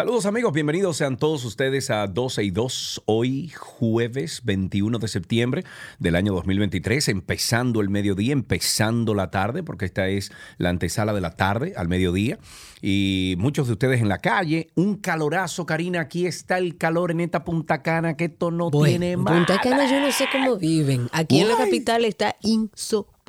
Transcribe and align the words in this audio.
Saludos 0.00 0.24
amigos, 0.24 0.54
bienvenidos 0.54 0.96
sean 0.96 1.18
todos 1.18 1.44
ustedes 1.44 1.90
a 1.90 2.06
12 2.06 2.42
y 2.42 2.50
2, 2.50 3.02
hoy 3.04 3.50
jueves 3.54 4.40
21 4.44 4.98
de 4.98 5.08
septiembre 5.08 5.64
del 5.98 6.16
año 6.16 6.32
2023, 6.32 7.06
empezando 7.10 7.82
el 7.82 7.90
mediodía, 7.90 8.32
empezando 8.32 9.12
la 9.14 9.30
tarde, 9.30 9.62
porque 9.62 9.84
esta 9.84 10.08
es 10.08 10.32
la 10.56 10.70
antesala 10.70 11.12
de 11.12 11.20
la 11.20 11.32
tarde 11.32 11.74
al 11.76 11.88
mediodía, 11.88 12.38
y 12.80 13.34
muchos 13.36 13.66
de 13.66 13.74
ustedes 13.74 14.00
en 14.00 14.08
la 14.08 14.20
calle, 14.20 14.70
un 14.74 14.96
calorazo, 14.96 15.66
Karina, 15.66 16.00
aquí 16.00 16.24
está 16.24 16.56
el 16.56 16.78
calor 16.78 17.10
en 17.10 17.20
esta 17.20 17.44
Punta 17.44 17.82
Cana, 17.82 18.16
que 18.16 18.24
esto 18.24 18.50
no 18.50 18.70
tiene 18.70 19.18
más. 19.18 19.34
Punta 19.34 19.60
Cana 19.60 19.84
yo 19.84 20.00
no 20.00 20.10
sé 20.12 20.28
cómo 20.32 20.56
viven. 20.56 21.10
Aquí 21.12 21.40
en 21.40 21.48
la 21.48 21.58
capital 21.58 22.06
está 22.06 22.36
insoportable. 22.40 23.20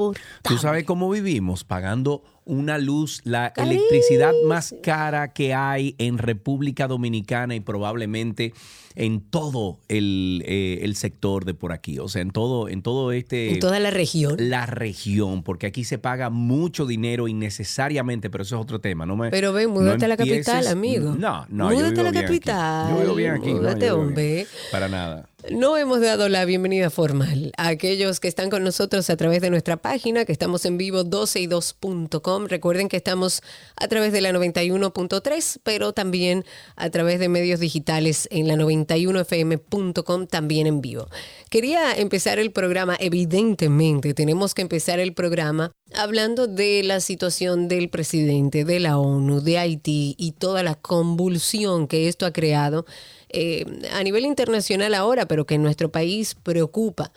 ¿Tú 0.42 0.58
sabes 0.58 0.86
cómo 0.86 1.10
vivimos? 1.10 1.64
Pagando 1.64 2.24
una 2.46 2.78
luz, 2.78 3.22
la 3.24 3.54
Carísimo. 3.54 3.80
electricidad 3.80 4.34
más 4.48 4.74
cara 4.82 5.32
que 5.34 5.54
hay 5.54 5.96
en 5.98 6.18
República 6.18 6.88
Dominicana 6.88 7.56
y 7.56 7.60
probablemente 7.60 8.54
en 8.96 9.22
todo 9.22 9.80
el, 9.88 10.44
eh, 10.46 10.80
el 10.82 10.96
sector 10.98 11.46
de 11.46 11.54
por 11.54 11.72
aquí. 11.72 11.98
O 12.00 12.10
sea, 12.10 12.22
en 12.22 12.32
todo, 12.32 12.68
en 12.68 12.82
todo 12.82 13.12
este... 13.14 13.54
En 13.54 13.60
toda 13.60 13.80
la 13.80 13.90
región. 13.90 14.36
la 14.38 14.66
región, 14.66 15.44
porque 15.44 15.66
aquí 15.68 15.86
se 15.86 15.98
paga 15.98 16.30
mucho 16.30 16.86
dinero 16.86 17.30
innecesariamente, 17.30 18.30
pero 18.30 18.42
eso 18.44 18.56
es 18.58 18.62
otro 18.62 18.82
tema. 18.82 19.06
No 19.06 19.16
me, 19.16 19.30
Pero 19.30 19.54
ven, 19.54 19.70
múdate 19.70 20.06
a 20.06 20.08
la 20.10 20.18
capital, 20.18 20.68
amigo. 20.68 21.16
No, 21.18 21.46
no, 21.50 21.72
yo 21.72 21.78
Múdate 21.78 21.92
vivo 21.94 22.02
a 22.02 22.04
la 22.04 22.12
bien 22.12 22.26
aquí. 22.26 22.34
capital. 22.40 22.90
Yo 22.94 23.02
vivo 23.02 23.16
bien 23.16 23.32
aquí. 23.32 23.50
no, 23.54 23.56
Múdate, 23.60 23.80
bien. 23.80 23.92
hombre. 23.94 24.48
Para 24.72 24.90
nada. 24.90 25.30
No 25.50 25.76
hemos 25.78 26.02
dado 26.02 26.30
la 26.30 26.46
bienvenida 26.46 26.90
formal 26.92 27.52
a 27.58 27.70
aquellos 27.70 28.20
que 28.20 28.28
están 28.28 28.50
con 28.52 28.64
nosotros 28.64 29.10
a 29.10 29.16
través 29.18 29.42
de 29.42 29.50
nuestra 29.50 29.78
página, 29.78 30.24
que 30.26 30.32
estamos 30.34 30.66
en 30.66 30.78
vivo 30.78 31.04
12y2.com. 31.04 32.31
Recuerden 32.40 32.90
que 32.90 32.98
estamos 32.98 33.42
a 33.76 33.88
través 33.88 34.12
de 34.12 34.22
la 34.22 34.32
91.3, 34.32 35.60
pero 35.64 35.94
también 35.94 36.46
a 36.76 36.90
través 36.90 37.20
de 37.20 37.30
medios 37.30 37.60
digitales 37.60 38.28
en 38.32 38.48
la 38.48 38.56
91fm.com, 38.56 40.28
también 40.28 40.68
en 40.68 40.82
vivo. 40.82 41.08
Quería 41.50 41.94
empezar 41.96 42.40
el 42.40 42.52
programa, 42.52 42.96
evidentemente, 43.00 44.14
tenemos 44.14 44.54
que 44.54 44.62
empezar 44.62 45.00
el 45.00 45.14
programa 45.14 45.72
hablando 45.94 46.48
de 46.48 46.84
la 46.84 47.00
situación 47.00 47.68
del 47.68 47.90
presidente, 47.90 48.64
de 48.64 48.80
la 48.80 48.98
ONU, 48.98 49.42
de 49.42 49.58
Haití 49.58 50.16
y 50.18 50.32
toda 50.34 50.64
la 50.64 50.76
convulsión 50.76 51.88
que 51.88 52.08
esto 52.08 52.26
ha 52.26 52.32
creado 52.32 52.86
eh, 53.30 53.66
a 53.94 54.04
nivel 54.04 54.26
internacional 54.26 54.94
ahora, 54.94 55.26
pero 55.28 55.46
que 55.46 55.56
en 55.56 55.64
nuestro 55.64 55.92
país 55.92 56.36
preocupa. 56.36 57.12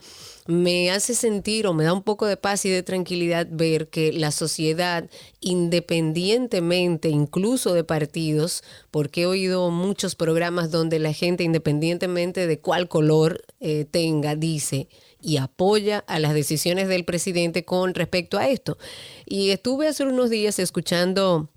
Me 0.47 0.91
hace 0.91 1.15
sentir 1.15 1.67
o 1.67 1.73
me 1.73 1.85
da 1.85 1.95
un 1.95 2.03
poco 2.03 2.27
de 2.27 2.37
paz 2.37 2.67
y 2.67 2.71
de 2.71 2.83
tranquilidad 2.83 3.47
ver 3.51 3.89
que 3.89 4.13
la 4.13 4.31
sociedad, 4.31 5.09
independientemente 5.41 7.09
incluso 7.09 7.73
de 7.73 7.83
partidos, 7.83 8.63
porque 8.91 9.23
he 9.23 9.27
oído 9.27 9.71
muchos 9.71 10.15
programas 10.15 10.71
donde 10.71 10.99
la 10.99 11.15
gente, 11.15 11.45
independientemente 11.45 12.47
de 12.47 12.59
cuál 12.59 12.89
color 12.89 13.43
eh, 13.61 13.87
tenga, 13.91 14.37
dice 14.37 14.89
y 15.25 15.39
apoya 15.39 16.05
a 16.07 16.19
las 16.19 16.35
decisiones 16.35 16.87
del 16.89 17.07
presidente 17.07 17.65
con 17.65 17.95
respecto 17.95 18.37
a 18.37 18.49
esto. 18.49 18.77
Y 19.25 19.51
estuve 19.51 19.89
hace 19.89 20.05
unos 20.05 20.29
días 20.29 20.59
escuchando 20.59 21.49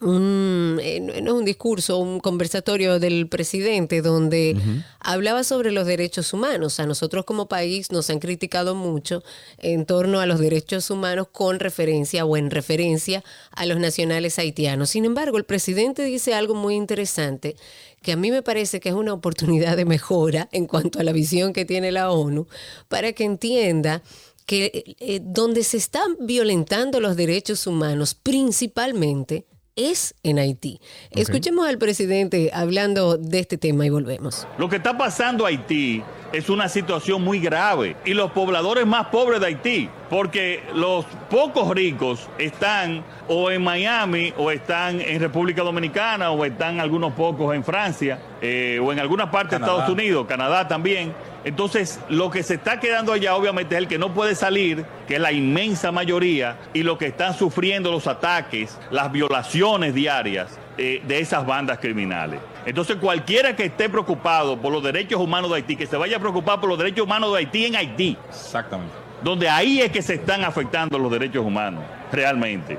un, 0.00 0.80
eh, 0.82 1.00
no 1.22 1.36
un 1.36 1.44
discurso, 1.44 1.98
un 1.98 2.18
conversatorio 2.18 2.98
del 2.98 3.28
presidente 3.28 4.02
donde 4.02 4.56
hablaba 4.98 5.44
sobre 5.44 5.70
los 5.70 5.86
derechos 5.86 6.32
humanos. 6.32 6.80
A 6.80 6.86
nosotros 6.86 7.24
como 7.24 7.48
país 7.48 7.92
nos 7.92 8.10
han 8.10 8.18
criticado 8.18 8.74
mucho 8.74 9.22
en 9.58 9.86
torno 9.86 10.20
a 10.20 10.26
los 10.26 10.40
derechos 10.40 10.90
humanos 10.90 11.28
con 11.30 11.60
referencia 11.60 12.24
o 12.24 12.36
en 12.36 12.50
referencia 12.50 13.22
a 13.52 13.64
los 13.64 13.78
nacionales 13.78 14.38
haitianos. 14.38 14.90
Sin 14.90 15.04
embargo, 15.04 15.38
el 15.38 15.44
presidente 15.44 16.02
dice 16.02 16.34
algo 16.34 16.54
muy 16.54 16.74
interesante 16.74 17.54
que 18.02 18.12
a 18.12 18.16
mí 18.16 18.30
me 18.30 18.42
parece 18.42 18.80
que 18.80 18.88
es 18.88 18.94
una 18.94 19.12
oportunidad 19.12 19.76
de 19.76 19.84
mejora 19.84 20.48
en 20.52 20.66
cuanto 20.66 20.98
a 20.98 21.04
la 21.04 21.12
visión 21.12 21.52
que 21.52 21.64
tiene 21.64 21.92
la 21.92 22.10
ONU 22.10 22.46
para 22.88 23.12
que 23.12 23.24
entienda 23.24 24.02
que 24.46 24.96
eh, 25.00 25.20
donde 25.22 25.64
se 25.64 25.76
están 25.76 26.16
violentando 26.20 27.00
los 27.00 27.16
derechos 27.16 27.66
humanos 27.66 28.14
principalmente 28.14 29.44
es 29.76 30.14
en 30.22 30.38
Haití. 30.38 30.80
Escuchemos 31.10 31.68
al 31.68 31.78
presidente 31.78 32.50
hablando 32.52 33.18
de 33.18 33.38
este 33.38 33.58
tema 33.58 33.86
y 33.86 33.90
volvemos. 33.90 34.48
Lo 34.58 34.68
que 34.68 34.76
está 34.76 34.96
pasando 34.96 35.44
a 35.44 35.48
Haití 35.48 36.02
es 36.32 36.48
una 36.48 36.68
situación 36.68 37.22
muy 37.22 37.38
grave 37.38 37.96
y 38.04 38.14
los 38.14 38.32
pobladores 38.32 38.86
más 38.86 39.08
pobres 39.08 39.40
de 39.40 39.46
Haití, 39.46 39.88
porque 40.10 40.62
los 40.74 41.04
pocos 41.30 41.70
ricos 41.74 42.28
están 42.38 43.04
o 43.28 43.50
en 43.50 43.62
Miami 43.62 44.32
o 44.36 44.50
están 44.50 45.00
en 45.00 45.20
República 45.20 45.62
Dominicana 45.62 46.30
o 46.30 46.44
están 46.44 46.80
algunos 46.80 47.12
pocos 47.12 47.54
en 47.54 47.62
Francia 47.62 48.18
eh, 48.40 48.80
o 48.82 48.92
en 48.92 48.98
alguna 48.98 49.30
parte 49.30 49.56
de 49.56 49.62
Estados 49.62 49.88
Unidos, 49.88 50.26
Canadá 50.26 50.66
también. 50.66 51.14
Entonces, 51.46 52.00
lo 52.08 52.28
que 52.28 52.42
se 52.42 52.54
está 52.54 52.80
quedando 52.80 53.12
allá 53.12 53.36
obviamente 53.36 53.76
es 53.76 53.78
el 53.78 53.86
que 53.86 53.98
no 53.98 54.12
puede 54.12 54.34
salir, 54.34 54.84
que 55.06 55.14
es 55.14 55.20
la 55.20 55.30
inmensa 55.30 55.92
mayoría, 55.92 56.56
y 56.74 56.82
lo 56.82 56.98
que 56.98 57.06
están 57.06 57.34
sufriendo 57.34 57.92
los 57.92 58.08
ataques, 58.08 58.76
las 58.90 59.12
violaciones 59.12 59.94
diarias 59.94 60.58
eh, 60.76 61.00
de 61.06 61.20
esas 61.20 61.46
bandas 61.46 61.78
criminales. 61.78 62.40
Entonces, 62.64 62.96
cualquiera 62.96 63.54
que 63.54 63.66
esté 63.66 63.88
preocupado 63.88 64.60
por 64.60 64.72
los 64.72 64.82
derechos 64.82 65.20
humanos 65.20 65.48
de 65.50 65.58
Haití, 65.58 65.76
que 65.76 65.86
se 65.86 65.96
vaya 65.96 66.16
a 66.16 66.20
preocupar 66.20 66.58
por 66.58 66.68
los 66.68 66.78
derechos 66.78 67.04
humanos 67.04 67.30
de 67.30 67.38
Haití 67.38 67.66
en 67.66 67.76
Haití, 67.76 68.18
Exactamente. 68.28 68.92
donde 69.22 69.48
ahí 69.48 69.80
es 69.80 69.92
que 69.92 70.02
se 70.02 70.14
están 70.14 70.42
afectando 70.42 70.98
los 70.98 71.12
derechos 71.12 71.46
humanos, 71.46 71.84
realmente. 72.10 72.76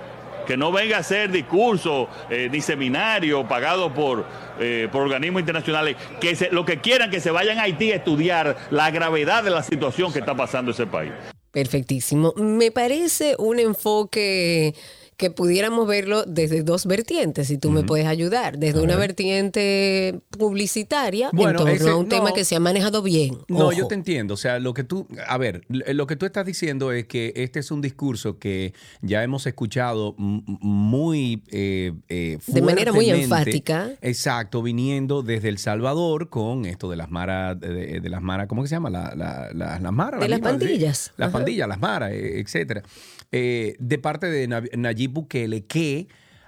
Que 0.47 0.58
no 0.58 0.72
venga 0.72 0.97
a 0.97 1.00
hacer 1.02 1.30
discursos 1.30 2.08
eh, 2.30 2.47
ni 2.52 2.62
seminarios 2.62 3.46
pagados 3.47 3.91
por, 3.91 4.25
eh, 4.59 4.88
por 4.91 5.03
organismos 5.03 5.41
internacionales, 5.41 5.97
que 6.19 6.50
lo 6.52 6.66
que 6.66 6.80
quieran 6.80 7.12
que 7.12 7.19
se 7.19 7.30
vayan 7.30 7.59
a 7.59 7.63
Haití 7.63 7.91
a 7.91 7.97
estudiar 7.97 8.56
la 8.72 8.90
gravedad 8.90 9.44
de 9.44 9.50
la 9.50 9.62
situación 9.62 10.13
que 10.13 10.19
está 10.19 10.36
pasando 10.36 10.72
ese 10.72 10.88
país. 10.88 11.12
Perfectísimo. 11.52 12.34
Me 12.38 12.72
parece 12.72 13.36
un 13.38 13.59
enfoque 13.59 14.74
que 15.17 15.31
pudiéramos 15.31 15.88
verlo 15.88 16.23
desde 16.25 16.61
dos 16.61 16.85
vertientes, 16.85 17.47
si 17.47 17.57
tú 17.57 17.72
me 17.72 17.81
puedes 17.81 18.05
ayudar. 18.05 18.59
Desde 18.59 18.81
una 18.81 18.95
vertiente 18.95 20.19
publicitaria 20.38 21.31
Bueno, 21.33 21.51
en 21.51 21.56
torno 21.57 21.71
ese- 21.74 21.89
a 21.89 21.95
un 21.95 22.03
no. 22.03 22.09
tema 22.09 22.33
que 22.33 22.45
se 22.45 22.56
ha 22.56 22.59
manejado 22.59 23.01
bien. 23.01 23.36
No, 23.47 23.57
Ojo. 23.69 23.71
yo 23.71 23.88
te 23.88 23.95
entiendo. 23.95 24.36
O 24.36 24.38
sea, 24.38 24.59
lo 24.59 24.75
que 24.75 24.83
tú, 24.83 25.07
a 25.27 25.38
ver, 25.39 25.63
lo 25.69 26.06
que 26.06 26.15
tú 26.18 26.27
estás 26.27 26.45
diciendo 26.45 26.92
es 26.92 27.07
que 27.07 27.33
este 27.36 27.59
es 27.59 27.71
un 27.71 27.81
discurso 27.81 28.38
que 28.38 28.74
ya 29.01 29.24
hemos 29.24 29.47
escuchado 29.47 30.13
muy 30.18 31.42
eh, 31.51 31.94
eh, 32.09 32.38
De 32.45 32.62
manera 32.62 32.92
muy 32.94 33.09
enfática. 33.09 33.89
Exacto, 34.01 34.62
viniendo 34.62 35.24
desde 35.24 35.50
El 35.50 35.57
Salvador 35.57 36.30
con 36.30 36.65
esto 36.65 36.89
de 36.92 36.95
las 36.95 37.09
maras, 37.09 37.59
de, 37.59 38.00
de 38.01 38.09
las 38.09 38.21
maras, 38.21 38.47
¿cómo 38.47 38.62
que 38.62 38.68
se 38.69 38.75
llama? 38.75 38.92
La, 38.92 39.15
la- 39.15 39.50
la- 39.53 39.80
las 39.80 39.92
maras. 39.94 40.19
De 40.21 40.27
las 40.30 40.39
mismas, 40.39 40.53
sí. 40.53 40.59
pandillas. 40.68 41.13
Las 41.18 41.30
Ajá. 41.30 41.38
pandillas, 41.39 41.68
las 41.68 41.80
maras, 41.80 42.12
eh, 42.12 42.39
etcétera. 42.39 42.83
Eh, 43.31 43.75
de 43.79 43.97
parte 43.97 44.27
de 44.27 44.47
Na- 44.47 44.63
Nayib 44.75 45.12
Bukele, 45.12 45.65
que 45.65 46.07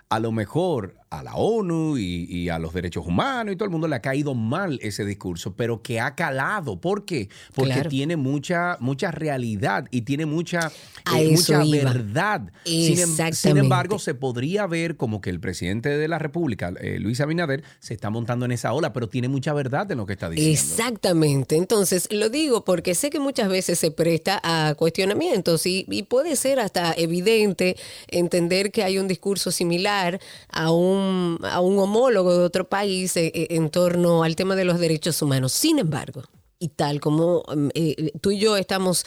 a 0.10 0.20
lo 0.20 0.32
mejor 0.32 0.96
a 1.10 1.24
la 1.24 1.36
ONU 1.36 1.98
y, 1.98 2.50
a 2.50 2.60
los 2.60 2.74
derechos 2.74 3.06
humanos 3.06 3.54
y 3.54 3.56
todo 3.56 3.66
el 3.66 3.72
mundo 3.72 3.88
le 3.88 3.96
ha 3.96 4.02
caído 4.02 4.36
mal 4.36 4.80
ese 4.82 5.06
discurso, 5.06 5.54
pero 5.56 5.82
que 5.82 6.00
ha 6.00 6.16
calado. 6.16 6.80
¿Por 6.80 7.06
qué? 7.06 7.30
Porque 7.54 7.84
tiene 7.90 8.16
mucha, 8.16 8.78
mucha 8.80 9.12
realidad 9.12 9.88
y 9.92 10.02
tiene 10.02 10.26
mucha, 10.26 10.72
eh, 11.16 11.32
mucha 11.32 11.64
verdad. 11.64 12.52
Sin, 12.64 13.00
em, 13.00 13.34
sin, 13.34 13.58
embargo, 13.58 13.98
se 14.00 14.14
podría 14.14 14.68
ver 14.68 14.98
como 14.98 15.22
que 15.22 15.30
el 15.30 15.40
presidente 15.40 15.90
de 15.90 16.08
la 16.08 16.20
República, 16.20 16.74
eh, 16.80 17.00
Luis 17.00 17.20
Abinader, 17.22 17.64
se 17.80 17.94
está 17.94 18.10
montando 18.10 18.46
en 18.46 18.52
esa 18.52 18.74
ola, 18.74 18.94
pero 18.94 19.10
tiene 19.10 19.28
mucha 19.28 19.54
verdad 19.54 19.92
en 19.92 19.98
lo 19.98 20.06
que 20.06 20.14
está 20.14 20.30
diciendo. 20.30 20.54
Exactamente. 20.54 21.56
Entonces, 21.56 22.08
lo 22.12 22.30
digo 22.30 22.64
porque 22.66 22.94
sé 22.94 23.10
que 23.10 23.20
muchas 23.20 23.50
veces 23.50 23.80
se 23.80 23.92
presta 23.92 24.40
a 24.44 24.76
cuestionamientos 24.76 25.66
y, 25.66 25.86
y 25.90 26.04
puede 26.04 26.36
ser 26.36 26.60
hasta 26.60 26.94
evidente 26.94 27.76
entender 28.08 28.72
que 28.72 28.84
hay 28.84 29.00
un 29.00 29.08
discurso 29.08 29.52
similar 29.52 30.20
a 30.50 30.72
un 30.72 30.99
a 31.44 31.60
un 31.60 31.80
homólogo 31.80 32.38
de 32.38 32.44
otro 32.44 32.70
país 32.70 33.16
eh, 33.18 33.32
eh, 33.34 33.48
en 33.52 33.70
torno 33.70 34.24
al 34.24 34.36
tema 34.36 34.56
de 34.56 34.66
los 34.66 34.80
derechos 34.80 35.22
humanos. 35.22 35.52
Sin 35.52 35.80
embargo, 35.80 36.24
y 36.60 36.70
tal 36.70 37.00
como 37.00 37.44
mm, 37.56 37.70
eh, 37.74 38.12
tú 38.22 38.32
y 38.32 38.40
yo 38.40 38.58
estamos 38.58 39.06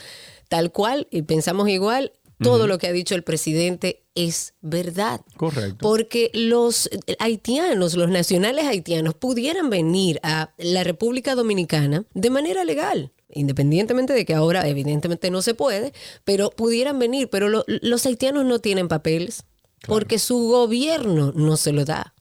tal 0.49 0.73
cual 0.73 1.09
y 1.11 1.23
pensamos 1.23 1.69
igual, 1.69 2.13
todo 2.41 2.67
lo 2.67 2.79
que 2.79 2.89
ha 2.89 2.93
dicho 2.93 3.15
el 3.15 3.23
presidente 3.23 4.03
es 4.17 4.55
verdad. 4.63 5.21
Correcto. 5.37 5.77
Porque 5.79 6.31
los 6.35 6.91
haitianos, 7.21 7.95
los 7.95 8.11
nacionales 8.11 8.65
haitianos, 8.67 9.15
pudieran 9.15 9.71
venir 9.71 10.19
a 10.25 10.53
la 10.59 10.83
República 10.83 11.37
Dominicana 11.37 12.05
de 12.15 12.31
manera 12.31 12.65
legal 12.65 13.13
independientemente 13.33 14.13
de 14.13 14.25
que 14.25 14.35
ahora 14.35 14.69
evidentemente 14.69 15.31
no 15.31 15.43
se 15.43 15.55
puede, 15.55 15.93
pero 16.25 16.51
pudieran 16.51 16.99
venir, 16.99 17.29
pero 17.31 17.49
los 17.67 18.07
haitianos 18.07 18.45
no 18.45 18.59
tienen 18.59 18.89
papeles, 18.89 19.45
porque 19.87 20.19
su 20.19 20.49
gobierno 20.49 21.33
no 21.35 21.57
se 21.57 21.73
lo 21.73 21.85
da. 21.85 22.15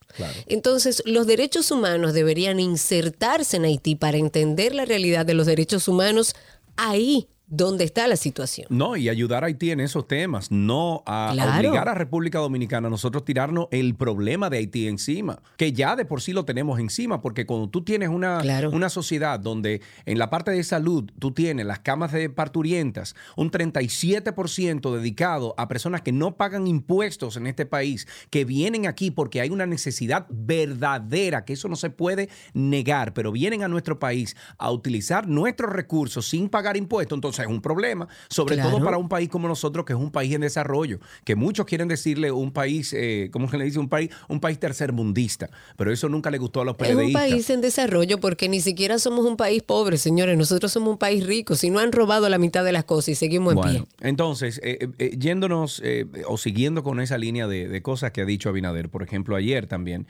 Entonces, 0.46 1.02
los 1.06 1.26
derechos 1.26 1.70
humanos 1.70 2.12
deberían 2.12 2.60
insertarse 2.60 3.56
en 3.56 3.64
Haití 3.64 3.96
para 3.96 4.18
entender 4.18 4.74
la 4.74 4.84
realidad 4.84 5.24
de 5.24 5.34
los 5.34 5.46
derechos 5.46 5.88
humanos 5.88 6.34
ahí 6.76 7.28
dónde 7.52 7.84
está 7.84 8.08
la 8.08 8.16
situación. 8.16 8.66
No, 8.70 8.96
y 8.96 9.10
ayudar 9.10 9.44
a 9.44 9.48
Haití 9.48 9.70
en 9.70 9.80
esos 9.80 10.08
temas, 10.08 10.50
no 10.50 11.02
a, 11.04 11.34
obligar 11.58 11.86
a 11.86 11.94
República 11.94 12.38
Dominicana 12.38 12.88
a 12.88 12.90
nosotros 12.90 13.26
tirarnos 13.26 13.68
el 13.70 13.94
problema 13.94 14.48
de 14.48 14.56
Haití 14.56 14.88
encima, 14.88 15.42
que 15.58 15.74
ya 15.74 15.94
de 15.94 16.06
por 16.06 16.22
sí 16.22 16.32
lo 16.32 16.46
tenemos 16.46 16.80
encima, 16.80 17.20
porque 17.20 17.44
cuando 17.44 17.68
tú 17.68 17.84
tienes 17.84 18.08
una, 18.08 18.40
una 18.72 18.88
sociedad 18.88 19.38
donde 19.38 19.82
en 20.06 20.18
la 20.18 20.30
parte 20.30 20.50
de 20.50 20.64
salud 20.64 21.10
tú 21.18 21.32
tienes 21.32 21.66
las 21.66 21.80
camas 21.80 22.12
de 22.12 22.30
parturientas, 22.30 23.14
un 23.36 23.50
37% 23.50 24.96
dedicado 24.96 25.54
a 25.58 25.68
personas 25.68 26.00
que 26.00 26.12
no 26.12 26.38
pagan 26.38 26.66
impuestos 26.66 27.36
en 27.36 27.46
este 27.46 27.66
país, 27.66 28.08
que 28.30 28.46
vienen 28.46 28.86
aquí 28.86 29.10
porque 29.10 29.42
hay 29.42 29.50
una 29.50 29.66
necesidad 29.66 30.26
verdadera, 30.30 31.44
que 31.44 31.52
eso 31.52 31.68
no 31.68 31.76
se 31.76 31.90
puede 31.90 32.30
negar, 32.54 33.12
pero 33.12 33.30
vienen 33.30 33.62
a 33.62 33.68
nuestro 33.68 33.98
país 33.98 34.36
a 34.56 34.70
utilizar 34.70 35.28
nuestros 35.28 35.70
recursos 35.70 36.26
sin 36.26 36.48
pagar 36.48 36.78
impuestos, 36.78 37.18
entonces 37.18 37.41
es 37.44 37.50
un 37.50 37.60
problema, 37.60 38.08
sobre 38.28 38.56
todo 38.56 38.82
para 38.82 38.98
un 38.98 39.08
país 39.08 39.28
como 39.28 39.48
nosotros, 39.48 39.84
que 39.84 39.92
es 39.92 39.98
un 39.98 40.10
país 40.10 40.34
en 40.34 40.40
desarrollo, 40.42 40.98
que 41.24 41.36
muchos 41.36 41.66
quieren 41.66 41.88
decirle 41.88 42.30
un 42.32 42.52
país, 42.52 42.92
eh, 42.92 43.28
¿cómo 43.32 43.48
se 43.50 43.58
le 43.58 43.64
dice? 43.64 43.78
Un 43.78 43.88
país, 43.88 44.10
un 44.28 44.40
país 44.40 44.58
tercermundista, 44.58 45.50
pero 45.76 45.92
eso 45.92 46.08
nunca 46.08 46.30
le 46.30 46.38
gustó 46.38 46.60
a 46.60 46.64
los 46.64 46.76
periodistas. 46.76 47.22
Es 47.22 47.30
un 47.30 47.32
país 47.32 47.50
en 47.50 47.60
desarrollo 47.60 48.18
porque 48.18 48.48
ni 48.48 48.60
siquiera 48.60 48.98
somos 48.98 49.24
un 49.24 49.36
país 49.36 49.62
pobre, 49.62 49.96
señores, 49.96 50.36
nosotros 50.36 50.72
somos 50.72 50.90
un 50.90 50.98
país 50.98 51.26
rico, 51.26 51.54
si 51.54 51.70
no 51.70 51.78
han 51.78 51.92
robado 51.92 52.28
la 52.28 52.38
mitad 52.38 52.64
de 52.64 52.72
las 52.72 52.84
cosas 52.84 53.10
y 53.10 53.14
seguimos 53.14 53.54
en 53.54 53.60
pie. 53.60 53.84
Entonces, 54.00 54.60
eh, 54.62 54.78
eh, 54.80 54.88
eh, 54.98 55.16
yéndonos 55.18 55.82
o 56.26 56.38
siguiendo 56.38 56.82
con 56.82 57.00
esa 57.00 57.18
línea 57.18 57.46
de, 57.46 57.82
cosas 57.82 58.12
que 58.12 58.20
ha 58.20 58.24
dicho 58.24 58.48
Abinader, 58.48 58.88
por 58.88 59.02
ejemplo, 59.02 59.36
ayer 59.36 59.66
también, 59.66 60.06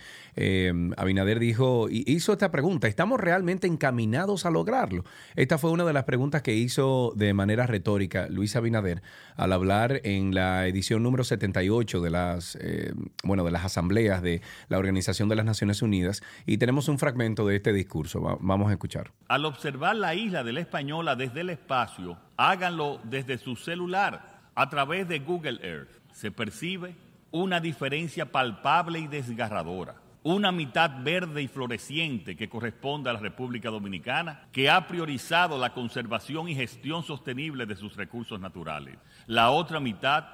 Abinader 0.96 1.38
dijo, 1.38 1.88
hizo 1.90 2.32
esta 2.32 2.50
pregunta, 2.50 2.88
¿estamos 2.88 3.20
realmente 3.20 3.66
encaminados 3.66 4.46
a 4.46 4.50
lograrlo? 4.50 5.04
Esta 5.36 5.58
fue 5.58 5.70
una 5.70 5.84
de 5.84 5.92
las 5.92 6.04
preguntas 6.04 6.42
que 6.42 6.54
hizo 6.54 7.11
de 7.14 7.34
manera 7.34 7.66
retórica 7.66 8.26
Luis 8.28 8.56
Abinader 8.56 9.02
al 9.36 9.52
hablar 9.52 10.00
en 10.04 10.34
la 10.34 10.66
edición 10.66 11.02
número 11.02 11.24
78 11.24 12.00
de 12.00 12.10
las, 12.10 12.56
eh, 12.60 12.92
bueno, 13.24 13.44
de 13.44 13.50
las 13.50 13.64
asambleas 13.64 14.22
de 14.22 14.42
la 14.68 14.78
Organización 14.78 15.28
de 15.28 15.36
las 15.36 15.44
Naciones 15.44 15.82
Unidas 15.82 16.22
y 16.46 16.58
tenemos 16.58 16.88
un 16.88 16.98
fragmento 16.98 17.46
de 17.46 17.56
este 17.56 17.72
discurso. 17.72 18.38
vamos 18.40 18.70
a 18.70 18.72
escuchar. 18.72 19.12
Al 19.28 19.44
observar 19.44 19.96
la 19.96 20.14
isla 20.14 20.44
de 20.44 20.52
la 20.52 20.60
Española 20.60 21.16
desde 21.16 21.40
el 21.40 21.50
espacio, 21.50 22.18
háganlo 22.36 23.00
desde 23.04 23.38
su 23.38 23.56
celular 23.56 24.40
a 24.54 24.68
través 24.68 25.08
de 25.08 25.20
Google 25.20 25.58
Earth. 25.62 25.90
Se 26.12 26.30
percibe 26.30 26.94
una 27.30 27.60
diferencia 27.60 28.30
palpable 28.30 28.98
y 28.98 29.06
desgarradora 29.06 30.01
una 30.24 30.52
mitad 30.52 31.02
verde 31.02 31.42
y 31.42 31.48
floreciente 31.48 32.36
que 32.36 32.48
corresponde 32.48 33.10
a 33.10 33.14
la 33.14 33.18
República 33.18 33.70
Dominicana, 33.70 34.46
que 34.52 34.70
ha 34.70 34.86
priorizado 34.86 35.58
la 35.58 35.72
conservación 35.72 36.48
y 36.48 36.54
gestión 36.54 37.02
sostenible 37.02 37.66
de 37.66 37.76
sus 37.76 37.96
recursos 37.96 38.38
naturales. 38.40 38.98
La 39.26 39.50
otra 39.50 39.80
mitad, 39.80 40.24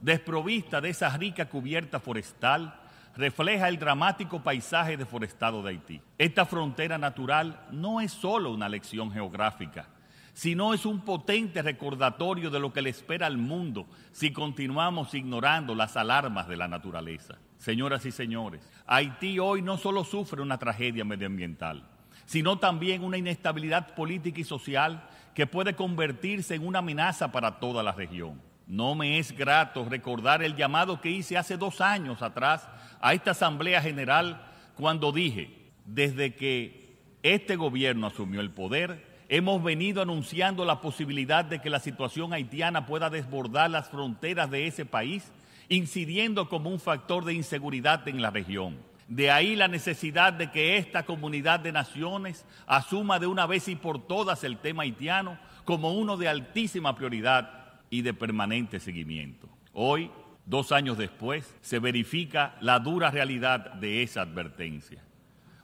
desprovista 0.00 0.80
de 0.80 0.90
esa 0.90 1.16
rica 1.16 1.48
cubierta 1.48 2.00
forestal, 2.00 2.74
refleja 3.16 3.68
el 3.68 3.78
dramático 3.78 4.42
paisaje 4.42 4.96
deforestado 4.96 5.62
de 5.62 5.70
Haití. 5.70 6.00
Esta 6.18 6.44
frontera 6.44 6.98
natural 6.98 7.66
no 7.70 8.00
es 8.00 8.12
solo 8.12 8.52
una 8.52 8.68
lección 8.68 9.10
geográfica, 9.10 9.88
sino 10.34 10.74
es 10.74 10.84
un 10.84 11.00
potente 11.00 11.62
recordatorio 11.62 12.50
de 12.50 12.60
lo 12.60 12.72
que 12.72 12.82
le 12.82 12.90
espera 12.90 13.26
al 13.26 13.38
mundo 13.38 13.86
si 14.12 14.32
continuamos 14.32 15.14
ignorando 15.14 15.74
las 15.74 15.96
alarmas 15.96 16.46
de 16.46 16.56
la 16.56 16.68
naturaleza. 16.68 17.38
Señoras 17.60 18.06
y 18.06 18.10
señores, 18.10 18.66
Haití 18.86 19.38
hoy 19.38 19.60
no 19.60 19.76
solo 19.76 20.02
sufre 20.02 20.40
una 20.40 20.56
tragedia 20.56 21.04
medioambiental, 21.04 21.84
sino 22.24 22.58
también 22.58 23.04
una 23.04 23.18
inestabilidad 23.18 23.94
política 23.94 24.40
y 24.40 24.44
social 24.44 25.06
que 25.34 25.46
puede 25.46 25.74
convertirse 25.74 26.54
en 26.54 26.66
una 26.66 26.78
amenaza 26.78 27.30
para 27.30 27.60
toda 27.60 27.82
la 27.82 27.92
región. 27.92 28.40
No 28.66 28.94
me 28.94 29.18
es 29.18 29.32
grato 29.36 29.86
recordar 29.86 30.42
el 30.42 30.56
llamado 30.56 31.02
que 31.02 31.10
hice 31.10 31.36
hace 31.36 31.58
dos 31.58 31.82
años 31.82 32.22
atrás 32.22 32.66
a 32.98 33.12
esta 33.12 33.32
Asamblea 33.32 33.82
General 33.82 34.40
cuando 34.74 35.12
dije, 35.12 35.70
desde 35.84 36.34
que 36.34 36.96
este 37.22 37.56
gobierno 37.56 38.06
asumió 38.06 38.40
el 38.40 38.52
poder, 38.52 39.06
hemos 39.28 39.62
venido 39.62 40.00
anunciando 40.00 40.64
la 40.64 40.80
posibilidad 40.80 41.44
de 41.44 41.60
que 41.60 41.68
la 41.68 41.78
situación 41.78 42.32
haitiana 42.32 42.86
pueda 42.86 43.10
desbordar 43.10 43.70
las 43.70 43.90
fronteras 43.90 44.50
de 44.50 44.66
ese 44.66 44.86
país 44.86 45.30
incidiendo 45.70 46.48
como 46.48 46.68
un 46.68 46.80
factor 46.80 47.24
de 47.24 47.32
inseguridad 47.32 48.06
en 48.08 48.20
la 48.20 48.30
región. 48.30 48.76
De 49.06 49.30
ahí 49.30 49.56
la 49.56 49.68
necesidad 49.68 50.32
de 50.32 50.50
que 50.50 50.76
esta 50.76 51.04
comunidad 51.04 51.60
de 51.60 51.72
naciones 51.72 52.44
asuma 52.66 53.18
de 53.18 53.28
una 53.28 53.46
vez 53.46 53.68
y 53.68 53.76
por 53.76 54.06
todas 54.06 54.44
el 54.44 54.58
tema 54.58 54.82
haitiano 54.82 55.38
como 55.64 55.92
uno 55.92 56.16
de 56.16 56.28
altísima 56.28 56.94
prioridad 56.96 57.78
y 57.88 58.02
de 58.02 58.12
permanente 58.12 58.80
seguimiento. 58.80 59.48
Hoy, 59.72 60.10
dos 60.44 60.72
años 60.72 60.98
después, 60.98 61.56
se 61.60 61.78
verifica 61.78 62.56
la 62.60 62.80
dura 62.80 63.10
realidad 63.10 63.74
de 63.74 64.02
esa 64.02 64.22
advertencia. 64.22 65.02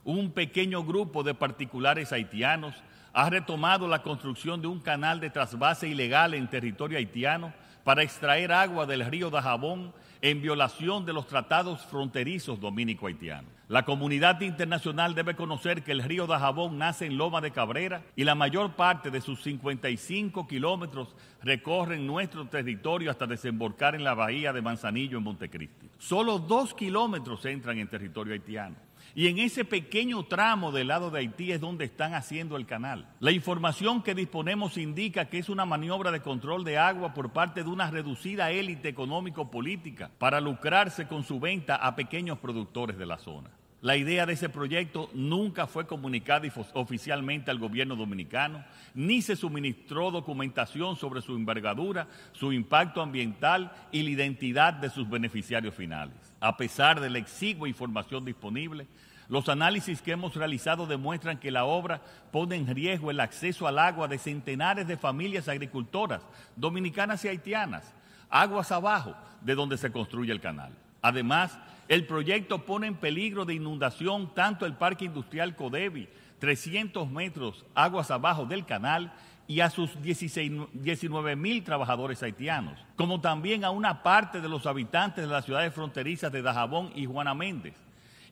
Un 0.05 0.31
pequeño 0.31 0.85
grupo 0.85 1.25
de 1.25 1.35
particulares 1.35 2.13
haitianos 2.13 2.77
ha 3.13 3.29
retomado 3.29 3.89
la 3.89 4.03
construcción 4.03 4.61
de 4.61 4.69
un 4.69 4.79
canal 4.79 5.19
de 5.19 5.31
trasvase 5.31 5.89
ilegal 5.89 6.35
en 6.35 6.49
territorio 6.49 6.99
haitiano 6.99 7.53
para 7.87 8.03
extraer 8.03 8.51
agua 8.51 8.85
del 8.85 9.07
río 9.07 9.31
Dajabón 9.31 9.95
en 10.23 10.43
violación 10.43 11.05
de 11.05 11.13
los 11.13 11.27
tratados 11.27 11.85
fronterizos 11.87 12.61
dominico-haitianos. 12.61 13.51
La 13.69 13.85
comunidad 13.85 14.41
internacional 14.43 15.15
debe 15.15 15.35
conocer 15.35 15.83
que 15.83 15.91
el 15.91 16.05
río 16.05 16.29
Dajabón 16.29 16.79
nace 16.79 17.07
en 17.07 17.19
Loma 17.19 17.41
de 17.41 17.51
Cabrera 17.51 18.03
y 18.15 18.23
la 18.23 18.37
mayor 18.37 18.75
parte 18.75 19.11
de 19.11 19.21
sus 19.21 19.43
55 19.43 20.47
kilómetros 20.47 21.17
recorren 21.43 22.07
nuestro 22.07 22.47
territorio 22.47 23.11
hasta 23.11 23.27
desembocar 23.27 23.97
en 23.97 24.05
la 24.05 24.15
bahía 24.15 24.53
de 24.53 24.63
Manzanillo 24.63 25.19
en 25.19 25.25
Montecristi. 25.25 25.91
Solo 25.99 26.39
dos 26.39 26.75
kilómetros 26.75 27.45
entran 27.45 27.79
en 27.79 27.89
territorio 27.89 28.35
haitiano. 28.35 28.86
Y 29.19 29.29
en 29.29 29.39
ese 29.39 29.65
pequeño 29.65 30.27
tramo 30.27 30.73
del 30.73 30.89
lado 30.89 31.11
de 31.11 31.21
Haití 31.21 31.51
es 31.51 31.59
donde 31.59 31.87
están 31.87 32.13
haciendo 32.13 32.59
el 32.59 32.67
canal. 32.67 33.09
La 33.19 33.33
información 33.33 34.03
que 34.03 34.15
disponemos 34.15 34.77
indica 34.77 35.31
que 35.31 35.39
es 35.39 35.49
una 35.49 35.65
maniobra 35.65 36.11
de 36.11 36.21
control 36.21 36.65
de 36.65 36.77
agua 36.77 37.15
por 37.15 37.33
parte 37.33 37.65
de 37.65 37.71
una 37.71 37.91
reducida 37.91 38.51
élite 38.51 38.91
económico-política 38.91 40.11
para 40.19 40.39
lucrarse 40.39 41.09
con 41.09 41.25
su 41.25 41.41
venta 41.41 41.77
a 41.77 41.97
pequeños 41.97 42.41
productores 42.41 42.99
de 42.99 43.07
la 43.07 43.17
zona. 43.17 43.49
La 43.81 43.97
idea 43.97 44.27
de 44.27 44.35
ese 44.35 44.49
proyecto 44.49 45.11
nunca 45.15 45.67
fue 45.67 45.87
comunicada 45.87 46.47
oficialmente 46.75 47.51
al 47.51 47.59
gobierno 47.59 47.95
dominicano, 47.95 48.65
ni 48.95 49.23
se 49.23 49.37
suministró 49.37 50.11
documentación 50.11 50.97
sobre 50.97 51.23
su 51.23 51.37
envergadura, 51.37 52.09
su 52.33 52.53
impacto 52.53 53.01
ambiental 53.01 53.73
y 53.93 54.03
la 54.03 54.11
identidad 54.11 54.75
de 54.75 54.91
sus 54.91 55.09
beneficiarios 55.09 55.75
finales. 55.75 56.17
A 56.41 56.57
pesar 56.57 57.01
de 57.01 57.11
la 57.11 57.19
exigua 57.19 57.69
información 57.69 58.25
disponible, 58.25 58.87
los 59.29 59.49
análisis 59.49 60.03
que 60.03 60.13
hemos 60.13 60.35
realizado 60.35 60.87
demuestran 60.87 61.39
que 61.39 61.51
la 61.51 61.65
obra 61.65 62.01
pone 62.33 62.57
en 62.57 62.67
riesgo 62.67 63.11
el 63.11 63.21
acceso 63.21 63.67
al 63.67 63.79
agua 63.79 64.09
de 64.09 64.19
centenares 64.19 64.87
de 64.87 64.97
familias 64.97 65.49
agricultoras 65.49 66.23
dominicanas 66.55 67.25
y 67.25 67.29
haitianas, 67.29 67.93
aguas 68.31 68.73
abajo 68.73 69.15
de 69.41 69.55
donde 69.55 69.79
se 69.79 69.93
construye 69.93 70.33
el 70.33 70.41
canal. 70.41 70.73
Además, 71.03 71.59
El 71.89 72.05
proyecto 72.05 72.65
pone 72.65 72.89
en 72.89 72.97
peligro 72.97 73.45
de 73.45 73.55
inundación 73.55 74.35
tanto 74.35 74.67
el 74.67 74.75
parque 74.75 75.05
industrial 75.05 75.55
Codevi, 75.55 76.09
300 76.41 77.09
metros 77.09 77.65
aguas 77.77 78.11
abajo 78.11 78.45
del 78.45 78.67
canal, 78.67 79.13
y 79.49 79.61
a 79.61 79.71
sus 79.71 80.03
19 80.03 81.37
mil 81.37 81.63
trabajadores 81.63 82.21
haitianos, 82.23 82.85
como 82.97 83.21
también 83.21 83.65
a 83.65 83.71
una 83.71 84.03
parte 84.03 84.41
de 84.41 84.49
los 84.49 84.67
habitantes 84.67 85.25
de 85.25 85.33
las 85.33 85.45
ciudades 85.45 85.73
fronterizas 85.73 86.33
de 86.33 86.43
Dajabón 86.43 86.91
y 86.97 87.07
Juana 87.07 87.33
Méndez. 87.33 87.75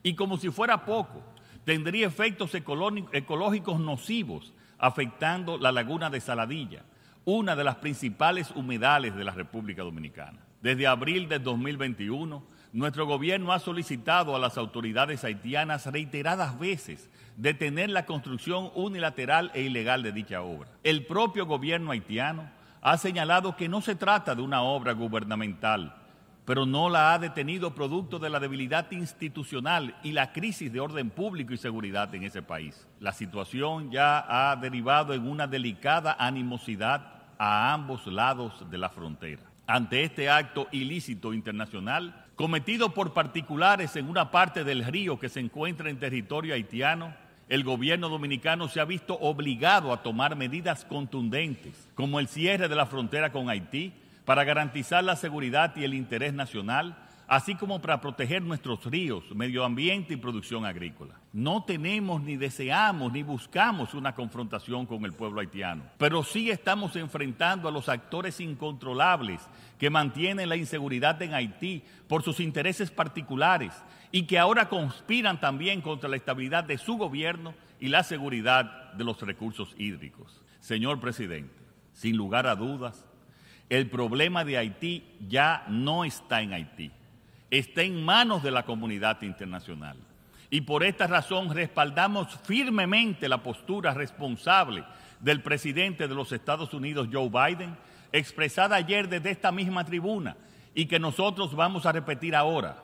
Y 0.05 0.13
como 0.13 0.37
si 0.37 0.51
fuera 0.51 0.85
poco, 0.85 1.23
tendría 1.63 2.05
efectos 2.05 2.53
ecológicos 2.53 3.79
nocivos 3.79 4.53
afectando 4.77 5.57
la 5.57 5.71
laguna 5.71 6.11
de 6.11 6.21
Saladilla, 6.21 6.83
una 7.25 7.55
de 7.55 7.63
las 7.63 7.77
principales 7.77 8.51
humedales 8.51 9.15
de 9.15 9.23
la 9.23 9.31
República 9.31 9.81
Dominicana. 9.81 10.45
Desde 10.61 10.85
abril 10.85 11.27
de 11.27 11.39
2021, 11.39 12.43
nuestro 12.71 13.07
gobierno 13.07 13.51
ha 13.51 13.57
solicitado 13.57 14.35
a 14.35 14.39
las 14.39 14.59
autoridades 14.59 15.23
haitianas 15.23 15.87
reiteradas 15.87 16.59
veces 16.59 17.09
detener 17.35 17.89
la 17.89 18.05
construcción 18.05 18.69
unilateral 18.75 19.49
e 19.55 19.63
ilegal 19.63 20.03
de 20.03 20.11
dicha 20.11 20.43
obra. 20.43 20.69
El 20.83 21.07
propio 21.07 21.47
gobierno 21.47 21.89
haitiano 21.89 22.47
ha 22.83 22.97
señalado 22.97 23.57
que 23.57 23.67
no 23.67 23.81
se 23.81 23.95
trata 23.95 24.35
de 24.35 24.43
una 24.43 24.61
obra 24.61 24.93
gubernamental, 24.93 25.95
pero 26.45 26.65
no 26.65 26.89
la 26.89 27.13
ha 27.13 27.19
detenido 27.19 27.73
producto 27.73 28.19
de 28.19 28.29
la 28.29 28.39
debilidad 28.39 28.91
institucional 28.91 29.95
y 30.03 30.11
la 30.11 30.31
crisis 30.31 30.71
de 30.71 30.79
orden 30.79 31.09
público 31.09 31.53
y 31.53 31.57
seguridad 31.57 32.13
en 32.13 32.23
ese 32.23 32.43
país. 32.43 32.87
La 32.99 33.13
situación 33.13 33.91
ya 33.91 34.51
ha 34.51 34.55
derivado 34.55 35.13
en 35.13 35.27
una 35.27 35.47
delicada 35.47 36.15
animosidad 36.19 37.13
a 37.39 37.73
ambos 37.73 38.05
lados 38.05 38.69
de 38.69 38.77
la 38.77 38.89
frontera. 38.89 39.41
Ante 39.67 40.03
este 40.03 40.29
acto 40.29 40.67
ilícito 40.71 41.33
internacional, 41.33 42.25
cometido 42.35 42.93
por 42.93 43.13
particulares 43.13 43.95
en 43.95 44.07
una 44.07 44.29
parte 44.29 44.63
del 44.63 44.85
río 44.85 45.19
que 45.19 45.29
se 45.29 45.39
encuentra 45.39 45.89
en 45.89 45.99
territorio 45.99 46.53
haitiano, 46.53 47.15
el 47.49 47.63
gobierno 47.63 48.09
dominicano 48.09 48.67
se 48.67 48.79
ha 48.79 48.85
visto 48.85 49.17
obligado 49.19 49.91
a 49.91 50.03
tomar 50.03 50.35
medidas 50.35 50.85
contundentes, 50.85 51.89
como 51.95 52.19
el 52.19 52.27
cierre 52.27 52.67
de 52.67 52.75
la 52.75 52.85
frontera 52.85 53.31
con 53.31 53.49
Haití, 53.49 53.93
para 54.25 54.43
garantizar 54.43 55.03
la 55.03 55.15
seguridad 55.15 55.75
y 55.75 55.83
el 55.83 55.93
interés 55.93 56.33
nacional, 56.33 56.97
así 57.27 57.55
como 57.55 57.81
para 57.81 58.01
proteger 58.01 58.41
nuestros 58.41 58.83
ríos, 58.85 59.23
medio 59.33 59.63
ambiente 59.63 60.13
y 60.13 60.17
producción 60.17 60.65
agrícola. 60.65 61.15
No 61.33 61.63
tenemos 61.63 62.21
ni 62.21 62.35
deseamos 62.35 63.11
ni 63.11 63.23
buscamos 63.23 63.93
una 63.93 64.13
confrontación 64.13 64.85
con 64.85 65.05
el 65.05 65.13
pueblo 65.13 65.41
haitiano, 65.41 65.83
pero 65.97 66.23
sí 66.23 66.49
estamos 66.49 66.95
enfrentando 66.95 67.67
a 67.67 67.71
los 67.71 67.89
actores 67.89 68.39
incontrolables 68.39 69.41
que 69.79 69.89
mantienen 69.89 70.49
la 70.49 70.55
inseguridad 70.55 71.21
en 71.21 71.33
Haití 71.33 71.83
por 72.07 72.23
sus 72.23 72.39
intereses 72.39 72.91
particulares 72.91 73.73
y 74.11 74.23
que 74.23 74.39
ahora 74.39 74.69
conspiran 74.69 75.39
también 75.39 75.81
contra 75.81 76.09
la 76.09 76.15
estabilidad 76.15 76.63
de 76.63 76.77
su 76.77 76.97
gobierno 76.97 77.53
y 77.79 77.89
la 77.89 78.03
seguridad 78.03 78.93
de 78.93 79.03
los 79.03 79.21
recursos 79.21 79.75
hídricos. 79.77 80.41
Señor 80.59 80.99
presidente, 80.99 81.53
sin 81.93 82.15
lugar 82.15 82.47
a 82.47 82.55
dudas, 82.55 83.04
el 83.69 83.89
problema 83.89 84.45
de 84.45 84.57
Haití 84.57 85.03
ya 85.27 85.65
no 85.67 86.05
está 86.05 86.41
en 86.41 86.53
Haití 86.53 86.91
está 87.49 87.83
en 87.83 88.03
manos 88.03 88.43
de 88.43 88.51
la 88.51 88.63
comunidad 88.63 89.21
internacional. 89.21 89.97
Y 90.49 90.61
por 90.61 90.83
esta 90.83 91.07
razón 91.07 91.53
respaldamos 91.53 92.37
firmemente 92.43 93.27
la 93.27 93.41
postura 93.41 93.93
responsable 93.93 94.83
del 95.19 95.41
presidente 95.41 96.07
de 96.07 96.15
los 96.15 96.31
Estados 96.31 96.73
Unidos, 96.73 97.09
Joe 97.11 97.29
Biden, 97.29 97.75
expresada 98.11 98.75
ayer 98.75 99.09
desde 99.09 99.31
esta 99.31 99.51
misma 99.51 99.83
tribuna 99.83 100.37
y 100.73 100.85
que 100.85 100.99
nosotros 100.99 101.55
vamos 101.55 101.85
a 101.85 101.91
repetir 101.91 102.35
ahora. 102.35 102.77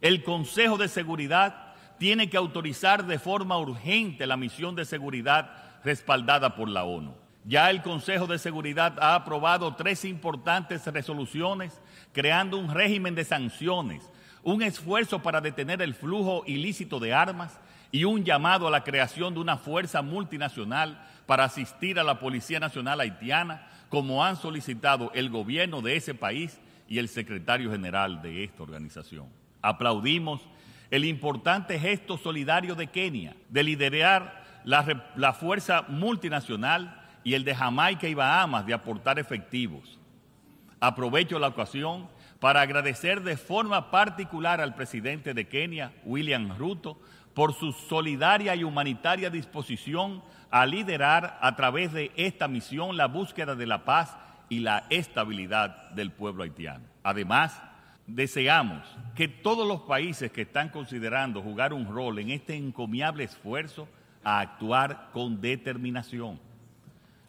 El 0.00 0.22
Consejo 0.22 0.76
de 0.76 0.88
Seguridad 0.88 1.74
tiene 1.98 2.30
que 2.30 2.36
autorizar 2.36 3.04
de 3.06 3.18
forma 3.18 3.58
urgente 3.58 4.26
la 4.26 4.36
misión 4.36 4.76
de 4.76 4.84
seguridad 4.84 5.50
respaldada 5.82 6.54
por 6.54 6.68
la 6.68 6.84
ONU. 6.84 7.14
Ya 7.48 7.70
el 7.70 7.82
Consejo 7.82 8.26
de 8.26 8.38
Seguridad 8.38 8.98
ha 9.00 9.14
aprobado 9.14 9.74
tres 9.74 10.04
importantes 10.04 10.86
resoluciones 10.86 11.80
creando 12.12 12.58
un 12.58 12.72
régimen 12.72 13.14
de 13.14 13.24
sanciones 13.24 14.08
un 14.42 14.62
esfuerzo 14.62 15.20
para 15.20 15.40
detener 15.40 15.82
el 15.82 15.94
flujo 15.94 16.42
ilícito 16.46 17.00
de 17.00 17.12
armas 17.12 17.58
y 17.90 18.04
un 18.04 18.24
llamado 18.24 18.68
a 18.68 18.70
la 18.70 18.84
creación 18.84 19.34
de 19.34 19.40
una 19.40 19.56
fuerza 19.56 20.02
multinacional 20.02 21.02
para 21.26 21.44
asistir 21.44 21.98
a 21.98 22.04
la 22.04 22.18
Policía 22.18 22.60
Nacional 22.60 23.00
Haitiana, 23.00 23.66
como 23.88 24.24
han 24.24 24.36
solicitado 24.36 25.10
el 25.14 25.30
gobierno 25.30 25.80
de 25.80 25.96
ese 25.96 26.14
país 26.14 26.60
y 26.88 26.98
el 26.98 27.08
secretario 27.08 27.70
general 27.70 28.22
de 28.22 28.44
esta 28.44 28.62
organización. 28.62 29.26
Aplaudimos 29.60 30.40
el 30.90 31.04
importante 31.04 31.78
gesto 31.78 32.16
solidario 32.16 32.74
de 32.74 32.86
Kenia 32.86 33.36
de 33.48 33.62
liderar 33.62 34.44
la, 34.64 35.10
la 35.16 35.32
fuerza 35.32 35.84
multinacional 35.88 36.97
y 37.28 37.34
el 37.34 37.44
de 37.44 37.54
Jamaica 37.54 38.08
y 38.08 38.14
Bahamas 38.14 38.64
de 38.64 38.72
aportar 38.72 39.18
efectivos. 39.18 39.98
Aprovecho 40.80 41.38
la 41.38 41.48
ocasión 41.48 42.08
para 42.40 42.62
agradecer 42.62 43.20
de 43.22 43.36
forma 43.36 43.90
particular 43.90 44.62
al 44.62 44.74
presidente 44.74 45.34
de 45.34 45.46
Kenia, 45.46 45.92
William 46.06 46.56
Ruto, 46.56 46.98
por 47.34 47.52
su 47.52 47.72
solidaria 47.72 48.56
y 48.56 48.64
humanitaria 48.64 49.28
disposición 49.28 50.22
a 50.50 50.64
liderar 50.64 51.38
a 51.42 51.54
través 51.54 51.92
de 51.92 52.12
esta 52.16 52.48
misión 52.48 52.96
la 52.96 53.08
búsqueda 53.08 53.54
de 53.54 53.66
la 53.66 53.84
paz 53.84 54.16
y 54.48 54.60
la 54.60 54.86
estabilidad 54.88 55.90
del 55.90 56.10
pueblo 56.10 56.44
haitiano. 56.44 56.86
Además, 57.02 57.62
deseamos 58.06 58.88
que 59.14 59.28
todos 59.28 59.68
los 59.68 59.82
países 59.82 60.32
que 60.32 60.42
están 60.42 60.70
considerando 60.70 61.42
jugar 61.42 61.74
un 61.74 61.88
rol 61.88 62.20
en 62.20 62.30
este 62.30 62.56
encomiable 62.56 63.24
esfuerzo 63.24 63.86
a 64.24 64.40
actuar 64.40 65.10
con 65.12 65.42
determinación. 65.42 66.47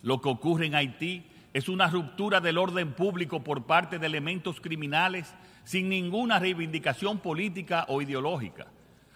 Lo 0.01 0.22
que 0.22 0.29
ocurre 0.29 0.68
en 0.68 0.75
Haití 0.75 1.25
es 1.53 1.68
una 1.70 1.88
ruptura 1.88 2.41
del 2.41 2.58
orden 2.58 2.94
público 2.94 3.44
por 3.44 3.65
parte 3.65 4.00
de 4.00 4.06
elementos 4.06 4.62
criminales 4.62 5.34
sin 5.63 5.89
ninguna 5.89 6.39
reivindicación 6.39 7.20
política 7.20 7.86
o 7.89 8.01
ideológica, 8.01 8.68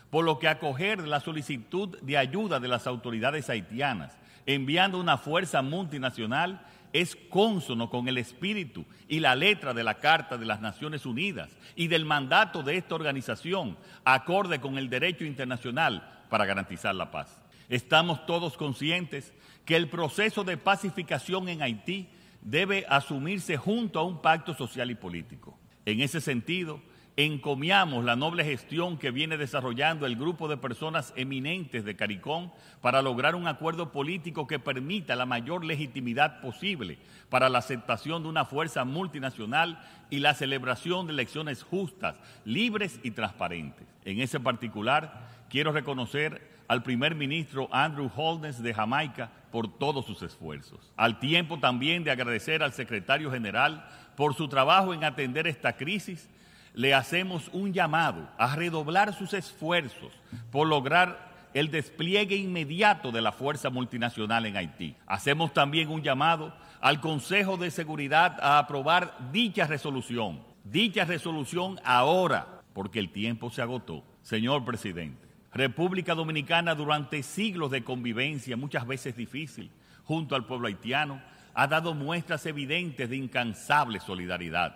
por 0.09 0.25
lo 0.25 0.39
que 0.39 0.47
acoger 0.47 1.07
la 1.07 1.19
solicitud 1.19 1.97
de 2.01 2.17
ayuda 2.17 2.59
de 2.59 2.67
las 2.67 2.87
autoridades 2.87 3.49
haitianas 3.49 4.17
enviando 4.45 4.99
una 4.99 5.17
fuerza 5.17 5.61
multinacional 5.61 6.65
es 6.91 7.15
cónsono 7.29 7.89
con 7.89 8.07
el 8.07 8.17
espíritu 8.17 8.85
y 9.07 9.19
la 9.19 9.35
letra 9.35 9.73
de 9.73 9.83
la 9.83 9.95
Carta 9.95 10.37
de 10.37 10.45
las 10.45 10.61
Naciones 10.61 11.05
Unidas 11.05 11.49
y 11.75 11.87
del 11.87 12.05
mandato 12.05 12.61
de 12.61 12.77
esta 12.77 12.95
organización, 12.95 13.77
acorde 14.05 14.61
con 14.61 14.77
el 14.77 14.89
derecho 14.89 15.25
internacional 15.25 16.23
para 16.29 16.45
garantizar 16.45 16.93
la 16.93 17.09
paz. 17.09 17.41
Estamos 17.69 18.25
todos 18.25 18.57
conscientes 18.57 19.33
que 19.65 19.75
el 19.75 19.89
proceso 19.89 20.43
de 20.43 20.57
pacificación 20.57 21.49
en 21.49 21.61
Haití 21.61 22.09
debe 22.41 22.85
asumirse 22.89 23.57
junto 23.57 23.99
a 23.99 24.03
un 24.03 24.21
pacto 24.21 24.53
social 24.53 24.91
y 24.91 24.95
político. 24.95 25.57
En 25.85 26.01
ese 26.01 26.21
sentido, 26.21 26.81
encomiamos 27.15 28.03
la 28.03 28.15
noble 28.15 28.43
gestión 28.43 28.97
que 28.97 29.11
viene 29.11 29.37
desarrollando 29.37 30.05
el 30.05 30.15
grupo 30.15 30.47
de 30.47 30.57
personas 30.57 31.13
eminentes 31.15 31.85
de 31.85 31.95
Caricón 31.95 32.51
para 32.81 33.01
lograr 33.01 33.35
un 33.35 33.47
acuerdo 33.47 33.91
político 33.91 34.47
que 34.47 34.59
permita 34.59 35.15
la 35.15 35.27
mayor 35.27 35.63
legitimidad 35.63 36.41
posible 36.41 36.97
para 37.29 37.49
la 37.49 37.59
aceptación 37.59 38.23
de 38.23 38.29
una 38.29 38.45
fuerza 38.45 38.83
multinacional 38.83 39.79
y 40.09 40.19
la 40.19 40.33
celebración 40.33 41.05
de 41.05 41.13
elecciones 41.13 41.61
justas, 41.63 42.19
libres 42.45 42.99
y 43.03 43.11
transparentes. 43.11 43.87
En 44.05 44.19
ese 44.19 44.39
particular, 44.39 45.27
quiero 45.49 45.71
reconocer 45.71 46.52
al 46.73 46.81
primer 46.81 47.13
ministro 47.13 47.69
Andrew 47.71 48.09
Holness 48.15 48.61
de 48.61 48.73
Jamaica 48.73 49.29
por 49.51 49.77
todos 49.77 50.07
sus 50.07 50.23
esfuerzos. 50.23 50.91
Al 50.97 51.19
tiempo 51.19 51.59
también 51.59 52.03
de 52.03 52.09
agradecer 52.09 52.63
al 52.63 52.73
secretario 52.73 53.29
general 53.29 53.87
por 54.15 54.33
su 54.33 54.47
trabajo 54.47 54.91
en 54.91 55.03
atender 55.03 55.45
esta 55.45 55.77
crisis, 55.77 56.31
le 56.73 56.95
hacemos 56.95 57.47
un 57.53 57.73
llamado 57.73 58.27
a 58.39 58.55
redoblar 58.55 59.13
sus 59.13 59.33
esfuerzos 59.33 60.11
por 60.51 60.67
lograr 60.67 61.31
el 61.53 61.69
despliegue 61.69 62.35
inmediato 62.37 63.11
de 63.11 63.21
la 63.21 63.31
fuerza 63.31 63.69
multinacional 63.69 64.47
en 64.47 64.57
Haití. 64.57 64.95
Hacemos 65.05 65.53
también 65.53 65.89
un 65.89 66.01
llamado 66.01 66.55
al 66.81 66.99
Consejo 66.99 67.55
de 67.55 67.69
Seguridad 67.69 68.39
a 68.41 68.57
aprobar 68.57 69.15
dicha 69.31 69.67
resolución, 69.67 70.41
dicha 70.63 71.05
resolución 71.05 71.79
ahora, 71.85 72.63
porque 72.73 72.97
el 72.97 73.11
tiempo 73.11 73.51
se 73.51 73.61
agotó. 73.61 74.03
Señor 74.23 74.65
presidente, 74.65 75.32
República 75.53 76.15
Dominicana 76.15 76.73
durante 76.73 77.21
siglos 77.21 77.69
de 77.69 77.83
convivencia, 77.83 78.57
muchas 78.57 78.87
veces 78.87 79.15
difícil, 79.15 79.69
junto 80.03 80.35
al 80.35 80.45
pueblo 80.45 80.67
haitiano, 80.67 81.21
ha 81.53 81.67
dado 81.67 81.93
muestras 81.93 82.45
evidentes 82.47 83.09
de 83.09 83.17
incansable 83.17 83.99
solidaridad. 83.99 84.75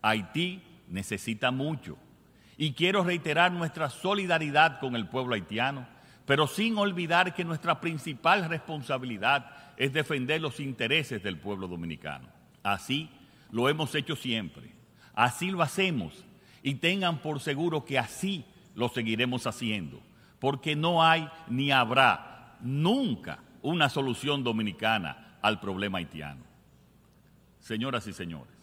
Haití 0.00 0.62
necesita 0.88 1.50
mucho 1.50 1.98
y 2.56 2.72
quiero 2.72 3.02
reiterar 3.02 3.50
nuestra 3.52 3.90
solidaridad 3.90 4.78
con 4.78 4.94
el 4.94 5.08
pueblo 5.08 5.34
haitiano, 5.34 5.86
pero 6.26 6.46
sin 6.46 6.78
olvidar 6.78 7.34
que 7.34 7.44
nuestra 7.44 7.80
principal 7.80 8.48
responsabilidad 8.48 9.50
es 9.76 9.92
defender 9.92 10.40
los 10.40 10.60
intereses 10.60 11.22
del 11.22 11.38
pueblo 11.38 11.66
dominicano. 11.66 12.28
Así 12.62 13.10
lo 13.50 13.68
hemos 13.68 13.94
hecho 13.94 14.14
siempre, 14.14 14.72
así 15.14 15.50
lo 15.50 15.62
hacemos 15.62 16.24
y 16.62 16.74
tengan 16.76 17.18
por 17.18 17.40
seguro 17.40 17.84
que 17.84 17.98
así 17.98 18.44
lo 18.78 18.88
seguiremos 18.88 19.44
haciendo, 19.48 20.00
porque 20.38 20.76
no 20.76 21.02
hay 21.02 21.28
ni 21.48 21.72
habrá 21.72 22.56
nunca 22.60 23.40
una 23.60 23.88
solución 23.88 24.44
dominicana 24.44 25.36
al 25.42 25.58
problema 25.58 25.98
haitiano. 25.98 26.44
Señoras 27.58 28.06
y 28.06 28.12
señores, 28.12 28.54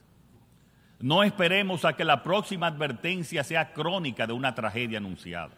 no 1.02 1.22
esperemos 1.22 1.84
a 1.84 1.98
que 1.98 2.06
la 2.06 2.24
próxima 2.24 2.68
advertencia 2.68 3.44
sea 3.44 3.74
crónica 3.74 4.26
de 4.26 4.32
una 4.32 4.56
tragedia 4.56 5.00
anunciada. 5.00 5.52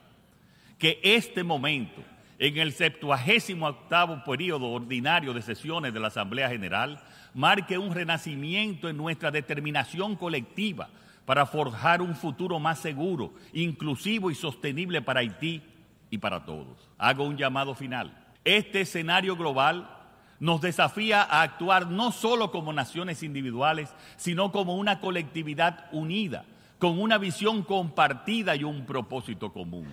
Que 0.80 1.00
este 1.04 1.44
momento, 1.44 2.02
en 2.40 2.58
el 2.58 2.74
septuagésimo 2.74 3.68
octavo 3.68 4.24
periodo 4.26 4.72
ordinario 4.72 5.36
de 5.36 5.44
sesiones 5.44 5.94
de 5.94 6.00
la 6.00 6.08
Asamblea 6.08 6.50
General, 6.50 7.00
marque 7.36 7.78
un 7.78 7.94
renacimiento 7.94 8.90
en 8.90 8.98
nuestra 8.98 9.30
determinación 9.30 10.16
colectiva 10.16 10.90
para 11.27 11.46
forjar 11.46 12.01
un 12.01 12.15
futuro 12.15 12.57
más 12.57 12.79
seguro, 12.79 13.34
inclusivo 13.51 14.31
y 14.31 14.36
sostenible 14.36 15.01
para 15.01 15.19
Haití 15.19 15.62
y 16.10 16.19
para 16.19 16.46
todos. 16.46 16.89
Hago 16.98 17.25
un 17.25 17.36
llamado 17.36 17.75
final. 17.75 18.17
Este 18.46 18.79
escenario 18.79 19.36
global 19.36 19.93
nos 20.39 20.62
desafía 20.62 21.22
a 21.24 21.41
actuar 21.41 21.88
no 21.88 22.13
solo 22.13 22.50
como 22.50 22.72
naciones 22.72 23.24
individuales, 23.24 23.93
sino 24.15 24.53
como 24.53 24.77
una 24.77 25.01
colectividad 25.01 25.89
unida, 25.91 26.46
con 26.79 26.98
una 26.98 27.17
visión 27.17 27.62
compartida 27.62 28.55
y 28.55 28.63
un 28.63 28.86
propósito 28.86 29.51
común. 29.51 29.89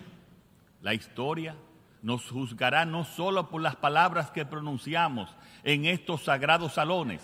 La 0.82 0.94
historia 0.94 1.56
nos 2.00 2.30
juzgará 2.30 2.84
no 2.84 3.04
solo 3.04 3.48
por 3.48 3.60
las 3.60 3.74
palabras 3.74 4.30
que 4.30 4.46
pronunciamos 4.46 5.34
en 5.64 5.86
estos 5.86 6.22
sagrados 6.22 6.74
salones, 6.74 7.22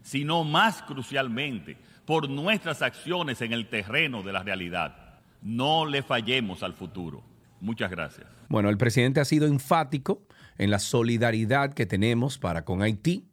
sino 0.00 0.42
más 0.42 0.80
crucialmente 0.84 1.76
por 2.04 2.28
nuestras 2.28 2.82
acciones 2.82 3.40
en 3.42 3.52
el 3.52 3.68
terreno 3.68 4.22
de 4.22 4.32
la 4.32 4.42
realidad. 4.42 5.20
No 5.42 5.86
le 5.86 6.02
fallemos 6.02 6.62
al 6.62 6.74
futuro. 6.74 7.22
Muchas 7.60 7.90
gracias. 7.90 8.26
Bueno, 8.48 8.68
el 8.68 8.76
presidente 8.76 9.20
ha 9.20 9.24
sido 9.24 9.46
enfático 9.46 10.26
en 10.58 10.70
la 10.70 10.78
solidaridad 10.78 11.72
que 11.74 11.86
tenemos 11.86 12.38
para 12.38 12.64
con 12.64 12.82
Haití. 12.82 13.28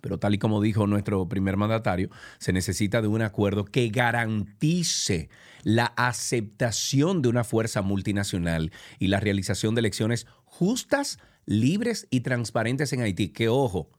Pero 0.00 0.18
tal 0.18 0.34
y 0.34 0.38
como 0.38 0.60
dijo 0.60 0.86
nuestro 0.86 1.28
primer 1.28 1.56
mandatario, 1.56 2.10
se 2.38 2.52
necesita 2.52 3.00
de 3.00 3.08
un 3.08 3.22
acuerdo 3.22 3.64
que 3.64 3.88
garantice 3.88 5.28
la 5.62 5.86
aceptación 5.96 7.22
de 7.22 7.28
una 7.28 7.44
fuerza 7.44 7.82
multinacional 7.82 8.72
y 8.98 9.08
la 9.08 9.20
realización 9.20 9.74
de 9.74 9.80
elecciones 9.80 10.26
justas, 10.44 11.18
libres 11.46 12.08
y 12.10 12.20
transparentes 12.20 12.92
en 12.92 13.02
Haití. 13.02 13.28
Que 13.28 13.48
ojo, 13.48 13.90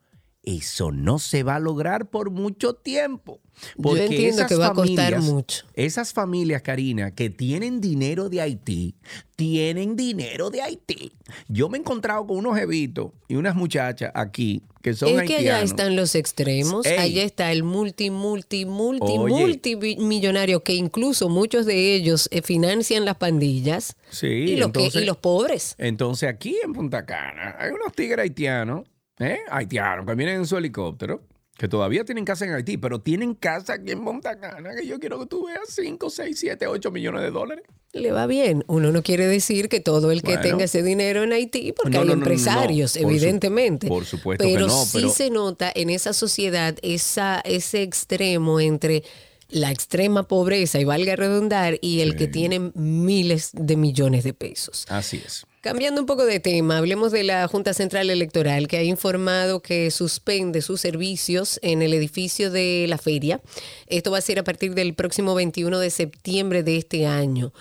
eso 0.45 0.91
no 0.91 1.19
se 1.19 1.43
va 1.43 1.55
a 1.55 1.59
lograr 1.59 2.09
por 2.09 2.29
mucho 2.31 2.73
tiempo. 2.73 3.39
Porque 3.81 3.99
Yo 3.99 4.05
entiendo 4.05 4.45
que 4.47 4.55
va 4.55 4.67
a 4.67 4.73
costar 4.73 5.21
mucho. 5.21 5.65
Esas 5.73 6.13
familias, 6.13 6.61
Karina, 6.61 7.11
que 7.11 7.29
tienen 7.29 7.79
dinero 7.79 8.29
de 8.29 8.41
Haití, 8.41 8.95
tienen 9.35 9.95
dinero 9.95 10.49
de 10.49 10.61
Haití. 10.61 11.13
Yo 11.47 11.69
me 11.69 11.77
he 11.77 11.81
encontrado 11.81 12.27
con 12.27 12.37
unos 12.37 12.57
evitos 12.57 13.11
y 13.27 13.35
unas 13.35 13.55
muchachas 13.55 14.11
aquí 14.13 14.61
que 14.81 14.93
son 14.93 15.09
es 15.09 15.19
haitianos. 15.19 15.43
que 15.43 15.49
allá 15.49 15.63
están 15.63 15.95
los 15.95 16.13
extremos. 16.13 16.85
Allá 16.85 17.23
está 17.23 17.51
el 17.51 17.63
multi, 17.63 18.11
multi, 18.11 18.65
multi, 18.65 19.17
multimillonario 19.17 20.61
que 20.61 20.73
incluso 20.73 21.27
muchos 21.27 21.65
de 21.65 21.95
ellos 21.95 22.27
eh, 22.31 22.41
financian 22.43 23.03
las 23.03 23.15
pandillas. 23.15 23.95
Sí, 24.11 24.27
y 24.27 24.55
los, 24.57 24.71
que, 24.71 24.91
y 24.93 25.05
los 25.05 25.17
pobres. 25.17 25.75
Entonces 25.79 26.29
aquí 26.29 26.55
en 26.63 26.73
Punta 26.73 27.05
Cana 27.05 27.55
hay 27.57 27.71
unos 27.71 27.93
tigres 27.93 28.19
haitianos 28.19 28.83
¿eh? 29.19 29.39
haitianos 29.49 30.05
que 30.05 30.15
vienen 30.15 30.37
en 30.37 30.45
su 30.45 30.57
helicóptero, 30.57 31.21
que 31.57 31.67
todavía 31.67 32.03
tienen 32.03 32.25
casa 32.25 32.45
en 32.45 32.53
Haití, 32.53 32.77
pero 32.77 32.99
tienen 32.99 33.33
casa 33.33 33.73
aquí 33.73 33.91
en 33.91 34.01
Montagana, 34.01 34.75
que 34.75 34.85
yo 34.85 34.99
quiero 34.99 35.19
que 35.19 35.25
tú 35.25 35.45
veas 35.45 35.69
5, 35.69 36.09
6, 36.09 36.37
7, 36.37 36.67
8 36.67 36.91
millones 36.91 37.21
de 37.21 37.31
dólares. 37.31 37.65
Le 37.93 38.11
va 38.11 38.27
bien. 38.27 38.65
Uno 38.67 38.91
no 38.91 39.01
quiere 39.03 39.25
decir 39.25 39.69
que 39.69 39.79
todo 39.79 40.11
el 40.11 40.21
que 40.21 40.37
tenga 40.37 40.65
ese 40.65 40.83
dinero 40.83 41.23
en 41.23 41.31
Haití, 41.31 41.71
porque 41.71 41.97
hay 41.97 42.11
empresarios, 42.11 42.97
evidentemente. 42.97 43.87
Por, 43.87 44.03
supuesto 44.03 44.43
pero 44.43 44.65
que 44.65 44.71
no. 44.71 44.85
Sí 44.85 45.09
se 45.09 45.29
nota 45.29 45.71
en 45.73 45.89
esa 45.89 46.11
sociedad 46.11 46.75
esa, 46.81 47.39
ese 47.45 47.83
extremo 47.83 48.59
entre 48.59 49.03
la 49.47 49.71
extrema 49.71 50.27
pobreza, 50.27 50.79
y 50.79 50.83
valga 50.83 51.15
redundar, 51.15 51.77
y 51.79 52.01
el 52.01 52.17
que 52.17 52.27
tiene 52.27 52.71
miles 52.73 53.51
de 53.53 53.77
millones 53.77 54.25
de 54.25 54.33
pesos. 54.33 54.85
Así 54.89 55.21
es. 55.23 55.45
Cambiando 55.65 55.99
un 55.99 56.05
poco 56.05 56.27
de 56.27 56.39
tema, 56.39 56.77
hablemos 56.77 57.11
de 57.11 57.23
la 57.23 57.47
Junta 57.47 57.73
Central 57.73 58.11
Electoral 58.11 58.67
que 58.67 58.77
ha 58.77 58.83
informado 58.83 59.63
que 59.63 59.89
suspende 59.89 60.61
sus 60.61 60.79
servicios 60.79 61.59
en 61.63 61.81
el 61.81 61.95
edificio 61.95 62.51
de 62.51 62.85
la 62.87 62.99
feria. 62.99 63.41
Esto 63.87 64.11
va 64.11 64.19
a 64.19 64.21
ser 64.21 64.37
a 64.37 64.43
partir 64.43 64.75
del 64.75 64.93
próximo 64.93 65.33
21 65.33 65.79
de 65.79 65.89
septiembre 65.89 66.61
de 66.61 66.77
este 66.77 67.07
año 67.07 67.51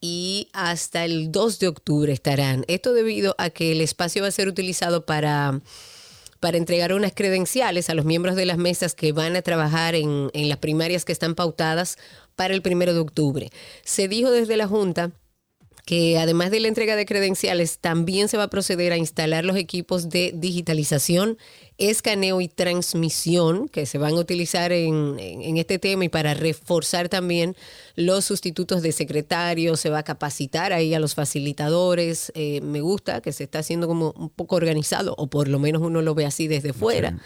y 0.00 0.48
hasta 0.52 1.04
el 1.04 1.30
2 1.30 1.60
de 1.60 1.68
octubre 1.68 2.12
estarán. 2.12 2.64
Esto 2.66 2.94
debido 2.94 3.36
a 3.38 3.50
que 3.50 3.70
el 3.70 3.80
espacio 3.80 4.22
va 4.22 4.28
a 4.28 4.32
ser 4.32 4.48
utilizado 4.48 5.06
para 5.06 5.60
para 6.40 6.58
entregar 6.58 6.92
unas 6.92 7.12
credenciales 7.14 7.88
a 7.88 7.94
los 7.94 8.04
miembros 8.04 8.34
de 8.34 8.46
las 8.46 8.58
mesas 8.58 8.96
que 8.96 9.12
van 9.12 9.36
a 9.36 9.42
trabajar 9.42 9.94
en, 9.94 10.32
las 10.34 10.58
primarias 10.58 11.04
que 11.04 11.12
están 11.12 11.36
pautadas 11.36 11.96
para 12.34 12.54
el 12.54 12.62
primero 12.62 12.92
de 12.92 12.98
octubre. 12.98 13.50
Se 13.84 14.08
dijo 14.08 14.32
desde 14.32 14.56
la 14.56 14.66
Junta 14.66 15.12
que 15.84 16.18
además 16.18 16.50
de 16.50 16.60
la 16.60 16.68
entrega 16.68 16.96
de 16.96 17.06
credenciales, 17.06 17.78
también 17.78 18.28
se 18.28 18.36
va 18.36 18.44
a 18.44 18.50
proceder 18.50 18.92
a 18.92 18.96
instalar 18.96 19.44
los 19.44 19.56
equipos 19.56 20.08
de 20.08 20.32
digitalización 20.34 21.38
escaneo 21.78 22.40
y 22.40 22.48
transmisión 22.48 23.68
que 23.68 23.86
se 23.86 23.98
van 23.98 24.14
a 24.14 24.18
utilizar 24.18 24.72
en, 24.72 25.16
este 25.56 25.78
tema 25.78 26.04
y 26.04 26.08
para 26.08 26.34
reforzar 26.34 27.08
también 27.08 27.56
los 27.96 28.24
sustitutos 28.24 28.82
de 28.82 28.92
secretarios, 28.92 29.80
se 29.80 29.90
va 29.90 29.98
a 29.98 30.02
capacitar 30.02 30.72
ahí 30.72 30.94
a 30.94 31.00
los 31.00 31.14
facilitadores. 31.14 32.32
Eh, 32.34 32.60
me 32.62 32.80
gusta 32.80 33.20
que 33.20 33.32
se 33.32 33.44
está 33.44 33.58
haciendo 33.60 33.86
como 33.86 34.14
un 34.16 34.30
poco 34.30 34.56
organizado, 34.56 35.14
o 35.18 35.28
por 35.28 35.48
lo 35.48 35.58
menos 35.58 35.82
uno 35.82 36.02
lo 36.02 36.14
ve 36.14 36.24
así 36.24 36.48
desde 36.48 36.72
fuera. 36.72 37.18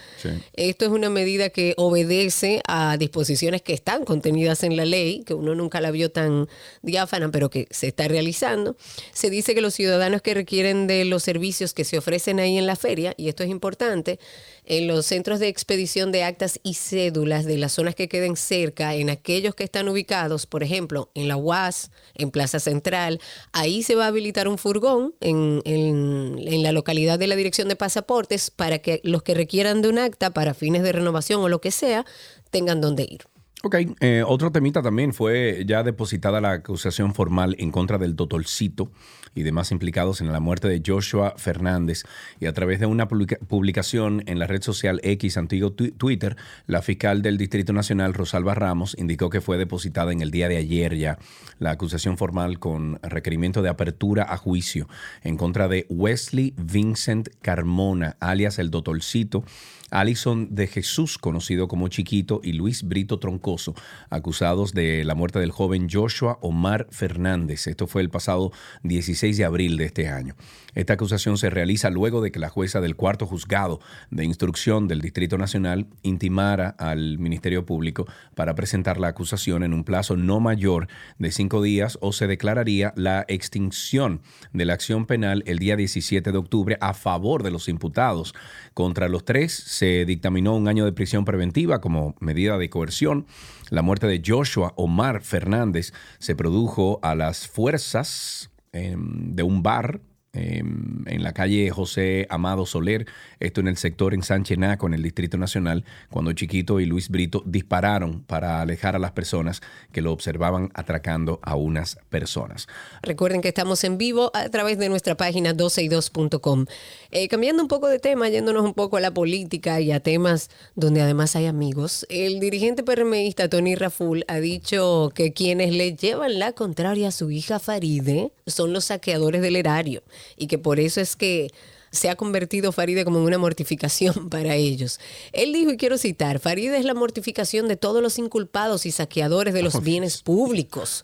Esto 0.53 0.85
es 0.85 0.91
una 0.91 1.09
medida 1.09 1.49
que 1.49 1.73
obedece 1.77 2.61
a 2.67 2.97
disposiciones 2.97 3.61
que 3.61 3.73
están 3.73 4.05
contenidas 4.05 4.63
en 4.63 4.75
la 4.75 4.85
ley, 4.85 5.23
que 5.23 5.33
uno 5.33 5.55
nunca 5.55 5.81
la 5.81 5.91
vio 5.91 6.11
tan 6.11 6.47
diáfana, 6.81 7.31
pero 7.31 7.49
que 7.49 7.67
se 7.71 7.87
está 7.87 8.07
realizando. 8.07 8.75
Se 9.13 9.29
dice 9.29 9.55
que 9.55 9.61
los 9.61 9.73
ciudadanos 9.73 10.21
que 10.21 10.33
requieren 10.33 10.87
de 10.87 11.05
los 11.05 11.23
servicios 11.23 11.73
que 11.73 11.83
se 11.83 11.97
ofrecen 11.97 12.39
ahí 12.39 12.57
en 12.57 12.65
la 12.65 12.75
feria, 12.75 13.13
y 13.17 13.29
esto 13.29 13.43
es 13.43 13.49
importante, 13.49 14.19
en 14.65 14.87
los 14.87 15.05
centros 15.05 15.39
de 15.39 15.47
expedición 15.47 16.11
de 16.11 16.23
actas 16.23 16.59
y 16.63 16.73
cédulas 16.73 17.45
de 17.45 17.57
las 17.57 17.71
zonas 17.71 17.95
que 17.95 18.09
queden 18.09 18.35
cerca, 18.35 18.95
en 18.95 19.09
aquellos 19.09 19.55
que 19.55 19.63
están 19.63 19.87
ubicados, 19.87 20.45
por 20.45 20.63
ejemplo, 20.63 21.09
en 21.15 21.27
la 21.27 21.37
UAS, 21.37 21.91
en 22.15 22.31
Plaza 22.31 22.59
Central, 22.59 23.19
ahí 23.53 23.83
se 23.83 23.95
va 23.95 24.05
a 24.05 24.07
habilitar 24.07 24.47
un 24.47 24.57
furgón 24.57 25.15
en, 25.21 25.61
en 25.65 26.63
la 26.63 26.71
localidad 26.71 27.17
de 27.17 27.27
la 27.27 27.35
Dirección 27.35 27.67
de 27.67 27.75
Pasaportes 27.75 28.51
para 28.51 28.79
que 28.79 28.99
los 29.03 29.23
que 29.23 29.33
requieran 29.33 29.81
de 29.81 29.89
un 29.89 29.99
acta 29.99 30.31
para 30.31 30.53
fines 30.53 30.83
de 30.83 30.91
renovación 30.91 31.41
o 31.41 31.49
lo 31.49 31.61
que 31.61 31.71
sea, 31.71 32.05
tengan 32.51 32.81
dónde 32.81 33.07
ir. 33.09 33.21
Ok, 33.63 33.75
eh, 34.01 34.23
otro 34.25 34.51
temita 34.51 34.83
también 34.83 35.13
fue 35.13 35.63
ya 35.65 35.81
depositada 35.81 36.39
la 36.39 36.51
acusación 36.51 37.15
formal 37.15 37.55
en 37.57 37.71
contra 37.71 37.97
del 37.97 38.15
Totolcito 38.15 38.91
y 39.37 39.43
demás 39.43 39.71
implicados 39.71 40.19
en 40.19 40.33
la 40.33 40.39
muerte 40.39 40.67
de 40.67 40.81
Joshua 40.85 41.35
Fernández. 41.37 42.03
Y 42.39 42.47
a 42.47 42.53
través 42.53 42.79
de 42.79 42.87
una 42.87 43.07
publicación 43.07 44.23
en 44.25 44.39
la 44.39 44.47
red 44.47 44.63
social 44.63 44.99
X, 45.03 45.37
antiguo 45.37 45.71
Twitter, 45.71 46.35
la 46.65 46.81
fiscal 46.81 47.21
del 47.21 47.37
Distrito 47.37 47.71
Nacional, 47.71 48.15
Rosalba 48.15 48.55
Ramos, 48.55 48.95
indicó 48.97 49.29
que 49.29 49.39
fue 49.39 49.57
depositada 49.57 50.11
en 50.11 50.21
el 50.21 50.31
día 50.31 50.49
de 50.49 50.57
ayer 50.57 50.95
ya 50.95 51.19
la 51.59 51.71
acusación 51.71 52.17
formal 52.17 52.57
con 52.57 52.99
requerimiento 53.03 53.61
de 53.61 53.69
apertura 53.69 54.25
a 54.27 54.37
juicio 54.37 54.87
en 55.21 55.37
contra 55.37 55.67
de 55.67 55.85
Wesley 55.89 56.55
Vincent 56.57 57.29
Carmona, 57.41 58.17
alias 58.19 58.57
el 58.57 58.71
Totolcito 58.71 59.43
Alison 59.91 60.53
de 60.53 60.67
Jesús, 60.67 61.17
conocido 61.17 61.67
como 61.67 61.87
Chiquito, 61.87 62.41
y 62.43 62.53
Luis 62.53 62.83
Brito 62.83 63.19
Troncoso, 63.19 63.73
acusados 64.09 64.73
de 64.73 65.03
la 65.05 65.15
muerte 65.15 65.39
del 65.39 65.51
joven 65.51 65.87
Joshua 65.91 66.37
Omar 66.41 66.87
Fernández. 66.91 67.67
Esto 67.67 67.87
fue 67.87 68.01
el 68.01 68.09
pasado 68.09 68.51
16 68.83 69.37
de 69.37 69.45
abril 69.45 69.77
de 69.77 69.85
este 69.85 70.09
año. 70.09 70.35
Esta 70.75 70.93
acusación 70.93 71.37
se 71.37 71.49
realiza 71.49 71.89
luego 71.89 72.21
de 72.21 72.31
que 72.31 72.39
la 72.39 72.49
jueza 72.49 72.81
del 72.81 72.95
cuarto 72.95 73.25
juzgado 73.25 73.79
de 74.11 74.25
instrucción 74.25 74.87
del 74.87 75.01
Distrito 75.01 75.37
Nacional 75.37 75.87
intimara 76.03 76.69
al 76.77 77.17
Ministerio 77.17 77.65
Público 77.65 78.05
para 78.35 78.53
presentar 78.53 78.99
la 78.99 79.07
acusación 79.07 79.63
en 79.63 79.73
un 79.73 79.83
plazo 79.83 80.15
no 80.15 80.39
mayor 80.39 80.87
de 81.17 81.31
cinco 81.31 81.61
días 81.61 81.97
o 82.01 82.11
se 82.11 82.27
declararía 82.27 82.93
la 82.95 83.25
extinción 83.27 84.21
de 84.53 84.65
la 84.65 84.73
acción 84.73 85.05
penal 85.05 85.43
el 85.47 85.59
día 85.59 85.75
17 85.75 86.31
de 86.31 86.37
octubre 86.37 86.77
a 86.79 86.93
favor 86.93 87.41
de 87.41 87.51
los 87.51 87.69
imputados. 87.69 88.35
Contra 88.73 89.09
los 89.09 89.25
tres 89.25 89.53
se 89.77 90.05
dictaminó 90.05 90.55
un 90.55 90.67
año 90.67 90.85
de 90.85 90.91
prisión 90.91 91.23
preventiva 91.23 91.81
como 91.81 92.15
medida 92.19 92.57
de 92.57 92.67
coerción. 92.67 93.27
La 93.69 93.83
muerte 93.83 94.07
de 94.07 94.23
Joshua 94.25 94.73
Omar 94.75 95.21
Fernández 95.21 95.93
se 96.17 96.35
produjo 96.35 96.99
a 97.03 97.13
las 97.13 97.47
fuerzas 97.47 98.49
em, 98.71 99.35
de 99.35 99.43
un 99.43 99.61
bar 99.61 100.01
em, 100.33 101.03
en 101.05 101.21
la 101.21 101.33
calle 101.33 101.69
José 101.69 102.25
Amado 102.31 102.65
Soler, 102.65 103.05
esto 103.39 103.61
en 103.61 103.67
el 103.67 103.77
sector 103.77 104.13
en 104.13 104.23
Sánchez 104.23 104.57
Naco, 104.57 104.87
en 104.87 104.93
el 104.93 105.03
Distrito 105.03 105.37
Nacional, 105.37 105.83
cuando 106.09 106.33
Chiquito 106.33 106.79
y 106.79 106.85
Luis 106.85 107.09
Brito 107.09 107.43
dispararon 107.45 108.23
para 108.23 108.61
alejar 108.61 108.95
a 108.95 108.99
las 108.99 109.11
personas 109.11 109.61
que 109.91 110.01
lo 110.01 110.11
observaban 110.11 110.71
atracando 110.73 111.39
a 111.43 111.55
unas 111.55 111.97
personas. 112.09 112.67
Recuerden 113.01 113.41
que 113.41 113.49
estamos 113.49 113.83
en 113.83 113.97
vivo 113.97 114.31
a 114.33 114.49
través 114.49 114.77
de 114.77 114.89
nuestra 114.89 115.15
página 115.15 115.53
12y2.com. 115.53 116.65
Eh, 117.11 117.27
cambiando 117.27 117.61
un 117.61 117.67
poco 117.67 117.87
de 117.87 117.99
tema, 117.99 118.29
yéndonos 118.29 118.63
un 118.63 118.73
poco 118.73 118.97
a 118.97 119.01
la 119.01 119.11
política 119.11 119.79
y 119.81 119.91
a 119.91 119.99
temas 119.99 120.49
donde 120.75 121.01
además 121.01 121.35
hay 121.35 121.45
amigos, 121.45 122.05
el 122.09 122.39
dirigente 122.39 122.83
PRMista 122.83 123.49
Tony 123.49 123.75
Raful 123.75 124.25
ha 124.27 124.39
dicho 124.39 125.11
que 125.13 125.33
quienes 125.33 125.71
le 125.71 125.95
llevan 125.95 126.39
la 126.39 126.53
contraria 126.53 127.09
a 127.09 127.11
su 127.11 127.31
hija 127.31 127.59
Faride 127.59 128.31
son 128.45 128.73
los 128.73 128.85
saqueadores 128.85 129.41
del 129.41 129.55
erario 129.55 130.03
y 130.35 130.47
que 130.47 130.57
por 130.57 130.79
eso 130.79 131.01
es 131.01 131.15
que 131.15 131.51
se 131.91 132.09
ha 132.09 132.15
convertido 132.15 132.71
Faride 132.71 133.05
como 133.05 133.19
en 133.19 133.25
una 133.25 133.37
mortificación 133.37 134.29
para 134.29 134.55
ellos. 134.55 134.99
Él 135.31 135.53
dijo, 135.53 135.71
y 135.71 135.77
quiero 135.77 135.97
citar, 135.97 136.39
Faride 136.39 136.77
es 136.77 136.85
la 136.85 136.93
mortificación 136.93 137.67
de 137.67 137.77
todos 137.77 138.01
los 138.01 138.17
inculpados 138.19 138.85
y 138.85 138.91
saqueadores 138.91 139.53
de 139.53 139.63
los 139.63 139.81
bienes 139.83 140.21
públicos. 140.21 141.03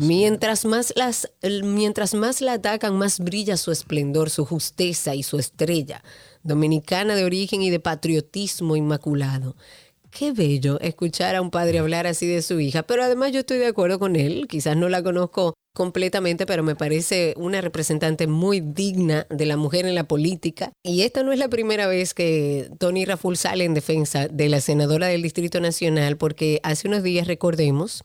mientras, 0.00 0.64
más 0.64 0.92
las, 0.96 1.30
mientras 1.62 2.14
más 2.14 2.40
la 2.40 2.54
atacan, 2.54 2.96
más 2.96 3.20
brilla 3.20 3.56
su 3.56 3.70
esplendor, 3.72 4.30
su 4.30 4.44
justeza 4.44 5.14
y 5.14 5.22
su 5.22 5.38
estrella, 5.38 6.02
dominicana 6.42 7.14
de 7.14 7.24
origen 7.24 7.62
y 7.62 7.70
de 7.70 7.80
patriotismo 7.80 8.76
inmaculado 8.76 9.56
qué 10.12 10.32
bello 10.32 10.78
escuchar 10.80 11.34
a 11.34 11.40
un 11.40 11.50
padre 11.50 11.78
hablar 11.78 12.06
así 12.06 12.26
de 12.26 12.42
su 12.42 12.60
hija, 12.60 12.82
pero 12.84 13.02
además 13.02 13.32
yo 13.32 13.40
estoy 13.40 13.58
de 13.58 13.66
acuerdo 13.66 13.98
con 13.98 14.14
él, 14.14 14.46
quizás 14.48 14.76
no 14.76 14.88
la 14.88 15.02
conozco 15.02 15.54
completamente, 15.74 16.44
pero 16.44 16.62
me 16.62 16.76
parece 16.76 17.34
una 17.38 17.62
representante 17.62 18.26
muy 18.26 18.60
digna 18.60 19.26
de 19.30 19.46
la 19.46 19.56
mujer 19.56 19.86
en 19.86 19.94
la 19.94 20.04
política. 20.04 20.70
Y 20.82 21.02
esta 21.02 21.22
no 21.22 21.32
es 21.32 21.38
la 21.38 21.48
primera 21.48 21.86
vez 21.86 22.12
que 22.12 22.68
Tony 22.78 23.06
Raful 23.06 23.38
sale 23.38 23.64
en 23.64 23.72
defensa 23.72 24.28
de 24.28 24.50
la 24.50 24.60
senadora 24.60 25.06
del 25.06 25.22
Distrito 25.22 25.60
Nacional, 25.60 26.18
porque 26.18 26.60
hace 26.62 26.88
unos 26.88 27.02
días 27.02 27.26
recordemos 27.26 28.04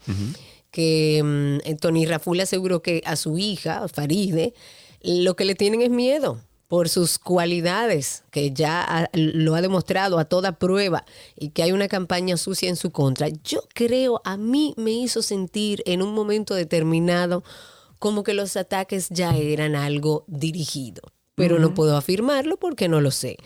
que 0.71 1.21
mm, 1.23 1.75
Tony 1.75 2.05
Raful 2.05 2.39
aseguró 2.39 2.81
que 2.81 3.01
a 3.05 3.17
su 3.17 3.37
hija, 3.37 3.85
Faride, 3.89 4.53
lo 5.01 5.35
que 5.35 5.45
le 5.45 5.55
tienen 5.55 5.81
es 5.81 5.89
miedo 5.89 6.41
por 6.67 6.89
sus 6.89 7.17
cualidades, 7.17 8.23
que 8.29 8.51
ya 8.51 9.09
lo 9.13 9.55
ha 9.55 9.61
demostrado 9.61 10.19
a 10.19 10.25
toda 10.25 10.59
prueba 10.59 11.05
y 11.37 11.49
que 11.49 11.63
hay 11.63 11.71
una 11.71 11.87
campaña 11.87 12.35
sucia 12.37 12.69
en 12.69 12.75
su 12.75 12.91
contra, 12.91 13.29
yo 13.43 13.61
creo, 13.73 14.21
a 14.25 14.37
mí 14.37 14.73
me 14.77 14.91
hizo 14.91 15.21
sentir 15.21 15.81
en 15.85 16.01
un 16.01 16.13
momento 16.13 16.55
determinado 16.55 17.43
como 17.99 18.23
que 18.23 18.33
los 18.33 18.57
ataques 18.57 19.07
ya 19.09 19.35
eran 19.35 19.75
algo 19.75 20.25
dirigido. 20.27 21.01
Pero 21.35 21.59
no 21.59 21.75
puedo 21.75 21.95
afirmarlo 21.95 22.57
porque 22.57 22.87
no 22.87 22.99
lo 22.99 23.11
sé. 23.11 23.37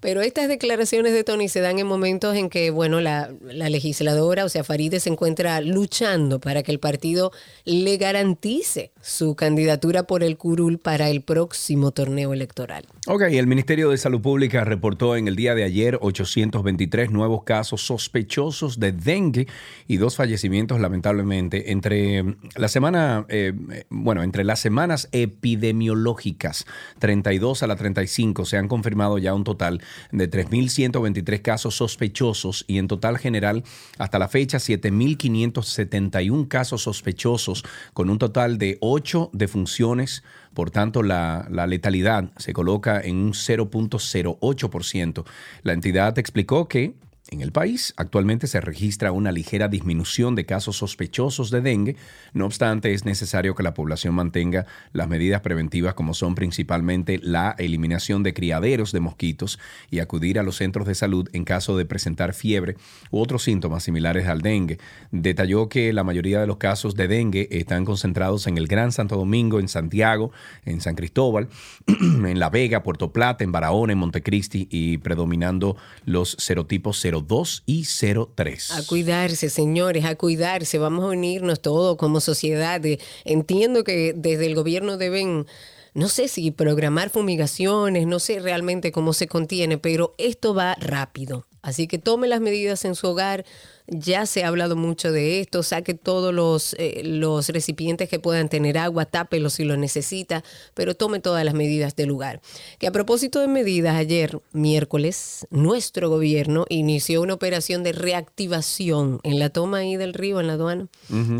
Pero 0.00 0.22
estas 0.22 0.48
declaraciones 0.48 1.12
de 1.12 1.24
Tony 1.24 1.48
se 1.48 1.60
dan 1.60 1.78
en 1.78 1.86
momentos 1.86 2.36
en 2.36 2.48
que, 2.48 2.70
bueno, 2.70 3.02
la, 3.02 3.34
legisladora, 3.42 4.46
o 4.46 4.48
sea, 4.48 4.64
Faride 4.64 4.98
se 4.98 5.10
encuentra 5.10 5.60
luchando 5.60 6.40
para 6.40 6.62
que 6.62 6.72
el 6.72 6.80
partido 6.80 7.32
le 7.66 7.98
garantice 7.98 8.92
su 9.04 9.36
candidatura 9.36 10.04
por 10.04 10.22
el 10.22 10.38
curul 10.38 10.78
para 10.78 11.10
el 11.10 11.20
próximo 11.20 11.90
torneo 11.90 12.32
electoral. 12.32 12.86
Ok, 13.06 13.20
el 13.22 13.46
Ministerio 13.46 13.90
de 13.90 13.98
Salud 13.98 14.22
Pública 14.22 14.64
reportó 14.64 15.14
en 15.16 15.28
el 15.28 15.36
día 15.36 15.54
de 15.54 15.62
ayer 15.62 15.98
823 16.00 17.10
nuevos 17.10 17.44
casos 17.44 17.86
sospechosos 17.86 18.80
de 18.80 18.92
dengue 18.92 19.46
y 19.86 19.98
dos 19.98 20.16
fallecimientos, 20.16 20.80
lamentablemente, 20.80 21.70
entre 21.72 22.24
la 22.56 22.68
semana, 22.68 23.26
eh, 23.28 23.52
bueno, 23.90 24.22
entre 24.22 24.42
las 24.42 24.60
semanas 24.60 25.10
epidemiológicas 25.12 26.64
32 26.98 27.62
a 27.62 27.66
la 27.66 27.76
35 27.76 28.46
se 28.46 28.56
han 28.56 28.68
confirmado 28.68 29.18
ya 29.18 29.34
un 29.34 29.44
total 29.44 29.82
de 30.12 30.30
3.123 30.30 31.42
casos 31.42 31.76
sospechosos 31.76 32.64
y 32.66 32.78
en 32.78 32.88
total 32.88 33.18
general 33.18 33.64
hasta 33.98 34.18
la 34.18 34.28
fecha 34.28 34.56
7.571 34.56 36.48
casos 36.48 36.80
sospechosos 36.82 37.64
con 37.92 38.08
un 38.08 38.18
total 38.18 38.56
de 38.56 38.78
8 38.80 38.93
defunciones. 39.32 40.22
Por 40.54 40.70
tanto, 40.70 41.02
la, 41.02 41.46
la 41.50 41.66
letalidad 41.66 42.30
se 42.36 42.52
coloca 42.52 43.00
en 43.00 43.16
un 43.16 43.32
0.08%. 43.32 45.24
La 45.62 45.72
entidad 45.72 46.18
explicó 46.18 46.68
que 46.68 46.94
en 47.30 47.40
el 47.40 47.52
país 47.52 47.94
actualmente 47.96 48.46
se 48.46 48.60
registra 48.60 49.10
una 49.10 49.32
ligera 49.32 49.68
disminución 49.68 50.34
de 50.34 50.44
casos 50.44 50.76
sospechosos 50.76 51.50
de 51.50 51.62
dengue, 51.62 51.96
no 52.34 52.44
obstante 52.44 52.92
es 52.92 53.06
necesario 53.06 53.54
que 53.54 53.62
la 53.62 53.72
población 53.72 54.14
mantenga 54.14 54.66
las 54.92 55.08
medidas 55.08 55.40
preventivas 55.40 55.94
como 55.94 56.12
son 56.12 56.34
principalmente 56.34 57.18
la 57.22 57.54
eliminación 57.58 58.22
de 58.22 58.34
criaderos 58.34 58.92
de 58.92 59.00
mosquitos 59.00 59.58
y 59.90 60.00
acudir 60.00 60.38
a 60.38 60.42
los 60.42 60.56
centros 60.56 60.86
de 60.86 60.94
salud 60.94 61.28
en 61.32 61.44
caso 61.44 61.78
de 61.78 61.86
presentar 61.86 62.34
fiebre 62.34 62.76
u 63.10 63.20
otros 63.20 63.42
síntomas 63.42 63.84
similares 63.84 64.26
al 64.26 64.42
dengue. 64.42 64.78
Detalló 65.10 65.70
que 65.70 65.94
la 65.94 66.04
mayoría 66.04 66.40
de 66.40 66.46
los 66.46 66.58
casos 66.58 66.94
de 66.94 67.08
dengue 67.08 67.48
están 67.50 67.86
concentrados 67.86 68.46
en 68.46 68.58
el 68.58 68.66
Gran 68.66 68.92
Santo 68.92 69.16
Domingo, 69.16 69.60
en 69.60 69.68
Santiago, 69.68 70.30
en 70.66 70.82
San 70.82 70.94
Cristóbal, 70.94 71.48
en 71.86 72.38
La 72.38 72.50
Vega, 72.50 72.82
Puerto 72.82 73.12
Plata, 73.12 73.44
en 73.44 73.52
Barahona, 73.52 73.94
en 73.94 73.98
Montecristi 73.98 74.68
y 74.70 74.98
predominando 74.98 75.76
los 76.04 76.36
serotipos 76.38 76.98
0 77.00 77.13
02 77.22 77.62
y 77.66 77.84
03. 77.84 78.70
A 78.72 78.86
cuidarse, 78.86 79.50
señores, 79.50 80.04
a 80.04 80.14
cuidarse. 80.14 80.78
Vamos 80.78 81.04
a 81.04 81.08
unirnos 81.08 81.60
todos 81.60 81.96
como 81.96 82.20
sociedad. 82.20 82.80
Entiendo 83.24 83.84
que 83.84 84.14
desde 84.16 84.46
el 84.46 84.54
gobierno 84.54 84.96
deben 84.96 85.46
no 85.94 86.08
sé 86.08 86.26
si 86.26 86.50
programar 86.50 87.08
fumigaciones, 87.08 88.08
no 88.08 88.18
sé 88.18 88.40
realmente 88.40 88.90
cómo 88.90 89.12
se 89.12 89.28
contiene, 89.28 89.78
pero 89.78 90.12
esto 90.18 90.52
va 90.52 90.74
rápido. 90.80 91.46
Así 91.62 91.86
que 91.86 91.98
tome 91.98 92.26
las 92.26 92.40
medidas 92.40 92.84
en 92.84 92.96
su 92.96 93.06
hogar. 93.06 93.44
Ya 93.86 94.24
se 94.24 94.44
ha 94.44 94.48
hablado 94.48 94.76
mucho 94.76 95.12
de 95.12 95.40
esto. 95.40 95.62
Saque 95.62 95.92
todos 95.92 96.32
los, 96.32 96.74
eh, 96.78 97.02
los 97.04 97.50
recipientes 97.50 98.08
que 98.08 98.18
puedan 98.18 98.48
tener 98.48 98.78
agua, 98.78 99.04
tápelos 99.04 99.54
si 99.54 99.64
lo 99.64 99.76
necesita, 99.76 100.42
pero 100.72 100.94
tome 100.94 101.20
todas 101.20 101.44
las 101.44 101.52
medidas 101.52 101.94
del 101.94 102.08
lugar. 102.08 102.40
Que 102.78 102.86
a 102.86 102.92
propósito 102.92 103.40
de 103.40 103.48
medidas, 103.48 103.96
ayer, 103.96 104.40
miércoles, 104.52 105.46
nuestro 105.50 106.08
gobierno 106.08 106.64
inició 106.70 107.20
una 107.20 107.34
operación 107.34 107.82
de 107.82 107.92
reactivación 107.92 109.20
en 109.22 109.38
la 109.38 109.50
toma 109.50 109.78
ahí 109.78 109.96
del 109.96 110.14
río, 110.14 110.40
en 110.40 110.46
la 110.46 110.54
aduana, 110.54 110.88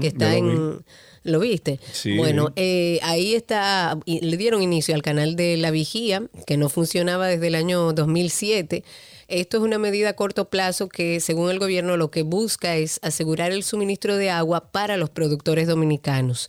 que 0.01 0.07
está 0.07 0.37
en... 0.37 0.85
¿Lo 1.23 1.41
viste? 1.41 1.81
Sí. 1.91 2.19
Bueno, 2.19 2.53
eh, 2.55 3.01
ahí 3.03 3.35
está, 3.35 3.99
le 4.05 4.37
dieron 4.37 4.63
inicio 4.63 4.95
al 4.95 5.01
canal 5.01 5.37
de 5.37 5.57
La 5.57 5.71
Vigía, 5.71 6.23
que 6.47 6.59
no 6.59 6.69
funcionaba 6.69 7.29
desde 7.29 7.47
el 7.47 7.55
año 7.55 7.95
2007 7.95 8.85
esto 9.29 9.59
es 9.59 9.63
una 9.63 9.79
medida 9.79 10.11
a 10.11 10.17
corto 10.17 10.49
plazo 10.49 10.89
que, 10.89 11.21
según 11.21 11.51
el 11.51 11.59
gobierno, 11.59 11.97
lo 11.97 12.11
que 12.11 12.23
busca 12.23 12.77
es 12.77 13.01
asegurar 13.03 13.53
el 13.53 13.63
suministro 13.63 14.17
de 14.17 14.31
agua 14.31 14.73
para 14.73 14.97
los 14.97 15.11
productores 15.11 15.67
dominicanos. 15.69 16.49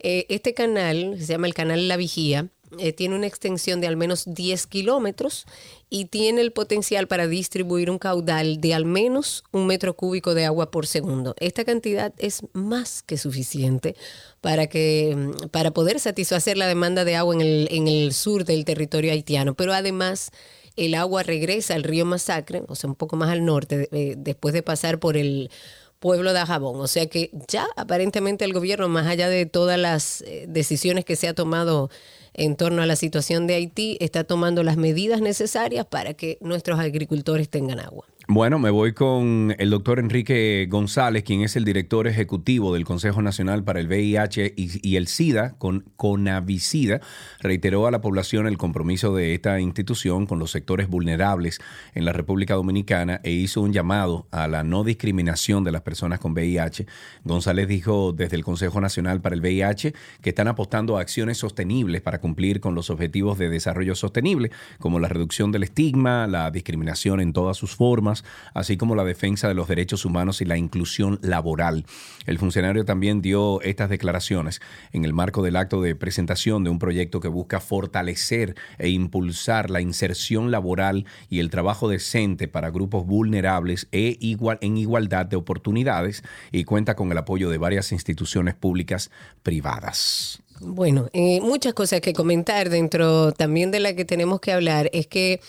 Eh, 0.00 0.26
este 0.28 0.54
canal, 0.54 1.16
se 1.18 1.26
llama 1.26 1.46
el 1.46 1.54
canal 1.54 1.88
La 1.88 1.96
Vigía, 1.96 2.48
eh, 2.78 2.92
tiene 2.92 3.14
una 3.14 3.28
extensión 3.28 3.80
de 3.80 3.86
al 3.86 3.96
menos 3.96 4.24
10 4.26 4.66
kilómetros 4.66 5.46
y 5.88 6.06
tiene 6.06 6.40
el 6.40 6.52
potencial 6.52 7.06
para 7.06 7.28
distribuir 7.28 7.90
un 7.90 7.98
caudal 7.98 8.60
de 8.60 8.74
al 8.74 8.84
menos 8.84 9.44
un 9.52 9.68
metro 9.68 9.94
cúbico 9.94 10.34
de 10.34 10.44
agua 10.44 10.72
por 10.72 10.86
segundo. 10.86 11.36
Esta 11.38 11.64
cantidad 11.64 12.12
es 12.18 12.42
más 12.52 13.02
que 13.02 13.18
suficiente 13.18 13.94
para, 14.40 14.66
que, 14.66 15.16
para 15.52 15.70
poder 15.70 16.00
satisfacer 16.00 16.56
la 16.56 16.66
demanda 16.66 17.04
de 17.04 17.14
agua 17.14 17.36
en 17.36 17.40
el, 17.40 17.68
en 17.70 17.86
el 17.86 18.12
sur 18.12 18.44
del 18.44 18.64
territorio 18.64 19.12
haitiano, 19.12 19.54
pero 19.54 19.72
además 19.72 20.32
el 20.76 20.94
agua 20.94 21.22
regresa 21.22 21.74
al 21.74 21.82
río 21.82 22.04
Masacre, 22.04 22.62
o 22.68 22.74
sea, 22.74 22.88
un 22.88 22.96
poco 22.96 23.16
más 23.16 23.30
al 23.30 23.44
norte, 23.44 23.88
eh, 23.92 24.14
después 24.16 24.54
de 24.54 24.62
pasar 24.62 24.98
por 24.98 25.16
el 25.16 25.50
pueblo 25.98 26.32
de 26.32 26.40
Ajabón. 26.40 26.80
O 26.80 26.86
sea 26.86 27.06
que 27.06 27.30
ya 27.48 27.66
aparentemente 27.76 28.44
el 28.44 28.52
gobierno, 28.52 28.88
más 28.88 29.06
allá 29.06 29.28
de 29.28 29.46
todas 29.46 29.78
las 29.78 30.22
eh, 30.22 30.46
decisiones 30.48 31.04
que 31.04 31.16
se 31.16 31.28
ha 31.28 31.34
tomado 31.34 31.90
en 32.34 32.56
torno 32.56 32.82
a 32.82 32.86
la 32.86 32.96
situación 32.96 33.46
de 33.46 33.54
Haití, 33.54 33.96
está 34.00 34.24
tomando 34.24 34.62
las 34.62 34.76
medidas 34.76 35.22
necesarias 35.22 35.86
para 35.86 36.14
que 36.14 36.38
nuestros 36.42 36.78
agricultores 36.78 37.48
tengan 37.48 37.80
agua. 37.80 38.06
Bueno, 38.28 38.58
me 38.58 38.70
voy 38.70 38.92
con 38.92 39.54
el 39.56 39.70
doctor 39.70 40.00
Enrique 40.00 40.66
González, 40.68 41.22
quien 41.22 41.42
es 41.42 41.54
el 41.54 41.64
director 41.64 42.08
ejecutivo 42.08 42.74
del 42.74 42.84
Consejo 42.84 43.22
Nacional 43.22 43.62
para 43.62 43.78
el 43.78 43.86
VIH 43.86 44.52
y, 44.56 44.96
el 44.96 45.06
SIDA, 45.06 45.54
con 45.58 45.84
Conavicida. 45.94 47.00
Reiteró 47.38 47.86
a 47.86 47.92
la 47.92 48.00
población 48.00 48.48
el 48.48 48.58
compromiso 48.58 49.14
de 49.14 49.32
esta 49.32 49.60
institución 49.60 50.26
con 50.26 50.40
los 50.40 50.50
sectores 50.50 50.88
vulnerables 50.88 51.60
en 51.94 52.04
la 52.04 52.12
República 52.12 52.54
Dominicana 52.54 53.20
e 53.22 53.30
hizo 53.30 53.60
un 53.60 53.72
llamado 53.72 54.26
a 54.32 54.48
la 54.48 54.64
no 54.64 54.82
discriminación 54.82 55.62
de 55.62 55.70
las 55.70 55.82
personas 55.82 56.18
con 56.18 56.32
VIH. 56.32 56.84
González 57.22 57.68
dijo 57.68 58.12
desde 58.12 58.34
el 58.34 58.42
Consejo 58.42 58.80
Nacional 58.80 59.20
para 59.20 59.36
el 59.36 59.40
VIH 59.40 59.94
que 60.20 60.30
están 60.30 60.48
apostando 60.48 60.98
a 60.98 61.00
acciones 61.00 61.38
sostenibles 61.38 62.02
para 62.02 62.20
cumplir 62.20 62.58
con 62.58 62.74
los 62.74 62.90
objetivos 62.90 63.38
de 63.38 63.50
desarrollo 63.50 63.94
sostenible, 63.94 64.50
como 64.80 64.98
la 64.98 65.06
reducción 65.06 65.52
del 65.52 65.62
estigma, 65.62 66.26
la 66.26 66.50
discriminación 66.50 67.20
en 67.20 67.32
todas 67.32 67.56
sus 67.56 67.76
formas, 67.76 68.15
así 68.54 68.76
como 68.76 68.94
la 68.94 69.04
defensa 69.04 69.48
de 69.48 69.54
los 69.54 69.68
derechos 69.68 70.04
humanos 70.04 70.40
y 70.40 70.44
la 70.44 70.56
inclusión 70.56 71.18
laboral. 71.22 71.84
El 72.26 72.38
funcionario 72.38 72.84
también 72.84 73.22
dio 73.22 73.60
estas 73.62 73.90
declaraciones 73.90 74.60
en 74.92 75.04
el 75.04 75.12
marco 75.12 75.42
del 75.42 75.56
acto 75.56 75.82
de 75.82 75.94
presentación 75.94 76.64
de 76.64 76.70
un 76.70 76.78
proyecto 76.78 77.20
que 77.20 77.28
busca 77.28 77.60
fortalecer 77.60 78.54
e 78.78 78.88
impulsar 78.88 79.70
la 79.70 79.80
inserción 79.80 80.50
laboral 80.50 81.06
y 81.28 81.40
el 81.40 81.50
trabajo 81.50 81.88
decente 81.88 82.48
para 82.48 82.70
grupos 82.70 83.06
vulnerables 83.06 83.88
e 83.92 84.16
igual, 84.20 84.58
en 84.60 84.76
igualdad 84.76 85.26
de 85.26 85.36
oportunidades 85.36 86.22
y 86.52 86.64
cuenta 86.64 86.96
con 86.96 87.10
el 87.12 87.18
apoyo 87.18 87.50
de 87.50 87.58
varias 87.58 87.92
instituciones 87.92 88.54
públicas 88.54 89.10
privadas. 89.42 90.42
Bueno, 90.60 91.08
eh, 91.12 91.40
muchas 91.42 91.74
cosas 91.74 92.00
que 92.00 92.12
comentar 92.12 92.70
dentro 92.70 93.32
también 93.32 93.70
de 93.70 93.80
la 93.80 93.94
que 93.94 94.04
tenemos 94.04 94.40
que 94.40 94.52
hablar 94.52 94.88
es 94.92 95.06
que 95.06 95.40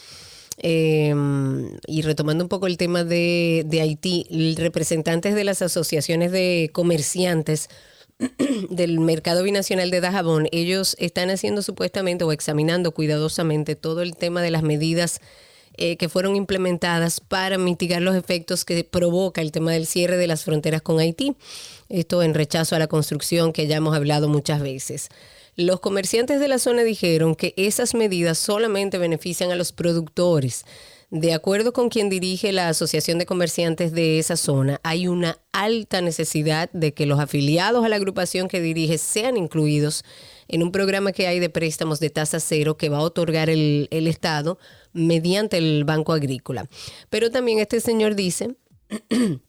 eh, 0.57 1.13
y 1.85 2.01
retomando 2.01 2.43
un 2.43 2.49
poco 2.49 2.67
el 2.67 2.77
tema 2.77 3.03
de, 3.03 3.63
de 3.65 3.81
Haití, 3.81 4.55
representantes 4.57 5.35
de 5.35 5.43
las 5.43 5.61
asociaciones 5.61 6.31
de 6.31 6.69
comerciantes 6.73 7.69
del 8.69 8.99
mercado 8.99 9.43
binacional 9.43 9.91
de 9.91 10.01
Dajabón, 10.01 10.47
ellos 10.51 10.95
están 10.99 11.29
haciendo 11.29 11.61
supuestamente 11.61 12.23
o 12.23 12.31
examinando 12.31 12.91
cuidadosamente 12.91 13.75
todo 13.75 14.01
el 14.01 14.15
tema 14.15 14.41
de 14.41 14.51
las 14.51 14.63
medidas 14.63 15.21
eh, 15.79 15.95
que 15.97 16.09
fueron 16.09 16.35
implementadas 16.35 17.19
para 17.19 17.59
mitigar 17.59 18.01
los 18.01 18.15
efectos 18.15 18.65
que 18.65 18.83
provoca 18.83 19.41
el 19.41 19.51
tema 19.51 19.71
del 19.71 19.85
cierre 19.85 20.17
de 20.17 20.25
las 20.25 20.43
fronteras 20.43 20.81
con 20.81 20.99
Haití. 20.99 21.35
Esto 21.87 22.23
en 22.23 22.33
rechazo 22.33 22.75
a 22.75 22.79
la 22.79 22.87
construcción 22.87 23.53
que 23.53 23.67
ya 23.67 23.75
hemos 23.75 23.95
hablado 23.95 24.27
muchas 24.27 24.59
veces. 24.59 25.09
Los 25.59 25.79
comerciantes 25.79 26.39
de 26.39 26.47
la 26.47 26.59
zona 26.59 26.83
dijeron 26.83 27.33
que 27.33 27.55
esas 27.57 27.95
medidas 27.95 28.37
solamente 28.37 28.99
benefician 28.99 29.49
a 29.49 29.55
los 29.55 29.71
productores. 29.71 30.65
De 31.09 31.33
acuerdo 31.33 31.73
con 31.73 31.89
quien 31.89 32.09
dirige 32.09 32.51
la 32.51 32.69
Asociación 32.69 33.17
de 33.17 33.25
Comerciantes 33.25 33.91
de 33.91 34.19
esa 34.19 34.37
zona, 34.37 34.79
hay 34.83 35.07
una 35.07 35.39
alta 35.53 35.99
necesidad 36.01 36.69
de 36.73 36.93
que 36.93 37.07
los 37.07 37.19
afiliados 37.19 37.83
a 37.83 37.89
la 37.89 37.95
agrupación 37.95 38.49
que 38.49 38.61
dirige 38.61 38.99
sean 38.99 39.35
incluidos 39.35 40.05
en 40.47 40.61
un 40.61 40.71
programa 40.71 41.11
que 41.11 41.25
hay 41.25 41.39
de 41.39 41.49
préstamos 41.49 41.99
de 41.99 42.11
tasa 42.11 42.39
cero 42.39 42.77
que 42.77 42.89
va 42.89 42.97
a 42.97 43.01
otorgar 43.01 43.49
el, 43.49 43.87
el 43.89 44.05
Estado 44.05 44.59
mediante 44.93 45.57
el 45.57 45.85
Banco 45.85 46.13
Agrícola. 46.13 46.69
Pero 47.09 47.31
también 47.31 47.57
este 47.57 47.81
señor 47.81 48.13
dice 48.13 48.57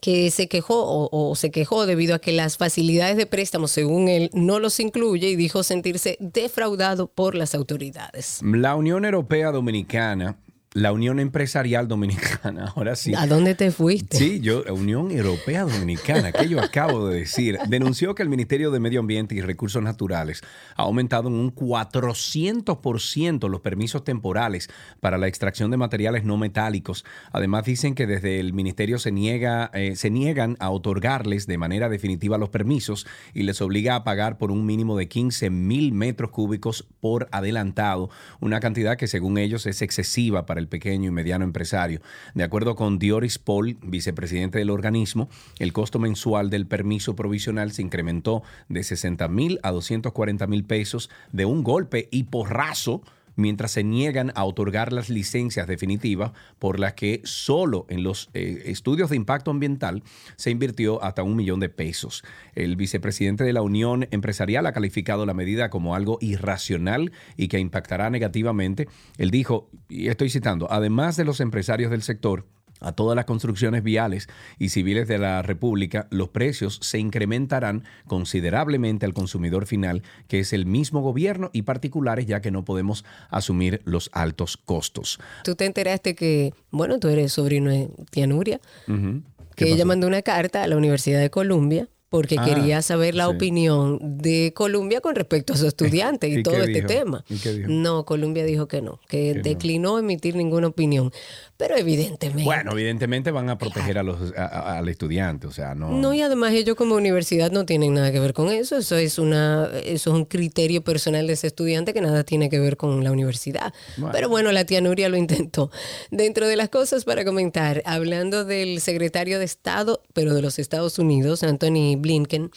que 0.00 0.30
se 0.30 0.48
quejó 0.48 0.82
o, 0.82 1.08
o, 1.10 1.34
se 1.36 1.50
quejó 1.50 1.86
debido 1.86 2.14
a 2.14 2.18
que 2.18 2.32
las 2.32 2.56
facilidades 2.56 3.16
de 3.16 3.26
préstamo, 3.26 3.68
según 3.68 4.08
él, 4.08 4.30
no 4.32 4.58
los 4.58 4.80
incluye 4.80 5.28
y 5.28 5.36
dijo 5.36 5.62
sentirse 5.62 6.16
defraudado 6.20 7.08
por 7.08 7.34
las 7.34 7.54
autoridades. 7.54 8.40
La 8.42 8.74
Unión 8.74 9.04
Europea 9.04 9.50
Dominicana 9.50 10.36
la 10.74 10.92
Unión 10.92 11.18
Empresarial 11.18 11.88
Dominicana, 11.88 12.72
ahora 12.76 12.94
sí. 12.94 13.14
¿A 13.14 13.26
dónde 13.26 13.54
te 13.54 13.70
fuiste? 13.70 14.18
Sí, 14.18 14.40
yo, 14.40 14.62
Unión 14.70 15.10
Europea 15.10 15.64
Dominicana, 15.64 16.30
que 16.32 16.48
yo 16.48 16.60
acabo 16.62 17.08
de 17.08 17.20
decir, 17.20 17.58
denunció 17.68 18.14
que 18.14 18.22
el 18.22 18.28
Ministerio 18.28 18.70
de 18.70 18.78
Medio 18.78 19.00
Ambiente 19.00 19.34
y 19.34 19.40
Recursos 19.40 19.82
Naturales 19.82 20.42
ha 20.76 20.82
aumentado 20.82 21.28
en 21.28 21.34
un 21.34 21.54
400% 21.54 23.48
los 23.48 23.60
permisos 23.60 24.04
temporales 24.04 24.68
para 25.00 25.16
la 25.16 25.26
extracción 25.26 25.70
de 25.70 25.78
materiales 25.78 26.24
no 26.24 26.36
metálicos. 26.36 27.04
Además, 27.32 27.64
dicen 27.64 27.94
que 27.94 28.06
desde 28.06 28.38
el 28.38 28.52
Ministerio 28.52 28.98
se, 28.98 29.10
niega, 29.10 29.70
eh, 29.72 29.96
se 29.96 30.10
niegan 30.10 30.56
a 30.60 30.70
otorgarles 30.70 31.46
de 31.46 31.58
manera 31.58 31.88
definitiva 31.88 32.36
los 32.36 32.50
permisos 32.50 33.06
y 33.32 33.44
les 33.44 33.60
obliga 33.62 33.96
a 33.96 34.04
pagar 34.04 34.36
por 34.36 34.50
un 34.50 34.66
mínimo 34.66 34.96
de 34.96 35.08
15 35.08 35.50
mil 35.50 35.92
metros 35.92 36.30
cúbicos 36.30 36.86
por 37.00 37.28
adelantado, 37.32 38.10
una 38.40 38.60
cantidad 38.60 38.96
que 38.96 39.06
según 39.06 39.38
ellos 39.38 39.66
es 39.66 39.82
excesiva 39.82 40.44
para 40.44 40.57
el 40.58 40.68
pequeño 40.68 41.08
y 41.08 41.12
mediano 41.12 41.44
empresario. 41.44 42.00
De 42.34 42.44
acuerdo 42.44 42.74
con 42.74 42.98
Dioris 42.98 43.38
Paul, 43.38 43.76
vicepresidente 43.82 44.58
del 44.58 44.70
organismo, 44.70 45.28
el 45.58 45.72
costo 45.72 45.98
mensual 45.98 46.50
del 46.50 46.66
permiso 46.66 47.16
provisional 47.16 47.72
se 47.72 47.82
incrementó 47.82 48.42
de 48.68 48.82
60 48.82 49.28
mil 49.28 49.60
a 49.62 49.70
240 49.70 50.46
mil 50.46 50.64
pesos 50.64 51.10
de 51.32 51.44
un 51.44 51.62
golpe 51.62 52.08
y 52.10 52.24
porrazo 52.24 53.02
mientras 53.38 53.70
se 53.70 53.84
niegan 53.84 54.32
a 54.34 54.44
otorgar 54.44 54.92
las 54.92 55.08
licencias 55.08 55.66
definitivas 55.66 56.32
por 56.58 56.78
las 56.78 56.94
que 56.94 57.22
solo 57.24 57.86
en 57.88 58.02
los 58.02 58.28
eh, 58.34 58.64
estudios 58.66 59.10
de 59.10 59.16
impacto 59.16 59.50
ambiental 59.50 60.02
se 60.36 60.50
invirtió 60.50 61.02
hasta 61.02 61.22
un 61.22 61.36
millón 61.36 61.60
de 61.60 61.68
pesos. 61.68 62.24
El 62.54 62.76
vicepresidente 62.76 63.44
de 63.44 63.52
la 63.52 63.62
Unión 63.62 64.08
Empresarial 64.10 64.66
ha 64.66 64.72
calificado 64.72 65.24
la 65.24 65.34
medida 65.34 65.70
como 65.70 65.94
algo 65.94 66.18
irracional 66.20 67.12
y 67.36 67.48
que 67.48 67.60
impactará 67.60 68.10
negativamente. 68.10 68.88
Él 69.16 69.30
dijo, 69.30 69.70
y 69.88 70.08
estoy 70.08 70.30
citando, 70.30 70.70
además 70.70 71.16
de 71.16 71.24
los 71.24 71.40
empresarios 71.40 71.90
del 71.92 72.02
sector, 72.02 72.44
a 72.80 72.92
todas 72.92 73.16
las 73.16 73.24
construcciones 73.24 73.82
viales 73.82 74.28
y 74.58 74.70
civiles 74.70 75.08
de 75.08 75.18
la 75.18 75.42
República, 75.42 76.06
los 76.10 76.28
precios 76.28 76.78
se 76.82 76.98
incrementarán 76.98 77.84
considerablemente 78.06 79.06
al 79.06 79.14
consumidor 79.14 79.66
final, 79.66 80.02
que 80.28 80.40
es 80.40 80.52
el 80.52 80.66
mismo 80.66 81.00
gobierno 81.00 81.50
y 81.52 81.62
particulares, 81.62 82.26
ya 82.26 82.40
que 82.40 82.50
no 82.50 82.64
podemos 82.64 83.04
asumir 83.30 83.80
los 83.84 84.10
altos 84.12 84.56
costos. 84.56 85.18
Tú 85.44 85.54
te 85.54 85.66
enteraste 85.66 86.14
que, 86.14 86.52
bueno, 86.70 86.98
tú 86.98 87.08
eres 87.08 87.32
sobrino 87.32 87.70
de 87.70 87.90
tía 88.10 88.26
Nuria, 88.26 88.60
uh 88.86 88.92
-huh. 88.92 89.22
que 89.54 89.72
ella 89.72 89.84
mandó 89.84 90.06
una 90.06 90.22
carta 90.22 90.62
a 90.62 90.66
la 90.66 90.76
Universidad 90.76 91.20
de 91.20 91.30
Columbia 91.30 91.88
porque 92.08 92.36
ah, 92.38 92.44
quería 92.44 92.80
saber 92.82 93.14
la 93.14 93.28
sí. 93.28 93.34
opinión 93.36 93.98
de 94.00 94.52
Colombia 94.54 95.00
con 95.00 95.14
respecto 95.14 95.52
a 95.52 95.56
su 95.56 95.66
estudiante 95.66 96.28
y, 96.28 96.34
¿Y 96.38 96.42
todo 96.42 96.56
este 96.56 96.68
dijo? 96.72 96.86
tema. 96.86 97.24
No, 97.66 98.04
Colombia 98.04 98.44
dijo 98.44 98.66
que 98.68 98.80
no, 98.82 99.00
que, 99.08 99.34
declinó 99.34 99.92
no. 99.92 99.98
emitir 99.98 100.36
ninguna 100.36 100.68
opinión. 100.68 101.12
Pero 101.56 101.76
evidentemente. 101.76 102.44
Bueno, 102.44 102.70
evidentemente 102.70 103.32
van 103.32 103.50
a 103.50 103.58
proteger 103.58 103.98
a 103.98 104.04
los, 104.04 104.32
a- 104.36 104.44
a- 104.46 104.78
al 104.78 104.88
estudiante, 104.88 105.48
o 105.48 105.50
sea, 105.50 105.74
no. 105.74 105.90
No, 105.90 106.14
y 106.14 106.22
además 106.22 106.52
ellos 106.52 106.76
como 106.76 106.94
universidad 106.94 107.50
no 107.50 107.66
tienen 107.66 107.94
nada 107.94 108.12
que 108.12 108.20
ver 108.20 108.32
con 108.32 108.48
eso. 108.52 108.76
Eso 108.76 108.96
es 108.96 109.18
una, 109.18 109.68
eso 109.84 110.10
es 110.10 110.16
un 110.16 110.24
criterio 110.24 110.84
personal 110.84 111.26
de 111.26 111.32
ese 111.32 111.48
estudiante 111.48 111.92
que 111.92 112.00
nada 112.00 112.22
tiene 112.22 112.48
que 112.48 112.60
ver 112.60 112.76
con 112.76 113.02
la 113.02 113.10
universidad. 113.10 113.74
Bueno. 113.96 114.12
Pero 114.12 114.28
bueno, 114.28 114.52
la 114.52 114.66
tía 114.66 114.80
Nuria 114.80 115.08
lo 115.08 115.16
intentó. 115.16 115.72
Dentro 116.12 116.46
de 116.46 116.54
las 116.54 116.68
cosas 116.68 117.04
para 117.04 117.24
comentar, 117.24 117.82
hablando 117.84 118.44
del 118.44 118.80
secretario 118.80 119.40
de 119.40 119.44
Estado, 119.44 120.00
pero 120.12 120.34
de 120.34 120.42
los 120.42 120.60
Estados 120.60 121.00
Unidos, 121.00 121.42
Anthony 121.42 121.96
Blinken, 121.98 122.50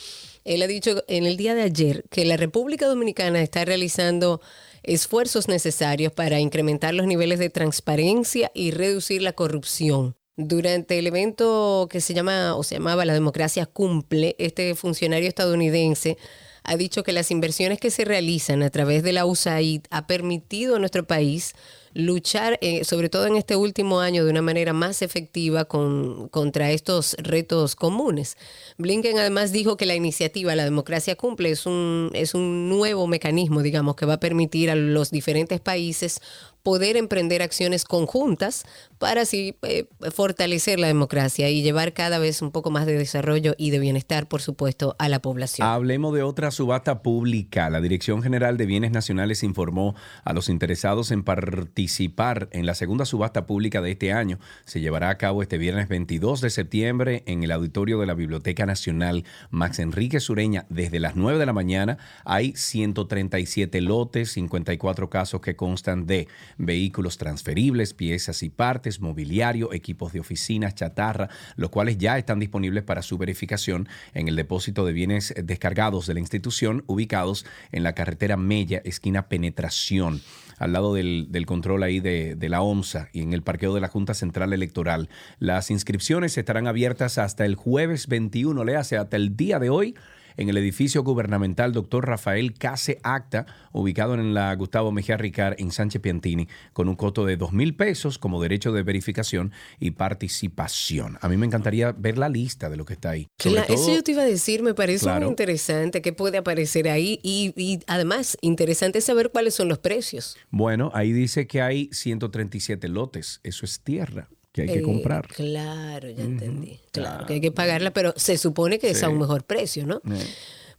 él 0.43 0.62
ha 0.62 0.67
dicho 0.67 1.04
en 1.08 1.25
el 1.25 1.38
día 1.38 1.56
de 1.56 1.63
ayer 1.63 2.06
que 2.10 2.25
la 2.25 2.38
República 2.38 2.88
Dominicana 2.88 3.41
está 3.41 3.65
realizando 3.65 4.41
esfuerzos 4.84 5.47
necesarios 5.47 6.12
para 6.12 6.39
incrementar 6.39 6.93
los 6.93 7.06
niveles 7.06 7.39
de 7.39 7.49
transparencia 7.49 8.51
y 8.54 8.71
reducir 8.71 9.21
la 9.21 9.34
corrupción. 9.34 10.15
Durante 10.38 10.97
el 10.97 11.08
evento 11.08 11.88
que 11.91 12.01
se 12.01 12.13
llama 12.13 12.56
o 12.56 12.63
se 12.63 12.75
llamaba 12.75 13.06
La 13.06 13.13
democracia 13.13 13.65
cumple, 13.65 14.36
este 14.39 14.73
funcionario 14.75 15.27
estadounidense 15.27 16.17
ha 16.63 16.78
dicho 16.78 17.04
que 17.04 17.12
las 17.12 17.32
inversiones 17.32 17.80
que 17.80 17.91
se 17.91 18.06
realizan 18.06 18.63
a 18.63 18.69
través 18.69 19.04
de 19.04 19.13
la 19.13 19.26
USAID 19.26 19.82
ha 19.89 20.08
permitido 20.08 20.76
a 20.76 20.80
nuestro 20.80 21.06
país 21.06 21.54
luchar, 21.93 22.58
eh, 22.62 22.84
sobre 22.86 23.10
todo 23.10 23.28
en 23.28 23.36
este 23.36 23.56
último 23.56 24.00
año, 24.00 24.24
de 24.24 24.32
una 24.32 24.41
manera 24.41 24.71
más 24.74 25.02
efectiva 25.02 25.65
con, 25.65 26.30
contra 26.30 26.71
estos 26.71 27.15
retos 27.19 27.76
comunes. 27.76 28.38
Blinken 28.78 29.19
además 29.19 29.52
dijo 29.52 29.76
que 29.78 29.86
la 29.86 29.95
iniciativa 29.95 30.56
La 30.56 30.63
Democracia 30.63 31.15
Cumple 31.15 31.52
es 31.52 31.65
un, 31.65 32.10
es 32.13 32.34
un 32.34 32.69
nuevo 32.69 33.08
mecanismo, 33.08 33.62
digamos, 33.62 33.95
que 33.95 34.06
va 34.06 34.13
a 34.13 34.19
permitir 34.19 34.69
a 34.69 34.76
los 34.76 35.12
diferentes 35.12 35.60
países 35.60 36.21
poder 36.63 36.97
emprender 36.97 37.41
acciones 37.41 37.86
conjuntas 37.86 38.65
para 38.97 39.21
así 39.21 39.56
eh, 39.63 39.86
fortalecer 40.13 40.80
la 40.80 40.88
democracia 40.88 41.50
y 41.50 41.63
llevar 41.63 41.93
cada 41.93 42.19
vez 42.19 42.41
un 42.41 42.52
poco 42.52 42.69
más 42.69 42.86
de 42.86 42.97
desarrollo 42.97 43.56
y 43.58 43.71
de 43.71 43.80
bienestar, 43.80 44.28
por 44.28 44.41
supuesto, 44.41 44.95
a 45.00 45.10
la 45.10 45.19
población. 45.19 45.67
Hablemos 45.67 46.13
de 46.13 46.24
otra 46.24 46.52
subasta 46.52 47.02
pública. 47.02 47.69
La 47.69 47.82
Dirección 47.82 48.21
General 48.21 48.58
de 48.58 48.65
Bienes 48.65 48.91
Nacionales 48.91 49.43
informó 49.43 49.95
a 50.24 50.34
los 50.34 50.50
interesados 50.50 51.12
en 51.12 51.24
participar 51.24 52.47
en 52.52 52.65
la 52.65 52.76
segunda 52.76 53.06
subasta 53.06 53.47
pública 53.47 53.82
de 53.82 53.91
este 53.91 54.13
año. 54.13 54.39
Se 54.65 54.82
llevará 54.82 55.10
a 55.10 55.17
cabo 55.17 55.41
este 55.41 55.58
viernes 55.58 55.88
22 55.88 56.41
de 56.41 56.50
septiembre 56.50 57.24
en 57.26 57.43
el 57.43 57.52
auditorio 57.52 58.00
de 58.00 58.06
la 58.06 58.13
Biblioteca 58.13 58.65
Nacional 58.65 59.26
Max 59.50 59.80
Enrique 59.80 60.19
Sureña 60.19 60.65
desde 60.69 61.00
las 61.00 61.15
9 61.15 61.39
de 61.39 61.45
la 61.45 61.54
mañana. 61.54 61.97
Hay 62.24 62.54
137 62.56 63.82
lotes, 63.82 64.32
54 64.32 65.10
casos 65.10 65.41
que 65.41 65.56
constan 65.56 66.06
de 66.06 66.28
vehículos 66.57 67.17
transferibles, 67.17 67.93
piezas 67.93 68.43
y 68.43 68.49
partes, 68.49 68.99
mobiliario, 68.99 69.73
equipos 69.73 70.13
de 70.13 70.19
oficinas, 70.19 70.75
chatarra, 70.75 71.29
los 71.55 71.69
cuales 71.69 71.97
ya 71.97 72.17
están 72.17 72.39
disponibles 72.39 72.83
para 72.83 73.01
su 73.01 73.17
verificación 73.17 73.87
en 74.13 74.27
el 74.27 74.35
depósito 74.35 74.85
de 74.85 74.93
bienes 74.93 75.33
descargados 75.41 76.07
de 76.07 76.13
la 76.13 76.19
institución 76.19 76.83
ubicados 76.87 77.45
en 77.71 77.83
la 77.83 77.93
carretera 77.93 78.37
Mella, 78.37 78.81
esquina 78.83 79.27
Penetración, 79.27 80.21
al 80.57 80.73
lado 80.73 80.93
del, 80.93 81.45
control 81.45 81.83
ahí 81.83 81.99
de, 81.99 82.35
de 82.35 82.49
la 82.49 82.61
OMSA 82.61 83.09
y 83.13 83.21
en 83.21 83.33
el 83.33 83.41
parqueo 83.41 83.73
de 83.73 83.81
la 83.81 83.87
Junta 83.87 84.13
Central 84.13 84.53
Electoral. 84.53 85.09
Las 85.39 85.71
inscripciones 85.71 86.37
estarán 86.37 86.67
abiertas 86.67 87.17
hasta 87.17 87.45
el 87.45 87.55
jueves 87.55 88.07
21, 88.07 88.63
le 88.63 88.75
hace 88.75 88.97
hasta 88.97 89.17
el 89.17 89.35
día 89.35 89.59
de 89.59 89.69
hoy 89.69 89.95
en 90.41 90.49
el 90.49 90.58
edificio 90.58 91.04
gubernamental 91.04 91.71
Dr. 91.71 92.06
Rafael 92.06 92.54
Case 92.54 92.99
Acta, 93.04 93.45
ubicado 93.71 94.15
en 94.15 94.34
la 94.34 94.54
Gustavo 94.56 94.91
Mejía 94.91 95.17
Ricard 95.17 95.56
en 95.60 95.71
Sánchez 95.71 96.01
Piantini, 96.01 96.47
con 96.73 96.89
un 96.89 96.95
costo 96.95 97.25
de 97.25 97.38
dos 97.38 97.54
mil 97.54 97.75
pesos 97.75 98.17
como 98.17 98.41
derecho 98.41 98.71
de 98.71 98.84
verificación 98.84 99.51
y 99.80 99.91
participación. 99.91 101.17
A 101.21 101.30
mí 101.30 101.38
me 101.38 101.45
encantaría 101.45 101.91
ver 101.91 102.17
la 102.17 102.30
lista 102.30 102.69
de 102.69 102.77
lo 102.77 102.86
que 102.86 102.93
está 102.93 103.12
ahí. 103.12 103.27
eso 103.38 103.93
yo 103.93 104.04
te 104.04 104.12
iba 104.12 104.23
a 104.23 104.25
decir, 104.25 104.63
me 104.63 104.73
parece 104.73 105.12
muy 105.12 105.27
interesante 105.27 106.01
que 106.01 106.12
puede 106.12 106.39
aparecer 106.39 106.89
ahí 106.89 107.19
y, 107.23 107.54
y 107.56 107.80
además 107.88 108.38
interesante 108.41 109.01
saber 109.01 109.32
cuáles 109.32 109.54
son 109.54 109.67
los 109.67 109.77
precios. 109.77 110.38
Bueno, 110.49 110.91
ahí 110.93 111.12
dice 111.13 111.47
que 111.47 111.62
hay 111.62 111.89
137 111.91 112.88
lotes, 112.88 113.39
eso 113.43 113.65
es 113.65 113.82
tierra 113.82 114.27
que 114.51 114.63
hay 114.63 114.67
que 114.67 114.79
eh, 114.79 114.83
comprar. 114.83 115.27
Claro, 115.27 116.09
ya 116.09 116.23
entendí. 116.23 116.79
Claro, 116.91 117.25
que 117.25 117.33
hay 117.33 117.41
que 117.41 117.51
pagarla, 117.51 117.91
pero 117.91 118.13
se 118.17 118.37
supone 118.37 118.79
que 118.79 118.89
es 118.89 119.03
a 119.03 119.09
un 119.09 119.19
mejor 119.19 119.43
precio, 119.43 119.85
¿no? 119.85 119.97
Eh. 119.97 120.25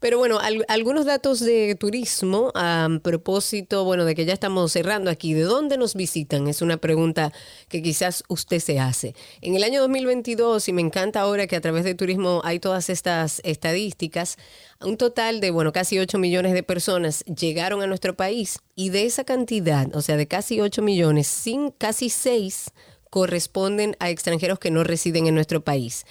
Pero 0.03 0.19
bueno, 0.19 0.41
algunos 0.67 1.07
datos 1.07 1.39
de 1.39 1.77
turismo 1.77 2.51
a 2.57 2.89
propósito, 3.05 3.85
bueno, 3.85 4.05
de 4.05 4.17
que 4.17 4.25
ya 4.25 4.33
estamos 4.33 4.73
cerrando 4.73 5.13
aquí. 5.13 5.33
¿De 5.33 5.43
dónde 5.43 5.79
nos 5.79 5.95
visitan? 5.95 6.49
Es 6.49 6.61
una 6.61 6.77
pregunta 6.77 7.33
que 7.69 7.83
quizás 7.83 8.25
usted 8.27 8.59
se 8.59 8.81
hace. 8.81 9.15
En 9.43 9.55
el 9.55 9.63
año 9.63 9.81
2022, 9.81 10.67
y 10.67 10.73
me 10.73 10.83
encanta 10.83 11.21
ahora 11.21 11.47
que 11.47 11.55
a 11.55 11.61
través 11.61 11.85
de 11.85 11.95
turismo 11.95 12.41
hay 12.43 12.59
todas 12.59 12.91
estas 12.91 13.41
estadísticas, 13.45 14.39
un 14.81 14.97
total 14.97 15.41
de, 15.41 15.53
bueno, 15.53 15.71
casi 15.71 16.01
8 16.01 16.19
millones 16.19 16.53
de 16.53 16.65
personas 16.65 17.25
llegaron 17.27 17.81
a 17.81 17.87
nuestro 17.87 18.17
país 18.17 18.59
y 18.75 18.89
de 18.89 19.05
esa 19.05 19.23
cantidad, 19.23 19.95
o 19.95 20.03
sea, 20.03 20.17
de 20.17 20.27
casi 20.27 20.61
8 20.61 20.83
millones, 20.83 21.29
sin 21.29 21.71
casi 21.71 22.09
6 22.09 22.73
corresponden 23.13 23.95
a 24.01 24.09
extranjeros 24.09 24.59
que 24.59 24.71
no 24.71 24.85
residen 24.85 25.27
en 25.27 25.35
nuestro 25.35 25.61
país. 25.61 26.07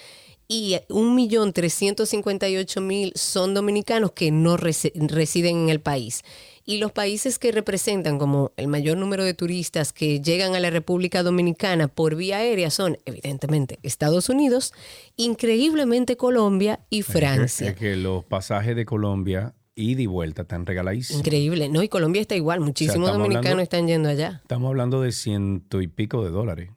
Y 0.46 0.76
1.358.000 0.88 3.12
son 3.16 3.54
dominicanos 3.54 4.12
que 4.12 4.30
no 4.30 4.56
residen 4.56 5.64
en 5.64 5.68
el 5.68 5.80
país. 5.80 6.22
Y 6.64 6.78
los 6.78 6.92
países 6.92 7.40
que 7.40 7.50
representan 7.50 8.20
como 8.20 8.52
el 8.56 8.68
mayor 8.68 8.98
número 8.98 9.24
de 9.24 9.34
turistas 9.34 9.92
que 9.92 10.20
llegan 10.20 10.54
a 10.54 10.60
la 10.60 10.70
República 10.70 11.24
Dominicana 11.24 11.88
por 11.88 12.14
vía 12.14 12.36
aérea 12.36 12.70
son, 12.70 12.98
evidentemente, 13.04 13.80
Estados 13.82 14.28
Unidos, 14.28 14.72
increíblemente 15.16 16.16
Colombia 16.16 16.78
y 16.88 17.02
Francia. 17.02 17.70
Es 17.70 17.76
que, 17.76 17.96
los 17.96 18.24
pasajes 18.24 18.76
de 18.76 18.84
Colombia 18.84 19.56
ida 19.74 20.02
y 20.02 20.06
vuelta 20.06 20.42
están 20.42 20.66
regaladísimos. 20.66 21.18
Increíble. 21.18 21.68
No, 21.68 21.82
y 21.82 21.88
Colombia 21.88 22.22
está 22.22 22.36
igual. 22.36 22.60
Muchísimos 22.60 23.12
dominicanos 23.12 23.64
están 23.64 23.88
yendo 23.88 24.08
allá. 24.08 24.38
Estamos 24.42 24.68
hablando 24.68 25.02
de 25.02 25.10
ciento 25.10 25.82
y 25.82 25.88
pico 25.88 26.22
de 26.22 26.30
dólares 26.30 26.70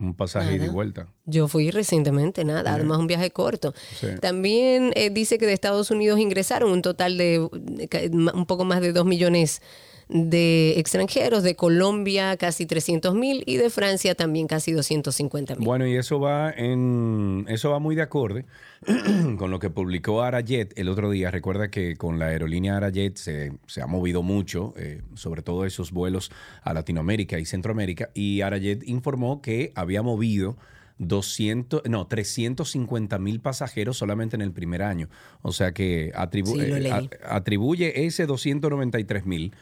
un 0.00 0.14
pasaje 0.14 0.54
y 0.54 0.58
de 0.58 0.68
vuelta. 0.68 1.08
Yo 1.24 1.48
fui 1.48 1.70
recientemente, 1.70 2.44
nada, 2.44 2.74
además 2.74 2.98
un 2.98 3.06
viaje 3.06 3.30
corto. 3.30 3.74
También 4.20 4.92
eh, 4.94 5.10
dice 5.10 5.38
que 5.38 5.46
de 5.46 5.52
Estados 5.52 5.90
Unidos 5.90 6.20
ingresaron 6.20 6.70
un 6.70 6.82
total 6.82 7.18
de 7.18 7.40
un 7.40 8.46
poco 8.46 8.64
más 8.64 8.80
de 8.80 8.92
dos 8.92 9.06
millones 9.06 9.60
de 10.08 10.78
extranjeros, 10.78 11.42
de 11.42 11.54
Colombia 11.54 12.36
casi 12.36 12.64
300 12.64 13.14
mil 13.14 13.42
y 13.46 13.56
de 13.56 13.68
Francia 13.68 14.14
también 14.14 14.46
casi 14.46 14.72
250 14.72 15.56
mil. 15.56 15.64
Bueno, 15.64 15.86
y 15.86 15.96
eso 15.96 16.18
va 16.18 16.50
en 16.50 17.44
eso 17.48 17.70
va 17.70 17.78
muy 17.78 17.94
de 17.94 18.02
acorde 18.02 18.46
con 19.38 19.50
lo 19.50 19.58
que 19.58 19.70
publicó 19.70 20.22
Arajet 20.22 20.78
el 20.78 20.88
otro 20.88 21.10
día. 21.10 21.30
Recuerda 21.30 21.70
que 21.70 21.96
con 21.96 22.18
la 22.18 22.26
aerolínea 22.26 22.76
Arajet 22.76 23.16
se, 23.16 23.52
se 23.66 23.82
ha 23.82 23.86
movido 23.86 24.22
mucho, 24.22 24.72
eh, 24.78 25.02
sobre 25.14 25.42
todo 25.42 25.66
esos 25.66 25.92
vuelos 25.92 26.30
a 26.62 26.72
Latinoamérica 26.72 27.38
y 27.38 27.44
Centroamérica, 27.44 28.10
y 28.14 28.40
Arajet 28.40 28.82
informó 28.88 29.42
que 29.42 29.72
había 29.74 30.02
movido 30.02 30.56
200, 30.98 31.82
no, 31.88 32.06
350 32.06 33.18
mil 33.18 33.40
pasajeros 33.40 33.98
solamente 33.98 34.36
en 34.36 34.42
el 34.42 34.52
primer 34.52 34.82
año. 34.82 35.08
O 35.42 35.52
sea 35.52 35.72
que 35.72 36.08
eh, 36.08 36.12
atribuye 36.14 38.06
ese 38.06 38.26
293 38.26 39.26
mil 39.26 39.54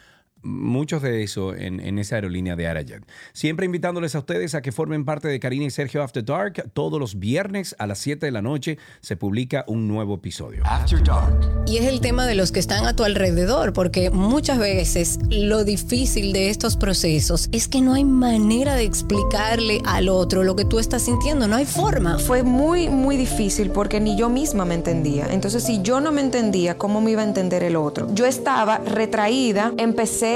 muchos 0.47 1.03
de 1.03 1.23
eso 1.23 1.55
en, 1.55 1.99
esa 1.99 2.17
aerolínea 2.17 2.57
de 2.57 2.67
Arayat. 2.67 3.03
Siempre 3.33 3.67
invitándoles 3.67 4.15
a 4.15 4.21
ustedes 4.21 4.55
a 4.55 4.63
que 4.63 4.73
formen 4.73 5.05
parte 5.05 5.29
de 5.29 5.41
Karina 5.41 5.65
y 5.65 5.71
Sergio 5.71 6.03
After 6.03 6.25
Dark. 6.25 6.71
Todos 6.73 7.01
los 7.01 7.19
viernes 7.19 7.75
a 7.79 7.87
las 7.87 7.99
7 7.99 8.27
de 8.27 8.33
la 8.33 8.43
noche 8.43 8.79
se 9.01 9.17
publica 9.17 9.65
un 9.67 9.89
nuevo 9.89 10.15
episodio. 10.15 10.63
After 10.65 11.03
Dark. 11.03 11.65
Y 11.67 11.79
es 11.79 11.87
el 11.87 12.01
tema 12.01 12.27
de 12.27 12.35
los 12.35 12.53
que 12.53 12.61
están 12.61 12.87
a 12.87 12.95
tu 12.95 13.05
alrededor, 13.05 13.73
porque 13.73 14.11
muchas 14.11 14.59
veces 14.59 15.19
lo 15.31 15.65
difícil 15.65 16.33
de 16.33 16.51
estos 16.51 16.77
procesos 16.77 17.49
es 17.53 17.69
que 17.69 17.81
no 17.81 17.95
hay 17.95 18.05
manera 18.05 18.75
de 18.75 18.85
explicarle 18.85 19.83
al 19.85 20.09
otro 20.09 20.45
lo 20.45 20.55
que 20.55 20.65
tú 20.65 20.79
estás 20.79 21.03
sintiendo, 21.03 21.49
no 21.49 21.57
hay 21.57 21.65
forma. 21.65 22.19
Fue 22.19 22.43
muy, 22.43 22.89
muy 22.89 23.17
difícil 23.17 23.71
porque 23.71 24.01
ni 24.01 24.17
yo 24.17 24.29
misma 24.29 24.65
me 24.65 24.75
entendía. 24.75 25.27
Entonces, 25.31 25.65
si 25.65 25.83
yo 25.83 26.01
no 26.01 26.13
me 26.13 26.21
entendía, 26.21 26.79
¿cómo 26.79 27.01
me 27.01 27.11
iba 27.11 27.23
a 27.23 27.25
entender 27.25 27.63
el 27.63 27.77
otro? 27.77 28.09
Yo 28.15 28.27
estaba 28.27 28.79
retraída, 28.79 29.73
empecé 29.77 30.36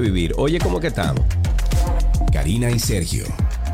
vivir. 0.00 0.32
Oye, 0.36 0.58
¿cómo 0.58 0.80
que 0.80 0.88
estamos? 0.88 1.24
Karina 2.32 2.70
y 2.70 2.78
Sergio. 2.78 3.24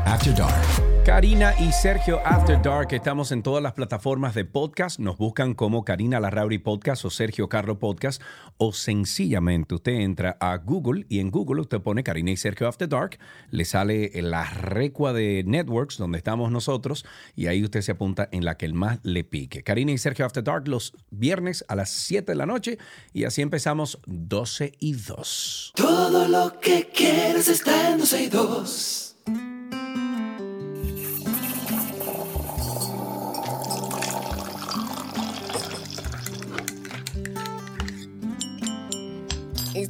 After 0.05 0.35
Dark. 0.35 0.94
Karina 1.05 1.53
y 1.59 1.71
Sergio 1.71 2.19
After 2.25 2.59
Dark, 2.59 2.87
estamos 2.91 3.31
en 3.31 3.43
todas 3.43 3.61
las 3.61 3.73
plataformas 3.73 4.33
de 4.33 4.43
podcast. 4.43 4.99
Nos 4.99 5.19
buscan 5.19 5.53
como 5.53 5.85
Karina 5.85 6.19
Larrauri 6.19 6.57
Podcast 6.57 7.05
o 7.05 7.11
Sergio 7.11 7.47
Carlo 7.47 7.77
Podcast. 7.77 8.23
O 8.57 8.73
sencillamente 8.73 9.75
usted 9.75 9.91
entra 9.91 10.35
a 10.39 10.57
Google 10.57 11.05
y 11.07 11.19
en 11.19 11.29
Google 11.29 11.61
usted 11.61 11.79
pone 11.79 12.03
Karina 12.03 12.31
y 12.31 12.37
Sergio 12.37 12.67
After 12.67 12.89
Dark. 12.89 13.19
Le 13.51 13.65
sale 13.65 14.09
la 14.15 14.45
recua 14.45 15.13
de 15.13 15.43
networks 15.45 15.99
donde 15.99 16.17
estamos 16.17 16.51
nosotros 16.51 17.05
y 17.35 17.45
ahí 17.45 17.63
usted 17.63 17.81
se 17.81 17.91
apunta 17.91 18.27
en 18.31 18.43
la 18.43 18.57
que 18.57 18.65
el 18.65 18.73
más 18.73 18.97
le 19.03 19.23
pique. 19.23 19.61
Karina 19.61 19.91
y 19.91 19.99
Sergio 19.99 20.25
After 20.25 20.43
Dark 20.43 20.67
los 20.67 20.91
viernes 21.11 21.63
a 21.67 21.75
las 21.75 21.91
7 21.91 22.31
de 22.31 22.35
la 22.35 22.47
noche 22.47 22.79
y 23.13 23.25
así 23.25 23.43
empezamos 23.43 23.99
12 24.07 24.71
y 24.79 24.93
2. 24.93 25.73
Todo 25.75 26.27
lo 26.27 26.59
que 26.59 26.89
quieres 26.91 27.47
está 27.47 27.91
en 27.91 27.99
12 27.99 28.23
y 28.23 28.27
2. 28.27 29.04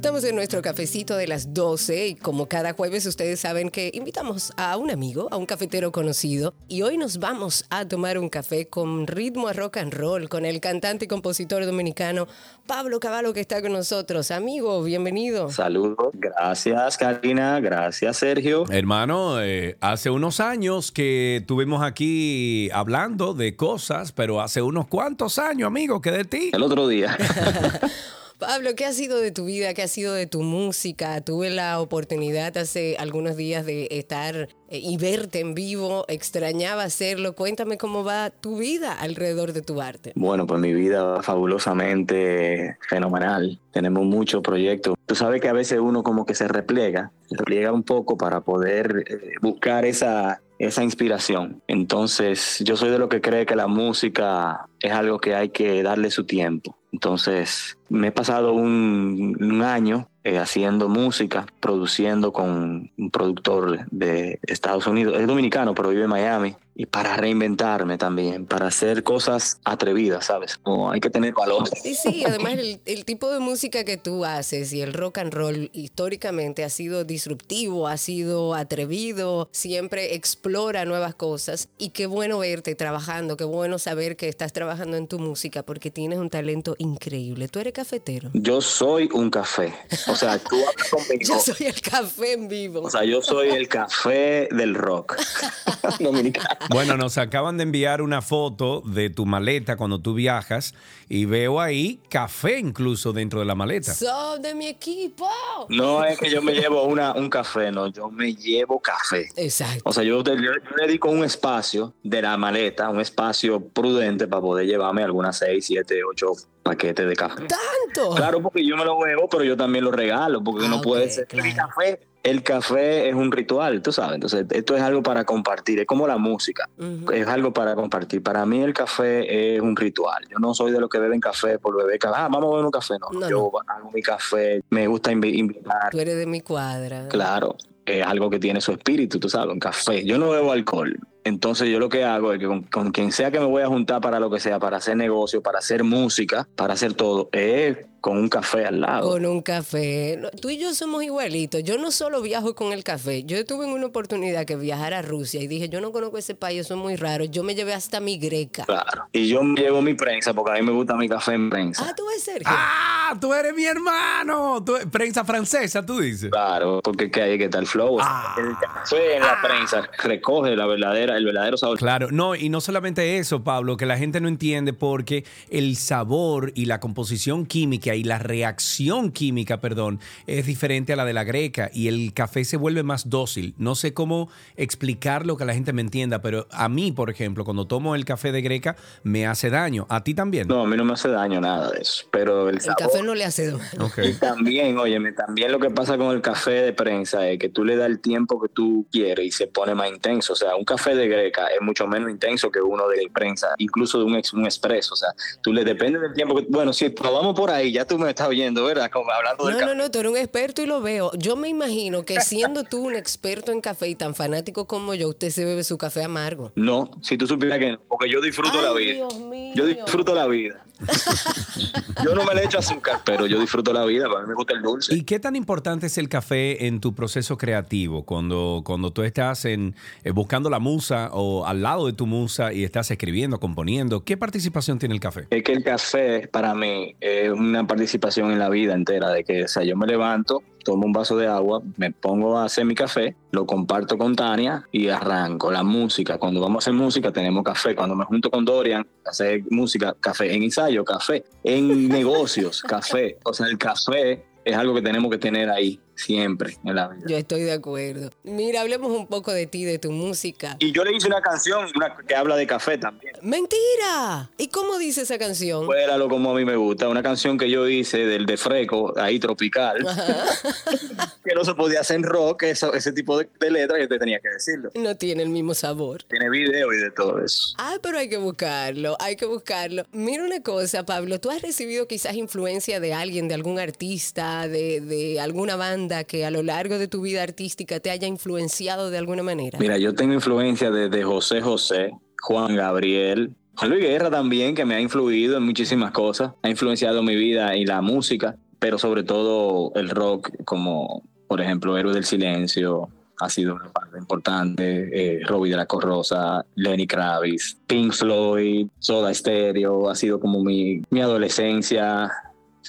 Estamos 0.06 0.22
en 0.22 0.36
nuestro 0.36 0.62
cafecito 0.62 1.16
de 1.16 1.26
las 1.26 1.52
12 1.52 2.06
y 2.06 2.14
como 2.14 2.46
cada 2.46 2.74
jueves 2.74 3.06
ustedes 3.06 3.40
saben 3.40 3.70
que 3.70 3.90
invitamos 3.92 4.52
a 4.56 4.76
un 4.76 4.92
amigo, 4.92 5.26
a 5.32 5.36
un 5.36 5.46
cafetero 5.46 5.90
conocido 5.90 6.54
y 6.68 6.82
hoy 6.82 6.96
nos 6.96 7.18
vamos 7.18 7.64
a 7.70 7.88
tomar 7.88 8.16
un 8.16 8.28
café 8.28 8.68
con 8.68 9.08
ritmo 9.08 9.48
a 9.48 9.52
rock 9.52 9.78
and 9.78 9.92
roll 9.92 10.28
con 10.28 10.44
el 10.44 10.60
cantante 10.60 11.06
y 11.06 11.08
compositor 11.08 11.66
dominicano 11.66 12.28
Pablo 12.68 13.00
Cavallo 13.00 13.32
que 13.32 13.40
está 13.40 13.60
con 13.60 13.72
nosotros. 13.72 14.30
Amigo, 14.30 14.80
bienvenido. 14.84 15.50
Saludos, 15.50 16.10
gracias 16.12 16.96
Karina, 16.98 17.58
gracias 17.58 18.18
Sergio. 18.18 18.64
Hermano, 18.70 19.42
eh, 19.42 19.76
hace 19.80 20.10
unos 20.10 20.38
años 20.38 20.92
que 20.92 21.38
estuvimos 21.38 21.82
aquí 21.82 22.70
hablando 22.72 23.34
de 23.34 23.56
cosas, 23.56 24.12
pero 24.12 24.40
hace 24.40 24.62
unos 24.62 24.86
cuantos 24.86 25.40
años, 25.40 25.66
amigo, 25.66 26.00
que 26.00 26.12
de 26.12 26.24
ti. 26.24 26.50
El 26.52 26.62
otro 26.62 26.86
día. 26.86 27.18
Pablo, 28.38 28.74
¿qué 28.76 28.84
ha 28.84 28.92
sido 28.92 29.18
de 29.18 29.30
tu 29.30 29.46
vida? 29.46 29.72
¿Qué 29.72 29.82
ha 29.82 29.88
sido 29.88 30.12
de 30.12 30.26
tu 30.26 30.42
música? 30.42 31.22
Tuve 31.22 31.48
la 31.48 31.80
oportunidad 31.80 32.54
hace 32.58 32.96
algunos 32.98 33.34
días 33.34 33.64
de 33.64 33.88
estar 33.90 34.48
eh, 34.68 34.78
y 34.78 34.98
verte 34.98 35.40
en 35.40 35.54
vivo. 35.54 36.04
Extrañaba 36.08 36.82
hacerlo. 36.82 37.34
Cuéntame 37.34 37.78
cómo 37.78 38.04
va 38.04 38.28
tu 38.28 38.58
vida 38.58 38.92
alrededor 38.92 39.54
de 39.54 39.62
tu 39.62 39.80
arte. 39.80 40.12
Bueno, 40.16 40.46
pues 40.46 40.60
mi 40.60 40.74
vida 40.74 41.02
va 41.02 41.22
fabulosamente 41.22 42.76
fenomenal. 42.86 43.58
Tenemos 43.72 44.04
muchos 44.04 44.42
proyectos. 44.42 44.96
Tú 45.06 45.14
sabes 45.14 45.40
que 45.40 45.48
a 45.48 45.54
veces 45.54 45.80
uno 45.80 46.02
como 46.02 46.26
que 46.26 46.34
se 46.34 46.46
repliega, 46.46 47.12
se 47.30 47.36
repliega 47.38 47.72
un 47.72 47.84
poco 47.84 48.18
para 48.18 48.42
poder 48.42 49.04
eh, 49.08 49.32
buscar 49.40 49.86
esa, 49.86 50.42
esa 50.58 50.84
inspiración. 50.84 51.62
Entonces, 51.68 52.58
yo 52.60 52.76
soy 52.76 52.90
de 52.90 52.98
lo 52.98 53.08
que 53.08 53.22
cree 53.22 53.46
que 53.46 53.56
la 53.56 53.66
música 53.66 54.68
es 54.80 54.92
algo 54.92 55.20
que 55.20 55.34
hay 55.34 55.48
que 55.48 55.82
darle 55.82 56.10
su 56.10 56.24
tiempo. 56.24 56.76
Entonces, 56.92 57.75
me 57.88 58.08
he 58.08 58.12
pasado 58.12 58.52
un, 58.52 59.62
año 59.62 60.08
eh, 60.24 60.38
haciendo 60.38 60.88
música, 60.88 61.46
produciendo 61.60 62.32
con 62.32 62.90
un 62.96 63.10
productor 63.10 63.86
de 63.90 64.38
Estados 64.42 64.86
Unidos. 64.86 65.18
Es 65.18 65.26
dominicano, 65.26 65.74
pero 65.74 65.90
vive 65.90 66.04
en 66.04 66.10
Miami. 66.10 66.56
Y 66.78 66.86
para 66.86 67.16
reinventarme 67.16 67.96
también, 67.96 68.44
para 68.44 68.66
hacer 68.66 69.02
cosas 69.02 69.58
atrevidas, 69.64 70.26
¿sabes? 70.26 70.58
Como 70.58 70.90
hay 70.90 71.00
que 71.00 71.10
tener 71.10 71.32
valor. 71.32 71.68
Sí, 71.86 71.94
sí, 71.94 72.24
además 72.24 72.54
el, 72.54 72.80
el 72.84 73.04
tipo 73.04 73.30
de 73.30 73.38
música 73.38 73.84
que 73.84 73.96
tú 73.96 74.24
haces 74.24 74.72
y 74.72 74.80
el 74.80 74.92
rock 74.92 75.18
and 75.18 75.32
roll 75.32 75.70
históricamente 75.72 76.64
ha 76.64 76.68
sido 76.68 77.04
disruptivo, 77.04 77.86
ha 77.86 77.96
sido 77.96 78.54
atrevido, 78.54 79.48
siempre 79.52 80.14
explora 80.14 80.84
nuevas 80.84 81.14
cosas 81.14 81.68
y 81.78 81.90
qué 81.90 82.06
bueno 82.06 82.40
verte 82.40 82.74
trabajando, 82.74 83.36
qué 83.36 83.44
bueno 83.44 83.78
saber 83.78 84.16
que 84.16 84.28
estás 84.28 84.52
trabajando 84.52 84.96
en 84.96 85.06
tu 85.06 85.20
música 85.20 85.62
porque 85.62 85.92
tienes 85.92 86.18
un 86.18 86.28
talento 86.28 86.74
increíble. 86.78 87.46
¿Tú 87.46 87.60
eres 87.60 87.72
cafetero? 87.72 88.30
Yo 88.34 88.60
soy 88.60 89.08
un 89.12 89.30
café. 89.30 89.72
O 90.08 90.16
sea, 90.16 90.38
tú 90.38 90.56
hablas 90.68 90.90
conmigo. 90.90 91.20
Yo 91.20 91.38
soy 91.38 91.66
el 91.66 91.80
café 91.80 92.32
en 92.32 92.48
vivo. 92.48 92.82
O 92.82 92.90
sea, 92.90 93.04
yo 93.04 93.22
soy 93.22 93.50
el 93.50 93.68
café 93.68 94.48
del 94.50 94.74
rock 94.74 95.16
dominicano. 96.00 96.65
Bueno, 96.70 96.96
nos 96.96 97.18
acaban 97.18 97.56
de 97.56 97.62
enviar 97.64 98.02
una 98.02 98.22
foto 98.22 98.82
de 98.84 99.10
tu 99.10 99.26
maleta 99.26 99.76
cuando 99.76 100.00
tú 100.00 100.14
viajas 100.14 100.74
y 101.08 101.24
veo 101.24 101.60
ahí 101.60 102.00
café 102.08 102.58
incluso 102.58 103.12
dentro 103.12 103.38
de 103.40 103.46
la 103.46 103.54
maleta. 103.54 103.94
¡Sos 103.94 104.40
de 104.42 104.54
mi 104.54 104.66
equipo! 104.66 105.28
No 105.68 106.04
es 106.04 106.18
que 106.18 106.30
yo 106.30 106.42
me 106.42 106.52
llevo 106.52 106.84
una, 106.84 107.12
un 107.14 107.28
café, 107.30 107.70
no, 107.70 107.86
yo 107.88 108.10
me 108.10 108.34
llevo 108.34 108.80
café. 108.80 109.28
Exacto. 109.36 109.82
O 109.84 109.92
sea, 109.92 110.02
yo, 110.02 110.22
yo, 110.24 110.34
yo 110.34 110.50
dedico 110.80 111.08
un 111.10 111.24
espacio 111.24 111.94
de 112.02 112.22
la 112.22 112.36
maleta, 112.36 112.88
un 112.90 113.00
espacio 113.00 113.60
prudente 113.68 114.26
para 114.26 114.42
poder 114.42 114.66
llevarme 114.66 115.02
algunas 115.02 115.38
6, 115.38 115.64
7, 115.64 116.00
8 116.10 116.26
paquetes 116.62 117.08
de 117.08 117.14
café. 117.14 117.44
¿Tanto? 117.46 118.14
Claro, 118.16 118.42
porque 118.42 118.66
yo 118.66 118.76
me 118.76 118.84
lo 118.84 118.98
bebo, 118.98 119.28
pero 119.28 119.44
yo 119.44 119.56
también 119.56 119.84
lo 119.84 119.92
regalo, 119.92 120.42
porque 120.42 120.66
Ah, 120.66 120.68
no 120.68 120.80
puede 120.80 121.08
ser. 121.10 121.26
claro. 121.28 121.48
El 121.48 121.54
café, 121.54 122.00
el 122.30 122.42
café 122.42 123.08
es 123.08 123.14
un 123.14 123.30
ritual, 123.32 123.80
tú 123.82 123.92
sabes. 123.92 124.14
Entonces, 124.16 124.46
esto 124.50 124.76
es 124.76 124.82
algo 124.82 125.02
para 125.02 125.24
compartir, 125.24 125.78
es 125.80 125.86
como 125.86 126.06
la 126.06 126.18
música, 126.18 126.68
es 127.12 127.26
algo 127.28 127.52
para 127.52 127.74
compartir. 127.74 128.22
Para 128.22 128.44
mí, 128.44 128.60
el 128.62 128.72
café 128.74 129.54
es 129.56 129.60
un 129.60 129.76
ritual. 129.76 130.24
Yo 130.30 130.38
no 130.38 130.52
soy 130.54 130.72
de 130.72 130.80
los 130.80 130.90
que 130.90 130.98
beben 130.98 131.20
café 131.20 131.58
por 131.58 131.76
beber 131.76 131.98
café. 131.98 132.14
Ah, 132.18 132.28
vamos 132.30 132.48
a 132.48 132.50
beber 132.50 132.64
un 132.66 132.70
café. 132.70 132.94
No, 133.00 133.20
No, 133.20 133.28
yo 133.30 133.50
hago 133.68 133.90
mi 133.92 134.02
café, 134.02 134.60
me 134.70 134.86
gusta 134.86 135.12
invi- 135.12 135.36
invitar. 135.36 135.90
Tú 135.90 135.98
eres 136.00 136.16
de 136.18 136.26
mi 136.26 136.40
cuadra. 136.40 137.08
Claro, 137.08 137.56
es 137.84 138.04
algo 138.04 138.28
que 138.28 138.38
tiene 138.40 138.60
su 138.60 138.72
espíritu, 138.72 139.18
tú 139.20 139.28
sabes, 139.28 139.52
un 139.52 139.60
café. 139.60 140.04
Yo 140.04 140.18
no 140.18 140.30
bebo 140.30 140.50
alcohol. 140.52 140.98
Entonces 141.22 141.68
yo 141.68 141.78
lo 141.80 141.88
que 141.88 142.04
hago 142.04 142.32
es 142.32 142.38
que 142.38 142.46
con, 142.46 142.62
con 142.62 142.90
quien 142.92 143.10
sea 143.10 143.30
que 143.32 143.40
me 143.40 143.46
voy 143.46 143.62
a 143.62 143.66
juntar 143.66 144.00
para 144.00 144.20
lo 144.20 144.30
que 144.30 144.38
sea, 144.40 144.58
para 144.60 144.76
hacer 144.76 144.96
negocio, 144.96 145.42
para 145.42 145.58
hacer 145.58 145.82
música, 145.82 146.46
para 146.56 146.74
hacer 146.74 146.94
todo, 146.94 147.28
es 147.32 147.78
con 148.00 148.18
un 148.18 148.28
café 148.28 148.66
al 148.66 148.80
lado. 148.80 149.10
Con 149.10 149.26
un 149.26 149.42
café. 149.42 150.20
Tú 150.40 150.50
y 150.50 150.58
yo 150.58 150.72
somos 150.74 151.02
igualitos. 151.02 151.62
Yo 151.64 151.76
no 151.78 151.90
solo 151.90 152.22
viajo 152.22 152.54
con 152.54 152.72
el 152.72 152.84
café. 152.84 153.24
Yo 153.24 153.44
tuve 153.44 153.66
en 153.66 153.72
una 153.72 153.86
oportunidad 153.86 154.44
que 154.44 154.54
viajar 154.56 154.94
a 154.94 155.02
Rusia 155.02 155.42
y 155.42 155.46
dije, 155.48 155.68
yo 155.68 155.80
no 155.80 155.90
conozco 155.92 156.16
ese 156.18 156.34
país, 156.34 156.60
eso 156.60 156.74
es 156.74 156.80
muy 156.80 156.96
raro. 156.96 157.24
Yo 157.24 157.42
me 157.42 157.54
llevé 157.54 157.74
hasta 157.74 157.98
mi 158.00 158.16
greca. 158.18 158.64
Claro. 158.64 159.04
Y 159.12 159.26
yo 159.28 159.42
me 159.42 159.60
llevo 159.60 159.82
mi 159.82 159.94
prensa 159.94 160.32
porque 160.34 160.52
a 160.52 160.54
mí 160.54 160.62
me 160.62 160.72
gusta 160.72 160.94
mi 160.94 161.08
café 161.08 161.32
en 161.34 161.50
prensa. 161.50 161.84
Ah, 161.88 161.94
tú 161.96 162.04
ves, 162.06 162.22
Sergio. 162.22 162.46
¡Ah! 162.46 163.16
¡Tú 163.20 163.32
eres 163.34 163.54
mi 163.54 163.64
hermano! 163.64 164.62
Tú- 164.64 164.76
prensa 164.92 165.24
francesa, 165.24 165.84
tú 165.84 165.98
dices. 165.98 166.30
Claro, 166.30 166.80
porque 166.84 167.10
que 167.10 167.22
ahí 167.22 167.38
que 167.38 167.44
está 167.44 167.58
el 167.58 167.66
flow. 167.66 167.98
Ah. 168.00 168.34
el 168.38 168.52
café 168.60 169.16
en 169.16 169.22
la 169.22 169.40
prensa 169.42 169.88
recoge 170.04 170.54
la 170.54 170.66
verdadera, 170.66 171.16
el 171.16 171.24
verdadero 171.24 171.56
sabor. 171.56 171.78
Claro, 171.78 172.08
no, 172.12 172.34
y 172.36 172.48
no 172.50 172.60
solamente 172.60 173.18
eso, 173.18 173.42
Pablo, 173.42 173.76
que 173.76 173.86
la 173.86 173.98
gente 173.98 174.20
no 174.20 174.28
entiende 174.28 174.72
porque 174.72 175.24
el 175.50 175.76
sabor 175.76 176.52
y 176.54 176.66
la 176.66 176.78
composición 176.78 177.46
química 177.46 177.95
y 177.96 178.04
la 178.04 178.18
reacción 178.18 179.10
química, 179.12 179.60
perdón, 179.60 180.00
es 180.26 180.46
diferente 180.46 180.92
a 180.92 180.96
la 180.96 181.04
de 181.04 181.12
la 181.12 181.24
greca 181.24 181.70
y 181.72 181.88
el 181.88 182.12
café 182.12 182.44
se 182.44 182.56
vuelve 182.56 182.82
más 182.82 183.10
dócil. 183.10 183.54
No 183.58 183.74
sé 183.74 183.94
cómo 183.94 184.28
explicarlo 184.56 185.36
que 185.36 185.44
la 185.44 185.54
gente 185.54 185.72
me 185.72 185.82
entienda, 185.82 186.20
pero 186.20 186.46
a 186.50 186.68
mí, 186.68 186.92
por 186.92 187.10
ejemplo, 187.10 187.44
cuando 187.44 187.66
tomo 187.66 187.94
el 187.94 188.04
café 188.04 188.32
de 188.32 188.42
greca, 188.42 188.76
me 189.02 189.26
hace 189.26 189.50
daño. 189.50 189.86
¿A 189.88 190.04
ti 190.04 190.14
también? 190.14 190.48
No, 190.48 190.62
a 190.62 190.66
mí 190.66 190.76
no 190.76 190.84
me 190.84 190.92
hace 190.92 191.08
daño 191.08 191.40
nada 191.40 191.70
de 191.70 191.80
eso. 191.80 192.06
Pero 192.10 192.48
el, 192.48 192.56
el 192.56 192.60
sabor, 192.60 192.78
café 192.78 193.02
no 193.02 193.14
le 193.14 193.24
hace 193.24 193.50
daño. 193.50 193.60
Y 194.02 194.12
también, 194.14 194.78
óyeme, 194.78 195.12
también 195.12 195.52
lo 195.52 195.58
que 195.58 195.70
pasa 195.70 195.96
con 195.96 196.14
el 196.14 196.20
café 196.20 196.50
de 196.62 196.72
prensa 196.72 197.28
es 197.28 197.38
que 197.38 197.48
tú 197.48 197.64
le 197.64 197.76
das 197.76 197.86
el 197.86 198.00
tiempo 198.00 198.40
que 198.40 198.48
tú 198.48 198.86
quieres 198.90 199.26
y 199.26 199.30
se 199.30 199.46
pone 199.46 199.74
más 199.74 199.88
intenso. 199.88 200.32
O 200.32 200.36
sea, 200.36 200.54
un 200.56 200.64
café 200.64 200.94
de 200.94 201.08
greca 201.08 201.46
es 201.48 201.60
mucho 201.60 201.86
menos 201.86 202.10
intenso 202.10 202.50
que 202.50 202.60
uno 202.60 202.88
de 202.88 203.08
prensa, 203.12 203.48
incluso 203.58 203.98
de 203.98 204.04
un, 204.04 204.16
ex- 204.16 204.32
un 204.32 204.44
expreso. 204.44 204.94
O 204.94 204.96
sea, 204.96 205.10
tú 205.42 205.52
le 205.52 205.64
depende 205.64 205.98
del 205.98 206.12
tiempo 206.12 206.34
que... 206.36 206.46
Bueno, 206.48 206.72
si 206.72 206.88
probamos 206.90 207.34
por 207.34 207.50
ahí, 207.50 207.72
ya 207.76 207.84
tú 207.84 207.98
me 207.98 208.08
estás 208.08 208.28
oyendo, 208.28 208.64
¿verdad? 208.64 208.90
Como 208.90 209.10
hablando 209.10 209.46
del 209.46 209.58
No, 209.58 209.66
no, 209.66 209.74
no, 209.74 209.90
tú 209.90 210.00
eres 210.00 210.10
un 210.10 210.18
experto 210.18 210.62
y 210.62 210.66
lo 210.66 210.80
veo. 210.80 211.10
Yo 211.16 211.36
me 211.36 211.48
imagino 211.48 212.04
que 212.04 212.20
siendo 212.20 212.64
tú 212.64 212.86
un 212.86 212.96
experto 212.96 213.52
en 213.52 213.60
café 213.60 213.88
y 213.88 213.94
tan 213.94 214.14
fanático 214.14 214.66
como 214.66 214.94
yo, 214.94 215.08
usted 215.08 215.30
se 215.30 215.44
bebe 215.44 215.62
su 215.64 215.78
café 215.78 216.02
amargo. 216.04 216.52
No, 216.54 216.90
si 217.02 217.16
tú 217.16 217.26
supieras 217.26 217.58
que 217.58 217.72
no, 217.72 217.80
porque 217.88 218.10
yo 218.10 218.20
disfruto 218.20 218.58
Ay, 218.58 218.64
la 218.64 218.72
vida. 218.72 218.94
Dios 218.94 219.18
mío. 219.20 219.52
Yo 219.54 219.66
disfruto 219.66 220.14
la 220.14 220.26
vida. 220.26 220.64
yo 222.04 222.14
no 222.14 222.24
me 222.24 222.34
le 222.34 222.44
echo 222.44 222.58
azúcar, 222.58 223.00
pero 223.04 223.26
yo 223.26 223.40
disfruto 223.40 223.72
la 223.72 223.84
vida, 223.84 224.08
para 224.08 224.22
mí 224.22 224.28
me 224.28 224.34
gusta 224.34 224.54
el 224.54 224.62
dulce. 224.62 224.94
¿Y 224.94 225.02
qué 225.02 225.18
tan 225.18 225.36
importante 225.36 225.86
es 225.86 225.98
el 225.98 226.08
café 226.08 226.66
en 226.66 226.80
tu 226.80 226.94
proceso 226.94 227.38
creativo? 227.38 228.04
Cuando, 228.04 228.62
cuando 228.64 228.90
tú 228.90 229.02
estás 229.02 229.44
en, 229.44 229.74
eh, 230.04 230.10
buscando 230.10 230.50
la 230.50 230.58
musa 230.58 231.10
o 231.12 231.46
al 231.46 231.62
lado 231.62 231.86
de 231.86 231.92
tu 231.92 232.06
musa 232.06 232.52
y 232.52 232.64
estás 232.64 232.90
escribiendo, 232.90 233.40
componiendo, 233.40 234.04
¿qué 234.04 234.16
participación 234.16 234.78
tiene 234.78 234.94
el 234.94 235.00
café? 235.00 235.26
Es 235.30 235.42
que 235.42 235.52
el 235.52 235.64
café 235.64 236.28
para 236.28 236.54
mí 236.54 236.94
es 237.00 237.30
una 237.30 237.66
participación 237.66 238.30
en 238.30 238.38
la 238.38 238.48
vida 238.48 238.74
entera, 238.74 239.10
de 239.10 239.24
que 239.24 239.44
o 239.44 239.48
sea, 239.48 239.64
yo 239.64 239.76
me 239.76 239.86
levanto, 239.86 240.42
tomo 240.66 240.84
un 240.84 240.92
vaso 240.92 241.16
de 241.16 241.28
agua, 241.28 241.62
me 241.76 241.92
pongo 241.92 242.36
a 242.36 242.44
hacer 242.44 242.64
mi 242.64 242.74
café, 242.74 243.14
lo 243.30 243.46
comparto 243.46 243.96
con 243.96 244.16
Tania 244.16 244.64
y 244.72 244.88
arranco 244.88 245.52
la 245.52 245.62
música. 245.62 246.18
Cuando 246.18 246.40
vamos 246.40 246.56
a 246.56 246.62
hacer 246.64 246.74
música 246.74 247.12
tenemos 247.12 247.44
café. 247.44 247.76
Cuando 247.76 247.94
me 247.94 248.04
junto 248.04 248.30
con 248.30 248.44
Dorian 248.44 248.84
hacer 249.04 249.42
música, 249.48 249.94
café. 250.00 250.34
En 250.34 250.42
ensayo, 250.42 250.84
café. 250.84 251.24
En 251.44 251.88
negocios, 251.88 252.62
café. 252.62 253.16
O 253.24 253.32
sea, 253.32 253.46
el 253.46 253.58
café 253.58 254.24
es 254.44 254.56
algo 254.56 254.74
que 254.74 254.82
tenemos 254.82 255.08
que 255.08 255.18
tener 255.18 255.48
ahí 255.48 255.80
siempre 255.96 256.56
en 256.64 256.74
la 256.74 256.88
vida. 256.88 257.04
Yo 257.08 257.16
estoy 257.16 257.42
de 257.42 257.52
acuerdo. 257.52 258.10
Mira, 258.22 258.60
hablemos 258.60 258.90
un 258.92 259.06
poco 259.06 259.32
de 259.32 259.46
ti, 259.46 259.64
de 259.64 259.78
tu 259.78 259.90
música. 259.92 260.56
Y 260.60 260.72
yo 260.72 260.84
le 260.84 260.94
hice 260.94 261.06
una 261.08 261.20
canción 261.20 261.66
una- 261.74 261.96
que 262.06 262.14
habla 262.14 262.36
de 262.36 262.46
café 262.46 262.78
también. 262.78 263.14
¡Mentira! 263.22 264.30
¿Y 264.38 264.48
cómo 264.48 264.78
dice 264.78 265.02
esa 265.02 265.18
canción? 265.18 265.64
Fuéralo 265.66 266.08
como 266.08 266.30
a 266.30 266.34
mí 266.34 266.44
me 266.44 266.56
gusta. 266.56 266.88
Una 266.88 267.02
canción 267.02 267.38
que 267.38 267.50
yo 267.50 267.68
hice 267.68 267.98
del 268.06 268.26
de 268.26 268.36
Freco, 268.36 268.92
ahí 268.98 269.18
tropical, 269.18 269.78
que 271.24 271.34
no 271.34 271.44
se 271.44 271.54
podía 271.54 271.80
hacer 271.80 271.96
en 271.96 272.02
rock, 272.02 272.42
eso- 272.44 272.74
ese 272.74 272.92
tipo 272.92 273.18
de, 273.18 273.28
de 273.40 273.50
letras, 273.50 273.80
yo 273.80 273.88
te 273.88 273.98
tenía 273.98 274.20
que 274.20 274.28
decirlo. 274.28 274.70
No 274.74 274.96
tiene 274.96 275.22
el 275.22 275.30
mismo 275.30 275.54
sabor. 275.54 276.02
Tiene 276.04 276.28
video 276.30 276.72
y 276.72 276.76
de 276.78 276.90
todo 276.90 277.22
eso. 277.24 277.54
Ah, 277.58 277.76
pero 277.82 277.98
hay 277.98 278.08
que 278.08 278.18
buscarlo, 278.18 278.96
hay 279.00 279.16
que 279.16 279.26
buscarlo. 279.26 279.84
Mira 279.92 280.24
una 280.24 280.42
cosa, 280.42 280.84
Pablo, 280.84 281.18
¿tú 281.20 281.30
has 281.30 281.42
recibido 281.42 281.86
quizás 281.88 282.14
influencia 282.14 282.80
de 282.80 282.92
alguien, 282.94 283.28
de 283.28 283.34
algún 283.34 283.58
artista, 283.58 284.46
de, 284.48 284.80
de 284.80 285.20
alguna 285.20 285.56
banda 285.56 285.85
que 286.04 286.24
a 286.26 286.30
lo 286.30 286.42
largo 286.42 286.78
de 286.78 286.88
tu 286.88 287.00
vida 287.02 287.22
artística 287.22 287.80
te 287.80 287.90
haya 287.90 288.06
influenciado 288.06 288.90
de 288.90 288.98
alguna 288.98 289.22
manera? 289.22 289.58
Mira, 289.58 289.78
yo 289.78 289.94
tengo 289.94 290.14
influencia 290.14 290.70
desde 290.70 291.02
José 291.02 291.40
José, 291.40 291.92
Juan 292.22 292.56
Gabriel, 292.56 293.32
Juan 293.56 293.70
Luis 293.70 293.82
Guerra 293.82 294.10
también, 294.10 294.54
que 294.54 294.64
me 294.64 294.74
ha 294.74 294.80
influido 294.80 295.36
en 295.38 295.42
muchísimas 295.44 295.92
cosas, 295.92 296.32
ha 296.42 296.50
influenciado 296.50 297.02
mi 297.02 297.16
vida 297.16 297.56
y 297.56 297.64
la 297.64 297.80
música, 297.80 298.36
pero 298.58 298.78
sobre 298.78 299.02
todo 299.02 299.72
el 299.74 299.88
rock, 299.88 300.30
como 300.44 301.02
por 301.26 301.40
ejemplo 301.40 301.76
Héroe 301.78 301.94
del 301.94 302.04
Silencio, 302.04 302.90
ha 303.18 303.30
sido 303.30 303.54
una 303.54 303.72
parte 303.72 303.98
importante, 303.98 304.90
eh, 304.92 305.20
Robbie 305.24 305.50
de 305.50 305.56
la 305.56 305.66
Corrosa, 305.66 306.44
Lenny 306.54 306.86
Kravitz, 306.86 307.56
Pink 307.66 307.92
Floyd, 307.92 308.68
Soda 308.78 309.12
Stereo, 309.12 309.88
ha 309.88 309.94
sido 309.94 310.20
como 310.20 310.42
mi, 310.42 310.82
mi 310.90 311.00
adolescencia, 311.00 312.12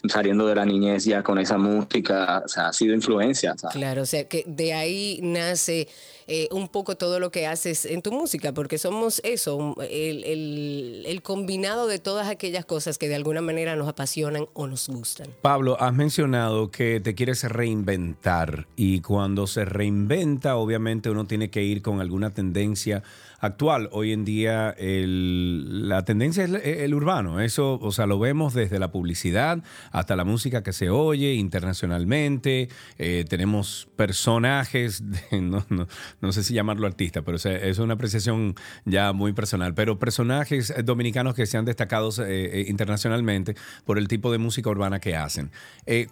saliendo 0.07 0.47
de 0.47 0.55
la 0.55 0.65
niñez 0.65 1.05
ya 1.05 1.23
con 1.23 1.39
esa 1.39 1.57
música, 1.57 2.43
o 2.45 2.47
sea, 2.47 2.69
ha 2.69 2.73
sido 2.73 2.93
influencia. 2.93 3.55
Claro, 3.71 4.03
o 4.03 4.05
sea 4.05 4.27
que 4.27 4.43
de 4.47 4.73
ahí 4.73 5.19
nace 5.21 5.87
eh, 6.27 6.47
un 6.51 6.67
poco 6.67 6.95
todo 6.97 7.19
lo 7.19 7.31
que 7.31 7.47
haces 7.47 7.85
en 7.85 8.01
tu 8.01 8.11
música, 8.11 8.53
porque 8.53 8.77
somos 8.77 9.21
eso, 9.23 9.75
el, 9.89 10.23
el- 10.23 11.21
combinado 11.23 11.87
de 11.87 11.99
todas 11.99 12.27
aquellas 12.27 12.63
cosas 12.65 12.97
que 12.97 13.07
de 13.09 13.15
alguna 13.15 13.41
manera 13.41 13.75
nos 13.75 13.87
apasionan 13.87 14.45
o 14.53 14.67
nos 14.67 14.87
gustan. 14.87 15.27
Pablo, 15.41 15.75
has 15.81 15.93
mencionado 15.93 16.69
que 16.71 16.99
te 16.99 17.15
quieres 17.15 17.43
reinventar 17.43 18.67
y 18.75 19.01
cuando 19.01 19.47
se 19.47 19.65
reinventa, 19.65 20.55
obviamente 20.57 21.09
uno 21.09 21.25
tiene 21.25 21.49
que 21.49 21.63
ir 21.63 21.81
con 21.81 22.01
alguna 22.01 22.33
tendencia 22.33 23.03
actual. 23.39 23.89
Hoy 23.91 24.13
en 24.13 24.25
día 24.25 24.71
el- 24.77 25.87
la 25.89 26.03
tendencia 26.05 26.43
es 26.45 26.51
el, 26.81 26.93
urbano, 26.93 27.39
eso, 27.41 27.79
o 27.81 27.91
sea, 27.91 28.05
lo 28.05 28.19
vemos 28.19 28.53
desde 28.53 28.79
la 28.79 28.91
publicidad 28.91 29.59
hasta 29.91 30.15
la 30.15 30.23
música 30.23 30.63
que 30.63 30.73
se 30.73 30.89
oye 30.89 31.33
internacionalmente. 31.33 32.69
Eh, 32.97 33.25
tenemos 33.29 33.87
personajes, 33.95 35.01
no, 35.31 35.65
no, 35.69 35.87
sé 36.31 36.43
si 36.43 36.53
llamarlo 36.53 36.87
artista, 36.87 37.21
pero 37.21 37.37
es 37.37 37.79
una 37.79 37.93
apreciación 37.93 38.55
ya 38.85 39.13
muy 39.13 39.33
personal, 39.33 39.73
pero 39.73 39.99
personajes 39.99 40.73
dominicanos 40.83 41.33
que 41.35 41.45
se 41.45 41.57
han 41.57 41.65
destacado 41.65 42.09
eh, 42.25 42.65
internacionalmente 42.67 43.55
por 43.85 43.97
el 43.97 44.07
tipo 44.07 44.31
de 44.31 44.37
música 44.37 44.69
urbana 44.69 44.99
que 44.99 45.15
hacen. 45.15 45.51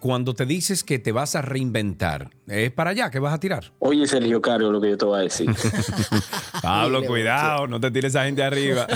cuando 0.00 0.34
te 0.34 0.46
dices 0.46 0.84
que 0.84 0.98
te 0.98 1.12
vas 1.12 1.34
a 1.34 1.42
reinventar, 1.42 2.30
¿es 2.46 2.70
para 2.70 2.90
allá 2.90 3.10
que 3.10 3.18
vas 3.18 3.34
a 3.34 3.40
tirar? 3.40 3.72
Oye, 3.78 4.06
Sergio 4.06 4.40
Caro, 4.40 4.70
lo 4.70 4.80
que 4.80 4.90
yo 4.90 4.98
te 4.98 5.04
voy 5.04 5.20
a 5.20 5.22
decir. 5.22 5.50
Pablo, 6.62 7.02
cuidado, 7.04 7.66
no 7.66 7.80
te 7.80 7.90
tires 7.90 8.16
a 8.16 8.24
gente 8.24 8.42
arriba. 8.42 8.86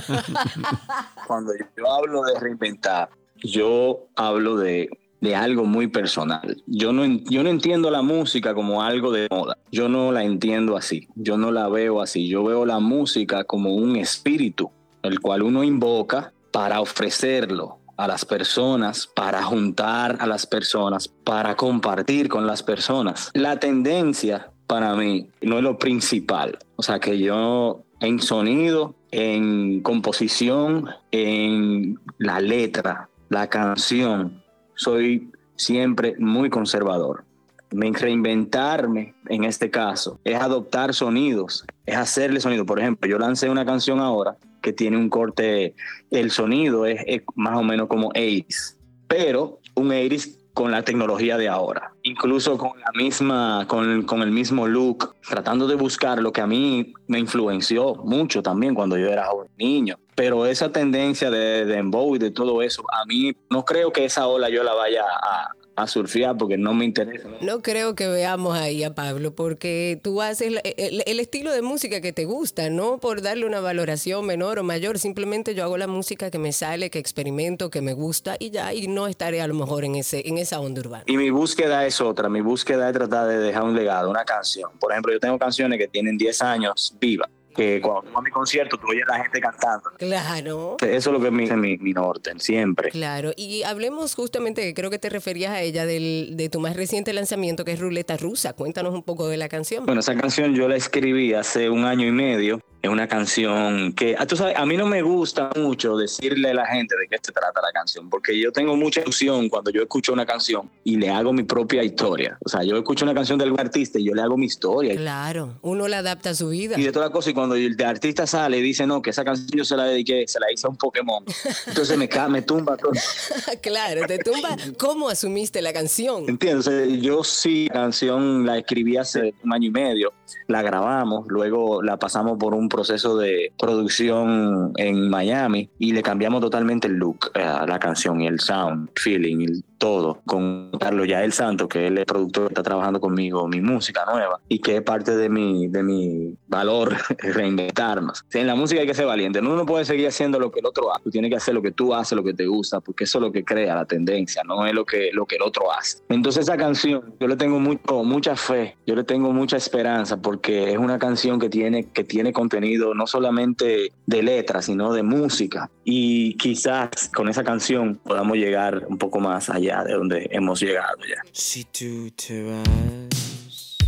Cuando 1.26 1.52
yo 1.76 1.92
hablo 1.92 2.22
de 2.22 2.38
reinventar, 2.38 3.10
yo 3.42 4.08
hablo 4.16 4.56
de, 4.56 4.88
algo 5.34 5.64
muy 5.64 5.88
personal. 5.88 6.62
Yo 6.66 6.92
no, 6.92 7.04
yo 7.04 7.42
no 7.42 7.50
entiendo 7.50 7.90
la 7.90 8.02
música 8.02 8.54
como 8.54 8.82
algo 8.82 9.12
de 9.12 9.28
moda. 9.30 9.58
Yo 9.70 9.88
no 9.88 10.12
la 10.12 10.24
entiendo 10.24 10.76
así. 10.76 11.08
Yo 11.14 11.36
no 11.36 11.52
la 11.52 11.68
veo 11.68 12.00
así. 12.00 12.28
Yo 12.28 12.42
veo 12.44 12.64
la 12.66 12.78
música 12.80 13.44
como 13.44 13.74
un 13.74 13.96
espíritu, 13.96 14.70
el 15.02 15.20
cual 15.20 15.42
uno 15.42 15.62
invoca 15.62 16.32
para 16.50 16.80
ofrecerlo 16.80 17.78
a 17.96 18.08
las 18.08 18.24
personas, 18.24 19.06
para 19.14 19.42
juntar 19.42 20.16
a 20.20 20.26
las 20.26 20.46
personas, 20.46 21.08
para 21.08 21.54
compartir 21.54 22.28
con 22.28 22.46
las 22.46 22.62
personas. 22.62 23.30
La 23.34 23.60
tendencia 23.60 24.50
para 24.66 24.94
mí 24.94 25.28
no 25.42 25.58
es 25.58 25.62
lo 25.62 25.78
principal. 25.78 26.58
O 26.76 26.82
sea, 26.82 26.98
que 26.98 27.18
yo 27.18 27.82
en 28.00 28.20
sonido, 28.20 28.94
en 29.10 29.82
composición, 29.82 30.88
en 31.10 32.00
la 32.18 32.40
letra, 32.40 33.10
la 33.28 33.48
canción, 33.48 34.42
soy 34.80 35.30
siempre 35.56 36.14
muy 36.18 36.48
conservador. 36.48 37.24
Reinventarme, 37.70 39.14
en 39.28 39.44
este 39.44 39.70
caso, 39.70 40.18
es 40.24 40.40
adoptar 40.40 40.94
sonidos, 40.94 41.64
es 41.86 41.96
hacerle 41.96 42.40
sonido. 42.40 42.64
Por 42.64 42.80
ejemplo, 42.80 43.08
yo 43.08 43.18
lancé 43.18 43.48
una 43.50 43.64
canción 43.64 44.00
ahora 44.00 44.36
que 44.62 44.72
tiene 44.72 44.96
un 44.96 45.08
corte, 45.08 45.74
el 46.10 46.30
sonido 46.30 46.86
es, 46.86 47.22
más 47.34 47.56
o 47.56 47.62
menos 47.62 47.88
como 47.88 48.10
Ace, 48.10 48.76
pero 49.06 49.60
un 49.74 49.92
Ace 49.92 50.40
con 50.54 50.70
la 50.70 50.82
tecnología 50.82 51.36
de 51.36 51.48
ahora, 51.48 51.92
incluso 52.02 52.58
con 52.58 52.80
la 52.80 52.90
misma, 52.94 53.66
con, 53.68 54.02
con, 54.02 54.22
el 54.22 54.30
mismo 54.30 54.66
look, 54.66 55.14
tratando 55.28 55.68
de 55.68 55.76
buscar 55.76 56.20
lo 56.20 56.32
que 56.32 56.40
a 56.40 56.46
mí 56.46 56.92
me 57.06 57.18
influenció 57.18 57.94
mucho 57.94 58.42
también 58.42 58.74
cuando 58.74 58.98
yo 58.98 59.08
era 59.08 59.26
joven 59.26 59.48
niño. 59.56 59.96
Pero 60.20 60.44
esa 60.44 60.70
tendencia 60.70 61.30
de 61.30 61.64
dembow 61.64 62.14
y 62.14 62.18
de 62.18 62.30
todo 62.30 62.60
eso, 62.60 62.84
a 62.92 63.06
mí 63.06 63.34
no 63.48 63.64
creo 63.64 63.90
que 63.90 64.04
esa 64.04 64.26
ola 64.26 64.50
yo 64.50 64.62
la 64.62 64.74
vaya 64.74 65.02
a, 65.02 65.50
a 65.76 65.86
surfear 65.86 66.36
porque 66.36 66.58
no 66.58 66.74
me 66.74 66.84
interesa. 66.84 67.26
¿no? 67.40 67.62
creo 67.62 67.94
que 67.94 68.06
veamos 68.06 68.54
ahí 68.54 68.84
a 68.84 68.94
Pablo 68.94 69.34
porque 69.34 69.98
tú 70.02 70.20
haces 70.20 70.60
el, 70.62 71.20
estilo 71.20 71.52
de 71.52 71.62
música 71.62 72.02
que 72.02 72.12
te 72.12 72.26
gusta, 72.26 72.68
no 72.68 72.98
por 72.98 73.22
darle 73.22 73.46
una 73.46 73.60
valoración 73.60 74.26
menor 74.26 74.58
o 74.58 74.62
mayor, 74.62 74.98
simplemente 74.98 75.54
yo 75.54 75.64
hago 75.64 75.78
la 75.78 75.86
música 75.86 76.30
que 76.30 76.38
me 76.38 76.52
sale, 76.52 76.90
que 76.90 76.98
experimento, 76.98 77.70
que 77.70 77.80
me 77.80 77.94
gusta 77.94 78.36
y 78.38 78.50
ya, 78.50 78.74
y 78.74 78.88
no 78.88 79.06
estaré 79.06 79.40
a 79.40 79.46
lo 79.46 79.54
mejor 79.54 79.86
en, 79.86 79.94
ese, 79.94 80.28
en 80.28 80.36
esa 80.36 80.60
onda 80.60 80.82
urbana. 80.82 81.04
Y 81.06 81.16
mi 81.16 81.30
búsqueda 81.30 81.86
es 81.86 81.98
otra, 81.98 82.28
mi 82.28 82.42
búsqueda 82.42 82.90
es 82.90 82.92
tratar 82.92 83.26
de 83.26 83.38
dejar 83.38 83.62
un 83.62 83.74
legado, 83.74 84.10
una 84.10 84.26
canción. 84.26 84.70
Por 84.78 84.92
ejemplo, 84.92 85.14
yo 85.14 85.18
tengo 85.18 85.38
canciones 85.38 85.78
que 85.78 85.88
tienen 85.88 86.18
10 86.18 86.42
años 86.42 86.94
vivas 87.00 87.30
que 87.54 87.80
cuando 87.80 88.16
a 88.18 88.22
mi 88.22 88.30
concierto 88.30 88.76
tú 88.76 88.88
oyes 88.88 89.04
a 89.08 89.18
la 89.18 89.22
gente 89.24 89.40
cantando. 89.40 89.90
Claro. 89.98 90.76
Eso 90.80 91.10
es 91.10 91.18
lo 91.18 91.20
que 91.20 91.30
me 91.30 91.42
dice 91.42 91.56
mi, 91.56 91.76
mi 91.78 91.92
norte, 91.92 92.32
siempre. 92.38 92.90
Claro. 92.90 93.32
Y 93.36 93.62
hablemos 93.62 94.14
justamente, 94.14 94.72
creo 94.74 94.90
que 94.90 94.98
te 94.98 95.08
referías 95.08 95.52
a 95.52 95.60
ella, 95.60 95.86
del, 95.86 96.36
de 96.36 96.48
tu 96.48 96.60
más 96.60 96.76
reciente 96.76 97.12
lanzamiento, 97.12 97.64
que 97.64 97.72
es 97.72 97.80
Ruleta 97.80 98.16
Rusa. 98.16 98.52
Cuéntanos 98.52 98.94
un 98.94 99.02
poco 99.02 99.28
de 99.28 99.36
la 99.36 99.48
canción. 99.48 99.86
Bueno, 99.86 100.00
esa 100.00 100.16
canción 100.16 100.54
yo 100.54 100.68
la 100.68 100.76
escribí 100.76 101.34
hace 101.34 101.70
un 101.70 101.84
año 101.84 102.06
y 102.06 102.12
medio 102.12 102.60
es 102.82 102.88
una 102.88 103.06
canción 103.06 103.92
que, 103.92 104.16
ah, 104.18 104.26
tú 104.26 104.36
sabes, 104.36 104.56
a 104.56 104.64
mí 104.64 104.76
no 104.76 104.86
me 104.86 105.02
gusta 105.02 105.50
mucho 105.56 105.96
decirle 105.96 106.50
a 106.50 106.54
la 106.54 106.66
gente 106.66 106.94
de 106.96 107.08
qué 107.08 107.18
se 107.22 107.32
trata 107.32 107.60
la 107.60 107.72
canción, 107.72 108.08
porque 108.08 108.38
yo 108.38 108.52
tengo 108.52 108.74
mucha 108.76 109.02
ilusión 109.02 109.48
cuando 109.48 109.70
yo 109.70 109.82
escucho 109.82 110.12
una 110.12 110.24
canción 110.24 110.70
y 110.82 110.96
le 110.96 111.10
hago 111.10 111.32
mi 111.32 111.42
propia 111.42 111.82
historia. 111.82 112.38
O 112.44 112.48
sea, 112.48 112.62
yo 112.62 112.76
escucho 112.76 113.04
una 113.04 113.14
canción 113.14 113.38
de 113.38 113.44
algún 113.44 113.60
artista 113.60 113.98
y 113.98 114.04
yo 114.04 114.14
le 114.14 114.22
hago 114.22 114.36
mi 114.36 114.46
historia. 114.46 114.96
Claro, 114.96 115.58
uno 115.60 115.88
la 115.88 115.98
adapta 115.98 116.30
a 116.30 116.34
su 116.34 116.48
vida. 116.48 116.78
Y 116.78 116.82
de 116.82 116.92
toda 116.92 117.10
cosa, 117.10 117.30
y 117.30 117.34
cuando 117.34 117.54
el 117.54 117.76
artista 117.82 118.26
sale 118.26 118.58
y 118.58 118.62
dice, 118.62 118.86
no, 118.86 119.02
que 119.02 119.10
esa 119.10 119.24
canción 119.24 119.48
yo 119.52 119.64
se 119.64 119.76
la 119.76 119.84
dediqué, 119.84 120.26
se 120.26 120.40
la 120.40 120.50
hice 120.50 120.66
a 120.66 120.70
un 120.70 120.76
Pokémon. 120.76 121.22
Entonces 121.66 121.98
me, 121.98 122.08
me 122.28 122.42
tumba 122.42 122.78
todo. 122.78 122.92
claro, 123.60 124.06
te 124.06 124.18
tumba 124.18 124.56
cómo 124.78 125.10
asumiste 125.10 125.60
la 125.60 125.74
canción. 125.74 126.24
Entiendo, 126.28 126.62
yo 127.00 127.24
sí, 127.24 127.66
la 127.66 127.74
canción 127.74 128.46
la 128.46 128.56
escribí 128.56 128.96
hace 128.96 129.34
un 129.44 129.52
año 129.52 129.68
y 129.68 129.70
medio, 129.70 130.12
la 130.46 130.62
grabamos, 130.62 131.26
luego 131.28 131.82
la 131.82 131.98
pasamos 131.98 132.38
por 132.38 132.54
un 132.54 132.69
proceso 132.70 133.18
de 133.18 133.52
producción 133.58 134.72
en 134.76 135.10
Miami 135.10 135.68
y 135.78 135.92
le 135.92 136.02
cambiamos 136.02 136.40
totalmente 136.40 136.88
el 136.88 136.94
look 136.94 137.30
a 137.34 137.66
la 137.66 137.78
canción 137.78 138.22
y 138.22 138.26
el 138.26 138.40
sound, 138.40 138.88
feeling, 138.96 139.42
el 139.42 139.64
todo 139.80 140.20
con 140.26 140.70
Carlos 140.78 141.08
Yael 141.08 141.32
Santo, 141.32 141.66
que 141.66 141.86
él 141.86 141.98
es 141.98 142.04
productor, 142.04 142.48
está 142.48 142.62
trabajando 142.62 143.00
conmigo 143.00 143.48
mi 143.48 143.62
música 143.62 144.04
nueva 144.04 144.38
y 144.46 144.60
que 144.60 144.76
es 144.76 144.82
parte 144.82 145.16
de 145.16 145.28
mi, 145.28 145.68
de 145.68 145.82
mi 145.82 146.36
valor 146.46 146.94
reinventarnos. 147.18 148.24
En 148.32 148.46
la 148.46 148.54
música 148.54 148.82
hay 148.82 148.86
que 148.86 148.94
ser 148.94 149.06
valiente, 149.06 149.40
uno 149.40 149.56
no 149.56 149.66
puede 149.66 149.86
seguir 149.86 150.06
haciendo 150.06 150.38
lo 150.38 150.52
que 150.52 150.60
el 150.60 150.66
otro 150.66 150.92
hace, 150.92 151.02
tú 151.04 151.10
tienes 151.10 151.30
que 151.30 151.36
hacer 151.36 151.54
lo 151.54 151.62
que 151.62 151.72
tú 151.72 151.94
haces, 151.94 152.14
lo 152.14 152.22
que 152.22 152.34
te 152.34 152.46
gusta, 152.46 152.80
porque 152.80 153.04
eso 153.04 153.18
es 153.18 153.22
lo 153.22 153.32
que 153.32 153.42
crea 153.42 153.74
la 153.74 153.86
tendencia, 153.86 154.42
no 154.44 154.66
es 154.66 154.74
lo 154.74 154.84
que, 154.84 155.10
lo 155.12 155.24
que 155.24 155.36
el 155.36 155.42
otro 155.42 155.72
hace. 155.72 156.02
Entonces 156.10 156.42
esa 156.42 156.58
canción, 156.58 157.14
yo 157.18 157.26
le 157.26 157.36
tengo 157.36 157.58
mucho, 157.58 158.04
mucha 158.04 158.36
fe, 158.36 158.76
yo 158.86 158.94
le 158.94 159.04
tengo 159.04 159.32
mucha 159.32 159.56
esperanza, 159.56 160.18
porque 160.18 160.72
es 160.72 160.78
una 160.78 160.98
canción 160.98 161.40
que 161.40 161.48
tiene, 161.48 161.90
que 161.90 162.04
tiene 162.04 162.34
contenido 162.34 162.92
no 162.92 163.06
solamente 163.06 163.92
de 164.04 164.22
letras, 164.22 164.66
sino 164.66 164.92
de 164.92 165.02
música. 165.02 165.70
Y 165.84 166.36
quizás 166.36 167.10
con 167.14 167.30
esa 167.30 167.44
canción 167.44 167.98
podamos 168.04 168.36
llegar 168.36 168.84
un 168.86 168.98
poco 168.98 169.20
más 169.20 169.48
allá 169.48 169.69
de 169.70 169.94
donde 169.94 170.28
hemos 170.32 170.60
llegado 170.60 170.98
ya. 171.08 171.22
Si 171.32 171.64
tú 171.64 172.10
te 172.10 172.42
vas, 172.42 173.78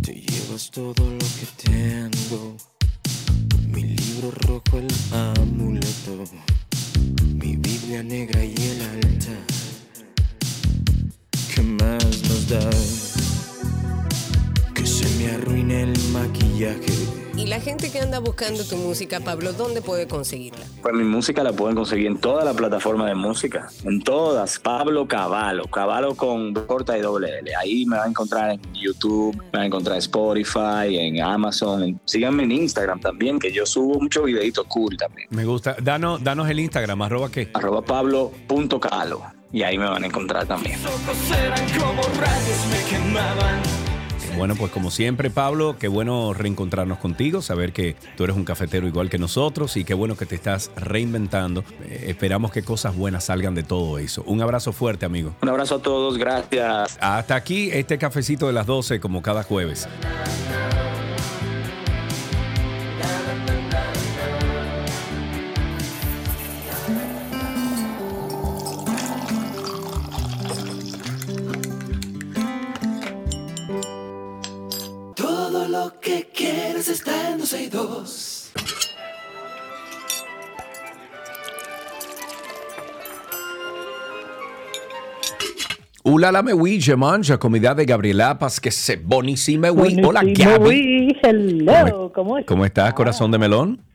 te 0.00 0.14
llevas 0.14 0.70
todo 0.70 1.10
lo 1.10 1.18
que 1.18 1.70
tengo. 1.70 2.56
Mi 3.66 3.82
libro 3.82 4.30
rojo, 4.30 4.78
el 4.78 4.88
amuleto, 5.12 6.24
mi 7.34 7.56
Biblia 7.56 8.02
negra 8.04 8.44
y 8.44 8.54
el 8.54 8.82
altar. 8.82 9.44
¿Qué 11.52 11.62
más 11.62 12.04
nos 12.22 12.48
da? 12.48 12.70
Que 14.72 14.86
se 14.86 15.08
me 15.18 15.32
arruine 15.32 15.82
el 15.82 15.98
maquillaje 16.12 17.21
y 17.36 17.46
la 17.46 17.60
gente 17.60 17.90
que 17.90 18.00
anda 18.00 18.18
buscando 18.18 18.64
tu 18.64 18.76
música, 18.76 19.20
Pablo, 19.20 19.52
¿dónde 19.52 19.82
puede 19.82 20.06
conseguirla? 20.06 20.64
Pues 20.82 20.94
mi 20.94 21.04
música 21.04 21.42
la 21.42 21.52
pueden 21.52 21.76
conseguir 21.76 22.06
en 22.06 22.18
todas 22.18 22.44
las 22.44 22.54
plataformas 22.54 23.08
de 23.08 23.14
música, 23.14 23.68
en 23.84 24.02
todas. 24.02 24.58
Pablo 24.58 25.06
Cavallo, 25.06 25.64
Cavallo 25.64 26.14
con 26.14 26.52
corta 26.54 26.96
y 26.96 27.00
doble 27.00 27.38
L. 27.38 27.54
Ahí 27.56 27.86
me 27.86 27.96
va 27.96 28.04
a 28.04 28.08
encontrar 28.08 28.50
en 28.50 28.60
YouTube, 28.74 29.36
me 29.52 29.58
va 29.58 29.62
a 29.62 29.66
encontrar 29.66 29.96
en 29.96 30.00
Spotify, 30.00 30.98
en 30.98 31.22
Amazon. 31.22 32.00
Síganme 32.04 32.44
en 32.44 32.52
Instagram 32.52 33.00
también, 33.00 33.38
que 33.38 33.52
yo 33.52 33.64
subo 33.66 34.00
muchos 34.00 34.24
videitos 34.24 34.66
cool 34.66 34.96
también. 34.96 35.28
Me 35.30 35.44
gusta. 35.44 35.76
Danos, 35.80 36.22
danos 36.22 36.48
el 36.48 36.60
Instagram, 36.60 37.02
arroba 37.02 37.30
qué? 37.30 37.48
Arroba 37.54 37.82
pablo.calo. 37.82 39.22
Y 39.52 39.62
ahí 39.62 39.76
me 39.76 39.84
van 39.84 40.02
a 40.02 40.06
encontrar 40.06 40.46
también. 40.46 40.78
como 41.78 42.02
me 42.02 42.84
quemaban. 42.88 43.81
Bueno, 44.36 44.56
pues 44.56 44.72
como 44.72 44.90
siempre, 44.90 45.30
Pablo, 45.30 45.76
qué 45.78 45.88
bueno 45.88 46.32
reencontrarnos 46.32 46.98
contigo, 46.98 47.42
saber 47.42 47.72
que 47.72 47.96
tú 48.16 48.24
eres 48.24 48.34
un 48.34 48.44
cafetero 48.44 48.86
igual 48.86 49.10
que 49.10 49.18
nosotros 49.18 49.76
y 49.76 49.84
qué 49.84 49.94
bueno 49.94 50.16
que 50.16 50.26
te 50.26 50.34
estás 50.34 50.70
reinventando. 50.76 51.64
Eh, 51.84 52.06
esperamos 52.08 52.50
que 52.50 52.62
cosas 52.62 52.96
buenas 52.96 53.24
salgan 53.24 53.54
de 53.54 53.62
todo 53.62 53.98
eso. 53.98 54.22
Un 54.26 54.40
abrazo 54.40 54.72
fuerte, 54.72 55.06
amigo. 55.06 55.34
Un 55.42 55.48
abrazo 55.48 55.76
a 55.76 55.82
todos, 55.82 56.18
gracias. 56.18 56.98
Hasta 57.00 57.34
aquí 57.34 57.70
este 57.72 57.98
cafecito 57.98 58.46
de 58.46 58.52
las 58.52 58.66
12 58.66 59.00
como 59.00 59.22
cada 59.22 59.42
jueves. 59.42 59.86
Está 76.88 77.30
en 77.30 77.38
12 77.38 77.62
y 77.62 77.68
2. 77.68 78.52
Ulala 86.04 86.42
me 86.42 86.52
oui, 86.52 86.80
je 86.80 86.96
mange, 86.96 87.38
comida 87.38 87.74
de 87.74 87.84
Gabriela 87.84 88.36
Paz, 88.36 88.58
que 88.58 88.72
se 88.72 88.96
bonísima 88.96 89.70
oui. 89.70 90.00
Hola, 90.04 90.22
Gaby. 90.24 90.68
Oui, 90.68 91.16
hello, 91.22 92.10
¿cómo, 92.12 92.44
¿Cómo 92.44 92.64
estás, 92.64 92.92
corazón 92.94 93.30
de 93.30 93.38
melón? 93.38 93.91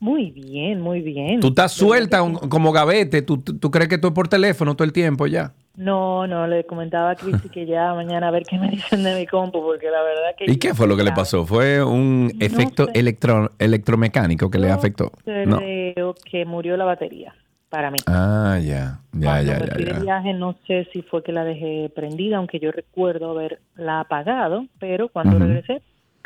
Muy 0.00 0.30
bien, 0.30 0.80
muy 0.80 1.00
bien. 1.00 1.40
Tú 1.40 1.48
estás 1.48 1.72
suelta 1.72 2.22
un- 2.22 2.36
como 2.36 2.72
gavete. 2.72 3.22
¿Tú, 3.22 3.38
tú, 3.38 3.58
tú 3.58 3.70
crees 3.70 3.88
que 3.88 3.98
tú 3.98 4.08
es 4.08 4.12
por 4.14 4.28
teléfono 4.28 4.74
todo 4.76 4.84
el 4.84 4.92
tiempo 4.92 5.26
ya? 5.26 5.52
No, 5.76 6.26
no, 6.26 6.46
le 6.48 6.64
comentaba 6.64 7.10
a 7.10 7.14
Cristi 7.16 7.48
que 7.48 7.64
ya 7.66 7.94
mañana 7.94 8.28
a 8.28 8.30
ver 8.32 8.44
qué 8.44 8.58
me 8.58 8.68
dicen 8.70 9.02
de 9.04 9.14
mi 9.14 9.26
compu, 9.26 9.60
porque 9.62 9.86
la 9.90 10.02
verdad 10.02 10.34
que... 10.36 10.50
¿Y 10.50 10.56
qué 10.56 10.74
fue 10.74 10.88
lo 10.88 10.96
que 10.96 11.04
le 11.04 11.12
pasó? 11.12 11.46
¿Fue 11.46 11.82
un 11.84 12.32
No 12.34 12.44
efecto 12.44 12.86
sé. 12.86 12.92
electro, 12.94 13.52
electromecánico 13.58 14.50
que 14.50 14.58
le 14.58 14.70
afectó? 14.70 15.12
No. 15.46 15.58
Creo 15.58 16.14
que 16.28 16.44
murió 16.44 16.76
la 16.76 16.84
batería, 16.84 17.32
para 17.68 17.92
mí. 17.92 17.98
Ah, 18.06 18.58
ya, 18.60 19.00
ya, 19.12 19.40
ya, 19.42 19.58
ya, 19.60 19.78
ya. 19.78 19.98
viaje 20.00 20.32
no 20.34 20.56
sé 20.66 20.88
si 20.92 21.02
fue 21.02 21.22
que 21.22 21.30
la 21.32 21.44
dejé 21.44 21.92
prendida, 21.94 22.38
aunque 22.38 22.58
yo 22.58 22.72
recuerdo 22.72 23.30
haberla 23.30 24.00
apagado, 24.00 24.66
pero 24.80 25.08
cuando 25.08 25.38
regresé, 25.38 25.80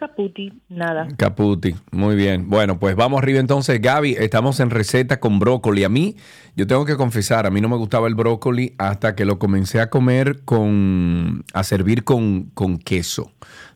caputi, 0.07 0.53
nada. 0.69 1.07
Caputi, 1.17 1.77
muy 1.93 2.17
bien. 2.17 2.51
Bueno, 2.51 2.79
pues 2.81 2.97
vamos 2.97 3.23
arriba 3.23 3.39
entonces, 3.39 3.81
Gaby. 3.81 4.17
Estamos 4.19 4.59
en 4.59 4.71
receta 4.71 5.21
con 5.21 5.39
brócoli. 5.39 5.85
A 5.85 5.89
mí, 5.89 6.17
yo 6.57 6.67
tengo 6.67 6.85
que 6.85 6.97
confesar, 6.97 7.47
a 7.47 7.51
mí 7.51 7.61
no 7.61 7.69
me 7.69 7.77
gustaba 7.77 8.09
el 8.09 8.17
brócoli 8.17 8.75
hasta 8.79 9.15
que 9.15 9.25
lo 9.25 9.39
comencé 9.39 9.81
a 9.81 9.91
comer 9.91 10.41
con, 10.45 11.45
a 11.55 11.63
servir 11.63 12.03
con, 12.03 12.51
con 12.55 12.79
queso. 12.79 13.31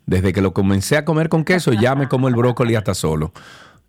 Desde 0.05 0.33
que 0.33 0.41
lo 0.43 0.53
comencé 0.53 0.97
a 0.97 1.05
comer 1.05 1.29
con 1.29 1.45
queso, 1.45 1.73
ya 1.73 1.95
me 1.95 2.09
como 2.09 2.27
el 2.27 2.35
brócoli 2.35 2.75
hasta 2.75 2.95
solo. 2.95 3.33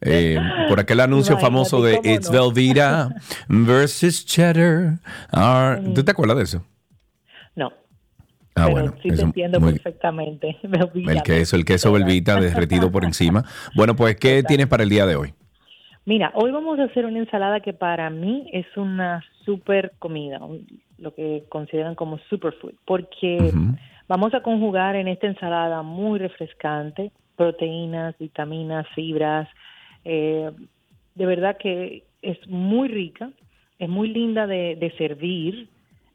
Eh, 0.02 0.38
por 0.70 0.80
aquel 0.80 1.00
anuncio 1.00 1.34
Imagínate, 1.34 1.54
famoso 1.56 1.82
de 1.82 1.98
¿cómo 1.98 2.14
It's 2.14 2.30
no? 2.32 2.52
Velveeta 2.52 3.10
versus 3.48 4.26
Cheddar. 4.28 5.00
are- 5.32 5.82
¿Tú 5.96 6.04
te 6.04 6.12
acuerdas 6.12 6.38
de 6.38 6.44
eso? 6.44 6.64
No, 7.56 7.72
Ah, 8.58 8.64
pero 8.66 8.72
bueno. 8.72 8.94
sí 9.04 9.10
te 9.10 9.22
entiendo 9.22 9.60
muy- 9.60 9.74
perfectamente. 9.74 10.58
El 10.64 11.22
queso, 11.24 11.56
el 11.56 11.66
queso 11.66 11.92
Velveeta 11.92 12.40
derretido 12.40 12.92
por 12.92 13.04
encima. 13.06 13.44
Bueno, 13.76 13.96
pues, 13.96 14.16
¿qué 14.16 14.44
tienes 14.44 14.68
para 14.68 14.84
el 14.84 14.90
día 14.90 15.06
de 15.06 15.16
hoy? 15.16 15.34
Mira, 16.06 16.32
hoy 16.36 16.52
vamos 16.52 16.80
a 16.80 16.84
hacer 16.86 17.06
una 17.06 17.20
ensalada 17.20 17.60
que 17.60 17.74
para 17.74 18.10
mí 18.10 18.50
es 18.54 18.66
una 18.78 19.24
super 19.46 19.92
comida, 20.00 20.40
lo 20.98 21.14
que 21.14 21.44
consideran 21.50 21.96
como 21.96 22.18
superfood, 22.30 22.74
porque 22.86 23.54
vamos 24.08 24.34
a 24.34 24.42
conjugar 24.42 24.96
en 24.96 25.08
esta 25.08 25.28
ensalada 25.28 25.84
muy 25.84 26.18
refrescante 26.20 27.12
proteínas, 27.36 28.18
vitaminas, 28.18 28.88
fibras. 28.96 29.48
eh, 30.04 30.50
de 31.16 31.26
verdad 31.26 31.58
que 31.58 32.04
es 32.22 32.38
muy 32.48 32.88
rica, 32.88 33.30
es 33.80 33.90
muy 33.90 34.10
linda 34.10 34.48
de, 34.48 34.76
de 34.76 34.92
servir. 34.98 35.70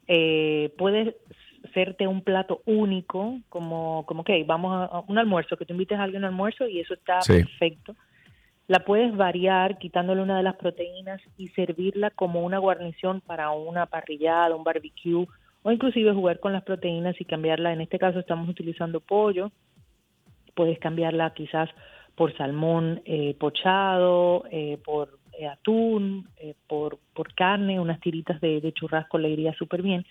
Eh, 0.09 0.73
puede 0.79 1.17
serte 1.75 2.07
un 2.07 2.23
plato 2.23 2.63
único, 2.67 3.39
como, 3.49 4.05
como 4.07 4.25
que 4.25 4.43
vamos 4.45 4.73
a, 4.75 4.85
a 4.97 5.01
un 5.07 5.19
almuerzo, 5.19 5.57
que 5.57 5.65
te 5.65 5.73
invites 5.73 5.99
a 5.99 6.03
alguien 6.03 6.25
a 6.25 6.29
un 6.29 6.35
almuerzo 6.35 6.67
y 6.67 6.81
eso 6.81 6.95
está 6.95 7.21
Sí. 7.23 7.35
perfecto. 7.35 7.95
La 8.69 8.81
puedes 8.81 9.15
variar 9.17 9.79
quitándole 9.79 10.23
una 10.23 10.37
de 10.37 10.43
las 10.45 10.57
proteínas 10.57 11.21
y 11.37 11.49
servirla 11.49 12.11
como 12.11 12.43
una 12.43 12.59
guarnición 12.59 13.21
para 13.21 13.51
una 13.51 13.87
parrillada, 13.87 14.55
un 14.55 14.65
barbecue 14.65 15.27
o 15.63 15.71
inclusive 15.71 16.13
jugar 16.13 16.41
con 16.41 16.53
las 16.53 16.63
proteínas 16.63 17.21
y 17.21 17.25
cambiarla. 17.25 17.73
En 17.73 17.81
este 17.81 17.99
caso 17.99 18.19
estamos 18.19 18.49
utilizando 18.49 19.01
pollo, 19.01 19.51
puedes 20.55 20.79
cambiarla 20.79 21.33
quizás 21.35 21.69
por 22.15 22.37
salmón 22.37 23.01
eh, 23.05 23.35
pochado, 23.39 24.45
eh, 24.51 24.79
por 24.85 25.19
eh, 25.39 25.47
atún, 25.49 26.29
por, 26.67 26.99
por 27.15 27.35
carne, 27.35 27.81
unas 27.81 28.01
tiritas 28.01 28.41
de, 28.41 28.61
de 28.61 28.73
churrasco 28.73 29.19
le 29.19 29.31
iría 29.31 29.53
súper 29.55 29.83
bien. 29.83 30.05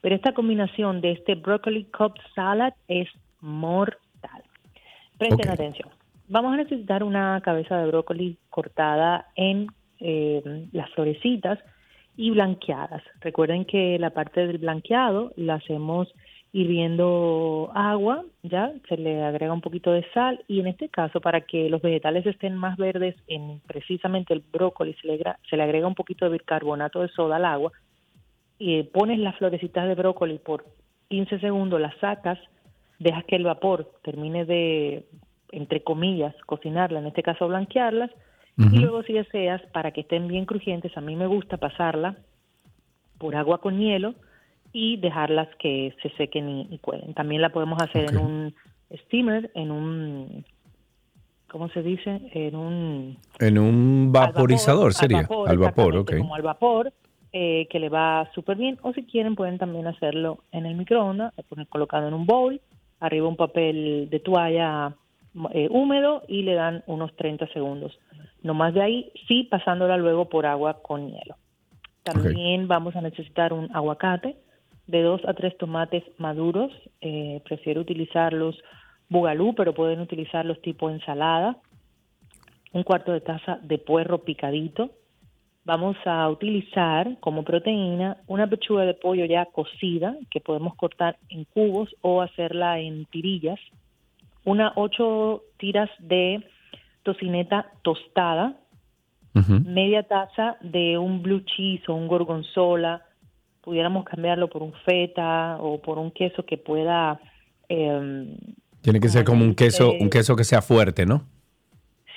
Pero 0.00 0.14
esta 0.14 0.32
combinación 0.32 1.00
de 1.00 1.12
este 1.12 1.34
broccoli 1.34 1.84
cup 1.84 2.14
salad 2.34 2.72
es 2.88 3.08
mortal. 3.40 4.42
Presten 5.18 5.50
atención. 5.50 5.90
Vamos 6.28 6.54
a 6.54 6.56
necesitar 6.58 7.02
una 7.02 7.40
cabeza 7.42 7.76
de 7.76 7.88
brócoli 7.88 8.38
cortada 8.50 9.26
en 9.34 9.66
eh, 9.98 10.68
las 10.72 10.88
florecitas 10.90 11.58
y 12.16 12.30
blanqueadas. 12.30 13.02
Recuerden 13.20 13.64
que 13.64 13.98
la 13.98 14.10
parte 14.10 14.46
del 14.46 14.58
blanqueado 14.58 15.32
la 15.36 15.54
hacemos 15.54 16.08
hirviendo 16.52 17.70
agua, 17.74 18.24
ya 18.42 18.72
se 18.88 18.96
le 18.96 19.22
agrega 19.22 19.52
un 19.52 19.60
poquito 19.60 19.92
de 19.92 20.04
sal 20.12 20.44
y 20.48 20.60
en 20.60 20.68
este 20.68 20.88
caso 20.88 21.20
para 21.20 21.42
que 21.42 21.68
los 21.68 21.82
vegetales 21.82 22.26
estén 22.26 22.56
más 22.56 22.76
verdes, 22.76 23.14
en 23.26 23.60
precisamente 23.66 24.32
el 24.32 24.42
brócoli 24.52 24.94
se 24.94 25.06
le, 25.06 25.20
se 25.48 25.56
le 25.56 25.62
agrega 25.62 25.86
un 25.86 25.94
poquito 25.94 26.24
de 26.24 26.32
bicarbonato 26.32 27.02
de 27.02 27.08
soda 27.08 27.36
al 27.36 27.44
agua 27.44 27.72
y 28.60 28.82
pones 28.82 29.18
las 29.18 29.36
florecitas 29.38 29.88
de 29.88 29.94
brócoli 29.94 30.38
por 30.38 30.66
15 31.08 31.40
segundos, 31.40 31.80
las 31.80 31.96
sacas, 31.96 32.38
dejas 32.98 33.24
que 33.24 33.36
el 33.36 33.44
vapor 33.44 33.90
termine 34.02 34.44
de, 34.44 35.06
entre 35.50 35.82
comillas, 35.82 36.34
cocinarla, 36.44 37.00
en 37.00 37.06
este 37.06 37.22
caso 37.22 37.48
blanquearlas, 37.48 38.10
y 38.58 38.78
luego 38.78 39.02
si 39.04 39.14
deseas, 39.14 39.62
para 39.72 39.90
que 39.92 40.02
estén 40.02 40.28
bien 40.28 40.44
crujientes, 40.44 40.94
a 40.94 41.00
mí 41.00 41.16
me 41.16 41.26
gusta 41.26 41.56
pasarla 41.56 42.18
por 43.16 43.34
agua 43.34 43.62
con 43.62 43.78
hielo 43.78 44.14
y 44.70 44.98
dejarlas 44.98 45.48
que 45.58 45.96
se 46.02 46.10
sequen 46.10 46.46
y, 46.50 46.68
y 46.70 46.78
cuelen. 46.78 47.14
También 47.14 47.40
la 47.40 47.48
podemos 47.48 47.82
hacer 47.82 48.10
en 48.10 48.18
un 48.18 48.54
steamer, 49.04 49.50
en 49.54 49.70
un, 49.70 50.44
¿cómo 51.48 51.70
se 51.70 51.82
dice? 51.82 52.20
En 52.34 52.54
un 52.54 53.16
En 53.38 53.56
un 53.56 54.12
al 54.14 54.26
vaporizador 54.26 54.92
vapor, 54.92 54.92
sería. 54.92 55.20
Al 55.20 55.26
vapor, 55.26 55.94
exactamente, 55.94 56.16
ok. 56.16 56.18
Como 56.18 56.34
al 56.34 56.42
vapor, 56.42 56.92
eh, 57.32 57.66
que 57.70 57.78
le 57.78 57.88
va 57.88 58.30
súper 58.34 58.56
bien. 58.56 58.78
O 58.82 58.92
si 58.92 59.04
quieren, 59.04 59.36
pueden 59.36 59.58
también 59.58 59.86
hacerlo 59.86 60.44
en 60.52 60.66
el 60.66 60.74
microondas, 60.74 61.32
lo 61.36 61.42
ponen 61.44 61.66
colocado 61.66 62.08
en 62.08 62.14
un 62.14 62.26
bowl, 62.26 62.60
arriba 63.00 63.28
un 63.28 63.36
papel 63.36 64.08
de 64.10 64.20
toalla 64.20 64.94
eh, 65.52 65.68
húmedo 65.70 66.22
y 66.28 66.42
le 66.42 66.54
dan 66.54 66.82
unos 66.86 67.14
30 67.16 67.46
segundos. 67.48 67.98
No 68.42 68.54
más 68.54 68.74
de 68.74 68.82
ahí, 68.82 69.12
sí 69.28 69.44
pasándola 69.44 69.96
luego 69.96 70.28
por 70.28 70.46
agua 70.46 70.82
con 70.82 71.08
hielo. 71.08 71.36
También 72.02 72.66
vamos 72.66 72.96
a 72.96 73.02
necesitar 73.02 73.52
un 73.52 73.68
aguacate 73.74 74.36
de 74.86 75.02
dos 75.02 75.20
a 75.26 75.34
tres 75.34 75.56
tomates 75.58 76.02
maduros. 76.18 76.72
eh, 77.00 77.40
prefiero 77.44 77.80
utilizarlos 77.80 78.56
bugalú, 79.08 79.54
pero 79.54 79.74
pueden 79.74 80.00
utilizarlos 80.00 80.60
tipo 80.62 80.88
ensalada 80.88 81.58
un 82.72 82.82
cuarto 82.82 83.12
de 83.12 83.20
taza 83.20 83.58
de 83.62 83.78
puerro 83.78 84.18
picadito. 84.18 84.90
Vamos 85.64 85.96
a 86.06 86.28
utilizar 86.30 87.18
como 87.20 87.44
proteína 87.44 88.16
una 88.26 88.48
pechuga 88.48 88.84
de 88.84 88.94
pollo 88.94 89.26
ya 89.26 89.44
cocida 89.44 90.16
que 90.30 90.40
podemos 90.40 90.74
cortar 90.74 91.18
en 91.28 91.44
cubos 91.44 91.94
o 92.00 92.22
hacerla 92.22 92.80
en 92.80 93.04
tirillas. 93.06 93.60
Una 94.44 94.72
ocho 94.76 95.42
tiras 95.58 95.90
de 95.98 96.42
tocineta 97.02 97.72
tostada, 97.82 98.56
media 99.64 100.02
taza 100.02 100.56
de 100.60 100.96
un 100.96 101.22
blue 101.22 101.44
cheese 101.44 101.84
o 101.88 101.94
un 101.94 102.08
gorgonzola. 102.08 103.02
Pudiéramos 103.60 104.04
cambiarlo 104.04 104.48
por 104.48 104.62
un 104.62 104.72
feta 104.84 105.58
o 105.60 105.80
por 105.80 105.98
un 105.98 106.10
queso 106.10 106.42
que 106.44 106.56
pueda 106.56 107.20
em, 107.68 108.34
Tiene 108.80 108.98
que 108.98 109.10
ser 109.10 109.24
como 109.24 109.44
un 109.44 109.54
queso, 109.54 109.92
un 109.92 110.08
queso 110.08 110.34
que 110.34 110.44
sea 110.44 110.62
fuerte, 110.62 111.04
¿no? 111.04 111.26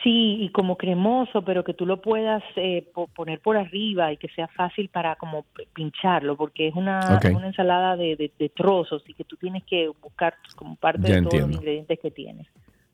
Sí, 0.03 0.37
y 0.41 0.49
como 0.49 0.75
cremoso, 0.75 1.43
pero 1.43 1.63
que 1.63 1.73
tú 1.73 1.85
lo 1.85 2.01
puedas 2.01 2.43
eh, 2.57 2.85
po- 2.93 3.07
poner 3.07 3.39
por 3.39 3.55
arriba 3.55 4.11
y 4.11 4.17
que 4.17 4.27
sea 4.29 4.49
fácil 4.49 4.89
para 4.89 5.15
como 5.15 5.45
pincharlo, 5.73 6.35
porque 6.35 6.67
es 6.67 6.75
una, 6.75 6.99
ensalada 7.45 7.95
de, 7.95 8.17
de- 8.17 8.31
de 8.37 8.49
trozos 8.49 9.01
y 9.07 9.13
que 9.13 9.23
tú 9.23 9.37
tienes 9.37 9.63
que 9.63 9.87
buscar 10.01 10.35
pues, 10.43 10.55
como 10.55 10.75
parte 10.75 11.07
Ya 11.07 11.15
de 11.15 11.21
todos 11.21 11.39
los 11.41 11.51
ingredientes 11.55 11.99
que 12.01 12.11
tienes. 12.11 12.47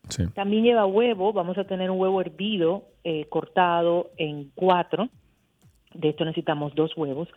Sí. 0.08 0.24
También 0.34 0.62
lleva 0.62 0.86
huevo, 0.86 1.32
vamos 1.32 1.58
a 1.58 1.64
tener 1.64 1.90
un 1.90 1.98
huevo 2.00 2.20
hervido 2.20 2.84
eh, 3.02 3.26
cortado 3.28 4.10
en 4.16 4.50
cuatro. 4.54 5.08
De 5.94 6.10
esto 6.10 6.24
necesitamos 6.24 6.74
dos 6.76 6.96
huevos. 6.96 7.28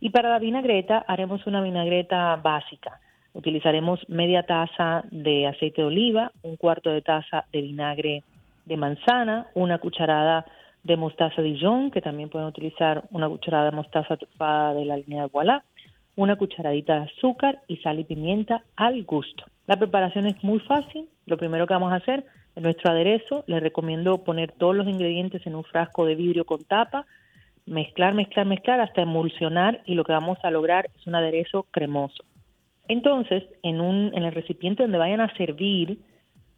Y 0.00 0.10
para 0.10 0.28
la 0.28 0.38
vinagreta 0.40 1.04
haremos 1.08 1.46
una 1.46 1.62
vinagreta 1.62 2.36
básica. 2.36 3.00
Utilizaremos 3.32 4.00
media 4.08 4.42
taza 4.42 5.04
de 5.10 5.46
aceite 5.46 5.80
de 5.80 5.86
oliva, 5.88 6.32
un 6.42 6.56
cuarto 6.56 6.90
de 6.90 7.00
taza 7.00 7.46
de 7.50 7.62
vinagre 7.62 8.22
de 8.64 8.76
manzana, 8.76 9.48
una 9.54 9.78
cucharada 9.78 10.46
de 10.82 10.96
mostaza 10.96 11.42
Dijon, 11.42 11.90
que 11.90 12.00
también 12.00 12.28
pueden 12.28 12.48
utilizar 12.48 13.04
una 13.10 13.28
cucharada 13.28 13.70
de 13.70 13.76
mostaza 13.76 14.16
trufada 14.16 14.74
de 14.74 14.84
la 14.84 14.96
línea 14.96 15.22
de 15.22 15.30
Voilà, 15.30 15.64
una 16.16 16.36
cucharadita 16.36 16.96
de 16.96 17.10
azúcar 17.10 17.60
y 17.68 17.76
sal 17.78 18.00
y 18.00 18.04
pimienta 18.04 18.64
al 18.76 19.04
gusto. 19.04 19.44
La 19.66 19.76
preparación 19.76 20.26
es 20.26 20.42
muy 20.42 20.58
fácil. 20.60 21.08
Lo 21.26 21.36
primero 21.36 21.66
que 21.66 21.74
vamos 21.74 21.92
a 21.92 21.96
hacer 21.96 22.24
en 22.56 22.64
nuestro 22.64 22.90
aderezo, 22.90 23.44
les 23.46 23.62
recomiendo 23.62 24.24
poner 24.24 24.52
todos 24.52 24.74
los 24.76 24.86
ingredientes 24.86 25.46
en 25.46 25.54
un 25.54 25.64
frasco 25.64 26.04
de 26.04 26.16
vidrio 26.16 26.44
con 26.44 26.64
tapa, 26.64 27.06
mezclar, 27.64 28.14
mezclar, 28.14 28.46
mezclar 28.46 28.80
hasta 28.80 29.02
emulsionar 29.02 29.80
y 29.86 29.94
lo 29.94 30.04
que 30.04 30.12
vamos 30.12 30.38
a 30.42 30.50
lograr 30.50 30.90
es 30.94 31.06
un 31.06 31.14
aderezo 31.14 31.64
cremoso. 31.70 32.24
Entonces, 32.88 33.44
en, 33.62 33.80
un, 33.80 34.10
en 34.14 34.24
el 34.24 34.32
recipiente 34.32 34.82
donde 34.82 34.98
vayan 34.98 35.20
a 35.20 35.34
servir, 35.36 35.98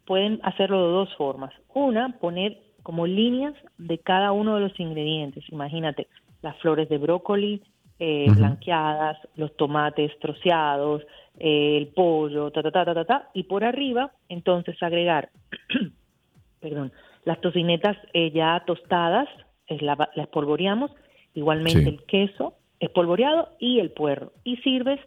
pueden 0.05 0.39
hacerlo 0.43 0.85
de 0.85 0.93
dos 0.93 1.15
formas. 1.15 1.53
Una, 1.73 2.17
poner 2.19 2.57
como 2.83 3.07
líneas 3.07 3.53
de 3.77 3.97
cada 3.97 4.31
uno 4.31 4.55
de 4.55 4.61
los 4.61 4.79
ingredientes. 4.79 5.43
Imagínate, 5.51 6.07
las 6.41 6.57
flores 6.57 6.87
de 6.89 6.97
brócoli 6.97 7.61
eh, 7.97 8.27
blanqueadas, 8.35 9.17
los 9.35 9.55
tomates 9.55 10.11
troceados, 10.19 11.01
eh, 11.39 11.77
el 11.77 11.87
pollo, 11.87 12.51
ta, 12.51 12.61
ta, 12.61 12.71
ta, 12.71 12.85
ta, 12.85 12.93
ta, 12.93 13.05
ta, 13.05 13.29
y 13.33 13.43
por 13.43 13.63
arriba, 13.63 14.11
entonces 14.29 14.81
agregar, 14.83 15.29
perdón, 16.59 16.91
las 17.23 17.39
tocinetas 17.39 17.97
eh, 18.13 18.31
ya 18.31 18.61
tostadas 18.65 19.29
es 19.67 19.81
la, 19.81 20.09
la 20.13 20.23
espolvoreamos, 20.23 20.91
igualmente 21.33 21.83
Sí. 21.83 21.87
el 21.87 22.03
queso 22.03 22.55
espolvoreado 22.79 23.49
y 23.59 23.79
el 23.79 23.91
puerro, 23.91 24.33
y 24.43 24.57
sirves 24.57 24.99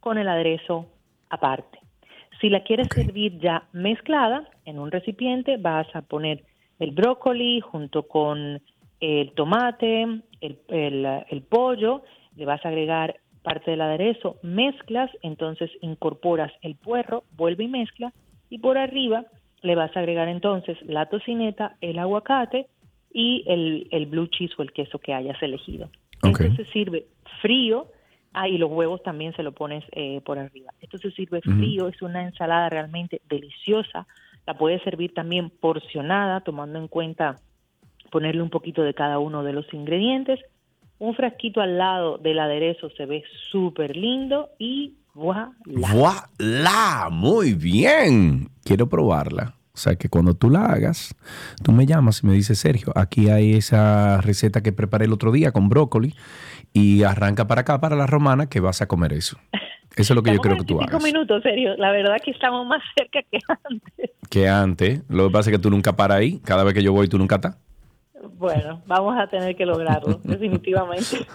con 0.00 0.18
el 0.18 0.28
aderezo 0.28 0.86
aparte. 1.30 1.78
Si 2.42 2.50
la 2.50 2.62
quieres 2.64 2.88
servir 2.94 3.38
ya 3.38 3.64
mezclada 3.72 4.46
en 4.66 4.78
un 4.78 4.90
recipiente, 4.90 5.56
vas 5.56 5.86
a 5.96 6.02
poner 6.02 6.44
el 6.78 6.90
brócoli 6.90 7.60
junto 7.60 8.02
con 8.02 8.60
el 9.00 9.32
tomate, 9.32 10.02
el, 10.40 10.58
el- 10.68 11.06
el 11.30 11.42
pollo, 11.42 12.02
le 12.36 12.44
vas 12.44 12.62
a 12.66 12.68
agregar 12.68 13.16
parte 13.42 13.70
del 13.70 13.80
aderezo, 13.80 14.36
mezclas, 14.42 15.10
entonces 15.22 15.70
incorporas 15.80 16.52
el 16.62 16.74
puerro, 16.76 17.24
vuelve 17.36 17.64
y 17.64 17.68
mezcla, 17.68 18.12
y 18.50 18.58
por 18.58 18.76
arriba 18.76 19.24
le 19.62 19.74
vas 19.74 19.96
a 19.96 20.00
agregar 20.00 20.28
entonces 20.28 20.76
la 20.82 21.06
tocineta, 21.06 21.76
el 21.80 21.98
aguacate 21.98 22.66
y 23.12 23.44
el, 23.46 23.86
el 23.92 24.06
blue 24.06 24.26
cheese 24.26 24.54
o 24.58 24.62
el 24.62 24.72
queso 24.72 24.98
que 24.98 25.14
hayas 25.14 25.40
elegido. 25.42 25.88
Ok. 26.24 26.40
Esto 26.40 26.56
se 26.64 26.70
sirve 26.72 27.06
frío, 27.40 27.86
ah, 28.32 28.48
y 28.48 28.58
los 28.58 28.70
huevos 28.70 29.02
también 29.02 29.34
se 29.34 29.42
lo 29.42 29.52
pones 29.52 29.84
eh, 29.92 30.20
por 30.24 30.38
arriba. 30.38 30.72
Esto 30.80 30.98
se 30.98 31.10
sirve 31.12 31.40
frío, 31.40 31.88
es 31.88 32.00
una 32.02 32.22
ensalada 32.22 32.68
realmente 32.68 33.20
deliciosa, 33.28 34.06
la 34.46 34.54
puedes 34.54 34.82
servir 34.82 35.14
también 35.14 35.50
porcionada, 35.50 36.40
tomando 36.40 36.78
en 36.78 36.88
cuenta 36.88 37.36
ponerle 38.10 38.42
un 38.42 38.50
poquito 38.50 38.82
de 38.82 38.94
cada 38.94 39.18
uno 39.18 39.42
de 39.42 39.52
los 39.52 39.72
ingredientes. 39.72 40.40
Un 40.98 41.14
frasquito 41.14 41.60
al 41.60 41.78
lado 41.78 42.18
del 42.18 42.38
aderezo 42.38 42.90
se 42.90 43.06
ve 43.06 43.24
súper 43.50 43.96
lindo 43.96 44.50
y 44.58 44.94
voilà. 45.14 45.52
¡Voilá! 45.66 47.08
Muy 47.10 47.54
bien. 47.54 48.48
Quiero 48.64 48.88
probarla. 48.88 49.54
O 49.74 49.78
sea, 49.78 49.96
que 49.96 50.10
cuando 50.10 50.34
tú 50.34 50.50
la 50.50 50.66
hagas, 50.66 51.14
tú 51.62 51.72
me 51.72 51.86
llamas 51.86 52.22
y 52.22 52.26
me 52.26 52.34
dices, 52.34 52.58
Sergio, 52.58 52.92
aquí 52.94 53.30
hay 53.30 53.54
esa 53.54 54.20
receta 54.20 54.62
que 54.62 54.72
preparé 54.72 55.06
el 55.06 55.12
otro 55.14 55.32
día 55.32 55.50
con 55.50 55.70
brócoli 55.70 56.14
y 56.72 57.02
arranca 57.02 57.46
para 57.46 57.62
acá, 57.62 57.80
para 57.80 57.96
la 57.96 58.06
romana, 58.06 58.48
que 58.48 58.60
vas 58.60 58.82
a 58.82 58.86
comer 58.86 59.12
eso. 59.12 59.38
Eso 59.94 60.14
es 60.14 60.16
lo 60.16 60.22
que 60.22 60.32
yo 60.32 60.40
creo 60.40 60.56
que 60.56 60.64
tú 60.64 60.78
25 60.78 60.96
hagas. 60.96 61.04
minutos, 61.04 61.42
serio. 61.42 61.76
La 61.76 61.90
verdad 61.90 62.16
que 62.24 62.30
estamos 62.30 62.66
más 62.66 62.82
cerca 62.96 63.20
que 63.30 63.38
antes. 63.68 64.10
Que 64.30 64.48
antes, 64.48 65.02
lo 65.08 65.26
que 65.26 65.32
pasa 65.32 65.50
es 65.50 65.56
que 65.56 65.62
tú 65.62 65.68
nunca 65.70 65.94
paras 65.94 66.18
ahí. 66.18 66.40
Cada 66.44 66.64
vez 66.64 66.72
que 66.72 66.82
yo 66.82 66.92
voy, 66.92 67.08
tú 67.08 67.18
nunca 67.18 67.34
estás. 67.36 67.56
Bueno, 68.38 68.80
vamos 68.86 69.18
a 69.18 69.26
tener 69.26 69.56
que 69.56 69.66
lograrlo, 69.66 70.20
definitivamente. 70.24 71.26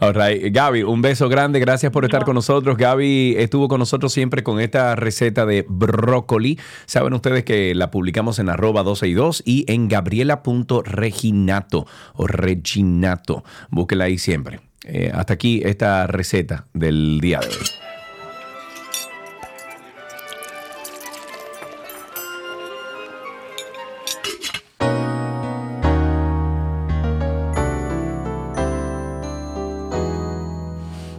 All 0.00 0.12
right. 0.14 0.52
Gaby, 0.52 0.82
un 0.82 1.00
beso 1.00 1.28
grande. 1.28 1.60
Gracias 1.60 1.92
por 1.92 2.04
estar 2.04 2.24
con 2.24 2.34
nosotros. 2.34 2.76
Gaby 2.76 3.36
estuvo 3.38 3.68
con 3.68 3.78
nosotros 3.78 4.12
siempre 4.12 4.42
con 4.42 4.60
esta 4.60 4.96
receta 4.96 5.46
de 5.46 5.64
brócoli. 5.66 6.58
Saben 6.86 7.14
ustedes 7.14 7.44
que 7.44 7.74
la 7.74 7.90
publicamos 7.90 8.38
en 8.40 8.48
arroba 8.48 8.82
12 8.82 9.08
y 9.08 9.14
2 9.14 9.42
y 9.46 9.64
en 9.72 9.88
gabriela.reginato 9.88 11.86
o 12.14 12.26
reginato. 12.26 13.44
Búsquela 13.70 14.04
ahí 14.04 14.18
siempre. 14.18 14.60
Eh, 14.84 15.10
hasta 15.12 15.34
aquí 15.34 15.62
esta 15.64 16.06
receta 16.06 16.66
del 16.72 17.20
día 17.20 17.40
de 17.40 17.48
hoy. 17.48 17.83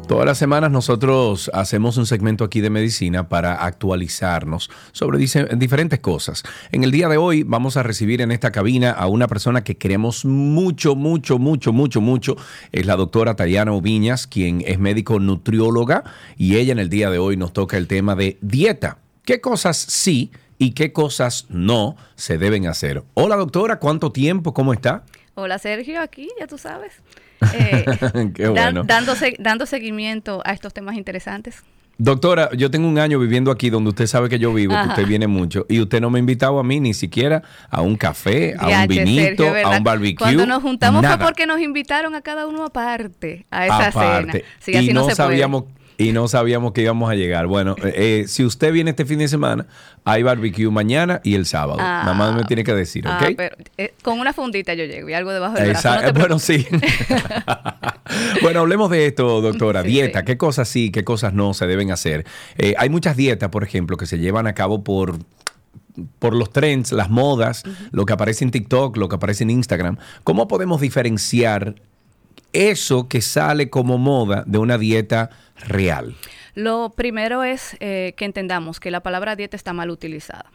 Todas 0.07 0.27
las 0.27 0.37
semanas 0.37 0.69
nosotros 0.69 1.49
hacemos 1.51 1.97
un 1.97 2.05
segmento 2.05 2.43
aquí 2.43 2.61
de 2.61 2.69
medicina 2.69 3.27
para 3.27 3.65
actualizarnos 3.65 4.69
sobre 4.91 5.17
diferentes 5.17 5.99
cosas. 5.99 6.43
En 6.71 6.83
el 6.83 6.91
día 6.91 7.09
de 7.09 7.17
hoy 7.17 7.41
vamos 7.41 7.75
a 7.75 7.81
recibir 7.81 8.21
en 8.21 8.31
esta 8.31 8.51
cabina 8.51 8.91
a 8.91 9.07
una 9.07 9.27
persona 9.27 9.63
que 9.63 9.77
queremos 9.77 10.23
mucho, 10.23 10.95
mucho, 10.95 11.39
mucho, 11.39 11.73
mucho, 11.73 12.01
mucho. 12.01 12.35
Es 12.71 12.85
la 12.85 12.95
doctora 12.95 13.35
Tayana 13.35 13.73
Ubiñas, 13.73 14.27
quien 14.27 14.61
es 14.67 14.77
médico 14.77 15.19
nutrióloga 15.19 16.03
y 16.37 16.57
ella 16.57 16.73
en 16.73 16.79
el 16.79 16.89
día 16.89 17.09
de 17.09 17.17
hoy 17.17 17.35
nos 17.35 17.51
toca 17.51 17.75
el 17.77 17.87
tema 17.87 18.15
de 18.15 18.37
dieta. 18.41 18.99
¿Qué 19.23 19.41
cosas 19.41 19.75
sí 19.75 20.29
y 20.59 20.73
qué 20.73 20.93
cosas 20.93 21.47
no 21.49 21.95
se 22.15 22.37
deben 22.37 22.67
hacer? 22.67 23.03
Hola 23.15 23.37
doctora, 23.37 23.79
¿cuánto 23.79 24.11
tiempo? 24.11 24.53
¿Cómo 24.53 24.71
está? 24.71 25.03
Hola 25.33 25.57
Sergio, 25.57 25.99
aquí, 25.99 26.29
ya 26.39 26.45
tú 26.45 26.59
sabes. 26.59 26.93
Eh, 27.53 27.86
Qué 28.36 28.47
bueno. 28.47 28.83
dando, 28.83 29.15
se- 29.15 29.36
dando 29.39 29.65
seguimiento 29.65 30.41
a 30.45 30.51
estos 30.53 30.73
temas 30.73 30.95
interesantes. 30.95 31.63
Doctora, 31.97 32.49
yo 32.57 32.69
tengo 32.69 32.89
un 32.89 32.99
año 32.99 33.17
viviendo 33.19 33.51
aquí 33.51 33.69
donde 33.69 33.89
usted 33.89 34.05
sabe 34.07 34.27
que 34.27 34.38
yo 34.38 34.53
vivo, 34.53 34.73
que 34.83 34.89
usted 34.89 35.05
viene 35.07 35.27
mucho, 35.27 35.65
y 35.69 35.79
usted 35.79 36.01
no 36.01 36.09
me 36.09 36.17
ha 36.17 36.19
invitado 36.19 36.59
a 36.59 36.63
mí 36.63 36.81
ni 36.81 36.93
siquiera 36.93 37.41
a 37.69 37.81
un 37.81 37.95
café, 37.95 38.53
a 38.59 38.67
un 38.81 38.88
vinito, 38.88 39.43
Sergio, 39.45 39.65
a 39.67 39.77
un 39.77 39.83
barbecue. 39.86 40.17
Cuando 40.17 40.45
nos 40.45 40.61
juntamos 40.61 41.01
nada. 41.01 41.15
fue 41.17 41.25
porque 41.25 41.45
nos 41.45 41.61
invitaron 41.61 42.13
a 42.13 42.21
cada 42.21 42.47
uno 42.47 42.65
aparte 42.65 43.45
a 43.49 43.65
esa 43.65 43.88
Aparte. 43.88 44.31
cena. 44.31 44.45
Sí, 44.59 44.89
y 44.89 44.93
no, 44.93 45.03
no, 45.03 45.09
se 45.09 45.15
sabíamos 45.15 45.63
puede. 45.63 45.75
Y 45.97 46.11
no 46.11 46.27
sabíamos 46.27 46.73
que 46.73 46.81
íbamos 46.81 47.09
a 47.09 47.15
llegar. 47.15 47.47
Bueno, 47.47 47.75
eh, 47.83 47.93
eh, 47.95 48.27
si 48.27 48.43
usted 48.43 48.71
viene 48.71 48.91
este 48.91 49.05
fin 49.05 49.19
de 49.19 49.27
semana, 49.27 49.65
hay 50.03 50.23
barbecue 50.23 50.69
mañana 50.69 51.21
y 51.23 51.35
el 51.35 51.45
sábado. 51.45 51.79
Ah. 51.79 52.01
Nada 52.03 52.13
más 52.13 52.35
me 52.35 52.43
tiene 52.43 52.63
que 52.63 52.73
decir, 52.73 53.07
¿ok? 53.07 53.13
Ah, 53.13 53.29
pero, 53.35 53.55
eh, 53.77 53.93
con 54.03 54.19
una 54.19 54.33
fundita 54.33 54.73
yo 54.73 54.85
llego 54.85 55.09
y 55.09 55.13
algo 55.13 55.31
debajo 55.31 55.55
del 55.55 55.69
brazo. 55.69 56.01
No 56.01 56.13
bueno, 56.19 56.39
sí. 56.39 56.65
bueno, 58.41 58.61
hablemos 58.61 58.89
de 58.91 59.07
esto, 59.07 59.41
doctora. 59.41 59.83
Sí, 59.83 59.89
dieta, 59.89 60.19
sí. 60.19 60.25
¿qué 60.25 60.37
cosas 60.37 60.67
sí, 60.67 60.91
qué 60.91 61.03
cosas 61.03 61.33
no 61.33 61.53
se 61.53 61.65
deben 61.67 61.91
hacer? 61.91 62.25
Eh, 62.57 62.75
hay 62.77 62.89
muchas 62.89 63.15
dietas, 63.17 63.49
por 63.49 63.63
ejemplo, 63.63 63.97
que 63.97 64.05
se 64.05 64.19
llevan 64.19 64.47
a 64.47 64.53
cabo 64.53 64.83
por 64.83 65.17
por 66.19 66.35
los 66.35 66.51
trends, 66.51 66.91
las 66.91 67.09
modas, 67.09 67.63
lo 67.91 68.05
que 68.05 68.11
aparece 68.11 68.43
en 68.43 68.51
TikTok, 68.51 68.97
lo 68.97 69.07
que 69.07 69.15
aparece 69.15 69.45
en 69.45 69.49
Instagram. 69.49 69.97
¿Cómo 70.25 70.45
podemos 70.49 70.81
diferenciar 70.81 71.75
eso 72.51 73.07
que 73.07 73.21
sale 73.21 73.69
como 73.69 73.97
moda 73.97 74.43
de 74.45 74.57
una 74.57 74.77
dieta 74.77 75.29
real? 75.67 76.15
Lo 76.53 76.93
primero 76.95 77.43
es 77.43 77.75
eh, 77.79 78.13
que 78.17 78.25
entendamos 78.25 78.79
que 78.79 78.91
la 78.91 79.01
palabra 79.01 79.35
dieta 79.35 79.55
está 79.55 79.73
mal 79.73 79.89
utilizada. 79.89 80.45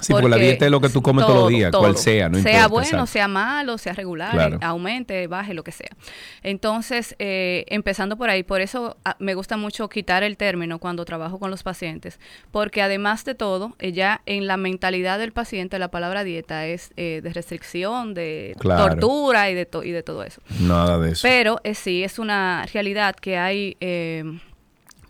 Sí, 0.00 0.12
porque 0.12 0.28
la 0.28 0.36
dieta 0.36 0.66
es 0.66 0.70
lo 0.70 0.80
que 0.80 0.88
tú 0.90 1.00
comes 1.00 1.24
todos 1.24 1.40
los 1.40 1.48
días, 1.48 1.72
cual 1.74 1.96
sea, 1.96 2.28
no 2.28 2.38
Sea 2.38 2.52
importa, 2.52 2.68
bueno, 2.68 2.86
exacto. 2.88 3.06
sea 3.06 3.28
malo, 3.28 3.78
sea 3.78 3.92
regular, 3.94 4.30
Claro. 4.32 4.58
aumente, 4.62 5.26
baje, 5.26 5.54
lo 5.54 5.64
que 5.64 5.72
sea. 5.72 5.88
Entonces, 6.42 7.16
eh, 7.18 7.64
empezando 7.68 8.16
por 8.16 8.28
ahí, 8.30 8.42
por 8.42 8.60
eso 8.60 8.96
ah, 9.04 9.16
me 9.18 9.34
gusta 9.34 9.56
mucho 9.56 9.88
quitar 9.88 10.22
el 10.22 10.36
término 10.36 10.78
cuando 10.78 11.04
trabajo 11.04 11.38
con 11.38 11.50
los 11.50 11.62
pacientes, 11.62 12.20
porque 12.50 12.82
además 12.82 13.24
de 13.24 13.34
todo, 13.34 13.74
eh, 13.78 13.92
ya 13.92 14.20
en 14.26 14.46
la 14.46 14.56
mentalidad 14.56 15.18
del 15.18 15.32
paciente 15.32 15.78
la 15.78 15.88
palabra 15.90 16.24
dieta 16.24 16.66
es 16.66 16.90
eh, 16.96 17.20
de 17.22 17.32
restricción, 17.32 18.14
de 18.14 18.54
Claro. 18.58 18.90
tortura 18.90 19.50
y 19.50 19.54
de, 19.54 19.66
to- 19.66 19.82
y 19.82 19.90
de 19.92 20.02
todo 20.02 20.22
eso. 20.24 20.40
Nada 20.60 20.98
de 20.98 21.12
eso. 21.12 21.20
Pero 21.22 21.60
eh, 21.64 21.74
sí, 21.74 22.04
es 22.04 22.18
una 22.18 22.66
realidad 22.72 23.16
que 23.16 23.38
hay 23.38 23.76
eh, 23.80 24.24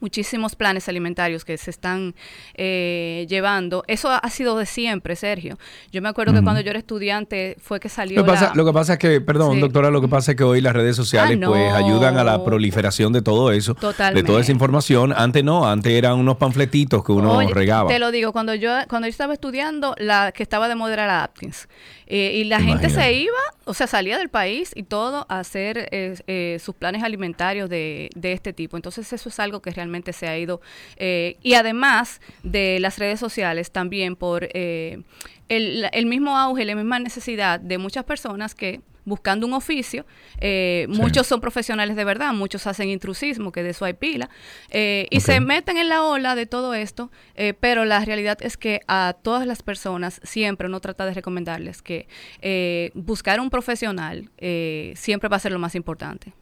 muchísimos 0.07 0.55
planes 0.55 0.89
alimentarios 0.89 1.45
que 1.45 1.59
se 1.59 1.69
están 1.69 2.15
eh, 2.55 3.27
llevando. 3.29 3.83
Eso 3.89 4.09
ha, 4.09 4.31
sido 4.31 4.57
de 4.57 4.65
siempre, 4.65 5.17
Sergio. 5.17 5.59
Yo 5.91 6.01
me 6.01 6.09
acuerdo 6.09 6.33
que 6.33 6.43
cuando 6.43 6.61
yo 6.61 6.71
era 6.71 6.79
estudiante 6.79 7.57
fue 7.61 7.81
que 7.81 7.89
salió 7.89 8.17
Lo 8.21 8.25
que, 8.25 8.31
pasa, 8.31 8.49
la- 8.51 8.55
lo 8.55 8.65
que 8.65 8.73
pasa 8.73 8.93
es 8.93 8.99
que, 9.01 9.21
perdón, 9.21 9.55
Sí. 9.55 9.61
doctora, 9.61 9.91
lo 9.91 10.01
que 10.01 10.07
pasa 10.07 10.31
es 10.33 10.37
que 10.37 10.45
hoy 10.45 10.61
las 10.61 10.75
redes 10.75 10.95
sociales 10.95 11.39
Ah, 11.43 11.47
pues 11.47 11.73
ayudan 11.73 12.19
a 12.19 12.25
la 12.25 12.45
proliferación 12.45 13.13
de 13.13 13.21
todo 13.23 13.51
eso, 13.51 13.75
de 14.15 14.23
toda 14.23 14.41
esa 14.41 14.53
información. 14.53 15.13
Antes 15.17 15.43
no, 15.43 15.69
antes 15.69 15.93
eran 15.93 16.19
unos 16.19 16.37
panfletitos 16.37 17.03
que 17.05 17.11
uno 17.13 17.39
Oye, 17.39 17.53
regaba. 17.53 17.89
Te 17.89 17.99
lo 17.99 18.13
digo, 18.13 18.33
cuando 18.33 18.55
yo 18.55 18.71
cuando 18.89 19.09
yo 19.09 19.11
estaba 19.11 19.33
estudiando, 19.33 19.95
la 19.99 20.31
que 20.31 20.45
estaba 20.45 20.69
de 20.69 20.77
moda 20.77 20.93
era 20.93 21.25
Atkins. 21.25 21.69
Eh, 22.09 22.37
y 22.37 22.45
la 22.45 22.61
gente 22.61 22.89
se 22.89 23.13
iba, 23.15 23.33
o 23.65 23.75
sea, 23.75 23.89
salía 23.89 24.17
del 24.19 24.29
país 24.29 24.71
y 24.77 24.85
todo 24.85 25.27
a 25.29 25.41
hacer 25.41 25.89
eh, 25.91 26.15
eh, 26.29 26.59
sus 26.65 26.75
planes 26.77 27.03
alimentarios 27.03 27.69
de, 27.69 28.11
de 28.15 28.33
este 28.33 28.53
tipo. 28.53 28.77
Entonces 28.77 29.13
eso 29.13 29.29
es 29.29 29.41
algo 29.41 29.61
que 29.61 29.71
realmente 29.73 29.96
se 30.13 30.29
ha 30.29 30.37
ido. 30.39 30.61
eh, 30.97 31.37
y 31.43 31.55
además 31.55 32.21
de 32.43 32.79
las 32.81 32.99
redes 32.99 33.21
sociales, 33.21 33.71
también 33.71 34.17
por 34.17 34.49
eh, 34.53 35.03
el, 35.49 35.89
el 35.93 36.07
mismo 36.07 36.37
auge, 36.39 36.65
la 36.65 36.75
misma 36.75 36.99
necesidad 36.99 37.61
de 37.61 37.79
muchas 37.79 38.05
personas 38.05 38.55
que 38.55 38.81
buscando 39.05 39.47
un 39.47 39.53
oficio, 39.53 40.05
eh, 40.41 40.89
Sí. 40.91 41.01
muchos 41.01 41.29
son 41.29 41.41
profesionales 41.41 41.95
de 41.95 42.03
verdad, 42.05 42.33
muchos 42.33 42.67
hacen 42.67 42.89
intrusismo, 42.89 43.53
que 43.53 43.63
de 43.63 43.71
eso 43.71 43.85
hay 43.85 43.93
pila, 43.93 44.29
eh, 44.71 45.07
y 45.11 45.21
se 45.21 45.39
meten 45.39 45.77
en 45.77 45.89
la 45.89 46.03
ola 46.03 46.35
de 46.35 46.47
todo 46.47 46.75
esto, 46.75 47.13
eh, 47.37 47.55
pero 47.55 47.85
la 47.85 48.05
realidad 48.05 48.37
es 48.41 48.57
que 48.57 48.81
a 48.89 49.15
todas 49.23 49.47
las 49.47 49.63
personas 49.63 50.21
siempre 50.25 50.67
uno 50.67 50.81
trata 50.81 51.07
de 51.07 51.15
recomendarles 51.15 51.83
que 51.83 52.09
eh, 52.43 52.91
buscar 52.95 53.39
un 53.39 53.49
profesional 53.49 54.29
eh, 54.39 54.93
siempre 54.97 55.29
va 55.29 55.37
a 55.37 55.41
ser 55.41 55.53
lo 55.53 55.61
más 55.61 55.77
importante. 55.77 56.33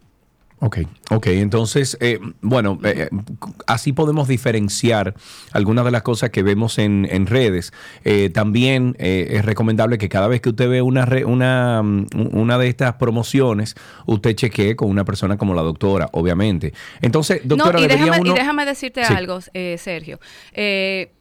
Ok, 0.61 0.79
ok, 1.11 1.27
entonces, 1.27 1.99
eh, 2.01 2.19
bueno, 2.41 2.79
eh, 2.85 3.11
así 3.67 3.93
podemos 3.93 4.29
diferenciar 4.29 5.15
algunas 5.53 5.85
de 5.85 5.91
las 5.91 6.03
cosas 6.03 6.31
que 6.31 6.43
vemos 6.43 6.79
en, 6.79 7.07
en 7.11 7.27
redes. 7.27 7.73
Eh, 8.05 8.31
también 8.33 8.97
eh, 8.99 9.27
es 9.33 9.45
recomendable 9.45 9.99
que 9.99 10.09
cada 10.09 10.27
vez 10.29 10.41
que 10.41 10.51
usted 10.51 10.69
ve 10.71 10.81
una, 10.81 11.05
re- 11.05 11.25
una, 11.27 11.83
mm, 11.83 12.07
una 12.33 12.57
de 12.57 12.69
estas 12.69 12.95
promociones, 12.95 13.75
usted 14.07 14.35
chequee 14.37 14.75
con 14.77 14.89
una 14.89 15.05
persona 15.05 15.37
como 15.37 15.53
la 15.55 15.63
doctora, 15.63 16.09
obviamente. 16.13 16.73
Entonces, 17.03 17.41
doctora, 17.45 17.79
no, 17.81 17.85
y 17.85 17.89
déjame, 17.89 18.21
uno... 18.21 18.31
y 18.31 18.35
déjame 18.35 18.65
decirte 18.65 19.05
Sí. 19.05 19.13
algo, 19.13 19.41
eh, 19.53 19.77
Sergio. 19.79 20.19
Eh, 20.53 21.13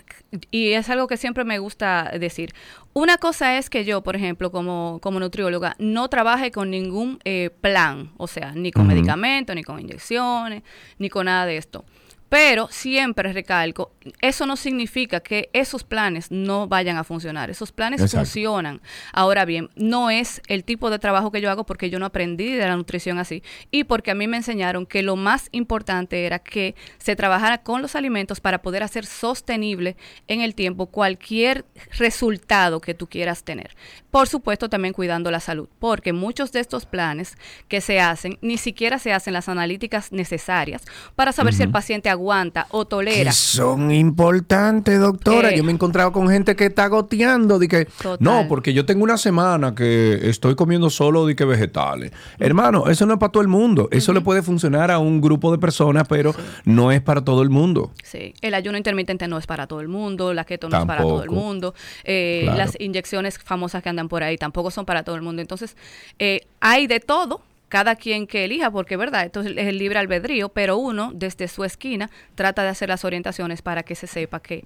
y 0.52 0.72
es 0.72 0.90
algo 0.90 1.08
que 1.08 1.18
siempre 1.18 1.44
me 1.44 1.60
gusta 1.60 2.12
decir. 2.20 2.54
Una 2.94 3.18
cosa 3.18 3.58
es 3.58 3.70
que 3.70 3.86
yo, 3.86 4.04
por 4.04 4.16
ejemplo, 4.16 4.52
como, 4.52 5.00
como 5.02 5.20
nutrióloga, 5.20 5.76
no 5.80 6.10
trabaje 6.10 6.52
con 6.52 6.70
ningún 6.70 7.20
eh, 7.24 7.50
plan, 7.62 8.12
o 8.18 8.28
sea, 8.28 8.52
ni 8.54 8.72
con 8.72 8.88
medicamentos, 8.88 9.56
ni 9.56 9.64
con 9.64 9.80
inyecciones, 9.80 10.64
ni 10.98 11.10
con 11.10 11.26
nada 11.26 11.46
de 11.46 11.58
esto. 11.58 11.86
Pero 12.34 12.68
siempre 12.72 13.32
recalco, 13.32 13.92
eso 14.20 14.48
no 14.48 14.56
significa 14.56 15.20
que 15.20 15.52
esos 15.54 15.84
planes 15.84 16.32
no 16.32 16.68
vayan 16.68 16.98
a 16.98 17.04
funcionar. 17.04 17.52
Esos 17.52 17.72
planes 17.72 18.12
funcionan. 18.12 18.82
Ahora 19.12 19.46
bien, 19.46 19.70
no 19.76 20.10
es 20.10 20.42
el 20.48 20.64
tipo 20.64 20.90
de 20.90 20.98
trabajo 20.98 21.30
que 21.32 21.42
yo 21.42 21.52
hago 21.52 21.68
porque 21.68 21.92
yo 21.92 22.00
no 22.00 22.08
aprendí 22.08 22.52
de 22.54 22.66
la 22.66 22.76
nutrición 22.76 23.20
así 23.20 23.44
y 23.70 23.84
porque 23.84 24.10
a 24.10 24.16
mí 24.16 24.28
me 24.28 24.38
enseñaron 24.38 24.88
que 24.88 25.04
lo 25.04 25.16
más 25.16 25.48
importante 25.52 26.26
era 26.26 26.40
que 26.40 26.74
se 26.98 27.16
trabajara 27.16 27.60
con 27.60 27.84
los 27.84 27.96
alimentos 27.96 28.40
para 28.40 28.64
poder 28.64 28.82
hacer 28.82 29.06
sostenible 29.06 29.96
en 30.28 30.42
el 30.42 30.56
tiempo 30.56 30.88
cualquier 30.88 31.66
resultado 32.00 32.82
que 32.82 32.96
tú 32.96 33.06
quieras 33.06 33.44
tener. 33.44 33.76
Por 34.14 34.28
supuesto, 34.28 34.70
también 34.70 34.94
cuidando 34.94 35.32
la 35.32 35.40
salud, 35.40 35.68
porque 35.80 36.14
muchos 36.14 36.52
de 36.52 36.60
estos 36.60 36.86
planes 36.86 37.36
que 37.68 37.82
se 37.82 38.00
hacen 38.00 38.38
ni 38.42 38.60
siquiera 38.60 39.00
se 39.00 39.12
hacen 39.12 39.34
las 39.34 39.50
analíticas 39.50 40.12
necesarias 40.12 40.84
para 41.16 41.32
saber 41.32 41.56
si 41.56 41.64
el 41.64 41.72
paciente 41.72 42.12
aguanta 42.12 42.68
o 42.70 42.86
tolera. 42.86 43.32
Que 43.32 43.36
son 43.36 43.90
importantes, 43.90 45.00
doctora. 45.00 45.50
Eh, 45.50 45.58
yo 45.58 45.64
me 45.64 45.72
he 45.72 45.74
encontrado 45.74 46.12
con 46.12 46.30
gente 46.30 46.56
que 46.56 46.68
está 46.68 46.86
goteando 46.90 47.58
de 47.58 47.68
que 47.68 47.88
no, 48.20 48.46
porque 48.48 48.72
yo 48.72 48.86
tengo 48.86 49.04
una 49.04 49.18
semana 49.18 49.74
que 49.74 50.20
estoy 50.30 50.54
comiendo 50.54 50.92
solo 50.92 51.26
de 51.26 51.36
que 51.36 51.46
vegetales. 51.46 52.12
Hermano, 52.38 52.90
eso 52.90 53.08
no 53.08 53.14
es 53.14 53.20
para 53.20 53.32
todo 53.32 53.42
el 53.42 53.50
mundo. 53.50 53.90
Eso 53.90 54.14
le 54.14 54.22
puede 54.22 54.44
funcionar 54.44 54.92
a 54.92 55.00
un 55.00 55.22
grupo 55.22 55.52
de 55.52 55.58
personas, 55.58 56.08
pero 56.08 56.36
no 56.66 56.92
es 56.92 57.02
para 57.02 57.26
todo 57.26 57.42
el 57.42 57.50
mundo. 57.50 57.92
Sí, 58.04 58.36
el 58.42 58.54
ayuno 58.54 58.78
intermitente 58.78 59.28
no 59.28 59.40
es 59.40 59.48
para 59.48 59.66
todo 59.66 59.82
el 59.82 59.88
mundo, 59.88 60.36
la 60.36 60.46
keto 60.46 60.70
no 60.70 60.82
es 60.82 60.86
para 60.86 61.02
todo 61.02 61.24
el 61.24 61.32
mundo, 61.32 61.74
eh, 62.04 62.48
las 62.56 62.80
inyecciones 62.80 63.40
famosas 63.40 63.82
que 63.82 63.90
andan 63.90 64.03
por 64.10 64.24
ahí 64.24 64.38
tampoco 64.38 64.72
son 64.72 64.86
para 64.86 65.04
todo 65.04 65.16
el 65.16 65.22
mundo. 65.22 65.42
Entonces, 65.42 65.76
eh, 66.20 66.42
hay 66.60 66.88
de 66.88 67.00
todo 67.00 67.42
cada 67.70 67.96
quien 67.96 68.28
que 68.28 68.46
elija, 68.46 68.70
porque 68.70 68.98
verdad, 68.98 69.26
esto 69.26 69.42
es 69.42 69.48
el 69.48 69.78
libre 69.80 69.98
albedrío, 69.98 70.50
pero 70.50 70.78
uno 70.78 71.12
desde 71.14 71.48
su 71.48 71.64
esquina 71.64 72.12
trata 72.36 72.62
de 72.62 72.70
hacer 72.70 72.90
las 72.90 73.04
orientaciones 73.04 73.64
para 73.64 73.82
que 73.82 73.96
se 73.96 74.06
sepa 74.06 74.40
que 74.40 74.64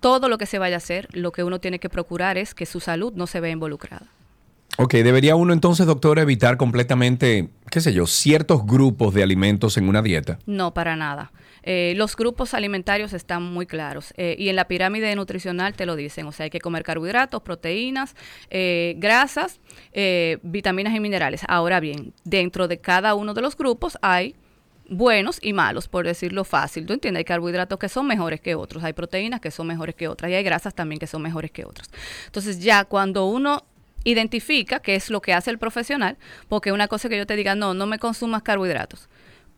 todo 0.00 0.28
lo 0.28 0.36
que 0.36 0.44
se 0.44 0.58
vaya 0.58 0.76
a 0.76 0.78
hacer, 0.78 1.08
lo 1.12 1.32
que 1.32 1.42
uno 1.42 1.58
tiene 1.58 1.78
que 1.78 1.88
procurar 1.88 2.36
es 2.36 2.54
que 2.54 2.66
su 2.66 2.80
salud 2.80 3.14
no 3.14 3.26
se 3.26 3.40
vea 3.40 3.52
involucrada. 3.52 4.06
Ok, 4.76 4.94
debería 4.94 5.36
uno 5.36 5.52
entonces, 5.52 5.86
doctor, 5.86 6.18
evitar 6.18 6.56
completamente, 6.56 7.50
qué 7.70 7.80
sé 7.80 7.92
yo, 7.92 8.06
ciertos 8.06 8.64
grupos 8.64 9.14
de 9.14 9.22
alimentos 9.22 9.76
en 9.76 9.88
una 9.88 10.00
dieta. 10.00 10.38
No, 10.46 10.72
para 10.72 10.96
nada. 10.96 11.32
Eh, 11.62 11.94
los 11.96 12.16
grupos 12.16 12.54
alimentarios 12.54 13.12
están 13.12 13.42
muy 13.42 13.66
claros 13.66 14.14
eh, 14.16 14.36
y 14.38 14.48
en 14.48 14.56
la 14.56 14.66
pirámide 14.66 15.14
nutricional 15.14 15.74
te 15.74 15.86
lo 15.86 15.96
dicen, 15.96 16.26
o 16.26 16.32
sea, 16.32 16.44
hay 16.44 16.50
que 16.50 16.60
comer 16.60 16.82
carbohidratos, 16.82 17.42
proteínas, 17.42 18.14
eh, 18.50 18.94
grasas, 18.98 19.60
vitaminas 20.42 20.94
y 20.94 21.00
minerales. 21.00 21.42
Ahora 21.48 21.80
bien, 21.80 22.12
dentro 22.24 22.68
de 22.68 22.78
cada 22.78 23.14
uno 23.14 23.34
de 23.34 23.42
los 23.42 23.56
grupos 23.56 23.98
hay 24.02 24.34
buenos 24.88 25.38
y 25.40 25.52
malos, 25.52 25.88
por 25.88 26.04
decirlo 26.04 26.44
fácil. 26.44 26.86
¿Tú 26.86 26.92
entiendes? 26.92 27.20
Hay 27.20 27.24
carbohidratos 27.24 27.78
que 27.78 27.88
son 27.88 28.06
mejores 28.06 28.40
que 28.40 28.54
otros, 28.54 28.82
hay 28.82 28.92
proteínas 28.92 29.40
que 29.40 29.50
son 29.50 29.66
mejores 29.66 29.94
que 29.94 30.08
otras 30.08 30.30
y 30.30 30.34
hay 30.34 30.42
grasas 30.42 30.74
también 30.74 30.98
que 30.98 31.06
son 31.06 31.22
mejores 31.22 31.50
que 31.50 31.64
otras. 31.64 31.90
Entonces 32.26 32.60
ya 32.60 32.84
cuando 32.84 33.26
uno 33.26 33.64
identifica 34.02 34.80
qué 34.80 34.94
es 34.94 35.10
lo 35.10 35.20
que 35.20 35.34
hace 35.34 35.50
el 35.50 35.58
profesional, 35.58 36.16
porque 36.48 36.72
una 36.72 36.88
cosa 36.88 37.08
que 37.08 37.18
yo 37.18 37.26
te 37.26 37.36
diga, 37.36 37.54
no, 37.54 37.74
no 37.74 37.86
me 37.86 37.98
consumas 37.98 38.42
carbohidratos 38.42 39.08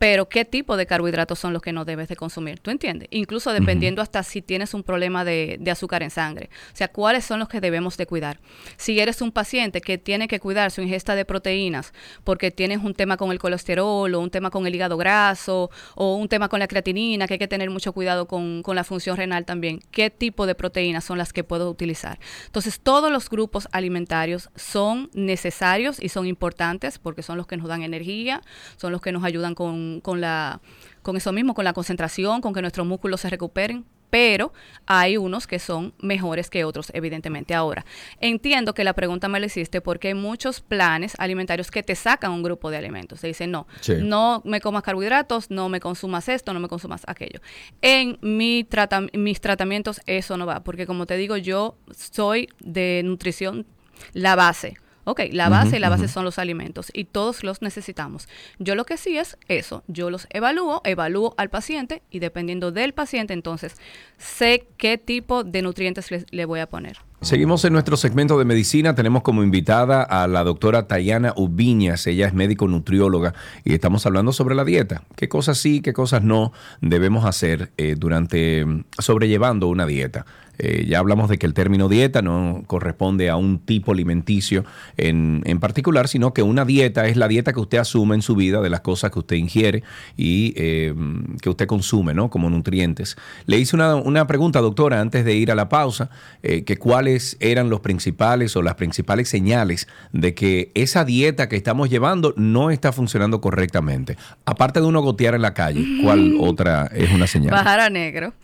pero 0.03 0.29
qué 0.29 0.45
tipo 0.45 0.77
de 0.77 0.85
carbohidratos 0.85 1.39
son 1.39 1.53
los 1.53 1.63
que 1.63 1.73
no 1.73 1.85
debes 1.85 2.09
de 2.09 2.17
consumir, 2.17 2.59
¿tú 2.59 2.73
entiendes? 2.73 3.07
Incluso 3.13 3.53
dependiendo 3.53 4.03
hasta 4.03 4.25
si 4.25 4.43
tienes 4.43 4.75
un 4.75 4.83
problema 4.83 5.25
de, 5.25 5.61
azúcar 5.71 6.03
en 6.03 6.11
sangre, 6.11 6.51
o 6.73 6.77
sea, 6.77 6.89
cuáles 6.89 7.25
son 7.25 7.39
los 7.39 7.49
que 7.49 7.61
debemos 7.61 7.97
de 7.97 8.05
cuidar. 8.05 8.41
Si 8.77 8.99
eres 8.99 9.21
un 9.23 9.31
paciente 9.31 9.81
que 9.81 9.99
tiene 9.99 10.27
que 10.27 10.41
cuidar 10.41 10.73
su 10.73 10.83
ingesta 10.83 11.15
de 11.15 11.25
proteínas 11.25 11.93
porque 12.25 12.51
tienes 12.51 12.83
un 12.83 12.95
tema 12.95 13.17
con 13.17 13.31
el 13.31 13.39
colesterol 13.39 14.13
o 14.13 14.19
un 14.19 14.31
tema 14.33 14.51
con 14.51 14.67
el 14.67 14.75
hígado 14.75 14.97
graso 14.97 15.71
o 15.95 16.17
un 16.17 16.29
tema 16.29 16.49
con 16.49 16.59
la 16.59 16.67
creatinina, 16.67 17.29
que 17.29 17.35
hay 17.35 17.39
que 17.39 17.47
tener 17.47 17.71
mucho 17.71 17.93
cuidado 17.93 18.27
con, 18.27 18.65
con 18.65 18.75
la 18.75 18.83
función 18.83 19.17
renal 19.17 19.45
también, 19.45 19.79
¿qué 19.93 20.11
tipo 20.11 20.47
de 20.47 20.57
proteínas 20.57 21.05
son 21.05 21.17
las 21.17 21.33
que 21.33 21.45
puedo 21.45 21.71
utilizar? 21.71 22.19
Entonces, 22.47 22.81
todos 22.81 23.13
los 23.13 23.31
grupos 23.31 23.69
alimentarios 23.71 24.51
son 24.57 25.11
necesarios 25.15 26.03
y 26.03 26.09
son 26.09 26.27
importantes 26.27 26.99
porque 26.99 27.23
son 27.23 27.37
los 27.37 27.47
que 27.47 27.57
nos 27.57 27.69
dan 27.69 27.85
energía, 27.85 28.43
son 28.77 28.91
los 28.91 29.01
que 29.01 29.13
nos 29.13 29.23
ayudan 29.23 29.55
con 29.55 29.92
con, 30.01 30.21
la, 30.21 30.61
con 31.03 31.17
eso 31.17 31.33
mismo, 31.33 31.55
con 31.55 31.65
la 31.65 31.73
concentración, 31.73 32.41
con 32.41 32.53
que 32.53 32.61
nuestros 32.61 32.87
músculos 32.87 33.21
se 33.21 33.31
recuperen 33.31 33.85
pero 34.13 34.53
hay 34.85 35.17
unos 35.17 35.47
que 35.47 35.59
son 35.59 35.95
mejores 35.99 36.51
que 36.51 36.67
otros, 36.67 36.91
evidentemente. 36.93 37.55
Ahora, 37.55 37.87
entiendo 38.21 38.75
que 38.75 38.85
la 38.85 38.93
pregunta 38.93 39.27
me 39.27 39.41
la 39.41 39.47
hiciste 39.47 39.81
porque 39.81 40.09
hay 40.09 40.15
muchos 40.15 40.61
planes 40.61 41.15
alimentarios 41.17 41.71
que 41.71 41.83
te 41.83 41.95
sacan 41.95 42.31
un 42.31 42.43
grupo 42.43 42.71
de 42.71 42.77
alimentos. 42.77 43.23
Te 43.23 43.29
dicen, 43.29 43.51
no, 43.51 43.67
no 44.03 44.43
me 44.45 44.61
comas 44.61 44.83
carbohidratos, 44.83 45.51
no 45.51 45.71
me 45.71 45.81
consumas 45.81 46.29
esto, 46.29 46.53
no 46.53 46.61
me 46.61 46.69
consumas 46.69 47.05
aquello. 47.07 47.41
En 47.81 48.19
mi 48.21 48.69
mis 49.15 49.41
tratamientos 49.41 50.03
eso 50.05 50.37
no 50.37 50.45
va, 50.45 50.63
porque 50.63 50.87
como 50.87 51.07
te 51.07 51.17
digo, 51.17 51.39
yo 51.39 51.79
soy 51.97 52.51
de 52.61 53.01
nutrición 53.07 53.65
la 54.13 54.37
base. 54.37 54.77
Ok, 55.05 55.21
la 55.33 55.49
base 55.49 55.77
y 55.77 55.81
la 55.81 55.89
base 55.89 56.07
son 56.07 56.25
los 56.25 56.39
alimentos 56.39 56.91
y 56.95 57.05
todos 57.05 57.43
los 57.43 57.61
necesitamos. 57.61 58.29
Yo 58.59 58.77
lo 58.77 58.85
que 58.85 58.97
sí 58.97 59.19
es 59.19 59.37
eso, 59.49 59.83
yo 59.89 60.11
los 60.11 60.29
evalúo, 60.31 60.81
evalúo 60.85 61.35
al 61.39 61.51
paciente 61.51 62.03
y 62.11 62.21
dependiendo 62.21 62.71
del 62.71 62.95
paciente 62.95 63.33
entonces 63.33 63.77
sé 64.19 64.69
qué 64.77 64.99
tipo 64.99 65.43
de 65.43 65.63
nutrientes 65.63 66.09
le, 66.31 66.45
voy 66.45 66.61
a 66.61 66.69
poner. 66.69 66.99
Seguimos 67.21 67.65
en 67.65 67.73
nuestro 67.73 67.97
segmento 67.97 68.39
de 68.39 68.45
medicina. 68.45 68.95
Tenemos 68.95 69.23
como 69.23 69.43
invitada 69.43 70.03
a 70.03 70.27
la 70.27 70.43
doctora 70.43 70.89
Tayana 70.89 71.33
Ubiñas. 71.37 72.07
Ella 72.07 72.27
es 72.27 72.35
médico 72.35 72.67
nutrióloga 72.67 73.35
y 73.65 73.75
estamos 73.75 74.07
hablando 74.07 74.33
sobre 74.33 74.55
la 74.55 74.65
dieta. 74.65 75.05
¿Qué 75.17 75.29
cosas 75.29 75.59
sí, 75.59 75.83
qué 75.83 75.93
cosas 75.93 76.23
no 76.23 76.53
debemos 76.81 77.25
hacer 77.25 77.73
eh, 77.77 77.95
durante 77.97 78.67
sobrellevando 78.99 79.69
una 79.69 79.87
dieta? 79.87 80.27
Eh, 80.59 80.85
ya 80.87 80.99
hablamos 80.99 81.29
de 81.29 81.39
que 81.39 81.47
el 81.47 81.55
término 81.55 81.89
dieta 81.89 82.21
no 82.21 82.63
corresponde 82.67 83.31
a 83.31 83.37
un 83.37 83.59
tipo 83.59 83.93
alimenticio 83.93 84.65
en, 84.97 85.43
particular, 85.61 86.09
sino 86.09 86.35
que 86.35 86.43
una 86.43 86.65
dieta 86.65 87.07
es 87.07 87.17
la 87.17 87.29
dieta 87.29 87.53
que 87.53 87.61
usted 87.61 87.79
asume 87.79 88.17
en 88.17 88.23
su 88.23 88.35
vida 88.35 88.61
de 88.61 88.69
las 88.69 88.81
cosas 88.81 89.11
que 89.11 89.21
usted 89.21 89.37
ingiere 89.37 89.83
y 90.17 90.55
eh, 90.57 90.95
que 91.41 91.49
usted 91.49 91.67
consume 91.67 92.15
¿no? 92.15 92.31
como 92.31 92.51
nutrientes. 92.51 93.17
Le 93.47 93.59
hice 93.59 93.77
una, 93.77 94.27
pregunta, 94.27 94.61
doctora, 94.61 95.01
antes 95.01 95.25
de 95.25 95.35
ir 95.35 95.51
a 95.51 95.55
la 95.55 95.69
pausa, 95.69 96.11
eh, 96.43 96.65
que 96.65 96.77
cuáles 96.77 97.37
eran 97.41 97.71
los 97.71 97.81
principales 97.81 98.57
o 98.57 98.63
las 98.63 98.75
principales 98.75 99.29
señales 99.29 99.89
de 100.13 100.35
que 100.35 100.73
esa 100.75 101.05
dieta 101.05 101.49
que 101.49 101.57
estamos 101.57 101.91
llevando 101.91 102.35
no 102.37 102.71
está 102.71 102.93
funcionando 102.93 103.41
correctamente. 103.41 104.17
Aparte 104.45 104.81
de 104.81 104.87
uno 104.87 105.01
gotear 105.01 105.35
en 105.35 105.43
la 105.43 105.55
calle, 105.55 105.87
¿cuál 106.03 106.37
otra 106.41 106.91
es 106.93 107.11
una 107.13 107.27
señal? 107.27 107.53
Bajar 107.53 107.81
a 107.81 107.91
negro. 107.91 108.35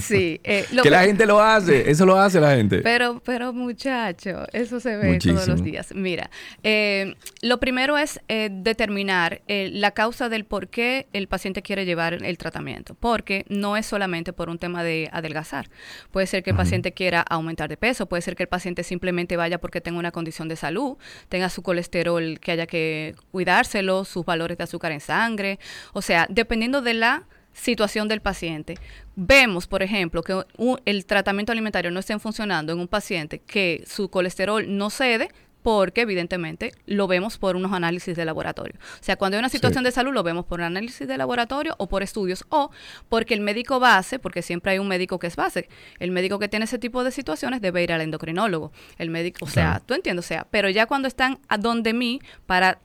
sí. 0.00 0.40
Lo 0.72 0.82
que 0.82 0.90
gente 1.06 1.15
lo 1.24 1.40
hace, 1.40 1.90
eso 1.90 2.04
lo 2.04 2.18
hace 2.18 2.40
la 2.40 2.56
gente. 2.56 2.80
Pero, 2.80 3.22
pero 3.24 3.52
muchacho, 3.54 4.44
eso 4.52 4.80
se 4.80 4.96
ve 4.96 5.18
todos 5.18 5.48
los 5.48 5.62
días. 5.62 5.94
Mira, 5.94 6.30
eh, 6.62 7.14
lo 7.40 7.58
primero 7.58 7.96
es 7.96 8.20
eh, 8.28 8.50
determinar 8.52 9.40
eh, 9.48 9.70
la 9.72 9.92
causa 9.92 10.28
del 10.28 10.44
por 10.44 10.68
qué 10.68 11.06
el 11.14 11.28
paciente 11.28 11.62
quiere 11.62 11.86
llevar 11.86 12.14
el 12.14 12.38
tratamiento, 12.38 12.94
porque 12.94 13.46
no 13.48 13.76
es 13.76 13.86
solamente 13.86 14.32
por 14.32 14.50
un 14.50 14.58
tema 14.58 14.82
de 14.82 15.08
adelgazar. 15.12 15.70
Puede 16.10 16.26
ser 16.26 16.42
que 16.42 16.50
el 16.50 16.56
paciente 16.56 16.92
quiera 16.92 17.22
aumentar 17.22 17.68
de 17.68 17.76
peso, 17.76 18.06
puede 18.06 18.22
ser 18.22 18.36
que 18.36 18.42
el 18.42 18.48
paciente 18.48 18.82
simplemente 18.82 19.36
vaya 19.36 19.58
porque 19.58 19.80
tenga 19.80 19.98
una 19.98 20.10
condición 20.10 20.48
de 20.48 20.56
salud, 20.56 20.96
tenga 21.28 21.48
su 21.48 21.62
colesterol 21.62 22.38
que 22.40 22.52
haya 22.52 22.66
que 22.66 23.14
cuidárselo, 23.30 24.04
sus 24.04 24.26
valores 24.26 24.58
de 24.58 24.64
azúcar 24.64 24.92
en 24.92 25.00
sangre, 25.00 25.58
o 25.92 26.02
sea, 26.02 26.26
dependiendo 26.28 26.82
de 26.82 26.94
la 26.94 27.24
situación 27.52 28.08
del 28.08 28.20
paciente. 28.20 28.76
Vemos, 29.16 29.66
por 29.66 29.82
ejemplo, 29.82 30.22
que 30.22 30.44
el 30.84 31.06
tratamiento 31.06 31.50
alimentario 31.50 31.90
no 31.90 32.00
esté 32.00 32.18
funcionando 32.18 32.72
en 32.72 32.78
un 32.78 32.86
paciente 32.86 33.38
que 33.38 33.82
su 33.86 34.10
colesterol 34.10 34.64
no 34.76 34.90
cede, 34.90 35.30
porque 35.66 36.02
evidentemente 36.02 36.70
lo 36.86 37.08
vemos 37.08 37.38
por 37.38 37.56
unos 37.56 37.72
análisis 37.72 38.14
de 38.14 38.24
laboratorio. 38.24 38.78
O 38.78 39.02
sea, 39.02 39.16
cuando 39.16 39.36
hay 39.36 39.40
una 39.40 39.48
situación 39.48 39.82
de 39.82 39.90
salud 39.90 40.12
lo 40.12 40.22
vemos 40.22 40.44
por 40.44 40.60
un 40.60 40.66
análisis 40.66 41.08
de 41.08 41.18
laboratorio 41.18 41.74
o 41.78 41.88
por 41.88 42.04
estudios 42.04 42.44
o 42.50 42.70
porque 43.08 43.34
el 43.34 43.40
médico 43.40 43.80
base, 43.80 44.20
porque 44.20 44.42
siempre 44.42 44.70
hay 44.70 44.78
un 44.78 44.86
médico 44.86 45.18
que 45.18 45.26
es 45.26 45.34
base, 45.34 45.68
el 45.98 46.12
médico 46.12 46.38
que 46.38 46.46
tiene 46.48 46.66
ese 46.66 46.78
tipo 46.78 47.02
de 47.02 47.10
situaciones 47.10 47.60
debe 47.60 47.82
ir 47.82 47.92
al 47.92 48.00
endocrinólogo. 48.00 48.70
El 48.96 49.10
médico, 49.10 49.44
o 49.44 49.48
sea, 49.48 49.82
tú 49.84 49.94
entiendes, 49.94 50.24
o 50.24 50.28
sea, 50.28 50.46
pero 50.48 50.70
ya 50.70 50.86
cuando 50.86 51.08
están 51.08 51.40
a 51.48 51.58
donde 51.58 51.94
mí 51.94 52.20
para 52.46 52.78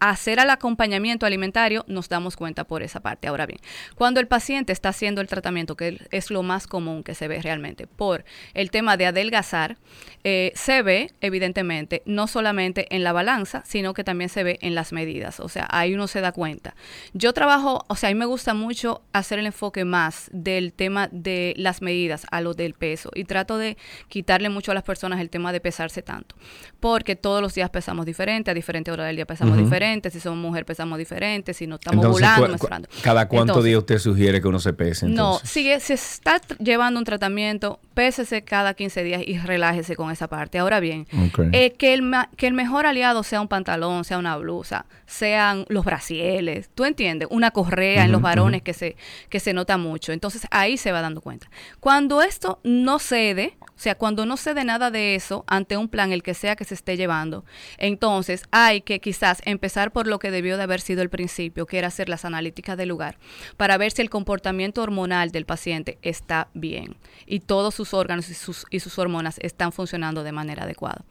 hacer 0.00 0.38
el 0.38 0.50
acompañamiento 0.50 1.26
alimentario, 1.26 1.84
nos 1.88 2.08
damos 2.08 2.36
cuenta 2.36 2.64
por 2.64 2.82
esa 2.82 3.00
parte. 3.00 3.28
Ahora 3.28 3.46
bien, 3.46 3.60
cuando 3.94 4.20
el 4.20 4.26
paciente 4.26 4.72
está 4.72 4.90
haciendo 4.90 5.20
el 5.20 5.26
tratamiento, 5.26 5.76
que 5.76 6.00
es 6.10 6.30
lo 6.30 6.42
más 6.42 6.66
común 6.66 7.02
que 7.02 7.14
se 7.14 7.28
ve 7.28 7.40
realmente, 7.42 7.86
por 7.86 8.24
el 8.54 8.70
tema 8.70 8.96
de 8.96 9.06
adelgazar, 9.06 9.76
eh, 10.24 10.52
se 10.54 10.82
ve 10.82 11.12
evidentemente 11.20 12.02
no 12.06 12.26
solamente 12.26 12.94
en 12.94 13.04
la 13.04 13.12
balanza, 13.12 13.62
sino 13.64 13.94
que 13.94 14.04
también 14.04 14.28
se 14.28 14.44
ve 14.44 14.58
en 14.62 14.74
las 14.74 14.92
medidas. 14.92 15.40
O 15.40 15.48
sea, 15.48 15.66
ahí 15.70 15.94
uno 15.94 16.06
se 16.06 16.20
da 16.20 16.32
cuenta. 16.32 16.74
Yo 17.12 17.32
trabajo, 17.32 17.84
o 17.88 17.96
sea, 17.96 18.10
a 18.10 18.12
mí 18.12 18.18
me 18.18 18.26
gusta 18.26 18.54
mucho 18.54 19.02
hacer 19.12 19.38
el 19.38 19.46
enfoque 19.46 19.84
más 19.84 20.28
del 20.32 20.72
tema 20.72 21.08
de 21.12 21.54
las 21.56 21.82
medidas 21.82 22.26
a 22.30 22.40
lo 22.40 22.54
del 22.54 22.74
peso 22.74 23.10
y 23.14 23.24
trato 23.24 23.58
de 23.58 23.76
quitarle 24.08 24.48
mucho 24.48 24.72
a 24.72 24.74
las 24.74 24.84
personas 24.84 25.20
el 25.20 25.30
tema 25.30 25.52
de 25.52 25.60
pesarse 25.60 26.02
tanto, 26.02 26.36
porque 26.80 27.16
todos 27.16 27.42
los 27.42 27.54
días 27.54 27.70
pesamos 27.70 28.06
diferente, 28.06 28.50
a 28.50 28.54
diferentes 28.54 28.92
horas 28.92 29.06
del 29.06 29.16
día 29.16 29.26
pesamos 29.26 29.56
diferente, 29.56 29.87
si 30.10 30.20
somos 30.20 30.38
mujer 30.38 30.64
pesamos 30.64 30.98
diferente, 30.98 31.54
si 31.54 31.66
no 31.66 31.76
estamos 31.76 32.06
volando, 32.06 32.56
¿Cada 33.02 33.28
cuánto 33.28 33.62
día 33.62 33.78
usted 33.78 33.98
sugiere 33.98 34.40
que 34.40 34.48
uno 34.48 34.60
se 34.60 34.72
pese? 34.72 35.08
No, 35.08 35.38
si, 35.42 35.68
si 35.80 35.92
está 35.94 36.40
llevando 36.58 36.98
un 36.98 37.04
tratamiento, 37.04 37.80
pésese 37.94 38.42
cada 38.42 38.74
15 38.74 39.02
días 39.02 39.22
y 39.26 39.38
relájese 39.38 39.96
con 39.96 40.10
esa 40.10 40.28
parte. 40.28 40.58
Ahora 40.58 40.80
bien, 40.80 41.06
eh, 41.52 41.72
que, 41.72 41.94
el, 41.94 42.12
que 42.36 42.46
el 42.46 42.54
mejor 42.54 42.86
aliado 42.86 43.22
sea 43.22 43.40
un 43.40 43.48
pantalón, 43.48 44.04
sea 44.04 44.18
una 44.18 44.36
blusa, 44.36 44.86
sean 45.06 45.64
los 45.68 45.84
brasieles, 45.84 46.70
¿tú 46.74 46.84
entiendes? 46.84 47.28
Una 47.30 47.50
correa 47.50 48.04
en 48.04 48.12
los 48.12 48.22
varones 48.22 48.62
que, 48.62 48.74
se, 48.74 48.96
que 49.28 49.40
se 49.40 49.52
nota 49.52 49.78
mucho. 49.78 50.12
Entonces 50.12 50.46
ahí 50.50 50.76
se 50.76 50.92
va 50.92 51.00
dando 51.00 51.20
cuenta. 51.20 51.50
Cuando 51.80 52.22
esto 52.22 52.60
no 52.64 52.98
cede, 52.98 53.56
o 53.78 53.80
sea, 53.80 53.94
cuando 53.94 54.26
no 54.26 54.36
cede 54.36 54.64
nada 54.64 54.90
de 54.90 55.14
eso 55.14 55.44
ante 55.46 55.76
un 55.76 55.88
plan, 55.88 56.10
el 56.10 56.24
que 56.24 56.34
sea 56.34 56.56
que 56.56 56.64
se 56.64 56.74
esté 56.74 56.96
llevando, 56.96 57.44
entonces 57.76 58.42
hay 58.50 58.80
que 58.80 58.98
quizás 58.98 59.40
empezar 59.44 59.92
por 59.92 60.08
lo 60.08 60.18
que 60.18 60.32
debió 60.32 60.56
de 60.56 60.64
haber 60.64 60.80
sido 60.80 61.00
el 61.00 61.10
principio, 61.10 61.64
que 61.64 61.78
era 61.78 61.86
hacer 61.86 62.08
las 62.08 62.24
analíticas 62.24 62.76
del 62.76 62.88
lugar, 62.88 63.18
para 63.56 63.78
ver 63.78 63.92
si 63.92 64.02
el 64.02 64.10
comportamiento 64.10 64.82
hormonal 64.82 65.30
del 65.30 65.46
paciente 65.46 65.96
está 66.02 66.48
bien 66.54 66.96
y 67.24 67.38
todos 67.38 67.72
sus 67.72 67.94
órganos 67.94 68.28
y 68.30 68.34
sus, 68.34 68.66
y 68.68 68.80
sus 68.80 68.98
hormonas 68.98 69.38
están 69.42 69.70
funcionando 69.70 70.24
de 70.24 70.32
manera 70.32 70.64
adecuada. 70.64 71.04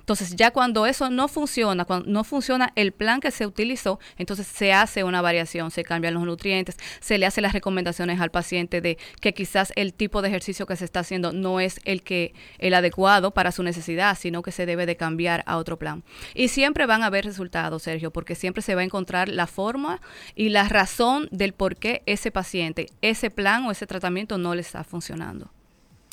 Entonces, 0.00 0.34
ya 0.34 0.50
cuando 0.50 0.86
eso 0.86 1.08
no 1.08 1.28
funciona, 1.28 1.84
cuando 1.84 2.10
no 2.10 2.24
funciona 2.24 2.72
el 2.74 2.92
plan 2.92 3.20
que 3.20 3.30
se 3.30 3.46
utilizó, 3.46 4.00
entonces 4.18 4.46
se 4.46 4.72
hace 4.72 5.04
una 5.04 5.22
variación, 5.22 5.70
se 5.70 5.84
cambian 5.84 6.14
los 6.14 6.24
nutrientes, 6.24 6.76
se 7.00 7.16
le 7.16 7.26
hace 7.26 7.40
las 7.40 7.52
recomendaciones 7.52 8.20
al 8.20 8.30
paciente 8.30 8.80
de 8.80 8.98
que 9.20 9.32
quizás 9.34 9.72
el 9.76 9.94
tipo 9.94 10.20
de 10.20 10.28
ejercicio 10.28 10.66
que 10.66 10.76
se 10.76 10.84
está 10.84 11.00
haciendo 11.00 11.32
no 11.32 11.60
es 11.60 11.80
el 11.84 12.02
que 12.02 12.09
el 12.58 12.74
adecuado 12.74 13.32
para 13.32 13.52
su 13.52 13.62
necesidad, 13.62 14.16
sino 14.18 14.42
que 14.42 14.52
se 14.52 14.66
debe 14.66 14.86
de 14.86 14.96
cambiar 14.96 15.42
a 15.46 15.56
otro 15.56 15.78
plan. 15.78 16.02
Y 16.34 16.48
siempre 16.48 16.86
van 16.86 17.02
a 17.02 17.06
haber 17.06 17.24
resultados, 17.24 17.82
Sergio, 17.82 18.10
porque 18.10 18.34
siempre 18.34 18.62
se 18.62 18.74
va 18.74 18.80
a 18.80 18.84
encontrar 18.84 19.28
la 19.28 19.46
forma 19.46 20.00
y 20.34 20.48
la 20.48 20.68
razón 20.68 21.28
del 21.30 21.52
por 21.52 21.76
qué 21.76 22.02
ese 22.06 22.30
paciente, 22.30 22.86
ese 23.02 23.30
plan 23.30 23.64
o 23.66 23.70
ese 23.70 23.86
tratamiento 23.86 24.38
no 24.38 24.54
le 24.54 24.60
está 24.60 24.84
funcionando. 24.84 25.50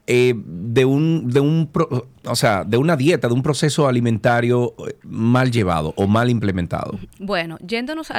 eh, 0.06 0.34
de 0.36 0.84
un, 0.84 1.30
de 1.30 1.40
un 1.40 1.70
o 2.24 2.36
sea, 2.36 2.64
de 2.64 2.76
una 2.76 2.94
dieta, 2.94 3.26
de 3.26 3.32
un 3.32 3.42
proceso 3.42 3.88
alimentario 3.88 4.74
eh, 4.86 4.96
mal 5.02 5.50
llevado 5.50 5.94
o 5.96 6.06
mal 6.06 6.28
implementado? 6.28 6.98
Bueno, 7.18 7.56
yéndonos 7.66 8.12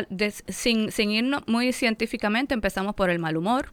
sin, 0.47 0.91
sin 0.91 1.11
irnos 1.11 1.43
muy 1.45 1.73
científicamente, 1.73 2.55
empezamos 2.55 2.95
por 2.95 3.11
el 3.11 3.19
mal 3.19 3.38
humor. 3.38 3.71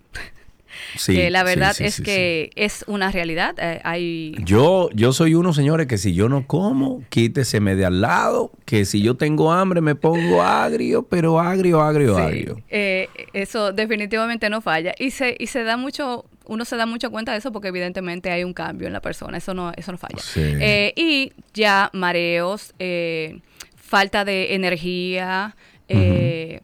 Sí, 0.96 1.28
la 1.30 1.42
verdad 1.42 1.74
es 1.80 2.00
que 2.00 2.50
es 2.54 2.84
una 2.86 3.10
realidad. 3.10 3.54
Eh, 3.58 3.80
hay... 3.84 4.34
yo, 4.42 4.88
yo 4.94 5.12
soy 5.12 5.34
uno, 5.34 5.52
señores, 5.52 5.86
que 5.86 5.98
si 5.98 6.14
yo 6.14 6.28
no 6.28 6.46
como, 6.46 7.02
quíteseme 7.08 7.76
de 7.76 7.86
al 7.86 8.00
lado, 8.02 8.52
que 8.64 8.84
si 8.84 9.02
yo 9.02 9.16
tengo 9.16 9.52
hambre 9.52 9.80
me 9.80 9.94
pongo 9.94 10.42
agrio, 10.42 11.02
pero 11.02 11.40
agrio, 11.40 11.80
agrio, 11.80 12.16
agrio. 12.16 12.62
eso 12.68 13.72
definitivamente 13.72 14.50
no 14.50 14.60
falla. 14.60 14.94
Y 14.98 15.10
se, 15.10 15.36
y 15.38 15.46
se 15.46 15.62
da 15.62 15.76
mucho 15.76 16.26
uno 16.52 16.66
se 16.66 16.76
da 16.76 16.84
mucho 16.84 17.10
cuenta 17.10 17.32
de 17.32 17.38
eso 17.38 17.50
porque 17.50 17.68
evidentemente 17.68 18.30
hay 18.30 18.44
un 18.44 18.52
cambio 18.52 18.86
en 18.86 18.92
la 18.92 19.00
persona, 19.00 19.38
eso 19.38 19.54
no, 19.54 19.72
eso 19.74 19.90
no 19.90 19.98
falla. 19.98 20.22
Eh, 20.36 20.92
y 20.94 21.32
ya 21.54 21.88
mareos, 21.94 22.74
eh, 22.78 23.40
falta 23.74 24.26
de 24.26 24.54
energía, 24.54 25.56
eh, 25.88 26.60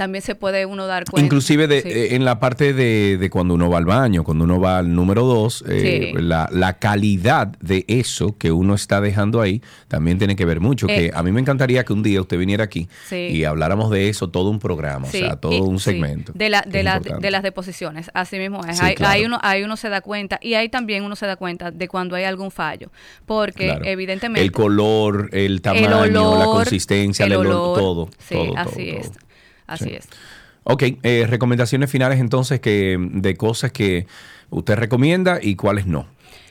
también 0.00 0.22
se 0.22 0.34
puede 0.34 0.64
uno 0.64 0.86
dar 0.86 1.04
cuenta. 1.04 1.26
Inclusive 1.26 1.66
de, 1.66 1.80
eh, 1.80 2.14
en 2.14 2.24
la 2.24 2.40
parte 2.40 2.72
de, 2.72 3.28
cuando 3.30 3.52
uno 3.52 3.68
va 3.68 3.76
al 3.76 3.84
baño, 3.84 4.24
cuando 4.24 4.44
uno 4.44 4.58
va 4.58 4.78
al 4.78 4.94
número 4.94 5.26
dos, 5.26 5.62
eh, 5.68 6.14
la, 6.16 6.78
calidad 6.78 7.48
de 7.60 7.84
eso 7.86 8.38
que 8.38 8.50
uno 8.50 8.74
está 8.74 9.02
dejando 9.02 9.42
ahí 9.42 9.60
también 9.88 10.16
tiene 10.16 10.36
que 10.36 10.46
ver 10.46 10.58
mucho. 10.58 10.86
que 10.86 11.08
eh, 11.08 11.10
a 11.12 11.22
mí 11.22 11.32
me 11.32 11.40
encantaría 11.42 11.84
que 11.84 11.92
un 11.92 12.02
día 12.02 12.18
usted 12.22 12.38
viniera 12.38 12.64
aquí 12.64 12.88
y 13.10 13.44
habláramos 13.44 13.90
de 13.90 14.08
eso, 14.08 14.30
todo 14.30 14.48
un 14.48 14.58
programa, 14.58 15.06
o 15.06 15.10
sea, 15.10 15.36
todo 15.36 15.64
un 15.64 15.78
segmento. 15.78 16.32
De, 16.34 16.48
la, 16.48 16.62
de, 16.62 16.82
de, 17.20 17.30
las 17.30 17.42
deposiciones, 17.42 18.10
así 18.14 18.38
mismo 18.38 18.64
es. 18.64 18.80
ahí, 18.80 19.26
uno, 19.26 19.38
ahí 19.42 19.62
uno 19.64 19.76
se 19.76 19.90
da 19.90 20.00
cuenta 20.00 20.38
y 20.40 20.54
ahí 20.54 20.70
también 20.70 21.04
uno 21.04 21.14
se 21.14 21.26
da 21.26 21.36
cuenta 21.36 21.72
de 21.72 21.88
cuando 21.88 22.16
hay 22.16 22.24
algún 22.24 22.50
fallo, 22.50 22.90
porque 23.26 23.78
evidentemente... 23.84 24.40
El 24.40 24.50
color, 24.50 25.28
el 25.32 25.60
tamaño, 25.60 26.38
la 26.38 26.44
consistencia, 26.46 27.26
el, 27.26 27.34
olor, 27.34 27.78
todo. 27.78 28.08
Sí, 28.26 28.38
así 28.56 28.88
es. 28.88 29.12
Así 29.70 29.90
es. 29.90 30.08
Ok, 30.64 30.82
eh, 31.02 31.26
recomendaciones 31.28 31.90
finales 31.90 32.20
entonces 32.20 32.60
que 32.60 32.96
de 32.98 33.36
cosas 33.36 33.72
que 33.72 34.06
usted 34.50 34.76
recomienda 34.76 35.38
y 35.40 35.56
cuáles 35.56 35.86
no. 35.86 36.06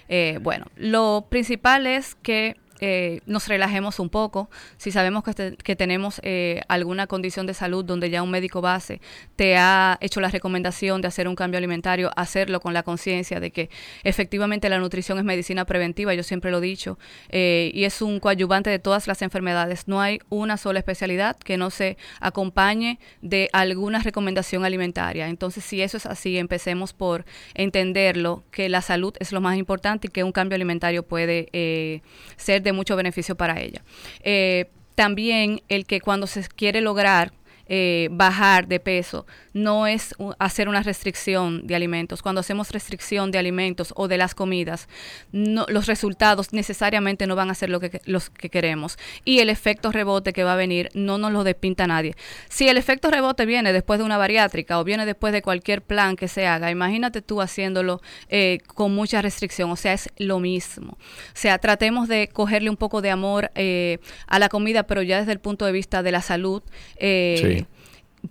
Eh, 0.08 0.40
bueno, 0.42 0.66
lo 0.76 1.28
principal 1.30 1.86
es 1.86 2.16
que 2.16 2.56
eh, 2.80 3.22
nos 3.26 3.48
relajemos 3.48 4.00
un 4.00 4.10
poco. 4.10 4.50
Si 4.78 4.92
sabemos 4.92 5.24
que, 5.24 5.56
que 5.56 5.76
tenemos 5.76 6.22
eh, 6.24 6.62
alguna 6.68 7.08
condición 7.08 7.46
de 7.46 7.54
salud 7.54 7.84
donde 7.84 8.10
ya 8.10 8.24
un 8.24 8.32
médico 8.32 8.62
base 8.62 9.02
te 9.36 9.58
ha 9.58 9.98
hecho 10.02 10.22
la 10.22 10.30
recomendación 10.30 11.02
de 11.02 11.08
hacer 11.10 11.28
un 11.28 11.36
cambio 11.36 11.58
alimentario, 11.58 12.12
hacerlo 12.16 12.60
con 12.62 12.74
la 12.74 12.84
conciencia 12.84 13.40
de 13.40 13.52
que 13.52 13.70
efectivamente 14.04 14.70
la 14.70 14.80
nutrición 14.80 15.18
es 15.18 15.26
medicina 15.26 15.66
preventiva, 15.66 16.14
yo 16.14 16.24
siempre 16.24 16.52
lo 16.52 16.60
he 16.60 16.62
dicho, 16.62 16.98
eh, 17.30 17.72
y 17.74 17.84
es 17.84 18.02
un 18.02 18.20
coadyuvante 18.20 18.70
de 18.70 18.80
todas 18.80 19.08
las 19.08 19.22
enfermedades. 19.22 19.88
No 19.88 20.02
hay 20.02 20.20
una 20.30 20.58
sola 20.58 20.80
especialidad 20.80 21.38
que 21.38 21.58
no 21.58 21.70
se 21.70 21.98
acompañe 22.22 23.00
de 23.22 23.50
alguna 23.52 24.00
recomendación 24.00 24.64
alimentaria. 24.64 25.28
Entonces, 25.28 25.66
si 25.66 25.82
eso 25.82 25.98
es 25.98 26.06
así, 26.06 26.38
empecemos 26.38 26.94
por 26.94 27.26
entenderlo, 27.54 28.44
que 28.52 28.70
la 28.70 28.82
salud 28.82 29.14
es 29.20 29.32
lo 29.32 29.42
más 29.42 29.58
importante 29.58 30.08
y 30.08 30.12
que 30.12 30.24
un 30.24 30.32
cambio 30.32 30.56
alimentario 30.56 31.04
puede 31.04 32.02
ser 32.38 32.62
de 32.62 32.69
mucho 32.74 32.96
beneficio 32.96 33.36
para 33.36 33.60
ella. 33.60 33.82
Eh, 34.24 34.66
también 34.96 35.62
el 35.70 35.86
que 35.86 36.02
cuando 36.02 36.28
se 36.28 36.48
quiere 36.48 36.82
lograr 36.82 37.32
eh, 37.68 38.10
bajar 38.12 38.68
de 38.68 38.80
peso, 38.80 39.26
no 39.64 39.88
es 39.88 40.16
hacer 40.40 40.70
una 40.70 40.84
restricción 40.84 41.66
de 41.68 41.76
alimentos. 41.76 42.22
Cuando 42.22 42.42
hacemos 42.42 42.72
restricción 42.72 43.32
de 43.32 43.40
alimentos 43.40 43.94
o 43.96 44.08
de 44.08 44.18
las 44.18 44.36
comidas, 44.36 44.88
los 45.32 45.86
resultados 45.86 46.54
necesariamente 46.54 47.28
no 47.28 47.36
van 47.36 47.50
a 47.50 47.56
ser 47.56 47.70
lo 47.70 47.80
que, 47.80 48.02
los 48.06 48.30
que 48.30 48.50
queremos. 48.50 48.98
Y 49.26 49.40
el 49.40 49.50
efecto 49.50 49.92
rebote 49.92 50.34
que 50.34 50.44
va 50.44 50.54
a 50.54 50.56
venir 50.56 50.90
no 50.94 51.18
nos 51.18 51.32
lo 51.32 51.44
despinta 51.44 51.88
nadie. 51.88 52.16
Si 52.50 52.68
el 52.68 52.78
efecto 52.78 53.12
rebote 53.12 53.46
viene 53.46 53.74
después 53.74 54.00
de 54.00 54.06
una 54.06 54.18
bariátrica 54.18 54.80
o 54.80 54.84
viene 54.84 55.06
después 55.06 55.34
de 55.34 55.42
cualquier 55.42 55.82
plan 55.82 56.16
que 56.16 56.28
se 56.28 56.48
haga, 56.48 56.72
imagínate 56.72 57.22
tú 57.22 57.42
haciéndolo 57.42 58.02
eh, 58.30 58.60
con 58.68 58.94
mucha 58.94 59.22
restricción. 59.22 59.72
O 59.72 59.76
sea, 59.76 59.94
es 59.94 60.10
lo 60.18 60.40
mismo. 60.40 60.94
O 60.94 60.98
sea, 61.34 61.58
tratemos 61.58 62.08
de 62.08 62.30
cogerle 62.32 62.70
un 62.70 62.78
poco 62.78 63.02
de 63.02 63.10
amor 63.10 63.52
eh, 63.56 64.00
a 64.28 64.40
la 64.40 64.50
comida, 64.50 64.84
pero 64.84 65.02
ya 65.02 65.20
desde 65.20 65.34
el 65.34 65.40
punto 65.40 65.66
de 65.66 65.72
vista 65.72 66.04
de 66.04 66.12
la 66.12 66.22
salud. 66.22 66.64
Eh, 66.98 67.66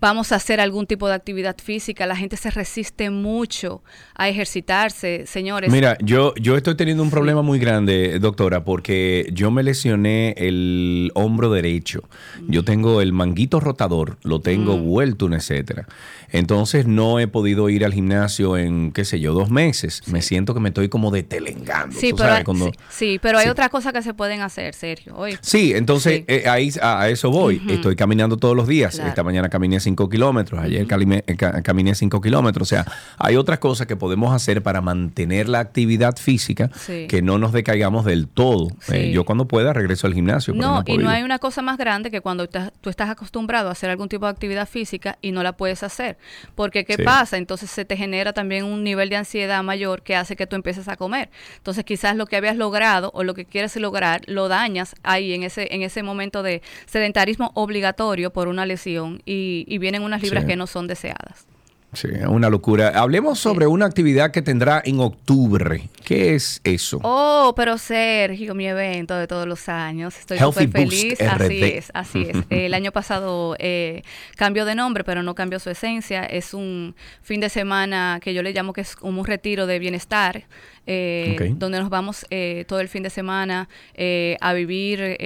vamos 0.00 0.32
a 0.32 0.36
hacer 0.36 0.60
algún 0.60 0.86
tipo 0.86 1.08
de 1.08 1.14
actividad 1.14 1.56
física, 1.62 2.06
la 2.06 2.16
gente 2.16 2.36
se 2.36 2.50
resiste 2.50 3.10
mucho 3.10 3.82
a 4.14 4.28
ejercitarse, 4.28 5.26
señores. 5.26 5.70
Mira, 5.70 5.96
yo, 6.00 6.34
yo 6.36 6.56
estoy 6.56 6.74
teniendo 6.74 7.02
un 7.02 7.10
problema 7.10 7.42
muy 7.42 7.58
grande, 7.58 8.18
doctora, 8.18 8.64
porque 8.64 9.28
yo 9.32 9.50
me 9.50 9.62
lesioné 9.62 10.34
el 10.36 11.10
hombro 11.14 11.50
derecho. 11.50 12.08
Yo 12.46 12.64
tengo 12.64 13.00
el 13.00 13.12
manguito 13.12 13.60
rotador, 13.60 14.18
lo 14.22 14.40
tengo 14.40 14.76
mm. 14.76 14.84
vuelto, 14.84 15.28
etcétera. 15.32 15.86
Entonces 16.30 16.86
no 16.86 17.18
he 17.18 17.26
podido 17.26 17.68
ir 17.70 17.84
al 17.84 17.94
gimnasio 17.94 18.56
en, 18.56 18.92
qué 18.92 19.04
sé 19.04 19.18
yo, 19.20 19.32
dos 19.32 19.50
meses. 19.50 20.02
Me 20.08 20.20
siento 20.20 20.54
que 20.54 20.60
me 20.60 20.68
estoy 20.68 20.88
como 20.88 21.10
detelengando. 21.10 21.98
Sí, 21.98 22.12
pero, 22.16 22.32
hay, 22.32 22.44
sí, 22.90 23.18
pero 23.20 23.38
hay 23.38 23.48
otras 23.48 23.70
cosas 23.70 23.92
que 23.92 24.02
se 24.02 24.12
pueden 24.14 24.42
hacer, 24.42 24.74
Sergio. 24.74 25.16
Sí, 25.40 25.72
entonces 25.74 26.24
eh, 26.26 26.44
ahí 26.46 26.70
a, 26.82 27.08
eso 27.08 27.30
voy. 27.30 27.62
Estoy 27.68 27.96
caminando 27.96 28.36
todos 28.36 28.54
los 28.54 28.68
días. 28.68 28.98
Esta 28.98 29.22
mañana 29.22 29.48
caminé 29.48 29.77
caminé 29.78 29.80
5 29.80 30.08
kilómetros, 30.08 30.60
ayer 30.60 30.86
caminé, 30.86 31.22
caminé 31.62 31.94
5 31.94 32.20
kilómetros. 32.20 32.68
O 32.68 32.70
sea, 32.70 32.86
hay 33.18 33.36
otras 33.36 33.58
cosas 33.58 33.86
que 33.86 33.96
podemos 33.96 34.32
hacer 34.32 34.62
para 34.62 34.80
mantener 34.80 35.48
la 35.48 35.60
actividad 35.60 36.16
física 36.16 36.70
que 37.08 37.22
no 37.22 37.38
nos 37.38 37.52
decaigamos 37.52 38.04
del 38.04 38.28
todo. 38.28 38.68
Eh, 38.92 39.10
yo 39.12 39.24
cuando 39.24 39.46
pueda 39.46 39.72
regreso 39.72 40.06
al 40.06 40.14
gimnasio. 40.14 40.54
No, 40.54 40.82
y 40.86 40.98
no 40.98 41.08
hay 41.08 41.22
una 41.22 41.38
cosa 41.38 41.62
más 41.62 41.78
grande 41.78 42.10
que 42.10 42.20
cuando 42.20 42.48
tú 42.48 42.90
estás 42.90 43.10
acostumbrado 43.10 43.68
a 43.68 43.72
hacer 43.72 43.90
algún 43.90 44.08
tipo 44.08 44.26
de 44.26 44.30
actividad 44.30 44.68
física 44.68 45.18
y 45.20 45.32
no 45.32 45.42
la 45.42 45.52
puedes 45.52 45.82
hacer. 45.82 46.18
Porque 46.54 46.84
¿qué 46.84 46.98
pasa? 46.98 47.36
Entonces 47.36 47.70
se 47.70 47.84
te 47.84 47.96
genera 47.96 48.32
también 48.32 48.64
un 48.64 48.84
nivel 48.84 49.08
de 49.08 49.16
ansiedad 49.16 49.62
mayor 49.62 50.02
que 50.02 50.16
hace 50.16 50.36
que 50.36 50.46
tú 50.46 50.56
empieces 50.56 50.88
a 50.88 50.96
comer. 50.96 51.30
Entonces 51.56 51.84
quizás 51.84 52.16
lo 52.16 52.26
que 52.26 52.36
habías 52.36 52.56
logrado 52.56 53.10
o 53.14 53.22
lo 53.22 53.34
que 53.34 53.44
quieres 53.44 53.76
lograr 53.76 54.22
lo 54.26 54.48
dañas 54.48 54.94
ahí 55.02 55.32
en 55.32 55.42
ese, 55.42 55.68
en 55.70 55.82
ese 55.82 56.02
momento 56.02 56.42
de 56.42 56.62
sedentarismo 56.86 57.52
obligatorio 57.54 58.32
por 58.32 58.48
una 58.48 58.66
lesión 58.66 59.22
y, 59.24 59.66
vienen 59.76 60.02
unas 60.02 60.22
libras 60.22 60.46
que 60.46 60.56
no 60.56 60.66
son 60.66 60.86
deseadas. 60.86 61.46
Sí, 61.94 62.08
una 62.28 62.50
locura. 62.50 62.90
Hablemos 62.90 63.38
sobre 63.38 63.66
una 63.66 63.86
actividad 63.86 64.30
que 64.30 64.42
tendrá 64.42 64.82
en 64.84 65.00
octubre. 65.00 65.88
¿Qué 66.04 66.34
es 66.34 66.60
eso? 66.62 67.00
Oh, 67.02 67.54
pero 67.56 67.78
Sergio, 67.78 68.54
mi 68.54 68.66
evento 68.66 69.16
de 69.16 69.26
todos 69.26 69.46
los 69.46 69.70
años. 69.70 70.18
Estoy 70.18 70.38
súper 70.38 70.68
feliz. 70.68 71.18
Así 71.22 71.64
es, 71.64 71.90
así 71.94 72.26
es. 72.28 72.36
El 72.50 72.74
año 72.74 72.92
pasado 72.92 73.56
eh, 73.58 74.02
cambió 74.36 74.66
de 74.66 74.74
nombre, 74.74 75.02
pero 75.02 75.22
no 75.22 75.34
cambió 75.34 75.58
su 75.60 75.70
esencia. 75.70 76.24
Es 76.24 76.52
un 76.52 76.94
fin 77.22 77.40
de 77.40 77.48
semana 77.48 78.20
que 78.22 78.34
yo 78.34 78.42
le 78.42 78.52
llamo 78.52 78.74
que 78.74 78.82
es 78.82 78.94
como 78.94 79.20
un 79.20 79.26
retiro 79.26 79.66
de 79.66 79.78
bienestar, 79.78 80.44
eh, 80.86 81.54
donde 81.56 81.78
nos 81.78 81.88
vamos 81.88 82.26
eh, 82.28 82.66
todo 82.68 82.80
el 82.80 82.88
fin 82.88 83.02
de 83.02 83.10
semana 83.10 83.66
eh, 83.94 84.36
a 84.42 84.52
vivir 84.52 85.16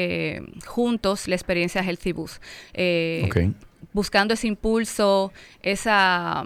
juntos 0.64 1.26
la 1.26 1.34
experiencia 1.34 1.82
Healthy 1.82 2.12
Bus. 2.12 2.40
Okay 2.72 3.52
buscando 3.92 4.34
ese 4.34 4.46
impulso, 4.46 5.32
esa 5.62 6.44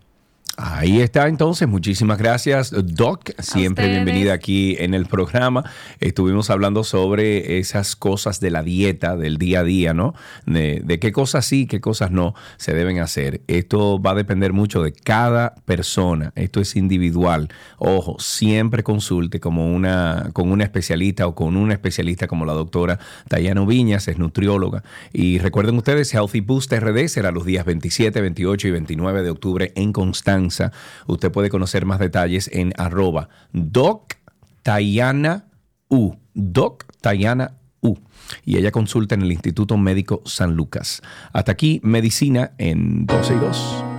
Ahí 0.60 1.02
está 1.02 1.28
entonces, 1.28 1.68
muchísimas 1.68 2.18
gracias 2.18 2.74
Doc, 2.76 3.30
siempre 3.38 3.90
bienvenida 3.90 4.34
aquí 4.34 4.76
en 4.80 4.96
el 4.96 5.06
programa. 5.06 5.64
Estuvimos 6.00 6.50
hablando 6.50 6.84
sobre 6.84 7.60
esas 7.60 7.96
cosas 7.96 8.40
de 8.40 8.50
la 8.50 8.64
dieta, 8.64 9.16
del 9.16 9.38
día 9.38 9.60
a 9.60 9.64
día, 9.64 9.94
¿no? 9.94 10.16
De, 10.48 10.98
qué 11.00 11.12
cosas 11.12 11.46
sí, 11.46 11.68
qué 11.68 11.80
cosas 11.80 12.10
no 12.10 12.34
se 12.58 12.74
deben 12.74 12.98
hacer. 12.98 13.42
Esto 13.46 14.02
va 14.02 14.12
a 14.12 14.16
depender 14.16 14.52
mucho 14.52 14.82
de 14.82 14.94
cada 14.94 15.54
persona, 15.66 16.34
esto 16.36 16.60
es 16.60 16.76
individual. 16.76 17.50
Ojo, 17.78 18.16
siempre 18.18 18.82
consulte 18.82 19.40
como 19.40 19.72
una, 19.72 20.32
con 20.34 20.52
una 20.52 20.64
especialista 20.64 21.28
o 21.28 21.36
con 21.36 21.56
una 21.56 21.74
especialista 21.74 22.26
como 22.26 22.48
la 22.48 22.54
doctora 22.54 22.98
Dayana 23.30 23.64
Viñas, 23.64 24.08
es 24.08 24.18
nutrióloga. 24.18 24.84
Y 25.14 25.38
recuerden 25.38 25.78
ustedes, 25.78 26.12
Healthy 26.12 26.40
Boost 26.40 26.74
RD 26.74 27.10
será 27.10 27.30
los 27.30 27.46
días 27.46 27.64
27, 27.64 28.22
28 28.22 28.68
y 28.70 28.72
29 28.72 29.22
de 29.22 29.30
octubre 29.30 29.72
en 29.76 29.92
Usted 31.08 31.32
puede 31.32 31.50
conocer 31.50 31.86
más 31.86 32.00
detalles 32.00 32.50
en 32.54 32.74
arroba 32.78 33.30
doctayana 33.54 35.46
U. 35.90 36.16
Doc 36.34 36.86
U. 37.82 37.96
Y 38.44 38.58
ella 38.58 38.72
consulta 38.72 39.16
en 39.16 39.22
el 39.22 39.32
Instituto 39.32 39.78
Médico 39.78 40.22
San 40.26 40.56
Lucas. 40.56 41.02
Hasta 41.34 41.52
aquí, 41.52 41.80
medicina 41.84 42.52
en 42.58 43.06
12 43.06 43.34
y 43.34 43.38
2. 43.38 43.97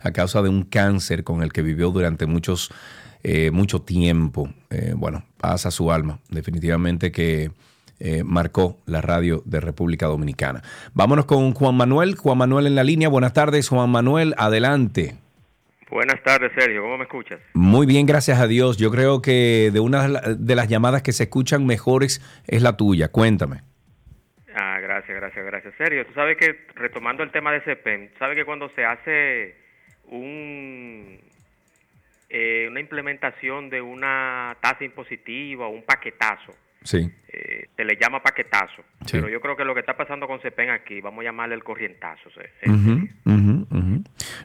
a 0.00 0.12
causa 0.12 0.42
de 0.42 0.48
un 0.48 0.62
cáncer 0.62 1.24
con 1.24 1.42
el 1.42 1.52
que 1.52 1.62
vivió 1.62 1.90
durante 1.90 2.26
muchos 2.26 2.70
eh, 3.22 3.50
mucho 3.50 3.82
tiempo. 3.82 4.48
Eh, 4.70 4.94
bueno, 4.96 5.24
pasa 5.38 5.70
su 5.70 5.92
alma. 5.92 6.20
Definitivamente 6.30 7.12
que 7.12 7.50
eh, 7.98 8.22
marcó 8.24 8.78
la 8.86 9.02
radio 9.02 9.42
de 9.44 9.60
República 9.60 10.06
Dominicana. 10.06 10.62
Vámonos 10.94 11.26
con 11.26 11.52
Juan 11.52 11.74
Manuel. 11.74 12.16
Juan 12.16 12.38
Manuel 12.38 12.66
en 12.66 12.74
la 12.74 12.84
línea. 12.84 13.08
Buenas 13.08 13.34
tardes, 13.34 13.68
Juan 13.68 13.90
Manuel. 13.90 14.34
Adelante. 14.38 15.16
Buenas 15.90 16.22
tardes, 16.22 16.52
Sergio. 16.56 16.82
¿Cómo 16.82 16.96
me 16.96 17.02
escuchas? 17.04 17.40
Muy 17.52 17.84
bien, 17.84 18.06
gracias 18.06 18.38
a 18.38 18.46
Dios. 18.46 18.76
Yo 18.78 18.90
creo 18.90 19.20
que 19.20 19.70
de 19.72 19.80
una 19.80 20.08
de 20.08 20.54
las 20.54 20.68
llamadas 20.68 21.02
que 21.02 21.12
se 21.12 21.24
escuchan 21.24 21.66
mejores 21.66 22.22
es 22.46 22.62
la 22.62 22.76
tuya. 22.76 23.08
Cuéntame. 23.08 23.62
Gracias, 25.20 25.44
gracias. 25.44 25.74
Sergio, 25.76 26.06
tú 26.06 26.14
sabes 26.14 26.38
que, 26.38 26.64
retomando 26.74 27.22
el 27.22 27.30
tema 27.30 27.52
de 27.52 27.60
CEPEM, 27.60 28.08
sabes 28.18 28.36
que 28.36 28.46
cuando 28.46 28.70
se 28.70 28.86
hace 28.86 29.54
un, 30.06 31.20
eh, 32.30 32.66
una 32.70 32.80
implementación 32.80 33.68
de 33.68 33.82
una 33.82 34.56
tasa 34.62 34.82
impositiva 34.82 35.66
o 35.66 35.70
un 35.70 35.82
paquetazo. 35.82 36.54
Sí. 36.82 37.12
Eh, 37.28 37.66
se 37.76 37.84
le 37.84 37.98
llama 38.00 38.22
paquetazo. 38.22 38.82
Sí. 39.04 39.12
Pero 39.12 39.28
yo 39.28 39.42
creo 39.42 39.56
que 39.56 39.64
lo 39.66 39.74
que 39.74 39.80
está 39.80 39.94
pasando 39.94 40.26
con 40.26 40.40
CEPEN 40.40 40.70
aquí, 40.70 41.02
vamos 41.02 41.20
a 41.20 41.24
llamarle 41.24 41.54
el 41.54 41.62
corrientazo. 41.62 42.30
Ujú, 42.64 43.06
ujú, 43.26 43.66
ujú. 43.70 43.79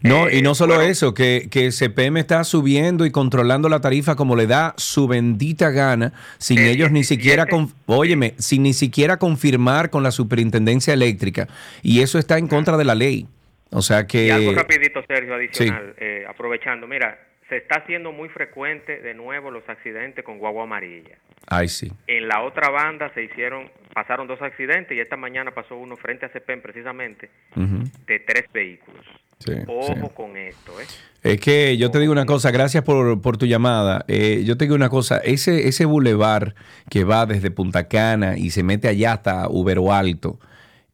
No, 0.01 0.29
y 0.29 0.41
no 0.41 0.51
Eh, 0.51 0.55
solo 0.55 0.75
bueno. 0.75 0.89
eso, 0.89 1.13
que, 1.13 1.47
que 1.49 1.71
CPM 1.71 2.19
está 2.19 2.43
subiendo 2.43 3.05
y 3.05 3.11
controlando 3.11 3.69
la 3.69 3.81
tarifa 3.81 4.15
como 4.15 4.36
le 4.36 4.47
da 4.47 4.73
su 4.77 5.07
bendita 5.07 5.69
gana, 5.71 6.13
sin 6.38 6.59
Eh, 6.59 6.71
ellos 6.71 6.89
y- 6.89 6.93
ni 6.93 7.03
siquiera, 7.03 7.45
con- 7.45 7.73
óyeme, 7.86 8.33
sin 8.38 8.63
ni 8.63 8.73
siquiera 8.73 9.17
confirmar 9.17 9.89
con 9.89 10.03
la 10.03 10.12
superintendencia 10.12 10.93
eléctrica. 10.93 11.47
Y 11.82 12.01
eso 12.01 12.20
está 12.20 12.37
en 12.37 12.47
contra 12.47 12.78
de 12.78 12.86
la 12.86 12.95
ley. 12.95 13.28
O 13.71 13.82
sea 13.82 14.05
que... 14.07 14.28
Y 14.28 14.29
algo 14.29 14.53
rapidito, 14.53 15.01
Sergio, 15.07 15.33
adicional, 15.36 15.95
eh, 15.97 16.24
aprovechando. 16.29 16.87
Mira, 16.87 17.20
se 17.49 17.57
está 17.57 17.79
haciendo 17.79 18.12
muy 18.12 18.29
frecuente 18.29 18.99
de 19.01 19.13
nuevo 19.13 19.51
los 19.51 19.67
accidentes 19.67 20.24
con 20.24 20.37
guagua 20.39 20.63
amarilla. 20.63 21.17
Ay, 21.47 21.67
sí. 21.67 21.91
En 22.07 22.28
la 22.28 22.41
otra 22.43 22.70
banda 22.70 23.12
se 23.13 23.24
hicieron, 23.24 23.70
pasaron 23.96 24.28
dos 24.28 24.42
accidentes 24.42 24.96
y 24.96 25.00
esta 25.00 25.16
mañana 25.16 25.51
pasó 25.51 25.78
uno 25.78 25.96
frente 25.96 26.26
a 26.26 26.30
CEPEN 26.30 26.62
precisamente 26.62 27.30
de 27.55 28.20
tres 28.20 28.43
vehículos. 28.54 29.05
Sí, 29.39 29.54
Ojo 29.67 29.93
sí. 29.93 30.13
con 30.13 30.36
esto, 30.38 30.80
¿eh? 30.80 30.86
Es 31.24 31.39
que 31.39 31.78
yo 31.78 31.89
te 31.92 32.00
digo 32.00 32.12
una 32.12 32.26
cosa, 32.26 32.51
gracias 32.51 32.84
por, 32.84 33.22
por 33.22 33.38
tu 33.38 33.46
llamada. 33.46 34.04
Eh, 34.08 34.43
yo 34.46 34.58
te 34.58 34.66
digo 34.66 34.76
una 34.76 34.89
cosa, 34.89 35.17
ese, 35.20 35.67
ese 35.67 35.86
bulevar 35.86 36.55
que 36.89 37.04
va 37.05 37.26
desde 37.26 37.51
Punta 37.51 37.88
Cana 37.88 38.38
y 38.38 38.50
se 38.50 38.63
mete 38.63 38.88
allá 38.89 39.13
hasta 39.13 39.50
Ubero 39.50 39.92
Alto, 39.93 40.39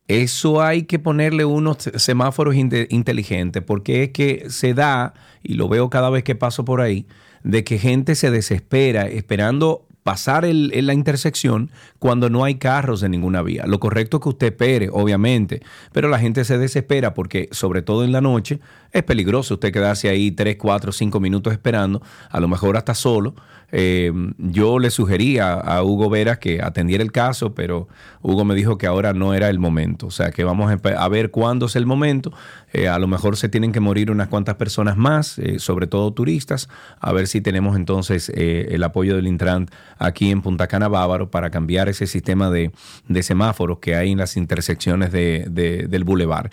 eso 0.07 0.61
hay 0.61 0.83
que 0.83 0.99
ponerle 0.99 1.43
unos 1.45 1.77
semáforos 1.95 2.55
inte- 2.55 2.87
inteligentes, 2.89 3.63
porque 3.63 4.03
es 4.03 4.09
que 4.09 4.49
se 4.49 4.73
da, 4.73 5.13
y 5.41 5.55
lo 5.55 5.67
veo 5.69 5.89
cada 5.89 6.09
vez 6.11 6.23
que 6.23 6.35
paso 6.35 6.65
por 6.65 6.81
ahí, 6.81 7.07
de 7.43 7.63
que 7.63 7.77
gente 7.79 8.13
se 8.15 8.29
desespera 8.29 9.07
esperando 9.07 9.87
pasar 10.03 10.45
el- 10.45 10.71
en 10.73 10.87
la 10.87 10.93
intersección 10.93 11.69
cuando 11.99 12.29
no 12.29 12.43
hay 12.43 12.55
carros 12.55 13.03
en 13.03 13.11
ninguna 13.11 13.41
vía. 13.41 13.65
Lo 13.67 13.79
correcto 13.79 14.17
es 14.17 14.23
que 14.23 14.29
usted 14.29 14.47
espere, 14.47 14.89
obviamente, 14.91 15.61
pero 15.91 16.09
la 16.09 16.19
gente 16.19 16.43
se 16.43 16.57
desespera 16.57 17.13
porque, 17.13 17.47
sobre 17.51 17.81
todo 17.81 18.03
en 18.03 18.11
la 18.11 18.21
noche, 18.21 18.59
es 18.91 19.03
peligroso 19.03 19.55
usted 19.55 19.71
quedarse 19.71 20.09
ahí 20.09 20.31
3, 20.31 20.57
4, 20.57 20.91
5 20.91 21.19
minutos 21.19 21.53
esperando, 21.53 22.01
a 22.29 22.39
lo 22.39 22.47
mejor 22.47 22.77
hasta 22.77 22.93
solo. 22.93 23.35
Eh, 23.73 24.11
yo 24.37 24.79
le 24.79 24.91
sugería 24.91 25.53
a 25.53 25.81
Hugo 25.81 26.09
Vera 26.09 26.37
que 26.39 26.61
atendiera 26.61 27.01
el 27.03 27.13
caso, 27.13 27.55
pero 27.55 27.87
Hugo 28.21 28.43
me 28.43 28.53
dijo 28.53 28.77
que 28.77 28.85
ahora 28.85 29.13
no 29.13 29.33
era 29.33 29.49
el 29.49 29.59
momento. 29.59 30.07
O 30.07 30.11
sea, 30.11 30.31
que 30.31 30.43
vamos 30.43 30.69
a, 30.71 31.07
ver 31.07 31.31
cuándo 31.31 31.67
es 31.67 31.77
el 31.77 31.85
momento. 31.85 32.33
Eh, 32.73 32.89
a 32.89 32.99
lo 32.99 33.07
mejor 33.07 33.37
se 33.37 33.47
tienen 33.47 33.71
que 33.71 33.79
morir 33.79 34.11
unas 34.11 34.27
cuantas 34.27 34.55
personas 34.55 34.97
más, 34.97 35.39
eh, 35.39 35.59
sobre 35.59 35.87
todo 35.87 36.11
turistas, 36.11 36.67
a 36.99 37.13
ver 37.13 37.27
si 37.27 37.39
tenemos 37.39 37.77
entonces 37.77 38.29
el 38.35 38.83
apoyo 38.83 39.15
del 39.15 39.27
Intran 39.27 39.69
aquí 39.97 40.31
en 40.31 40.41
Punta 40.41 40.67
Cana 40.67 40.89
Bávaro 40.89 41.31
para 41.31 41.49
cambiar 41.49 41.87
ese 41.87 42.07
sistema 42.07 42.49
de, 42.49 42.71
semáforos 43.21 43.79
que 43.79 43.95
hay 43.95 44.11
en 44.11 44.17
las 44.17 44.35
intersecciones 44.35 45.11
de- 45.13 45.45
de- 45.49 45.87
del 45.87 46.03
bulevar. 46.03 46.49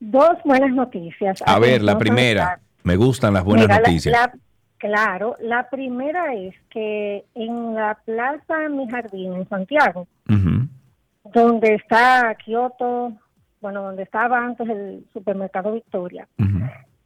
Dos 0.00 0.36
buenas 0.44 0.70
noticias. 0.72 1.40
A 1.46 1.58
ver, 1.58 1.82
la 1.82 1.98
primera. 1.98 2.60
Me 2.84 2.94
gustan 2.96 3.34
las 3.34 3.42
buenas 3.44 3.66
Mira, 3.66 3.80
la- 3.80 3.88
noticias. 3.88 4.12
la- 4.12 4.32
claro, 4.78 5.36
la 5.40 5.68
primera 5.70 6.34
es 6.34 6.54
que 6.70 7.24
en 7.34 7.74
la 7.74 7.98
Plaza 8.04 8.68
Mi 8.70 8.88
Jardín 8.88 9.34
en 9.34 9.48
Santiago, 9.48 10.06
donde 11.24 11.74
está 11.74 12.34
Kioto, 12.44 13.12
bueno, 13.60 13.82
donde 13.82 14.02
estaba 14.04 14.38
antes 14.38 14.68
el 14.68 15.04
supermercado 15.12 15.72
Victoria, 15.72 16.28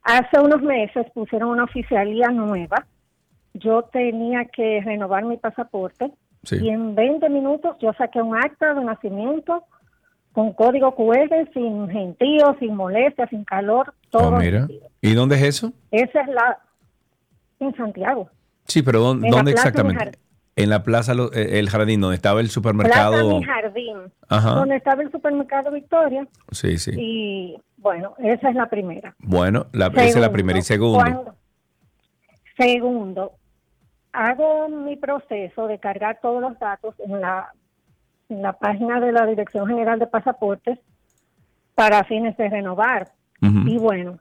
hace 0.02 0.40
unos 0.40 0.62
meses 0.62 1.06
pusieron 1.14 1.51
una 1.51 1.64
oficialía 1.64 2.28
nueva. 2.28 2.86
Yo 3.55 3.82
tenía 3.82 4.44
que 4.44 4.80
renovar 4.84 5.24
mi 5.24 5.36
pasaporte 5.36 6.10
Sí. 6.42 6.56
y 6.62 6.70
en 6.70 6.94
20 6.94 7.28
minutos 7.28 7.76
yo 7.80 7.92
saqué 7.92 8.22
un 8.22 8.34
acta 8.34 8.72
de 8.72 8.82
nacimiento 8.82 9.64
con 10.32 10.52
código 10.55 10.94
QR, 10.94 11.51
sin 11.52 11.88
gentío, 11.90 12.56
sin 12.59 12.76
molestia, 12.76 13.26
sin 13.28 13.44
calor, 13.44 13.92
todo. 14.10 14.36
Oh, 14.36 14.38
mira. 14.38 14.66
¿Y 15.02 15.12
dónde 15.14 15.34
es 15.36 15.42
eso? 15.42 15.72
Esa 15.90 16.20
es 16.22 16.28
la 16.28 16.59
en 17.61 17.74
Santiago. 17.77 18.28
Sí, 18.66 18.82
pero 18.82 19.01
¿dónde, 19.01 19.51
exactamente? 19.53 20.19
En 20.57 20.69
la 20.69 20.82
plaza, 20.82 21.15
Lo- 21.15 21.32
eh, 21.32 21.59
el 21.59 21.70
jardín, 21.70 22.01
donde 22.01 22.16
estaba 22.16 22.41
el 22.41 22.51
supermercado. 22.51 23.12
Plaza 23.12 23.39
Mi 23.39 23.45
Jardín, 23.45 23.97
Ajá. 24.28 24.51
donde 24.51 24.77
estaba 24.77 25.03
el 25.03 25.11
supermercado 25.11 25.70
Victoria. 25.70 26.27
Sí, 26.51 26.77
sí. 26.77 26.91
Y 26.97 27.57
bueno, 27.78 28.15
esa 28.19 28.51
es 28.51 28.55
la 28.57 28.69
primera. 28.69 29.15
Bueno, 29.20 29.66
la, 29.73 29.87
esa 29.87 30.03
es 30.05 30.16
la 30.16 30.32
primera. 30.32 30.59
Y 30.59 30.62
segundo. 30.62 30.99
cuando- 30.99 31.35
segundo, 32.59 33.32
hago 34.12 34.69
mi 34.69 34.97
proceso 34.97 35.66
de 35.66 35.78
cargar 35.78 36.19
todos 36.20 36.43
los 36.43 36.59
datos 36.59 36.95
en 36.99 37.20
la, 37.20 37.53
en 38.28 38.43
la 38.43 38.53
página 38.55 39.01
de 39.01 39.12
la 39.12 39.27
Dirección 39.27 39.66
General 39.66 39.99
de 39.99 40.07
Pasaportes 40.07 40.78
para 41.74 42.05
fines 42.05 42.37
de 42.37 42.49
renovar. 42.49 43.12
Y 43.43 43.78
bueno, 43.78 44.19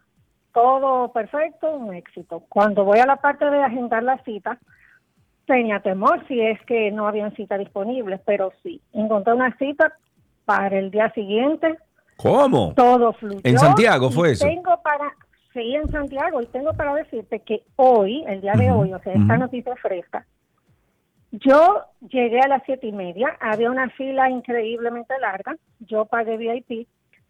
todo 0.60 1.14
perfecto, 1.14 1.72
un 1.72 1.94
éxito. 1.94 2.44
Cuando 2.50 2.84
voy 2.84 3.00
a 3.00 3.06
la 3.06 3.16
parte 3.16 3.50
de 3.50 3.64
agendar 3.64 4.04
la 4.04 4.22
cita, 4.24 4.60
tenía 5.46 5.80
temor 5.80 6.26
si 6.28 6.42
es 6.42 6.60
que 6.66 6.92
no 6.92 7.08
habían 7.08 7.34
cita 7.36 7.58
disponibles, 7.58 8.20
pero 8.26 8.52
sí, 8.62 8.82
encontré 8.92 9.34
una 9.34 9.56
cita 9.58 9.94
para 10.44 10.78
el 10.78 10.92
día 10.92 11.12
siguiente, 11.12 11.78
¿Cómo? 12.18 12.74
todo 12.76 13.14
fluyó. 13.14 13.40
¿En 13.46 13.58
Santiago 13.58 14.12
fue 14.12 14.32
eso? 14.32 14.46
Tengo 14.46 14.82
para, 14.84 15.16
sí, 15.54 15.76
en 15.76 15.90
Santiago, 15.90 16.42
y 16.42 16.48
tengo 16.48 16.74
para 16.74 16.94
decirte 16.94 17.40
que 17.40 17.64
hoy, 17.78 18.26
el 18.28 18.42
día 18.42 18.54
de 18.54 18.70
hoy, 18.70 18.92
o 18.92 19.00
sea, 19.00 19.14
esta 19.14 19.38
noticia 19.38 19.74
es 19.74 19.80
fresca, 19.80 20.26
yo 21.32 21.84
llegué 22.10 22.42
a 22.42 22.50
las 22.50 22.64
siete 22.66 22.88
y 22.88 22.92
media, 22.92 23.38
había 23.40 23.72
una 23.72 23.90
fila 23.92 24.30
increíblemente 24.30 25.18
larga, 25.20 25.56
yo 25.80 26.04
pagué 26.04 26.36
VIP, 26.36 26.88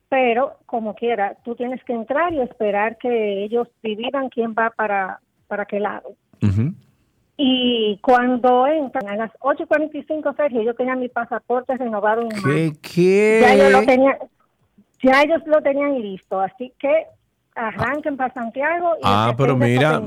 pero 0.10 0.58
como 0.66 0.96
quiera, 0.96 1.38
tú 1.46 1.56
tienes 1.56 1.84
que 1.84 1.94
entrar 1.94 2.34
y 2.34 2.42
esperar 2.42 2.98
que 2.98 3.44
ellos 3.44 3.68
dividan 3.84 4.30
quién 4.30 4.56
va 4.58 4.72
para, 4.72 5.20
para 5.48 5.66
qué 5.66 5.80
lado. 5.80 6.16
Y 7.38 7.98
cuando 8.02 8.68
entran 8.68 9.08
a 9.08 9.16
las 9.16 9.32
8.45, 9.40 10.36
Sergio, 10.36 10.62
yo 10.62 10.74
tenía 10.74 10.96
mi 10.96 11.08
pasaporte 11.08 11.78
renovado 11.78 12.24
en 12.24 12.28
mano. 12.28 12.44
¿Qué? 12.44 12.74
¿Qué? 12.82 13.40
Ya 13.42 13.54
ellos 13.54 13.72
lo 13.72 13.86
tenían, 13.86 14.18
ya 15.02 15.22
ellos 15.22 15.42
lo 15.46 15.62
tenían 15.62 16.02
listo, 16.02 16.40
así 16.42 16.74
que 16.78 17.06
arranquen 17.56 18.16
para 18.16 18.34
Santiago. 18.34 18.96
Y 18.98 19.02
ah, 19.04 19.34
pero 19.38 19.58
mira, 19.58 20.02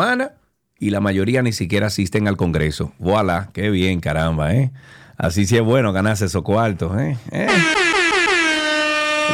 y 0.80 0.90
la 0.90 1.00
mayoría 1.00 1.42
ni 1.42 1.54
siquiera 1.54 1.88
asisten 1.88 2.28
al 2.28 2.38
Congreso. 2.38 2.92
Voilà, 2.98 3.50
qué 3.54 3.70
bien, 3.70 4.00
caramba, 4.00 4.54
¿eh? 4.56 4.72
Así 5.18 5.46
sí 5.46 5.56
es 5.56 5.62
bueno 5.62 5.94
ganarse 5.94 6.26
esos 6.26 6.42
cuartos, 6.42 7.00
¿eh? 7.00 7.18
¿Eh? 7.32 7.48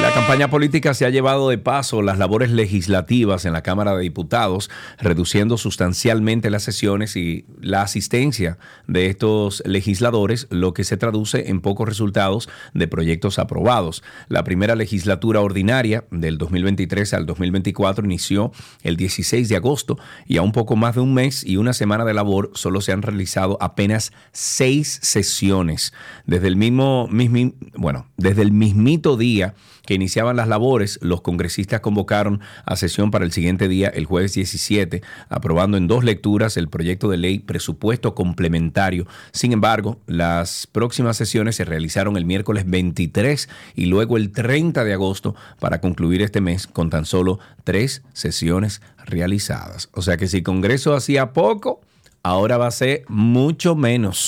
La 0.08 0.14
campaña 0.14 0.50
política 0.50 0.94
se 0.94 1.06
ha 1.06 1.10
llevado 1.10 1.50
de 1.50 1.58
paso 1.58 2.02
las 2.02 2.18
labores 2.18 2.50
legislativas 2.50 3.44
en 3.44 3.52
la 3.52 3.62
Cámara 3.62 3.94
de 3.94 4.04
Diputados, 4.04 4.70
reduciendo 5.00 5.58
sustancialmente 5.58 6.50
las 6.50 6.64
sesiones 6.64 7.18
y 7.18 7.46
la 7.60 7.82
asistencia 7.82 8.58
de 8.88 9.08
estos 9.08 9.62
legisladores, 9.66 10.48
lo 10.50 10.74
que 10.74 10.86
se 10.86 10.96
traduce 10.96 11.50
en 11.50 11.60
pocos 11.60 11.90
resultados 11.90 12.48
de 12.74 12.88
proyectos 12.88 13.38
aprobados. 13.38 14.02
La 14.30 14.46
primera 14.46 14.76
legislatura 14.78 15.42
ordinaria 15.42 16.06
del 16.10 16.38
2023 16.38 17.14
al 17.14 17.26
2024 17.26 18.06
inició 18.06 18.54
el 18.84 18.96
16 18.96 19.50
de 19.50 19.58
agosto 19.58 20.00
y 20.26 20.38
a 20.38 20.42
un 20.42 20.54
poco 20.54 20.78
más 20.78 20.96
de 20.96 21.02
un 21.02 21.14
mes 21.14 21.44
y 21.44 21.58
una 21.58 21.74
semana 21.74 22.06
de 22.06 22.14
labor 22.14 22.52
solo 22.54 22.80
se 22.80 22.94
han 22.94 23.02
realizado 23.02 23.58
apenas 23.60 24.14
seis 24.32 25.00
sesiones. 25.02 25.92
Desde 26.26 26.48
el 26.48 26.56
mismo, 26.56 27.10
mismo 27.10 27.52
bueno, 27.76 28.08
desde 28.16 28.44
el 28.44 28.54
mismito 28.54 29.18
día 29.18 29.54
que 29.88 29.94
iniciaban 29.94 30.36
las 30.36 30.50
labores, 30.50 31.00
los 31.02 31.22
congresistas 31.22 31.80
convocaron 31.80 32.42
a 32.66 32.76
sesión 32.76 33.10
para 33.10 33.24
el 33.24 33.32
siguiente 33.32 33.70
día, 33.70 33.88
el 33.88 34.06
jueves 34.06 34.34
17, 34.34 35.02
aprobando 35.30 35.78
en 35.78 35.88
dos 35.88 36.04
lecturas 36.04 36.58
el 36.58 36.68
proyecto 36.68 37.10
de 37.10 37.16
ley 37.16 37.40
presupuesto 37.40 38.14
complementario. 38.14 39.08
Sin 39.32 39.54
embargo, 39.54 39.98
las 40.06 40.68
próximas 40.68 41.16
sesiones 41.16 41.56
se 41.56 41.64
realizaron 41.64 42.18
el 42.18 42.26
miércoles 42.26 42.70
23 42.70 43.48
y 43.76 43.86
luego 43.86 44.18
el 44.18 44.32
30 44.34 44.84
de 44.84 44.94
agosto 44.94 45.36
para 45.60 45.80
concluir 45.80 46.22
este 46.22 46.42
mes 46.42 46.68
con 46.68 46.90
tan 46.90 47.06
solo 47.06 47.40
tres 47.64 48.04
sesiones 48.12 48.82
realizadas. 49.06 49.90
O 49.94 50.02
sea 50.02 50.18
que 50.18 50.28
si 50.28 50.44
Congreso 50.44 50.96
hacía 50.96 51.32
poco, 51.32 51.80
ahora 52.24 52.58
va 52.58 52.68
a 52.68 52.72
ser 52.72 53.06
mucho 53.08 53.74
menos. 53.76 54.28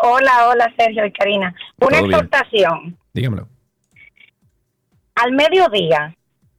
hola, 0.00 0.48
hola, 0.48 0.72
Sergio 0.78 1.04
y 1.04 1.12
Karina. 1.12 1.54
Una 1.80 1.98
exhortación. 1.98 2.96
Dígamelo. 3.12 3.48
Al 5.16 5.32
mediodía, 5.32 6.14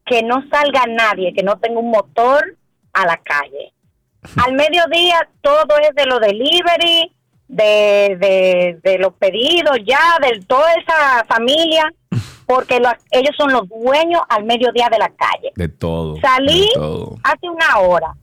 que 0.06 0.22
no 0.24 0.44
salga 0.50 0.84
nadie 0.88 1.34
que 1.34 1.44
no 1.44 1.58
tenga 1.60 1.80
un 1.80 1.92
motor 1.92 2.58
a 2.92 3.06
la 3.06 3.18
calle. 3.18 3.74
Al 4.44 4.54
mediodía 4.54 5.30
todo 5.42 5.78
es 5.82 5.96
de 5.96 6.06
lo 6.06 6.20
delivery, 6.20 7.14
de, 7.48 8.18
de, 8.20 8.80
de 8.84 8.98
los 8.98 9.14
pedidos 9.14 9.78
ya, 9.86 10.18
de 10.22 10.42
toda 10.42 10.74
esa 10.74 11.24
familia, 11.26 11.94
porque 12.46 12.82
ellos 13.12 13.36
son 13.38 13.54
los 13.54 13.70
dueños 13.70 14.22
al 14.28 14.44
mediodía 14.44 14.90
de 14.92 14.98
la 14.98 15.10
calle. 15.10 15.52
De 15.56 15.70
todo. 15.70 16.20
Salí 16.20 16.70
hace 17.24 17.50
una 17.50 17.80
hora 17.80 18.14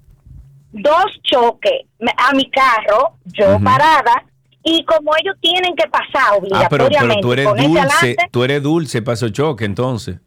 dos 0.74 1.06
choques 1.22 1.86
a 2.16 2.34
mi 2.34 2.50
carro, 2.50 3.16
yo 3.26 3.58
parada, 3.60 4.24
y 4.62 4.84
como 4.84 5.12
ellos 5.16 5.36
tienen 5.40 5.74
que 5.76 5.88
pasar 5.88 6.38
obligatoriamente. 6.38 6.98
Ah, 6.98 7.08
pero, 7.08 7.20
tú 7.20 7.32
eres 7.32 7.46
dulce, 7.46 8.16
tú 8.30 8.44
eres 8.44 8.62
dulce 8.62 9.02
para 9.02 9.14
esos 9.14 9.32
choques 9.32 9.66
entonces. 9.66 10.18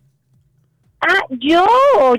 Ah, 1.01 1.21
yo, 1.29 1.65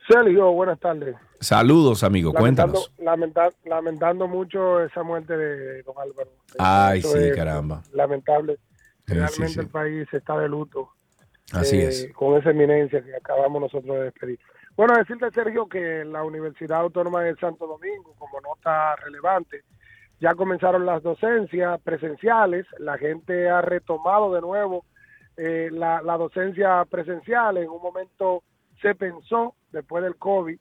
Sergio, 0.09 0.53
buenas 0.53 0.79
tardes. 0.79 1.17
Saludos, 1.41 2.05
amigo. 2.05 2.33
Lamentando, 2.33 2.81
Cuéntanos. 2.97 3.55
lamentando 3.65 4.29
mucho 4.29 4.81
esa 4.83 5.03
muerte 5.03 5.37
de 5.37 5.83
don 5.83 5.97
Álvaro. 5.99 6.31
Ay, 6.59 7.03
sí, 7.03 7.19
es 7.19 7.37
caramba. 7.37 7.83
Lamentable. 7.93 8.57
Sí, 8.57 8.63
sí, 9.07 9.15
Realmente 9.15 9.49
sí. 9.49 9.61
el 9.61 9.69
país 9.69 10.09
está 10.13 10.39
de 10.39 10.49
luto. 10.49 10.91
Así 11.53 11.79
eh, 11.79 11.89
es. 11.89 12.09
Con 12.15 12.39
esa 12.39 12.51
eminencia 12.51 13.03
que 13.03 13.17
acabamos 13.17 13.61
nosotros 13.61 13.97
de 13.97 14.05
despedir. 14.05 14.39
Bueno, 14.77 14.97
decirte, 14.97 15.31
Sergio, 15.33 15.67
que 15.67 16.05
la 16.05 16.23
Universidad 16.23 16.81
Autónoma 16.81 17.23
de 17.23 17.35
Santo 17.37 17.67
Domingo, 17.67 18.15
como 18.17 18.41
nota 18.41 18.95
relevante, 18.97 19.65
ya 20.21 20.35
comenzaron 20.35 20.87
las 20.87 21.03
docencias 21.03 21.81
presenciales, 21.83 22.67
la 22.79 22.97
gente 22.97 23.49
ha 23.49 23.61
retomado 23.61 24.33
de 24.33 24.41
nuevo 24.41 24.85
eh, 25.37 25.69
la, 25.73 26.01
la 26.03 26.17
docencia 26.17 26.85
presencial. 26.85 27.57
En 27.59 27.69
un 27.71 27.83
momento 27.83 28.43
se 28.83 28.95
pensó, 28.95 29.55
después 29.73 30.03
del 30.05 30.17
COVID, 30.17 30.59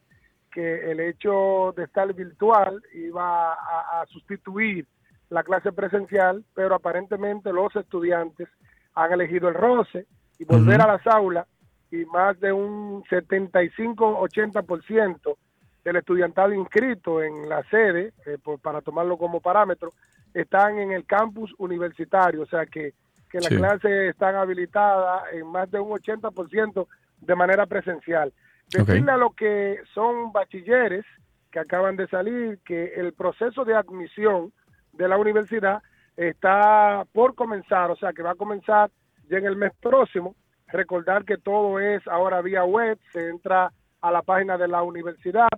que 0.52 0.90
el 0.90 1.00
hecho 1.00 1.72
de 1.76 1.84
estar 1.84 2.12
virtual 2.14 2.82
iba 2.94 3.52
a, 3.52 4.00
a 4.02 4.06
sustituir 4.06 4.86
la 5.28 5.42
clase 5.42 5.72
presencial, 5.72 6.44
pero 6.54 6.74
aparentemente 6.74 7.52
los 7.52 7.74
estudiantes 7.76 8.48
han 8.94 9.12
elegido 9.12 9.48
el 9.48 9.54
roce 9.54 10.06
y 10.38 10.44
volver 10.44 10.80
a 10.80 10.86
las 10.86 11.06
aulas 11.06 11.46
y 11.90 12.04
más 12.06 12.38
de 12.40 12.52
un 12.52 13.02
75-80% 13.04 15.36
del 15.84 15.96
estudiantado 15.96 16.52
inscrito 16.52 17.22
en 17.22 17.48
la 17.48 17.62
sede, 17.70 18.12
eh, 18.26 18.38
por- 18.42 18.58
para 18.58 18.80
tomarlo 18.80 19.16
como 19.18 19.40
parámetro, 19.40 19.92
están 20.34 20.78
en 20.78 20.90
el 20.92 21.04
campus 21.06 21.54
universitario, 21.58 22.42
o 22.42 22.46
sea 22.46 22.66
que, 22.66 22.92
que 23.30 23.38
las 23.38 23.48
Sí. 23.48 23.56
clases 23.56 24.10
están 24.10 24.34
habilitadas 24.36 25.32
en 25.32 25.46
más 25.46 25.70
de 25.70 25.80
un 25.80 25.90
80% 25.90 26.86
de 27.20 27.34
manera 27.34 27.66
presencial. 27.66 28.32
Decirle 28.70 29.12
a 29.12 29.16
los 29.16 29.34
que 29.34 29.78
son 29.94 30.32
bachilleres 30.32 31.04
que 31.50 31.60
acaban 31.60 31.96
de 31.96 32.08
salir 32.08 32.58
que 32.64 32.94
el 32.96 33.12
proceso 33.12 33.64
de 33.64 33.74
admisión 33.74 34.52
de 34.92 35.08
la 35.08 35.16
universidad 35.16 35.82
está 36.16 37.04
por 37.12 37.34
comenzar, 37.34 37.90
o 37.90 37.96
sea 37.96 38.12
que 38.12 38.22
va 38.22 38.32
a 38.32 38.36
comenzar 38.36 38.90
ya 39.28 39.38
en 39.38 39.46
el 39.46 39.56
mes 39.56 39.72
próximo. 39.80 40.34
Recordar 40.68 41.24
que 41.24 41.36
todo 41.38 41.78
es 41.78 42.06
ahora 42.08 42.42
vía 42.42 42.64
web, 42.64 42.98
se 43.12 43.28
entra 43.28 43.70
a 44.00 44.10
la 44.10 44.22
página 44.22 44.58
de 44.58 44.68
la 44.68 44.82
universidad 44.82 45.48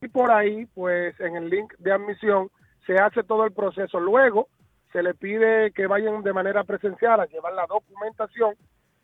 y 0.00 0.08
por 0.08 0.30
ahí, 0.30 0.66
pues 0.74 1.18
en 1.20 1.36
el 1.36 1.48
link 1.48 1.72
de 1.78 1.92
admisión 1.92 2.50
se 2.86 2.94
hace 2.96 3.22
todo 3.22 3.44
el 3.44 3.52
proceso. 3.52 4.00
Luego 4.00 4.48
se 4.92 5.02
le 5.02 5.14
pide 5.14 5.70
que 5.72 5.86
vayan 5.86 6.22
de 6.22 6.32
manera 6.32 6.64
presencial 6.64 7.20
a 7.20 7.26
llevar 7.26 7.52
la 7.54 7.66
documentación 7.66 8.54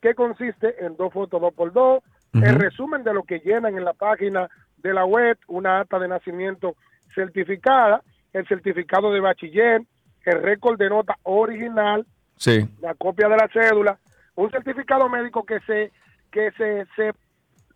que 0.01 0.15
consiste 0.15 0.85
en 0.85 0.97
dos 0.97 1.13
fotos 1.13 1.41
dos 1.41 1.55
por 1.55 1.73
dos, 1.73 2.03
el 2.35 2.57
resumen 2.57 3.05
de 3.05 3.15
lo 3.15 3.23
que 3.23 3.39
llenan 3.39 3.77
en 3.77 3.85
la 3.85 3.93
página 3.93 4.49
de 4.79 4.93
la 4.93 5.05
web, 5.05 5.39
una 5.47 5.81
acta 5.81 5.99
de 5.99 6.09
nacimiento 6.09 6.75
certificada, 7.15 8.03
el 8.33 8.47
certificado 8.49 9.13
de 9.13 9.21
bachiller, 9.21 9.83
el 10.25 10.43
récord 10.43 10.79
de 10.79 10.91
nota 10.91 11.17
original, 11.23 12.05
Sí. 12.37 12.69
la 12.81 12.95
copia 12.95 13.29
de 13.29 13.37
la 13.37 13.49
cédula, 13.49 13.99
un 14.35 14.51
certificado 14.51 15.09
médico 15.09 15.45
que 15.45 15.61
se 15.61 15.93
que 16.33 16.51
se, 16.53 16.85
se 16.97 17.13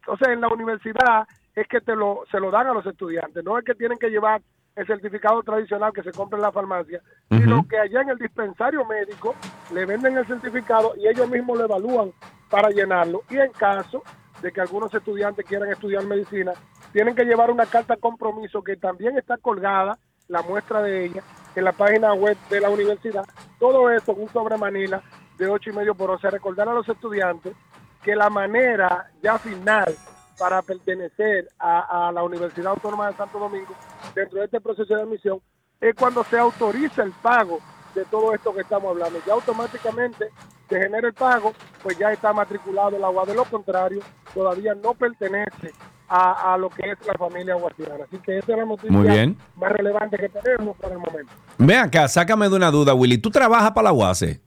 o 0.08 0.16
sea, 0.16 0.32
en 0.32 0.40
la 0.40 0.48
universidad 0.48 1.28
es 1.54 1.68
que 1.68 1.80
te 1.80 1.94
lo 1.94 2.24
se 2.30 2.40
lo 2.40 2.50
dan 2.50 2.66
a 2.66 2.74
los 2.74 2.84
estudiantes, 2.84 3.44
no 3.44 3.56
es 3.56 3.64
que 3.64 3.74
tienen 3.74 3.98
que 3.98 4.10
llevar 4.10 4.42
el 4.76 4.86
certificado 4.86 5.42
tradicional 5.42 5.92
que 5.92 6.02
se 6.02 6.12
compra 6.12 6.38
en 6.38 6.42
la 6.42 6.52
farmacia, 6.52 7.02
sino 7.30 7.66
que 7.66 7.78
allá 7.78 8.02
en 8.02 8.10
el 8.10 8.18
dispensario 8.18 8.84
médico 8.84 9.34
le 9.72 9.84
venden 9.84 10.16
el 10.16 10.26
certificado 10.26 10.94
y 10.96 11.08
ellos 11.08 11.28
mismos 11.28 11.58
lo 11.58 11.64
evalúan 11.64 12.12
para 12.48 12.70
llenarlo 12.70 13.22
y 13.28 13.38
en 13.38 13.50
caso 13.52 14.02
de 14.40 14.52
que 14.52 14.60
algunos 14.60 14.94
estudiantes 14.94 15.44
quieran 15.44 15.70
estudiar 15.70 16.04
medicina, 16.04 16.52
tienen 16.92 17.14
que 17.14 17.24
llevar 17.24 17.50
una 17.50 17.66
carta 17.66 17.94
de 17.94 18.00
compromiso 18.00 18.62
que 18.62 18.76
también 18.76 19.18
está 19.18 19.36
colgada, 19.36 19.98
la 20.28 20.42
muestra 20.42 20.80
de 20.82 21.06
ella, 21.06 21.22
en 21.56 21.64
la 21.64 21.72
página 21.72 22.14
web 22.14 22.36
de 22.48 22.60
la 22.60 22.70
universidad. 22.70 23.24
Todo 23.58 23.90
esto 23.90 24.12
en 24.12 24.22
un 24.22 24.28
sobre 24.28 24.56
Manila 24.56 25.02
de 25.38 25.48
ocho 25.48 25.70
y 25.70 25.72
medio 25.72 25.94
por 25.94 26.10
once. 26.10 26.30
Recordar 26.30 26.68
a 26.68 26.74
los 26.74 26.88
estudiantes 26.88 27.54
que 28.02 28.14
la 28.14 28.30
manera 28.30 29.10
ya 29.22 29.38
final 29.38 29.94
para 30.38 30.62
pertenecer 30.62 31.48
a, 31.58 32.08
a 32.08 32.12
la 32.12 32.22
Universidad 32.22 32.72
Autónoma 32.72 33.10
de 33.10 33.16
Santo 33.16 33.38
Domingo 33.38 33.74
dentro 34.14 34.38
de 34.38 34.44
este 34.46 34.60
proceso 34.60 34.94
de 34.94 35.02
admisión 35.02 35.40
es 35.80 35.94
cuando 35.94 36.24
se 36.24 36.38
autoriza 36.38 37.02
el 37.02 37.12
pago 37.12 37.58
de 37.94 38.04
todo 38.04 38.34
esto 38.34 38.54
que 38.54 38.60
estamos 38.62 38.90
hablando. 38.90 39.18
Ya 39.26 39.32
automáticamente 39.32 40.28
se 40.68 40.78
genera 40.80 41.08
el 41.08 41.14
pago, 41.14 41.52
pues 41.82 41.98
ya 41.98 42.12
está 42.12 42.32
matriculado 42.32 42.96
el 42.96 43.04
agua. 43.04 43.24
De 43.24 43.34
lo 43.34 43.44
contrario, 43.44 44.00
todavía 44.34 44.74
no 44.74 44.94
pertenece 44.94 45.72
a, 46.08 46.54
a 46.54 46.58
lo 46.58 46.68
que 46.70 46.90
es 46.92 47.06
la 47.06 47.14
familia 47.14 47.54
guardiana. 47.54 48.04
Así 48.04 48.18
que 48.18 48.38
esa 48.38 48.52
es 48.52 48.58
la 48.58 48.64
noticia 48.64 48.90
Muy 48.90 49.08
bien. 49.08 49.36
más 49.56 49.72
relevante 49.72 50.16
que 50.18 50.28
tenemos 50.28 50.76
por 50.76 50.90
el 50.92 50.98
momento. 50.98 51.32
Ven 51.58 51.78
acá, 51.78 52.08
sácame 52.08 52.48
de 52.48 52.56
una 52.56 52.70
duda, 52.70 52.94
Willy. 52.94 53.18
¿Tú 53.18 53.30
trabajas 53.30 53.70
para 53.72 53.84
la 53.84 53.92
UASE? 53.92 54.40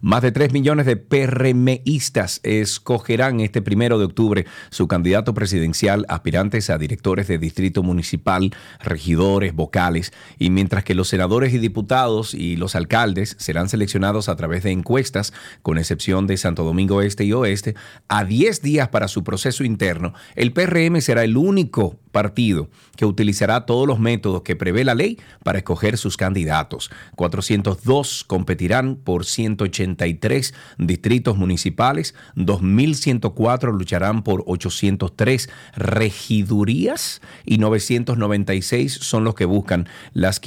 más 0.00 0.22
de 0.22 0.32
3 0.32 0.52
millones 0.52 0.86
de 0.86 0.96
PRMistas 0.96 2.40
escogerán 2.42 3.38
este 3.38 3.62
primero 3.62 4.00
de 4.00 4.06
octubre 4.06 4.44
su 4.70 4.88
candidato 4.88 5.34
presidencial, 5.34 6.04
aspirantes 6.08 6.68
a 6.68 6.78
directores 6.78 7.28
de 7.28 7.38
distrito 7.38 7.84
municipal, 7.84 8.52
regidores, 8.80 9.54
vocales, 9.54 10.12
y 10.36 10.50
mientras 10.50 10.82
que 10.82 10.96
los 10.96 11.06
senadores 11.06 11.54
y 11.54 11.59
diputados 11.60 12.34
y 12.34 12.56
los 12.56 12.74
alcaldes 12.74 13.36
serán 13.38 13.68
seleccionados 13.68 14.28
a 14.28 14.36
través 14.36 14.62
de 14.62 14.70
encuestas, 14.70 15.32
con 15.62 15.78
excepción 15.78 16.26
de 16.26 16.36
Santo 16.36 16.64
Domingo 16.64 17.02
Este 17.02 17.24
y 17.24 17.32
Oeste, 17.32 17.74
a 18.08 18.24
10 18.24 18.62
días 18.62 18.88
para 18.88 19.08
su 19.08 19.24
proceso 19.24 19.64
interno, 19.64 20.14
el 20.34 20.52
PRM 20.52 21.00
será 21.00 21.24
el 21.24 21.36
único 21.36 21.98
partido 22.10 22.68
que 22.96 23.06
utilizará 23.06 23.66
todos 23.66 23.86
los 23.86 23.98
métodos 23.98 24.42
que 24.42 24.56
prevé 24.56 24.84
la 24.84 24.94
ley 24.94 25.18
para 25.44 25.58
escoger 25.58 25.96
sus 25.96 26.16
candidatos. 26.16 26.90
402 27.16 28.24
competirán 28.24 28.96
por 28.96 29.24
183 29.24 30.54
distritos 30.78 31.36
municipales, 31.36 32.14
2.104 32.36 33.72
lucharán 33.72 34.22
por 34.22 34.44
803 34.46 35.48
regidurías 35.76 37.22
y 37.44 37.58
996 37.58 38.92
son 38.92 39.24
los 39.24 39.34
que 39.34 39.44
buscan 39.44 39.88
las 40.12 40.40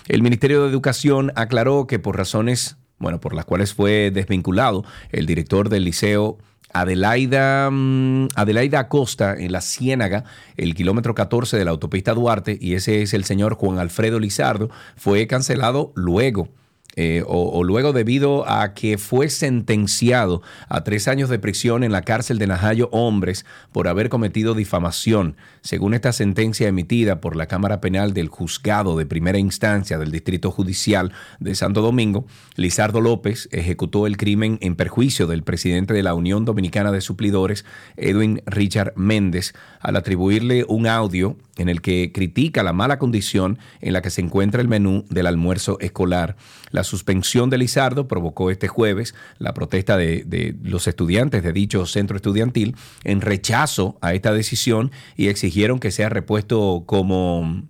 El 0.09 0.22
Ministerio 0.22 0.62
de 0.62 0.70
Educación 0.70 1.32
aclaró 1.35 1.86
que 1.86 1.98
por 1.98 2.16
razones, 2.16 2.76
bueno, 2.98 3.20
por 3.20 3.35
las 3.35 3.47
cuales 3.47 3.74
fue 3.74 4.12
desvinculado 4.12 4.85
el 5.10 5.26
director 5.26 5.70
del 5.70 5.85
liceo 5.85 6.39
Adelaida, 6.74 7.70
mm, 7.70 8.28
Adelaida 8.35 8.81
Acosta 8.81 9.35
en 9.39 9.52
la 9.52 9.60
Ciénaga, 9.60 10.24
el 10.56 10.74
kilómetro 10.74 11.14
14 11.14 11.56
de 11.56 11.64
la 11.64 11.70
autopista 11.70 12.12
Duarte, 12.12 12.59
y 12.60 12.74
ese 12.74 13.02
es 13.02 13.14
el 13.14 13.24
señor 13.24 13.55
Juan 13.55 13.78
Alfredo 13.78 14.18
Lizardo, 14.18 14.68
fue 14.97 15.26
cancelado 15.26 15.93
luego 15.94 16.48
eh, 16.96 17.24
o, 17.26 17.64
luego 17.64 17.92
debido 17.92 18.48
a 18.48 18.72
que 18.74 18.98
fue 18.98 19.28
sentenciado 19.28 20.42
a 20.68 20.84
tres 20.84 21.08
años 21.08 21.28
de 21.28 21.38
prisión 21.38 21.82
en 21.82 21.92
la 21.92 22.02
cárcel 22.02 22.38
de 22.38 22.46
Najayo 22.46 22.88
Hombres 22.92 23.44
por 23.72 23.88
haber 23.88 24.08
cometido 24.08 24.54
difamación. 24.54 25.36
Según 25.62 25.94
esta 25.94 26.12
sentencia 26.12 26.68
emitida 26.68 27.20
por 27.20 27.36
la 27.36 27.46
Cámara 27.46 27.80
Penal 27.80 28.14
del 28.14 28.28
Juzgado 28.28 28.96
de 28.96 29.06
Primera 29.06 29.38
Instancia 29.38 29.98
del 29.98 30.12
Distrito 30.12 30.50
Judicial 30.50 31.12
de 31.40 31.54
Santo 31.54 31.82
Domingo, 31.82 32.26
Lizardo 32.54 33.00
López 33.00 33.48
ejecutó 33.50 34.06
el 34.06 34.16
crimen 34.16 34.58
en 34.60 34.76
perjuicio 34.76 35.26
del 35.26 35.42
presidente 35.42 35.94
de 35.94 36.02
la 36.02 36.14
Unión 36.14 36.44
Dominicana 36.44 36.92
de 36.92 37.00
Suplidores, 37.00 37.64
Edwin 37.96 38.42
Richard 38.46 38.92
Méndez, 38.96 39.52
al 39.80 39.96
atribuirle 39.96 40.64
un 40.68 40.86
audio 40.86 41.36
en 41.56 41.68
el 41.68 41.81
que 41.81 42.12
critica 42.12 42.62
la 42.62 42.72
mala 42.72 42.98
condición 42.98 43.59
en 43.81 43.93
la 43.93 44.02
que 44.02 44.10
se 44.10 44.20
encuentra 44.20 44.60
el 44.60 44.68
menú 44.68 45.05
del 45.09 45.26
almuerzo 45.26 45.78
escolar. 45.81 46.36
La 46.70 46.85
suspensión 46.85 47.51
de 47.51 47.59
Lizardo 47.59 48.09
provocó 48.09 48.51
este 48.51 48.68
jueves 48.68 49.14
la 49.39 49.55
protesta 49.55 49.97
de, 49.97 50.56
los 50.62 50.89
estudiantes 50.89 51.43
de 51.43 51.52
dicho 51.52 51.86
centro 51.86 52.16
estudiantil 52.16 52.76
en 53.05 53.20
rechazo 53.20 53.98
a 54.01 54.14
esta 54.14 54.32
decisión 54.32 54.90
y 55.16 55.28
exigieron 55.28 55.78
que 55.78 55.90
sea 55.90 56.09
repuesto 56.09 56.85
como, 56.86 57.62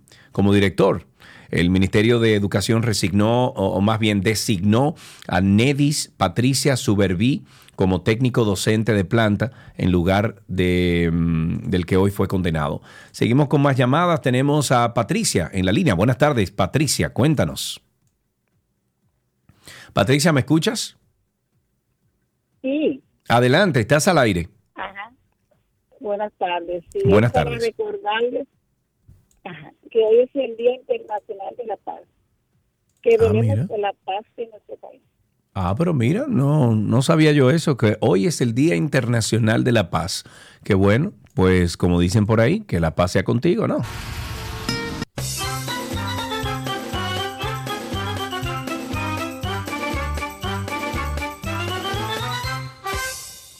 director. 0.53 1.05
El 1.51 1.69
Ministerio 1.69 2.19
de 2.19 2.33
Educación 2.33 2.81
resignó, 2.81 3.47
o, 3.49 3.79
más 3.79 3.99
bien 3.99 4.21
designó 4.21 4.95
a 5.27 5.41
Nedis 5.41 6.11
Patricia 6.17 6.75
Suberví 6.75 7.45
como 7.75 8.01
técnico 8.01 8.45
docente 8.45 8.93
de 8.93 9.05
planta 9.05 9.51
en 9.77 9.91
lugar 9.91 10.41
de, 10.47 11.09
mm, 11.11 11.69
del 11.69 11.85
que 11.85 11.97
hoy 11.97 12.11
fue 12.11 12.27
condenado. 12.27 12.81
Seguimos 13.11 13.47
con 13.47 13.61
más 13.61 13.77
llamadas. 13.77 14.21
Tenemos 14.21 14.71
a 14.71 14.93
Patricia 14.93 15.49
en 15.53 15.65
la 15.65 15.71
línea. 15.71 15.93
Buenas 15.93 16.17
tardes, 16.17 16.51
Patricia, 16.51 17.13
cuéntanos. 17.13 17.81
Patricia, 19.93 20.33
¿me 20.33 20.41
escuchas? 20.41 20.97
Sí. 22.61 23.01
Adelante, 23.29 23.79
estás 23.79 24.07
al 24.07 24.17
aire. 24.17 24.49
Ajá. 24.75 25.11
Buenas 25.99 26.33
tardes. 26.37 26.83
Buenas 27.05 27.31
tardes. 27.31 27.59
Para 27.59 27.65
recordarles 27.65 28.47
que 29.89 30.03
hoy 30.03 30.19
es 30.19 30.29
el 30.35 30.57
Día 30.57 30.75
Internacional 30.75 31.55
de 31.57 31.65
la 31.65 31.77
Paz. 31.77 32.01
Que 33.01 33.15
ah, 33.15 33.31
venimos 33.31 33.67
de 33.67 33.77
la 33.77 33.93
paz 34.03 34.25
en 34.37 34.49
nuestro 34.49 34.75
país. 34.77 35.01
Ah, 35.57 35.73
pero 35.77 35.93
mira, 35.93 36.25
no, 36.27 36.75
no 36.75 37.01
sabía 37.01 37.31
yo 37.31 37.49
eso, 37.49 37.77
que 37.77 37.97
hoy 38.01 38.27
es 38.27 38.41
el 38.41 38.53
Día 38.53 38.75
Internacional 38.75 39.63
de 39.63 39.71
la 39.71 39.89
Paz. 39.89 40.25
Qué 40.65 40.73
bueno, 40.73 41.13
pues 41.33 41.77
como 41.77 42.01
dicen 42.01 42.25
por 42.25 42.41
ahí, 42.41 42.59
que 42.59 42.81
la 42.81 42.93
paz 42.93 43.13
sea 43.13 43.23
contigo, 43.23 43.65
¿no? 43.65 43.77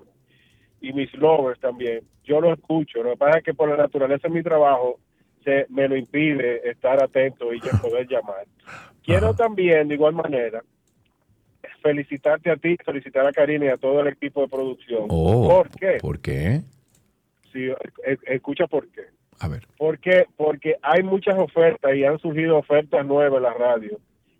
y 0.80 0.92
mis 0.92 1.14
lovers 1.14 1.60
también, 1.60 2.00
yo 2.24 2.40
lo 2.40 2.52
escucho, 2.52 3.04
lo 3.04 3.12
que 3.12 3.16
pasa 3.16 3.38
es 3.38 3.44
que 3.44 3.54
por 3.54 3.68
la 3.68 3.76
naturaleza 3.76 4.26
de 4.26 4.34
mi 4.34 4.42
trabajo 4.42 4.98
se 5.44 5.66
me 5.68 5.86
lo 5.86 5.94
impide 5.96 6.68
estar 6.68 7.00
atento 7.00 7.54
y 7.54 7.60
yo 7.60 7.70
poder 7.80 8.08
llamar. 8.08 8.44
Quiero 9.04 9.34
también, 9.34 9.86
de 9.86 9.94
igual 9.94 10.14
manera, 10.14 10.64
felicitarte 11.80 12.50
a 12.50 12.56
ti, 12.56 12.76
felicitar 12.84 13.24
a 13.24 13.30
Karina 13.30 13.66
y 13.66 13.68
a 13.68 13.76
todo 13.76 14.00
el 14.00 14.08
equipo 14.08 14.40
de 14.40 14.48
producción. 14.48 15.06
Oh, 15.10 15.48
¿Por 15.48 15.70
qué? 15.78 15.98
¿Por 16.00 16.18
qué? 16.18 16.62
Sí, 17.52 17.68
escucha 18.26 18.66
por 18.66 18.88
qué. 18.88 19.02
A 19.40 19.48
ver. 19.48 19.66
Porque, 19.78 20.26
porque 20.36 20.76
hay 20.82 21.02
muchas 21.02 21.38
ofertas 21.38 21.94
y 21.94 22.04
han 22.04 22.18
surgido 22.18 22.58
ofertas 22.58 23.04
nuevas 23.06 23.38
en 23.38 23.42
la 23.42 23.54
radio, 23.54 23.98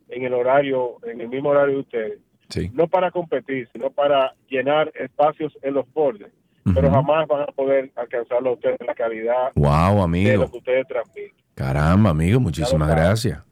en 0.08 0.24
el 0.24 0.34
horario, 0.34 0.96
en 1.04 1.20
el 1.20 1.28
mismo 1.28 1.50
horario 1.50 1.76
de 1.76 1.80
ustedes. 1.80 2.18
Sí. 2.48 2.70
No 2.74 2.88
para 2.88 3.10
competir, 3.10 3.68
sino 3.72 3.90
para 3.90 4.34
llenar 4.48 4.92
espacios 4.94 5.56
en 5.62 5.74
los 5.74 5.90
bordes. 5.92 6.30
Pero 6.74 6.90
jamás 6.90 7.26
van 7.26 7.42
a 7.42 7.46
poder 7.46 7.90
alcanzar 7.96 8.46
a 8.46 8.50
ustedes 8.50 8.76
la 8.86 8.94
calidad 8.94 9.50
wow, 9.54 10.02
amigo. 10.02 10.30
de 10.30 10.36
lo 10.36 10.50
que 10.50 10.58
ustedes 10.58 10.86
transmiten. 10.86 11.32
Caramba, 11.54 12.10
amigo, 12.10 12.38
muchísimas 12.38 12.90
gracias. 12.90 13.42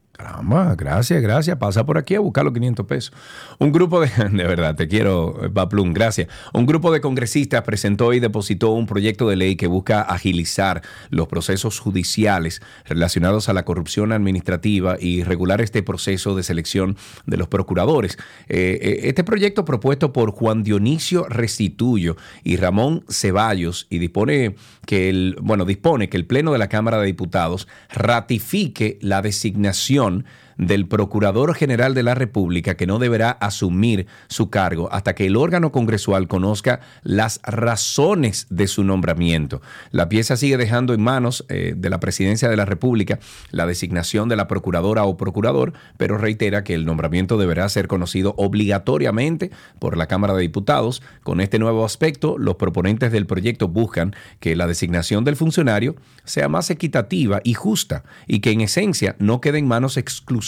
Gracias, 0.76 1.22
gracias. 1.22 1.56
Pasa 1.58 1.84
por 1.84 1.98
aquí 1.98 2.14
a 2.14 2.20
buscar 2.20 2.44
los 2.44 2.52
500 2.52 2.86
pesos. 2.86 3.12
Un 3.58 3.72
grupo 3.72 4.00
de, 4.00 4.08
de 4.32 4.44
verdad, 4.44 4.74
te 4.74 4.88
quiero, 4.88 5.34
Paplum, 5.52 5.92
gracias. 5.92 6.28
Un 6.52 6.66
grupo 6.66 6.92
de 6.92 7.00
congresistas 7.00 7.62
presentó 7.62 8.12
y 8.12 8.20
depositó 8.20 8.70
un 8.70 8.86
proyecto 8.86 9.28
de 9.28 9.36
ley 9.36 9.56
que 9.56 9.66
busca 9.66 10.02
agilizar 10.02 10.82
los 11.10 11.28
procesos 11.28 11.78
judiciales 11.78 12.62
relacionados 12.86 13.48
a 13.48 13.52
la 13.52 13.64
corrupción 13.64 14.12
administrativa 14.12 14.96
y 14.98 15.22
regular 15.22 15.60
este 15.60 15.82
proceso 15.82 16.34
de 16.34 16.42
selección 16.42 16.96
de 17.26 17.36
los 17.36 17.48
procuradores. 17.48 18.18
Eh, 18.48 18.78
eh, 18.80 19.00
este 19.04 19.24
proyecto 19.24 19.64
propuesto 19.64 20.12
por 20.12 20.30
Juan 20.32 20.62
Dionisio 20.62 21.26
Restituyo 21.28 22.16
y 22.42 22.56
Ramón 22.56 23.04
Ceballos 23.08 23.86
y 23.90 23.98
dispone 23.98 24.56
que 24.86 25.10
el, 25.10 25.36
bueno, 25.40 25.64
dispone 25.64 26.08
que 26.08 26.16
el 26.16 26.26
Pleno 26.26 26.52
de 26.52 26.58
la 26.58 26.68
Cámara 26.68 26.98
de 26.98 27.06
Diputados 27.06 27.68
ratifique 27.90 28.98
la 29.02 29.22
designación 29.22 30.07
on 30.09 30.24
del 30.59 30.86
Procurador 30.86 31.55
General 31.55 31.94
de 31.94 32.02
la 32.02 32.14
República 32.14 32.74
que 32.74 32.86
no 32.86 32.98
deberá 32.98 33.30
asumir 33.30 34.06
su 34.28 34.51
cargo 34.51 34.89
hasta 34.93 35.14
que 35.14 35.26
el 35.26 35.36
órgano 35.36 35.72
congresual 35.72 36.26
conozca 36.26 36.80
las 37.02 37.40
razones 37.44 38.47
de 38.51 38.66
su 38.66 38.82
nombramiento. 38.85 39.62
La 39.93 40.09
pieza 40.09 40.36
sigue 40.36 40.56
dejando 40.56 40.93
en 40.93 41.01
manos 41.01 41.47
eh, 41.48 41.74
de 41.76 41.90
la 41.90 42.01
Presidencia 42.01 42.48
de 42.48 42.56
la 42.56 42.64
República 42.64 43.20
la 43.52 43.66
designación 43.66 44.28
de 44.28 44.36
la 44.36 44.48
Procuradora 44.48 45.05
o 45.05 45.16
Procurador, 45.16 45.72
pero 45.97 46.18
reitera 46.18 46.64
que 46.64 46.74
el 46.74 46.85
nombramiento 46.85 47.39
deberá 47.39 47.68
ser 47.68 47.86
conocido 47.86 48.35
obligatoriamente 48.36 49.52
por 49.78 49.97
la 49.97 50.09
Cámara 50.09 50.35
de 50.35 50.43
Diputados. 50.43 51.02
Con 51.22 51.40
este 51.40 51.60
nuevo 51.60 51.85
aspecto, 51.85 52.36
los 52.36 52.56
proponentes 52.56 53.12
del 53.12 53.26
proyecto 53.26 53.68
buscan 53.68 54.14
que 54.40 54.56
la 54.56 54.66
designación 54.66 55.24
del 55.24 55.36
funcionario 55.36 55.94
sea 56.24 56.48
más 56.48 56.70
equitativa 56.70 57.40
y 57.44 57.55
justa 57.55 58.02
y 58.26 58.40
que 58.40 58.51
en 58.51 58.62
esencia 58.62 59.14
no 59.20 59.40
quede 59.40 59.59
en 59.59 59.68
manos 59.68 59.97
exclusivas 59.97 60.47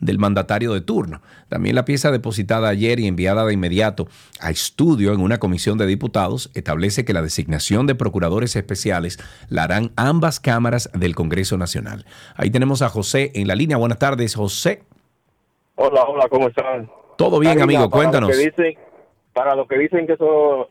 del 0.00 0.18
mandatario 0.18 0.72
de 0.72 0.80
turno. 0.80 1.20
También 1.48 1.74
la 1.74 1.84
pieza 1.84 2.10
depositada 2.10 2.68
ayer 2.68 2.98
y 3.00 3.06
enviada 3.06 3.44
de 3.44 3.54
inmediato 3.54 4.08
a 4.40 4.50
estudio 4.50 5.12
en 5.12 5.20
una 5.20 5.38
comisión 5.38 5.78
de 5.78 5.86
diputados 5.86 6.50
establece 6.54 7.04
que 7.04 7.12
la 7.12 7.22
designación 7.22 7.86
de 7.86 7.94
procuradores 7.94 8.56
especiales 8.56 9.18
la 9.48 9.64
harán 9.64 9.92
ambas 9.96 10.40
cámaras 10.40 10.90
del 10.94 11.14
Congreso 11.14 11.56
Nacional. 11.56 12.04
Ahí 12.36 12.50
tenemos 12.50 12.82
a 12.82 12.88
José 12.88 13.32
en 13.34 13.48
la 13.48 13.54
línea. 13.54 13.76
Buenas 13.76 13.98
tardes, 13.98 14.34
José. 14.34 14.82
Hola, 15.74 16.04
hola, 16.04 16.28
¿cómo 16.28 16.48
están? 16.48 16.90
Todo 17.16 17.38
bien, 17.38 17.60
amigo, 17.60 17.88
cuéntanos. 17.90 18.36
Dicen, 18.36 18.76
para 19.32 19.54
los 19.54 19.66
que 19.68 19.78
dicen 19.78 20.06
que 20.06 20.14
eso, 20.14 20.68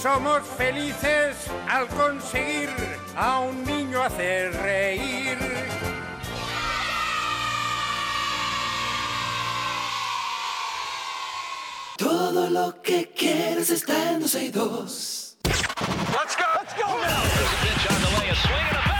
Somos 0.00 0.46
felices 0.46 1.36
al 1.68 1.88
conseguir 1.88 2.68
a 3.16 3.40
un 3.40 3.64
niño 3.64 4.02
hacer 4.02 4.52
reír. 4.52 5.38
Todo 11.96 12.50
lo 12.50 12.82
que 12.82 13.10
quieres 13.16 13.70
está 13.70 14.12
en 14.12 14.20
12 14.20 14.44
y 14.44 14.50
2. 14.50 15.38
Let's 15.44 16.36
go. 16.36 16.44
Let's 16.60 16.74
go. 16.74 16.86
There's 17.00 17.52
a 17.52 17.56
pitch 17.62 17.90
on 17.90 18.02
the 18.02 18.20
way, 18.20 18.28
a 18.28 18.34
swing 18.34 18.66
and 18.68 18.92
a 18.92 18.95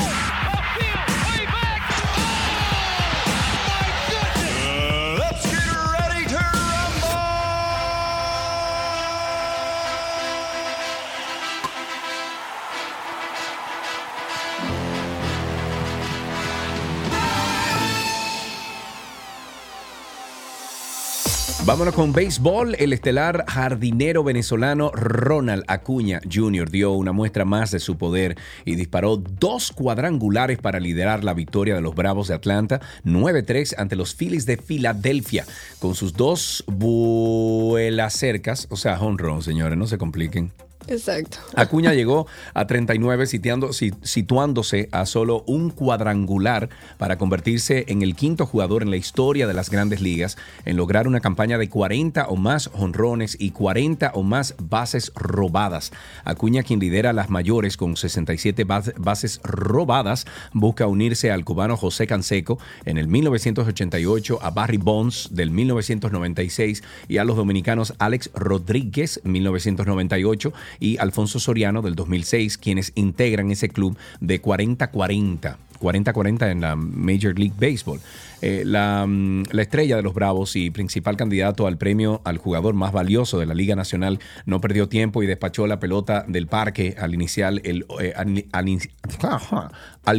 Vámonos 21.66 21.94
con 21.94 22.12
béisbol. 22.12 22.76
El 22.78 22.93
estelar 22.93 23.44
jardinero 23.48 24.22
venezolano 24.22 24.93
Ronald 24.93 25.64
Acuña 25.66 26.20
Jr. 26.32 26.70
dio 26.70 26.93
una 26.93 27.10
muestra 27.10 27.44
más 27.44 27.72
de 27.72 27.80
su 27.80 27.98
poder 27.98 28.38
y 28.64 28.76
disparó 28.76 29.16
dos 29.16 29.72
cuadrangulares 29.72 30.59
para 30.59 30.78
liderar 30.78 31.24
la 31.24 31.34
victoria 31.34 31.74
de 31.74 31.80
los 31.80 31.97
Bravos 31.97 32.28
de 32.28 32.34
Atlanta 32.34 32.80
9-3 33.05 33.74
ante 33.78 33.97
los 33.97 34.14
Phillies 34.14 34.47
de 34.47 34.59
Filadelfia. 34.59 35.44
Con 35.80 35.97
sus 35.97 36.12
dos 36.12 36.62
vuelas 36.68 38.12
cercas, 38.12 38.68
o 38.70 38.76
sea, 38.76 39.01
home 39.01 39.16
run, 39.18 39.43
señores, 39.43 39.76
no 39.76 39.88
se 39.88 39.98
compliquen. 39.98 40.52
Exacto. 40.88 41.38
Acuña 41.54 41.92
llegó 41.94 42.26
a 42.54 42.66
39 42.66 43.26
sitiando- 43.26 43.72
si- 43.72 43.92
situándose 44.02 44.88
a 44.92 45.06
solo 45.06 45.42
un 45.46 45.70
cuadrangular 45.70 46.68
para 46.98 47.18
convertirse 47.18 47.84
en 47.88 48.02
el 48.02 48.14
quinto 48.14 48.46
jugador 48.46 48.82
en 48.82 48.90
la 48.90 48.96
historia 48.96 49.46
de 49.46 49.54
las 49.54 49.70
grandes 49.70 50.00
ligas 50.00 50.36
en 50.64 50.76
lograr 50.76 51.08
una 51.08 51.20
campaña 51.20 51.58
de 51.58 51.68
40 51.68 52.26
o 52.28 52.36
más 52.36 52.70
honrones 52.74 53.36
y 53.38 53.50
40 53.50 54.12
o 54.14 54.22
más 54.22 54.54
bases 54.58 55.12
robadas. 55.14 55.92
Acuña, 56.24 56.62
quien 56.62 56.80
lidera 56.80 57.12
las 57.12 57.30
mayores 57.30 57.76
con 57.76 57.96
67 57.96 58.64
bas- 58.66 58.92
bases 58.96 59.40
robadas, 59.42 60.26
busca 60.52 60.86
unirse 60.86 61.30
al 61.30 61.44
cubano 61.44 61.76
José 61.76 62.06
Canseco 62.06 62.58
en 62.84 62.98
el 62.98 63.08
1988, 63.08 64.38
a 64.42 64.50
Barry 64.50 64.76
Bonds 64.78 65.28
del 65.32 65.50
1996 65.50 66.82
y 67.08 67.18
a 67.18 67.24
los 67.24 67.36
dominicanos 67.36 67.94
Alex 67.98 68.30
Rodríguez 68.34 69.20
1998 69.24 70.52
y 70.80 70.98
Alfonso 70.98 71.38
Soriano 71.38 71.82
del 71.82 71.94
2006, 71.94 72.58
quienes 72.58 72.92
integran 72.94 73.50
ese 73.50 73.68
club 73.68 73.96
de 74.20 74.40
40-40. 74.40 75.56
40-40 75.80 76.50
en 76.50 76.60
la 76.60 76.76
Major 76.76 77.38
League 77.38 77.54
Baseball. 77.58 78.00
Eh, 78.42 78.62
la, 78.66 79.06
mm, 79.06 79.44
la 79.50 79.62
estrella 79.62 79.96
de 79.96 80.02
los 80.02 80.12
Bravos 80.12 80.56
y 80.56 80.70
principal 80.70 81.16
candidato 81.16 81.66
al 81.66 81.78
premio 81.78 82.20
al 82.24 82.36
jugador 82.36 82.74
más 82.74 82.92
valioso 82.92 83.38
de 83.38 83.46
la 83.46 83.54
Liga 83.54 83.74
Nacional 83.74 84.20
no 84.44 84.60
perdió 84.60 84.88
tiempo 84.88 85.22
y 85.22 85.26
despachó 85.26 85.66
la 85.66 85.80
pelota 85.80 86.24
del 86.28 86.46
parque 86.46 86.96
al 86.98 87.14
iniciar 87.14 87.54
el, 87.64 87.86
eh, 88.00 88.14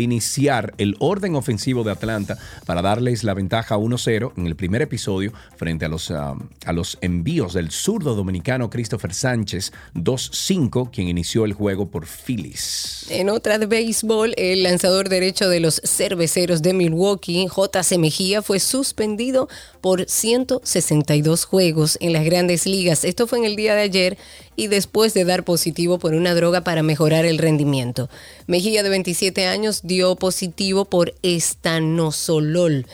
iniciar 0.02 0.74
el 0.78 0.96
orden 1.00 1.36
ofensivo 1.36 1.84
de 1.84 1.92
Atlanta 1.92 2.38
para 2.66 2.82
darles 2.82 3.24
la 3.24 3.34
ventaja 3.34 3.78
1-0 3.78 4.34
en 4.36 4.48
el 4.48 4.56
primer 4.56 4.82
episodio 4.82 5.32
frente 5.56 5.86
a 5.86 5.90
los, 5.90 6.12
ah, 6.12 6.36
a 6.66 6.74
los 6.74 6.98
envíos 7.02 7.54
del 7.54 7.72
zurdo 7.72 8.16
dominicano 8.16 8.70
Christopher 8.70 9.14
Sánchez 9.14 9.72
2-5, 9.94 10.90
quien 10.92 11.08
inició 11.08 11.46
el 11.46 11.54
juego 11.54 11.90
por 11.90 12.06
Phillies. 12.06 13.06
En 13.10 13.30
otra 13.30 13.58
de 13.58 13.66
béisbol, 13.66 14.34
el 14.38 14.64
lanzador 14.64 15.10
derecho 15.10 15.47
de 15.50 15.60
los 15.60 15.82
cerveceros 15.84 16.62
de 16.62 16.74
Milwaukee, 16.74 17.48
J.C. 17.48 17.98
Mejía, 17.98 18.42
fue 18.42 18.60
suspendido 18.60 19.48
por 19.82 20.10
162 20.10 21.46
juegos 21.46 21.98
en 22.02 22.14
las 22.14 22.26
grandes 22.26 22.66
ligas. 22.66 23.04
Esto 23.04 23.28
fue 23.28 23.40
en 23.40 23.46
el 23.46 23.56
día 23.56 23.76
de 23.76 23.82
ayer 23.82 24.18
y 24.56 24.68
después 24.68 25.14
de 25.14 25.26
dar 25.26 25.44
positivo 25.44 26.00
por 26.00 26.14
una 26.14 26.34
droga 26.34 26.62
para 26.62 26.84
mejorar 26.84 27.26
el 27.26 27.38
rendimiento. 27.38 28.10
Mejía, 28.48 28.84
de 28.84 28.90
27 28.90 29.46
años, 29.46 29.82
dio 29.84 30.16
positivo 30.16 30.86
por 30.86 31.14
estaноsolol. 31.22 32.86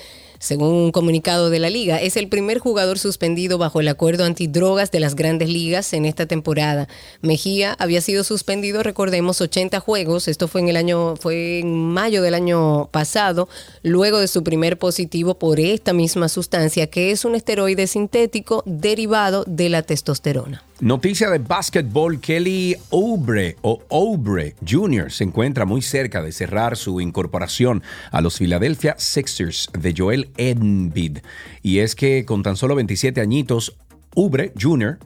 Según 0.43 0.73
un 0.73 0.91
comunicado 0.91 1.49
de 1.49 1.59
la 1.59 1.69
liga. 1.69 2.01
Es 2.01 2.17
el 2.17 2.27
primer 2.27 2.59
jugador 2.59 2.99
suspendido 2.99 3.57
bajo 3.57 3.79
el 3.79 3.87
acuerdo 3.87 4.25
antidrogas 4.25 4.91
de 4.91 4.99
las 4.99 5.15
grandes 5.15 5.47
ligas 5.47 5.93
en 5.93 6.03
esta 6.03 6.25
temporada. 6.25 6.89
Mejía 7.21 7.77
había 7.79 8.01
sido 8.01 8.25
suspendido, 8.25 8.83
recordemos, 8.83 9.39
80 9.39 9.79
juegos. 9.79 10.27
Esto 10.27 10.49
fue 10.49 10.59
en 10.59 10.67
el 10.67 10.75
año, 10.75 11.15
fue 11.15 11.59
en 11.59 11.73
mayo 11.73 12.21
del 12.21 12.33
año 12.33 12.89
pasado, 12.91 13.47
luego 13.83 14.19
de 14.19 14.27
su 14.27 14.43
primer 14.43 14.77
positivo 14.77 15.35
por 15.35 15.61
esta 15.61 15.93
misma 15.93 16.27
sustancia, 16.27 16.87
que 16.87 17.11
es 17.11 17.23
un 17.23 17.35
esteroide 17.35 17.87
sintético 17.87 18.63
derivado 18.65 19.45
de 19.47 19.69
la 19.69 19.81
testosterona. 19.81 20.61
Noticia 20.83 21.29
de 21.29 21.37
básquetbol, 21.37 22.19
Kelly 22.19 22.75
Oubre 22.89 23.55
o 23.61 23.81
Oubre 23.87 24.53
Jr. 24.67 25.09
se 25.13 25.23
encuentra 25.23 25.63
muy 25.63 25.81
cerca 25.81 26.21
de 26.21 26.33
cerrar 26.33 26.75
su 26.75 26.99
incorporación 26.99 27.81
a 28.11 28.19
los 28.19 28.37
Philadelphia 28.37 28.95
Sixers 28.97 29.69
de 29.71 29.93
Joel 29.97 30.31
Embiid. 30.35 31.19
Y 31.61 31.79
es 31.79 31.95
que 31.95 32.25
con 32.25 32.43
tan 32.43 32.57
solo 32.57 32.75
27 32.75 33.21
añitos, 33.21 33.77
Oubre 34.13 34.51
Jr., 34.61 34.99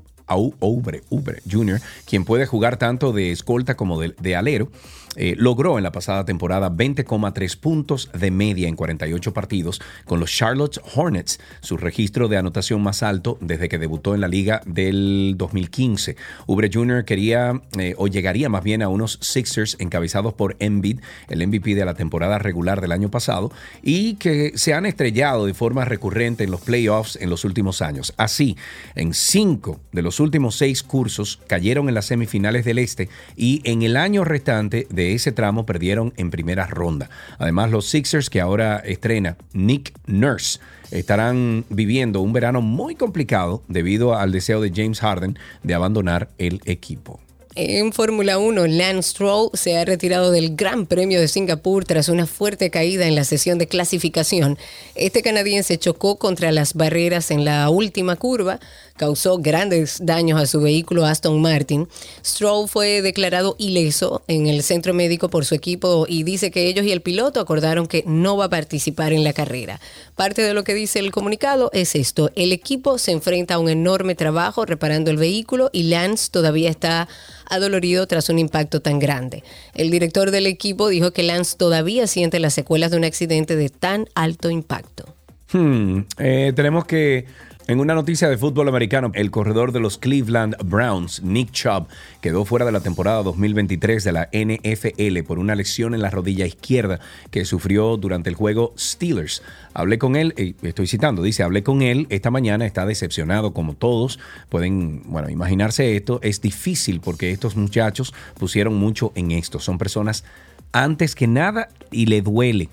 Jr., 1.47 1.79
quien 2.07 2.25
puede 2.25 2.47
jugar 2.47 2.77
tanto 2.77 3.13
de 3.13 3.31
escolta 3.31 3.77
como 3.77 4.01
de 4.01 4.35
alero, 4.35 4.71
eh, 5.17 5.35
logró 5.37 5.77
en 5.77 5.83
la 5.83 5.91
pasada 5.91 6.25
temporada 6.25 6.69
20,3 6.69 7.57
puntos 7.59 8.09
de 8.13 8.31
media 8.31 8.67
en 8.67 8.75
48 8.75 9.33
partidos 9.33 9.81
con 10.05 10.19
los 10.19 10.31
Charlotte 10.31 10.79
Hornets, 10.95 11.39
su 11.61 11.75
registro 11.75 12.27
de 12.27 12.37
anotación 12.37 12.81
más 12.81 13.03
alto 13.03 13.37
desde 13.41 13.67
que 13.67 13.79
debutó 13.79 14.15
en 14.15 14.21
la 14.21 14.27
liga 14.27 14.61
del 14.65 15.33
2015. 15.37 16.15
Oubre 16.45 16.69
Jr. 16.71 17.03
quería 17.03 17.61
eh, 17.77 17.95
o 17.97 18.07
llegaría 18.07 18.47
más 18.47 18.63
bien 18.63 18.81
a 18.81 18.89
unos 18.89 19.17
Sixers 19.21 19.75
encabezados 19.79 20.33
por 20.33 20.55
Embiid, 20.59 20.99
el 21.29 21.45
MVP 21.45 21.75
de 21.75 21.85
la 21.85 21.95
temporada 21.95 22.37
regular 22.39 22.79
del 22.79 22.91
año 22.91 23.09
pasado, 23.09 23.51
y 23.81 24.15
que 24.15 24.53
se 24.55 24.73
han 24.73 24.85
estrellado 24.85 25.45
de 25.45 25.53
forma 25.53 25.85
recurrente 25.85 26.43
en 26.43 26.51
los 26.51 26.61
playoffs 26.61 27.17
en 27.19 27.29
los 27.29 27.43
últimos 27.43 27.81
años. 27.81 28.13
Así, 28.17 28.55
en 28.95 29.13
cinco 29.13 29.79
de 29.91 30.01
los 30.01 30.19
últimos 30.19 30.55
seis 30.55 30.83
cursos 30.83 31.39
cayeron 31.47 31.87
en 31.89 31.95
las 31.95 32.05
semifinales 32.05 32.65
del 32.65 32.79
Este 32.79 33.09
y 33.35 33.61
en 33.63 33.81
el 33.81 33.97
año 33.97 34.23
restante 34.23 34.87
de 34.89 35.06
ese 35.13 35.31
tramo 35.31 35.65
perdieron 35.65 36.13
en 36.17 36.31
primera 36.31 36.67
ronda. 36.67 37.09
Además, 37.37 37.71
los 37.71 37.87
Sixers 37.87 38.29
que 38.29 38.41
ahora 38.41 38.77
estrena 38.77 39.37
Nick 39.53 39.93
Nurse 40.05 40.59
estarán 40.91 41.65
viviendo 41.69 42.21
un 42.21 42.33
verano 42.33 42.61
muy 42.61 42.95
complicado 42.95 43.63
debido 43.67 44.15
al 44.15 44.31
deseo 44.31 44.61
de 44.61 44.71
James 44.73 44.99
Harden 44.99 45.37
de 45.63 45.73
abandonar 45.73 46.29
el 46.37 46.61
equipo. 46.65 47.19
En 47.59 47.91
Fórmula 47.91 48.37
1, 48.37 48.67
Lance 48.67 49.09
Stroll 49.09 49.49
se 49.55 49.79
ha 49.79 49.83
retirado 49.83 50.31
del 50.31 50.55
Gran 50.55 50.85
Premio 50.85 51.19
de 51.19 51.27
Singapur 51.27 51.85
tras 51.85 52.07
una 52.07 52.27
fuerte 52.27 52.69
caída 52.69 53.07
en 53.07 53.15
la 53.15 53.23
sesión 53.23 53.57
de 53.57 53.65
clasificación. 53.65 54.59
Este 54.93 55.23
canadiense 55.23 55.79
chocó 55.79 56.19
contra 56.19 56.51
las 56.51 56.75
barreras 56.75 57.31
en 57.31 57.45
la 57.45 57.67
última 57.71 58.15
curva, 58.15 58.59
causó 58.97 59.37
grandes 59.37 59.99
daños 60.01 60.41
a 60.41 60.45
su 60.45 60.59
vehículo 60.59 61.05
Aston 61.05 61.41
Martin. 61.41 61.87
Stroll 62.25 62.67
fue 62.67 63.01
declarado 63.01 63.55
ileso 63.57 64.23
en 64.27 64.47
el 64.47 64.63
centro 64.63 64.93
médico 64.93 65.29
por 65.29 65.45
su 65.45 65.55
equipo 65.55 66.05
y 66.07 66.23
dice 66.23 66.51
que 66.51 66.67
ellos 66.67 66.85
y 66.85 66.91
el 66.91 67.01
piloto 67.01 67.39
acordaron 67.39 67.87
que 67.87 68.03
no 68.05 68.37
va 68.37 68.45
a 68.45 68.49
participar 68.49 69.13
en 69.13 69.23
la 69.23 69.33
carrera. 69.33 69.79
Parte 70.15 70.41
de 70.41 70.53
lo 70.53 70.63
que 70.63 70.73
dice 70.73 70.99
el 70.99 71.11
comunicado 71.11 71.69
es 71.73 71.95
esto, 71.95 72.31
el 72.35 72.51
equipo 72.51 72.97
se 72.97 73.11
enfrenta 73.11 73.55
a 73.55 73.59
un 73.59 73.69
enorme 73.69 74.15
trabajo 74.15 74.65
reparando 74.65 75.11
el 75.11 75.17
vehículo 75.17 75.69
y 75.71 75.83
Lance 75.83 76.29
todavía 76.31 76.69
está 76.69 77.07
adolorido 77.49 78.07
tras 78.07 78.29
un 78.29 78.39
impacto 78.39 78.81
tan 78.81 78.99
grande. 78.99 79.43
El 79.73 79.91
director 79.91 80.31
del 80.31 80.47
equipo 80.47 80.89
dijo 80.89 81.11
que 81.11 81.23
Lance 81.23 81.55
todavía 81.57 82.07
siente 82.07 82.39
las 82.39 82.53
secuelas 82.53 82.91
de 82.91 82.97
un 82.97 83.05
accidente 83.05 83.55
de 83.55 83.69
tan 83.69 84.07
alto 84.15 84.49
impacto. 84.49 85.05
Hmm, 85.51 86.01
eh, 86.17 86.51
tenemos 86.55 86.85
que, 86.85 87.25
en 87.67 87.81
una 87.81 87.93
noticia 87.93 88.29
de 88.29 88.37
fútbol 88.37 88.69
americano, 88.69 89.11
el 89.13 89.29
corredor 89.29 89.73
de 89.73 89.81
los 89.81 89.97
Cleveland 89.97 90.55
Browns, 90.63 91.21
Nick 91.21 91.51
Chubb, 91.51 91.87
quedó 92.21 92.45
fuera 92.45 92.65
de 92.65 92.71
la 92.71 92.79
temporada 92.79 93.23
2023 93.23 94.05
de 94.05 94.11
la 94.13 94.29
NFL 94.31 95.23
por 95.27 95.37
una 95.37 95.53
lesión 95.53 95.93
en 95.93 96.01
la 96.01 96.09
rodilla 96.09 96.45
izquierda 96.45 97.01
que 97.29 97.43
sufrió 97.43 97.97
durante 97.97 98.29
el 98.29 98.35
juego 98.35 98.73
Steelers. 98.77 99.43
Hablé 99.73 99.97
con 99.97 100.15
él, 100.15 100.55
estoy 100.61 100.87
citando, 100.87 101.21
dice, 101.21 101.43
hablé 101.43 101.61
con 101.61 101.81
él 101.81 102.07
esta 102.09 102.31
mañana, 102.31 102.65
está 102.65 102.85
decepcionado 102.85 103.51
como 103.51 103.73
todos. 103.73 104.17
Pueden, 104.47 105.01
bueno, 105.05 105.29
imaginarse 105.29 105.97
esto, 105.97 106.21
es 106.23 106.39
difícil 106.39 107.01
porque 107.01 107.31
estos 107.31 107.57
muchachos 107.57 108.13
pusieron 108.39 108.75
mucho 108.75 109.11
en 109.15 109.31
esto. 109.31 109.59
Son 109.59 109.77
personas 109.77 110.23
antes 110.71 111.15
que 111.15 111.27
nada 111.27 111.67
y 111.91 112.05
le 112.05 112.21
duele 112.21 112.69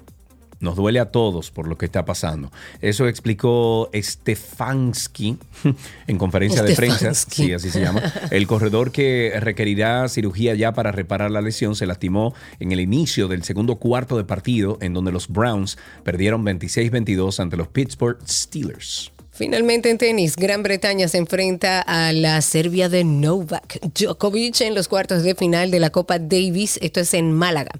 nos 0.60 0.76
duele 0.76 1.00
a 1.00 1.10
todos 1.10 1.50
por 1.50 1.68
lo 1.68 1.76
que 1.78 1.86
está 1.86 2.04
pasando. 2.04 2.50
Eso 2.80 3.08
explicó 3.08 3.90
Stefanski 3.94 5.38
en 6.06 6.18
conferencia 6.18 6.62
de 6.62 6.74
prensa. 6.74 7.14
Sí, 7.14 7.52
así 7.52 7.70
se 7.70 7.80
llama. 7.80 8.02
El 8.30 8.46
corredor 8.46 8.92
que 8.92 9.32
requerirá 9.40 10.08
cirugía 10.08 10.54
ya 10.54 10.72
para 10.72 10.92
reparar 10.92 11.30
la 11.30 11.40
lesión 11.40 11.76
se 11.76 11.86
lastimó 11.86 12.34
en 12.60 12.72
el 12.72 12.80
inicio 12.80 13.28
del 13.28 13.44
segundo 13.44 13.76
cuarto 13.76 14.16
de 14.16 14.24
partido, 14.24 14.78
en 14.80 14.94
donde 14.94 15.12
los 15.12 15.28
Browns 15.28 15.78
perdieron 16.02 16.44
26-22 16.44 17.40
ante 17.40 17.56
los 17.56 17.68
Pittsburgh 17.68 18.18
Steelers. 18.28 19.13
Finalmente 19.36 19.90
en 19.90 19.98
tenis, 19.98 20.36
Gran 20.36 20.62
Bretaña 20.62 21.08
se 21.08 21.18
enfrenta 21.18 21.80
a 21.80 22.12
la 22.12 22.40
Serbia 22.40 22.88
de 22.88 23.02
Novak 23.02 23.80
Djokovic 23.82 24.60
en 24.60 24.76
los 24.76 24.86
cuartos 24.86 25.24
de 25.24 25.34
final 25.34 25.72
de 25.72 25.80
la 25.80 25.90
Copa 25.90 26.20
Davis. 26.20 26.78
Esto 26.80 27.00
es 27.00 27.14
en 27.14 27.32
Málaga. 27.32 27.72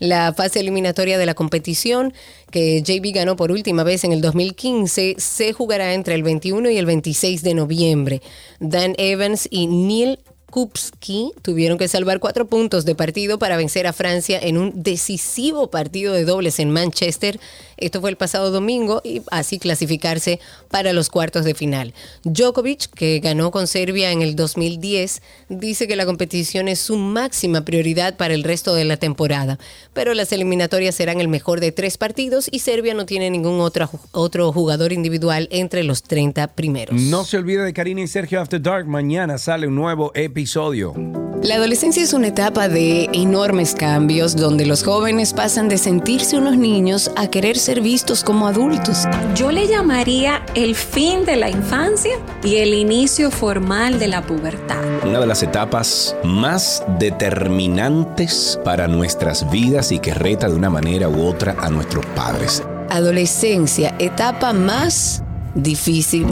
La 0.00 0.34
fase 0.34 0.60
eliminatoria 0.60 1.16
de 1.16 1.24
la 1.24 1.32
competición 1.32 2.12
que 2.50 2.82
JB 2.82 3.14
ganó 3.14 3.36
por 3.36 3.52
última 3.52 3.84
vez 3.84 4.04
en 4.04 4.12
el 4.12 4.20
2015 4.20 5.14
se 5.16 5.54
jugará 5.54 5.94
entre 5.94 6.14
el 6.14 6.22
21 6.22 6.68
y 6.68 6.76
el 6.76 6.84
26 6.84 7.42
de 7.42 7.54
noviembre. 7.54 8.20
Dan 8.60 8.94
Evans 8.98 9.48
y 9.50 9.66
Neil 9.66 10.18
Kupski 10.50 11.32
tuvieron 11.42 11.78
que 11.78 11.88
salvar 11.88 12.20
cuatro 12.20 12.46
puntos 12.46 12.84
de 12.84 12.94
partido 12.94 13.38
para 13.38 13.56
vencer 13.56 13.86
a 13.86 13.92
Francia 13.92 14.38
en 14.40 14.56
un 14.56 14.82
decisivo 14.82 15.70
partido 15.70 16.14
de 16.14 16.24
dobles 16.24 16.58
en 16.58 16.70
Manchester. 16.70 17.38
Esto 17.78 18.00
fue 18.00 18.10
el 18.10 18.16
pasado 18.16 18.50
domingo 18.50 19.00
y 19.04 19.22
así 19.30 19.58
clasificarse 19.58 20.40
para 20.70 20.92
los 20.92 21.08
cuartos 21.08 21.44
de 21.44 21.54
final. 21.54 21.94
Djokovic, 22.24 22.90
que 22.90 23.20
ganó 23.20 23.50
con 23.50 23.66
Serbia 23.66 24.12
en 24.12 24.22
el 24.22 24.36
2010, 24.36 25.22
dice 25.48 25.88
que 25.88 25.96
la 25.96 26.06
competición 26.06 26.68
es 26.68 26.78
su 26.80 26.96
máxima 26.96 27.64
prioridad 27.64 28.16
para 28.16 28.34
el 28.34 28.44
resto 28.44 28.74
de 28.74 28.84
la 28.84 28.96
temporada, 28.96 29.58
pero 29.92 30.14
las 30.14 30.32
eliminatorias 30.32 30.94
serán 30.94 31.20
el 31.20 31.28
mejor 31.28 31.60
de 31.60 31.72
tres 31.72 31.98
partidos 31.98 32.48
y 32.50 32.60
Serbia 32.60 32.94
no 32.94 33.06
tiene 33.06 33.30
ningún 33.30 33.60
otro, 33.60 33.90
otro 34.12 34.52
jugador 34.52 34.92
individual 34.92 35.48
entre 35.50 35.84
los 35.84 36.02
30 36.02 36.48
primeros. 36.48 37.00
No 37.00 37.24
se 37.24 37.36
olvide 37.36 37.62
de 37.62 37.72
Karina 37.72 38.02
y 38.02 38.06
Sergio 38.06 38.40
After 38.40 38.60
Dark. 38.60 38.86
Mañana 38.86 39.38
sale 39.38 39.66
un 39.66 39.74
nuevo 39.74 40.12
episodio. 40.14 40.94
La 41.42 41.54
adolescencia 41.54 42.02
es 42.02 42.12
una 42.14 42.28
etapa 42.28 42.68
de 42.68 43.08
enormes 43.12 43.74
cambios 43.74 44.34
donde 44.34 44.66
los 44.66 44.82
jóvenes 44.82 45.32
pasan 45.32 45.68
de 45.68 45.78
sentirse 45.78 46.36
unos 46.36 46.56
niños 46.56 47.12
a 47.14 47.30
querer 47.30 47.56
ser 47.68 47.82
vistos 47.82 48.24
como 48.24 48.48
adultos. 48.48 49.06
Yo 49.34 49.52
le 49.52 49.66
llamaría 49.66 50.42
el 50.54 50.74
fin 50.74 51.26
de 51.26 51.36
la 51.36 51.50
infancia 51.50 52.12
y 52.42 52.56
el 52.56 52.72
inicio 52.72 53.30
formal 53.30 53.98
de 53.98 54.08
la 54.08 54.22
pubertad. 54.22 54.82
Una 55.04 55.20
de 55.20 55.26
las 55.26 55.42
etapas 55.42 56.16
más 56.24 56.82
determinantes 56.98 58.58
para 58.64 58.88
nuestras 58.88 59.50
vidas 59.50 59.92
y 59.92 59.98
que 59.98 60.14
reta 60.14 60.48
de 60.48 60.54
una 60.54 60.70
manera 60.70 61.10
u 61.10 61.26
otra 61.26 61.56
a 61.60 61.68
nuestros 61.68 62.06
padres. 62.16 62.62
Adolescencia, 62.88 63.94
etapa 63.98 64.54
más 64.54 65.22
difícil, 65.54 66.26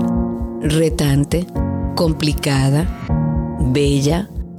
retante, 0.63 1.47
complicada, 1.97 2.87
bella, 3.61 4.31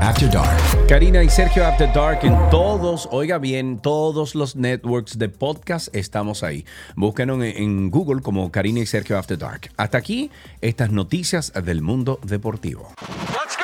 After 0.00 0.30
Dark. 0.30 0.86
Karina 0.88 1.22
y 1.22 1.28
Sergio 1.28 1.66
After 1.66 1.92
Dark 1.92 2.20
en 2.22 2.34
todos, 2.50 3.06
oiga 3.12 3.36
bien, 3.36 3.78
todos 3.78 4.34
los 4.34 4.56
networks 4.56 5.18
de 5.18 5.28
podcast 5.28 5.94
estamos 5.94 6.42
ahí. 6.42 6.64
Búsquenos 6.96 7.36
en, 7.44 7.62
en 7.62 7.90
Google 7.90 8.22
como 8.22 8.50
Karina 8.50 8.80
y 8.80 8.86
Sergio 8.86 9.18
After 9.18 9.36
Dark. 9.36 9.70
Hasta 9.76 9.98
aquí 9.98 10.30
estas 10.62 10.90
noticias 10.90 11.52
del 11.52 11.82
mundo 11.82 12.18
deportivo. 12.24 12.94
Let's 13.28 13.59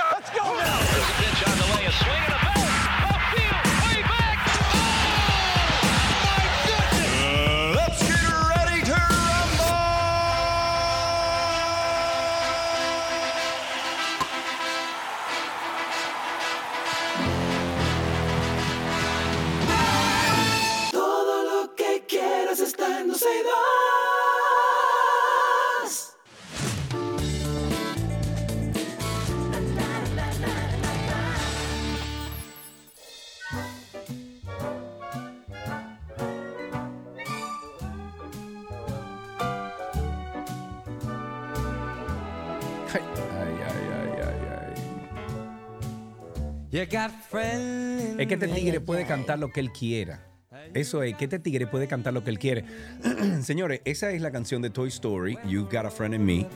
Es 48.19 48.27
que 48.27 48.35
este 48.35 48.49
tigre 48.49 48.81
puede 48.81 49.07
cantar 49.07 49.39
lo 49.39 49.51
que 49.51 49.61
él 49.61 49.73
quiera. 49.73 50.27
Eso 50.75 51.03
es, 51.03 51.15
que 51.17 51.25
este 51.25 51.39
tigre 51.39 51.67
puede 51.67 51.87
cantar 51.87 52.13
lo 52.13 52.23
que 52.23 52.31
él 52.31 52.39
quiere. 52.39 52.65
Señores, 53.43 53.81
esa 53.85 54.11
es 54.11 54.21
la 54.21 54.31
canción 54.31 54.61
de 54.61 54.69
Toy 54.69 54.89
Story, 54.89 55.39
You 55.47 55.65
Got 55.65 55.87
a 55.87 55.91
Friend 55.91 56.15
in 56.15 56.25
Me. 56.25 56.47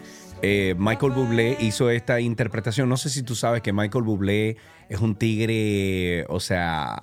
Eh, 0.42 0.74
Michael 0.76 1.12
Bublé 1.12 1.56
hizo 1.60 1.88
esta 1.88 2.20
interpretación. 2.20 2.88
No 2.88 2.98
sé 2.98 3.09
si 3.09 3.22
tú 3.22 3.34
sabes 3.34 3.62
que 3.62 3.72
Michael 3.72 4.05
Bublé 4.05 4.56
es 4.90 5.01
un 5.01 5.14
tigre, 5.16 6.26
o 6.28 6.38
sea, 6.40 6.98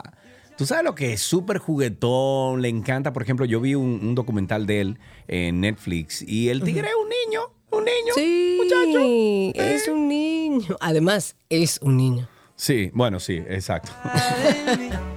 tú 0.55 0.67
sabes 0.67 0.83
lo 0.83 0.93
que 0.93 1.13
es 1.13 1.21
súper 1.21 1.57
juguetón, 1.57 2.61
le 2.61 2.69
encanta. 2.69 3.13
Por 3.13 3.23
ejemplo, 3.23 3.45
yo 3.45 3.61
vi 3.61 3.73
un, 3.73 3.99
un 4.03 4.13
documental 4.13 4.67
de 4.67 4.81
él 4.81 4.99
en 5.27 5.61
Netflix 5.61 6.21
y 6.21 6.49
el 6.49 6.61
tigre 6.61 6.87
es 6.87 6.95
un 6.95 7.09
niño, 7.09 7.41
un 7.71 7.83
niño, 7.85 8.13
Sí, 8.15 8.59
muchacho. 8.61 9.63
es 9.63 9.87
un 9.87 10.07
niño. 10.07 10.77
Además, 10.81 11.35
es 11.49 11.79
un 11.81 11.97
niño. 11.97 12.27
Sí, 12.57 12.89
bueno, 12.93 13.19
sí, 13.19 13.41
exacto. 13.47 13.91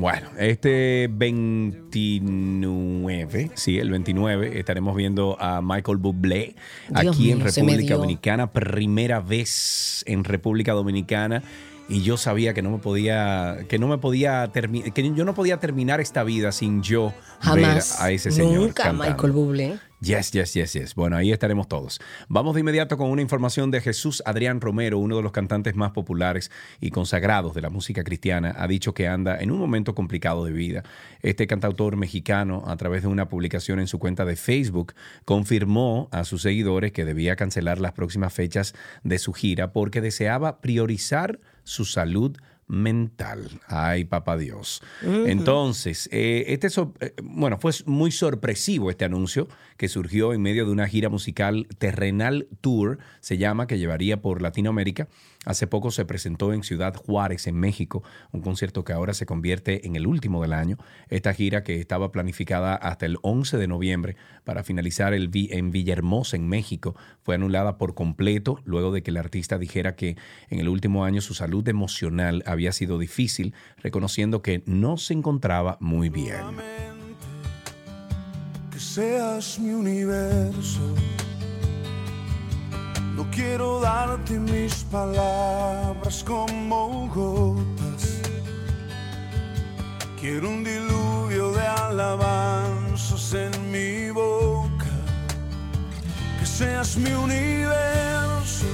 Bueno, 0.00 0.28
este 0.38 1.08
29, 1.10 3.50
sí, 3.54 3.78
el 3.78 3.90
29, 3.90 4.58
estaremos 4.58 4.96
viendo 4.96 5.36
a 5.40 5.62
Michael 5.62 5.98
Bublé 5.98 6.56
Dios 6.88 7.14
aquí 7.14 7.30
en 7.30 7.38
mío, 7.38 7.46
me 7.46 7.50
República. 7.50 7.94
Dominicana, 7.94 8.52
primera 8.52 9.20
vez 9.20 10.02
en 10.06 10.24
República 10.24 10.72
Dominicana. 10.72 11.44
Y 11.88 12.02
yo 12.02 12.16
sabía 12.16 12.52
que 12.52 12.62
no 12.62 12.70
me 12.70 12.78
podía, 12.78 13.58
que 13.68 13.78
no 13.78 13.86
me 13.86 13.98
podía 13.98 14.48
terminar, 14.48 14.92
que 14.92 15.14
yo 15.14 15.24
no 15.24 15.34
podía 15.34 15.58
terminar 15.58 16.00
esta 16.00 16.24
vida 16.24 16.50
sin 16.50 16.82
yo 16.82 17.14
Jamás. 17.40 17.98
ver 17.98 18.06
a 18.06 18.10
ese 18.10 18.32
señor. 18.32 18.60
Nunca 18.60 18.84
cantando. 18.84 19.04
Michael 19.04 19.32
Bublé. 19.32 19.78
Yes, 20.00 20.32
yes, 20.32 20.52
yes, 20.52 20.72
yes. 20.74 20.94
Bueno, 20.94 21.16
ahí 21.16 21.32
estaremos 21.32 21.68
todos. 21.68 22.00
Vamos 22.28 22.54
de 22.54 22.60
inmediato 22.60 22.98
con 22.98 23.08
una 23.08 23.22
información 23.22 23.70
de 23.70 23.80
Jesús 23.80 24.22
Adrián 24.26 24.60
Romero, 24.60 24.98
uno 24.98 25.16
de 25.16 25.22
los 25.22 25.32
cantantes 25.32 25.74
más 25.74 25.92
populares 25.92 26.50
y 26.80 26.90
consagrados 26.90 27.54
de 27.54 27.62
la 27.62 27.70
música 27.70 28.04
cristiana. 28.04 28.54
Ha 28.58 28.66
dicho 28.66 28.92
que 28.92 29.08
anda 29.08 29.38
en 29.40 29.50
un 29.50 29.58
momento 29.58 29.94
complicado 29.94 30.44
de 30.44 30.52
vida. 30.52 30.82
Este 31.22 31.46
cantautor 31.46 31.96
mexicano, 31.96 32.64
a 32.66 32.76
través 32.76 33.02
de 33.02 33.08
una 33.08 33.28
publicación 33.28 33.80
en 33.80 33.86
su 33.86 33.98
cuenta 33.98 34.26
de 34.26 34.36
Facebook, 34.36 34.92
confirmó 35.24 36.08
a 36.12 36.24
sus 36.24 36.42
seguidores 36.42 36.92
que 36.92 37.04
debía 37.04 37.36
cancelar 37.36 37.80
las 37.80 37.92
próximas 37.92 38.34
fechas 38.34 38.74
de 39.02 39.18
su 39.18 39.32
gira 39.32 39.72
porque 39.72 40.02
deseaba 40.02 40.60
priorizar 40.60 41.40
su 41.66 41.84
salud 41.84 42.36
mental. 42.68 43.48
Ay, 43.68 44.04
papá 44.06 44.36
Dios. 44.36 44.82
Entonces, 45.02 46.08
eh, 46.12 46.46
este 46.48 46.68
so- 46.68 46.94
eh, 47.00 47.12
bueno, 47.22 47.58
fue 47.58 47.70
muy 47.86 48.10
sorpresivo 48.10 48.90
este 48.90 49.04
anuncio 49.04 49.46
que 49.76 49.88
surgió 49.88 50.32
en 50.32 50.42
medio 50.42 50.64
de 50.66 50.72
una 50.72 50.88
gira 50.88 51.08
musical 51.08 51.68
Terrenal 51.78 52.48
Tour, 52.60 52.98
se 53.20 53.38
llama, 53.38 53.66
que 53.66 53.78
llevaría 53.78 54.20
por 54.20 54.42
Latinoamérica. 54.42 55.06
Hace 55.46 55.68
poco 55.68 55.92
se 55.92 56.04
presentó 56.04 56.52
en 56.52 56.64
Ciudad 56.64 56.96
Juárez, 56.96 57.46
en 57.46 57.54
México, 57.54 58.02
un 58.32 58.42
concierto 58.42 58.84
que 58.84 58.92
ahora 58.92 59.14
se 59.14 59.26
convierte 59.26 59.86
en 59.86 59.94
el 59.94 60.08
último 60.08 60.42
del 60.42 60.52
año. 60.52 60.76
Esta 61.08 61.32
gira 61.32 61.62
que 61.62 61.80
estaba 61.80 62.10
planificada 62.10 62.74
hasta 62.74 63.06
el 63.06 63.16
11 63.22 63.56
de 63.56 63.68
noviembre 63.68 64.16
para 64.42 64.64
finalizar 64.64 65.14
el 65.14 65.30
en 65.32 65.70
Villahermosa, 65.70 66.36
en 66.36 66.48
México, 66.48 66.96
fue 67.22 67.36
anulada 67.36 67.78
por 67.78 67.94
completo 67.94 68.58
luego 68.64 68.90
de 68.90 69.04
que 69.04 69.12
el 69.12 69.18
artista 69.18 69.56
dijera 69.56 69.94
que 69.94 70.16
en 70.50 70.58
el 70.58 70.68
último 70.68 71.04
año 71.04 71.20
su 71.20 71.34
salud 71.34 71.66
emocional 71.68 72.42
había 72.44 72.72
sido 72.72 72.98
difícil, 72.98 73.54
reconociendo 73.76 74.42
que 74.42 74.64
no 74.66 74.96
se 74.96 75.14
encontraba 75.14 75.78
muy 75.80 76.08
bien. 76.08 76.40
que 78.72 78.80
seas 78.80 79.60
mi 79.60 79.70
universo. 79.70 80.80
No 83.16 83.26
quiero 83.30 83.80
darte 83.80 84.38
mis 84.38 84.84
palabras 84.84 86.22
como 86.22 87.08
gotas. 87.08 88.20
Quiero 90.20 90.50
un 90.50 90.62
diluvio 90.62 91.50
de 91.52 91.66
alabanzas 91.66 93.32
en 93.32 93.70
mi 93.70 94.10
boca. 94.10 94.92
Que 96.38 96.44
seas 96.44 96.98
mi 96.98 97.10
universo. 97.10 98.66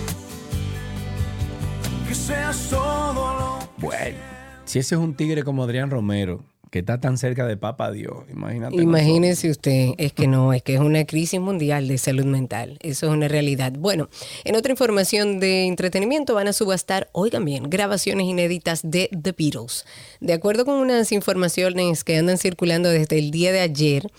Que 2.09 2.15
seas 2.15 2.69
todo 2.69 3.15
lo 3.15 3.59
Bueno, 3.79 4.19
si 4.65 4.81
ese 4.81 4.97
es 4.97 5.01
un 5.01 5.15
tigre 5.15 5.45
como 5.45 5.63
Adrián 5.63 5.89
Romero, 5.89 6.41
que 6.73 6.79
está 6.79 6.99
tan 6.99 7.19
cerca 7.19 7.47
de 7.47 7.59
Papa 7.59 7.93
Dios, 7.93 8.25
imagínate. 8.33 8.77
Imagínese 8.77 9.51
usted, 9.51 9.91
es 9.99 10.15
que 10.15 10.27
no, 10.27 10.55
es 10.55 10.63
que 10.63 10.73
es 10.73 10.81
una 10.81 11.05
crisis 11.05 11.39
mundial 11.39 11.87
de 11.87 11.99
salud 11.99 12.25
mental. 12.25 12.79
Eso 12.81 13.09
es 13.09 13.13
una 13.13 13.29
realidad. 13.29 13.73
Bueno, 13.79 14.09
en 14.45 14.57
otra 14.57 14.73
información 14.73 15.39
de 15.39 15.67
entretenimiento 15.67 16.35
van 16.35 16.49
a 16.49 16.55
subastar, 16.55 17.11
oigan 17.13 17.45
bien, 17.45 17.69
grabacionos 17.69 18.25
inéditas 18.25 18.81
de 18.85 19.11
The 19.11 19.33
Beatles. 19.33 19.85
De 20.21 20.33
acuerdo 20.33 20.65
con 20.65 20.77
unas 20.77 21.13
informaciones 21.13 22.05
que 22.05 22.17
andan 22.17 22.39
circulando 22.39 22.89
desde 22.89 23.19
el 23.19 23.31
día 23.31 23.53
de 23.53 23.61
ayer, 23.61 24.11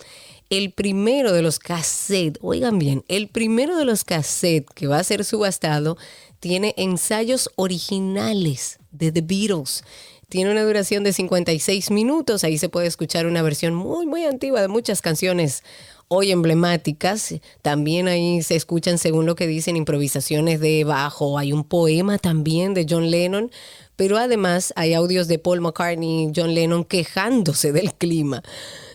el 0.48 0.70
primero 0.70 1.32
de 1.32 1.42
los 1.42 1.58
cassettes, 1.58 2.38
oigan 2.40 2.78
bien, 2.78 3.02
el 3.08 3.26
primero 3.26 3.76
de 3.76 3.84
los 3.84 4.04
cassettes 4.04 4.72
que 4.76 4.86
va 4.86 5.00
a 5.00 5.04
ser 5.04 5.24
subastado 5.24 5.96
tiene 6.38 6.72
ensayos 6.76 7.50
originales 7.56 8.78
de 8.92 9.10
The 9.10 9.22
Beatles. 9.22 9.82
Tiene 10.28 10.50
una 10.50 10.62
duración 10.62 11.04
de 11.04 11.12
56 11.12 11.90
minutos. 11.90 12.44
Ahí 12.44 12.58
se 12.58 12.68
puede 12.68 12.86
escuchar 12.86 13.26
una 13.26 13.42
versión 13.42 13.74
muy, 13.74 14.06
muy 14.06 14.24
antigua 14.24 14.60
de 14.60 14.68
muchas 14.68 15.02
canciones 15.02 15.62
hoy 16.08 16.30
emblemáticas. 16.30 17.34
También 17.62 18.08
ahí 18.08 18.42
se 18.42 18.56
escuchan, 18.56 18.98
según 18.98 19.26
lo 19.26 19.34
que 19.34 19.46
dicen, 19.46 19.76
improvisaciones 19.76 20.60
de 20.60 20.84
bajo. 20.84 21.38
Hay 21.38 21.52
un 21.52 21.64
poema 21.64 22.18
también 22.18 22.74
de 22.74 22.86
John 22.88 23.10
Lennon. 23.10 23.50
Pero 23.96 24.18
además 24.18 24.72
hay 24.76 24.94
audios 24.94 25.28
de 25.28 25.38
Paul 25.38 25.60
McCartney 25.60 26.24
y 26.24 26.32
John 26.34 26.54
Lennon 26.54 26.84
quejándose 26.84 27.72
del 27.72 27.94
clima. 27.94 28.42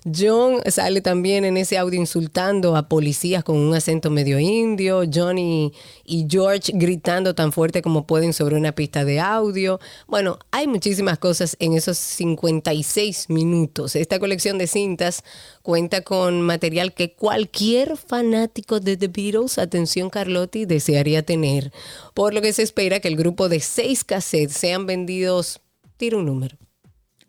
John 0.05 0.61
sale 0.67 1.01
también 1.01 1.45
en 1.45 1.57
ese 1.57 1.77
audio 1.77 1.99
insultando 1.99 2.75
a 2.75 2.87
policías 2.87 3.43
con 3.43 3.57
un 3.57 3.73
acento 3.75 4.09
medio 4.09 4.39
indio. 4.39 5.03
Johnny 5.11 5.73
y 6.05 6.25
George 6.29 6.71
gritando 6.75 7.35
tan 7.35 7.51
fuerte 7.51 7.81
como 7.81 8.07
pueden 8.07 8.33
sobre 8.33 8.55
una 8.55 8.71
pista 8.71 9.05
de 9.05 9.19
audio. 9.19 9.79
Bueno, 10.07 10.39
hay 10.51 10.67
muchísimas 10.67 11.19
cosas 11.19 11.55
en 11.59 11.73
esos 11.73 11.97
56 11.97 13.29
minutos. 13.29 13.95
Esta 13.95 14.19
colección 14.19 14.57
de 14.57 14.67
cintas 14.67 15.23
cuenta 15.61 16.01
con 16.01 16.41
material 16.41 16.93
que 16.93 17.13
cualquier 17.13 17.97
fanático 17.97 18.79
de 18.79 18.97
The 18.97 19.07
Beatles, 19.07 19.57
atención 19.57 20.09
Carlotti, 20.09 20.65
desearía 20.65 21.23
tener. 21.23 21.71
Por 22.13 22.33
lo 22.33 22.41
que 22.41 22.53
se 22.53 22.63
espera 22.63 22.99
que 22.99 23.07
el 23.07 23.15
grupo 23.15 23.49
de 23.49 23.59
seis 23.59 24.03
cassettes 24.03 24.55
sean 24.55 24.85
vendidos, 24.85 25.61
tira 25.97 26.17
un 26.17 26.25
número, 26.25 26.57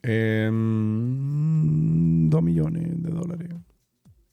Em, 0.02 1.10
dos 2.30 2.42
millones 2.42 3.02
de 3.02 3.10
dólares. 3.10 3.48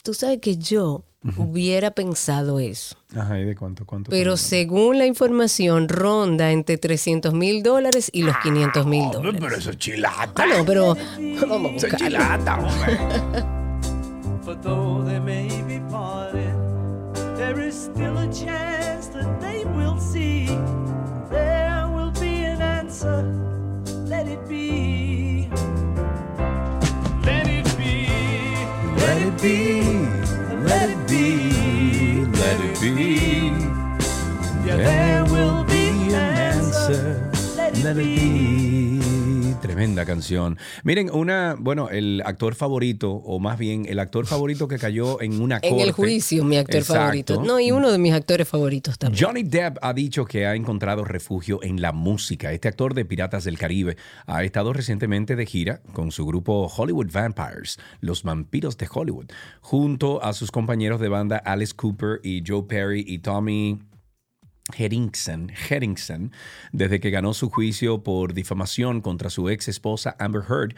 Tú 0.03 0.13
sabes 0.13 0.39
que 0.39 0.57
yo 0.57 1.03
hubiera 1.37 1.91
pensado 1.91 2.59
eso. 2.59 2.95
Ajá, 3.15 3.39
¿y 3.39 3.45
de 3.45 3.55
cuánto? 3.55 3.85
cuánto 3.85 4.09
Pero 4.09 4.37
según 4.37 4.97
la 4.97 5.05
información, 5.05 5.89
ronda 5.89 6.51
entre 6.51 6.77
300 6.77 7.33
mil 7.33 7.63
dólares 7.63 8.09
y 8.13 8.23
los 8.23 8.37
500 8.37 8.85
mil 8.85 9.11
dólares. 9.11 9.41
Pero 9.43 9.55
eso 9.57 9.71
es 9.71 9.77
chilata. 9.77 10.43
Ah, 10.43 10.45
no, 10.57 10.65
pero 10.65 10.95
vamos 11.49 11.71
a 11.71 11.75
Eso 11.75 11.87
es 11.87 11.95
chilata, 11.97 12.55
hombre. 12.59 12.97
be. 29.47 29.81
Let 30.69 30.89
it 30.89 31.07
be. 31.07 32.25
Let 32.41 32.59
it 32.67 32.81
be. 32.81 33.51
Yeah, 34.65 34.77
there 34.77 35.25
will 35.25 35.63
be 35.63 35.87
an 36.13 36.33
answer. 36.53 37.03
Let 37.55 37.77
it 37.77 37.95
be. 37.95 38.66
Tremenda 39.77 40.05
canción. 40.05 40.57
Miren, 40.83 41.11
una, 41.13 41.55
bueno, 41.59 41.89
el 41.91 42.23
actor 42.25 42.55
favorito, 42.55 43.11
o 43.11 43.37
más 43.37 43.59
bien 43.59 43.85
el 43.87 43.99
actor 43.99 44.25
favorito 44.25 44.67
que 44.67 44.79
cayó 44.79 45.21
en 45.21 45.39
una 45.39 45.59
corte. 45.59 45.75
En 45.75 45.81
el 45.81 45.91
juicio, 45.91 46.43
mi 46.43 46.57
actor 46.57 46.77
Exacto. 46.77 46.99
favorito. 46.99 47.43
No, 47.43 47.59
y 47.59 47.69
uno 47.69 47.91
de 47.91 47.99
mis 47.99 48.11
actores 48.11 48.47
favoritos 48.47 48.97
también. 48.97 49.23
Johnny 49.23 49.43
Depp 49.43 49.77
ha 49.83 49.93
dicho 49.93 50.25
que 50.25 50.47
ha 50.47 50.55
encontrado 50.55 51.05
refugio 51.05 51.59
en 51.61 51.79
la 51.79 51.91
música. 51.91 52.53
Este 52.53 52.67
actor 52.67 52.95
de 52.95 53.05
Piratas 53.05 53.43
del 53.43 53.59
Caribe 53.59 53.97
ha 54.25 54.43
estado 54.43 54.73
recientemente 54.73 55.35
de 55.35 55.45
gira 55.45 55.79
con 55.93 56.11
su 56.11 56.25
grupo 56.25 56.73
Hollywood 56.75 57.11
Vampires, 57.11 57.77
los 58.01 58.23
vampiros 58.23 58.77
de 58.77 58.89
Hollywood, 58.91 59.27
junto 59.61 60.23
a 60.23 60.33
sus 60.33 60.49
compañeros 60.49 60.99
de 60.99 61.09
banda 61.09 61.37
Alice 61.37 61.75
Cooper 61.75 62.19
y 62.23 62.41
Joe 62.43 62.63
Perry 62.63 63.05
y 63.07 63.19
Tommy 63.19 63.77
Herrington, 64.75 65.51
Herrington, 65.69 66.31
desde 66.71 66.99
que 66.99 67.09
ganó 67.09 67.33
su 67.33 67.49
juicio 67.49 68.03
por 68.03 68.33
difamación 68.33 69.01
contra 69.01 69.29
su 69.29 69.49
ex 69.49 69.67
esposa 69.67 70.15
Amber 70.19 70.43
Heard. 70.49 70.75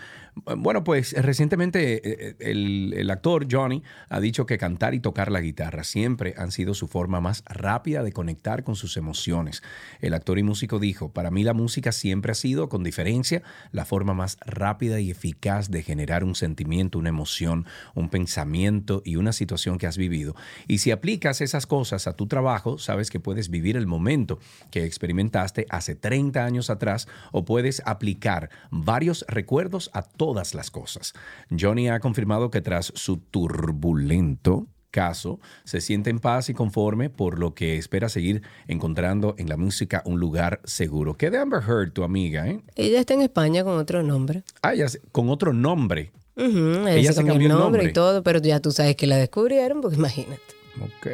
Bueno, 0.57 0.83
pues 0.83 1.13
recientemente 1.13 2.29
eh, 2.29 2.35
el, 2.39 2.93
el 2.95 3.09
actor 3.09 3.47
Johnny 3.49 3.83
ha 4.09 4.19
dicho 4.19 4.45
que 4.45 4.57
cantar 4.57 4.93
y 4.93 4.99
tocar 4.99 5.31
la 5.31 5.41
guitarra 5.41 5.83
siempre 5.83 6.33
han 6.37 6.51
sido 6.51 6.73
su 6.73 6.87
forma 6.87 7.19
más 7.19 7.43
rápida 7.45 8.03
de 8.03 8.11
conectar 8.11 8.63
con 8.63 8.75
sus 8.75 8.97
emociones. 8.97 9.63
El 10.01 10.13
actor 10.13 10.39
y 10.39 10.43
músico 10.43 10.79
dijo, 10.79 11.11
para 11.11 11.31
mí 11.31 11.43
la 11.43 11.53
música 11.53 11.91
siempre 11.91 12.31
ha 12.31 12.35
sido, 12.35 12.69
con 12.69 12.83
diferencia, 12.83 13.41
la 13.71 13.85
forma 13.85 14.13
más 14.13 14.37
rápida 14.45 14.99
y 14.99 15.11
eficaz 15.11 15.71
de 15.71 15.83
generar 15.83 16.23
un 16.23 16.35
sentimiento, 16.35 16.99
una 16.99 17.09
emoción, 17.09 17.65
un 17.95 18.09
pensamiento 18.09 19.01
y 19.05 19.15
una 19.15 19.33
situación 19.33 19.77
que 19.77 19.87
has 19.87 19.97
vivido. 19.97 20.35
Y 20.67 20.79
si 20.79 20.91
aplicas 20.91 21.41
esas 21.41 21.65
cosas 21.65 22.07
a 22.07 22.15
tu 22.15 22.27
trabajo, 22.27 22.77
sabes 22.77 23.09
que 23.09 23.19
puedes 23.19 23.49
vivir 23.49 23.77
el 23.79 23.87
momento 23.87 24.37
que 24.69 24.83
experimentaste 24.85 25.65
hace 25.69 25.95
30 25.95 26.45
años 26.45 26.69
atrás 26.69 27.07
o 27.31 27.43
puedes 27.45 27.81
aplicar 27.85 28.49
varios 28.69 29.25
recuerdos 29.27 29.89
a 29.93 30.03
todas 30.03 30.53
las 30.53 30.69
cosas. 30.69 31.13
Johnny 31.57 31.89
ha 31.89 31.99
confirmado 31.99 32.51
que 32.51 32.61
tras 32.61 32.91
su 32.95 33.17
turbulento 33.17 34.67
caso, 34.91 35.39
se 35.65 35.81
siente 35.81 36.09
en 36.09 36.17
paz 36.17 36.49
y 36.49 36.55
conforme, 36.55 37.11
por 37.11 37.37
lo 37.37 37.53
que 37.53 37.77
espera 37.77 38.09
seguir 38.09 38.41
encontrando 38.67 39.35
en 39.37 39.47
la 39.47 39.55
música 39.55 40.01
un 40.03 40.19
lugar 40.19 40.61
seguro. 40.63 41.13
¿Qué 41.15 41.29
de 41.29 41.37
Amber 41.37 41.61
Heard, 41.61 41.91
tu 41.93 42.03
amiga? 42.03 42.47
Eh? 42.47 42.61
Ella 42.75 42.99
está 42.99 43.13
en 43.13 43.21
España 43.21 43.63
con 43.63 43.77
otro 43.77 44.01
nombre. 44.01 44.43
Ah, 44.63 44.73
se- 44.87 44.99
con 45.11 45.29
otro 45.29 45.53
nombre. 45.53 46.11
Ella, 46.35 46.95
Ella 46.95 47.11
se 47.11 47.17
cambió 47.17 47.33
cambió 47.33 47.35
el 47.35 47.41
el 47.41 47.49
nombre, 47.59 47.61
nombre. 47.81 47.89
y 47.91 47.93
todo, 47.93 48.23
pero 48.23 48.39
ya 48.39 48.59
tú 48.61 48.71
sabes 48.71 48.95
que 48.95 49.05
la 49.05 49.17
descubrieron, 49.17 49.79
porque 49.81 49.97
imagínate. 49.97 50.41
Ok. 50.81 51.07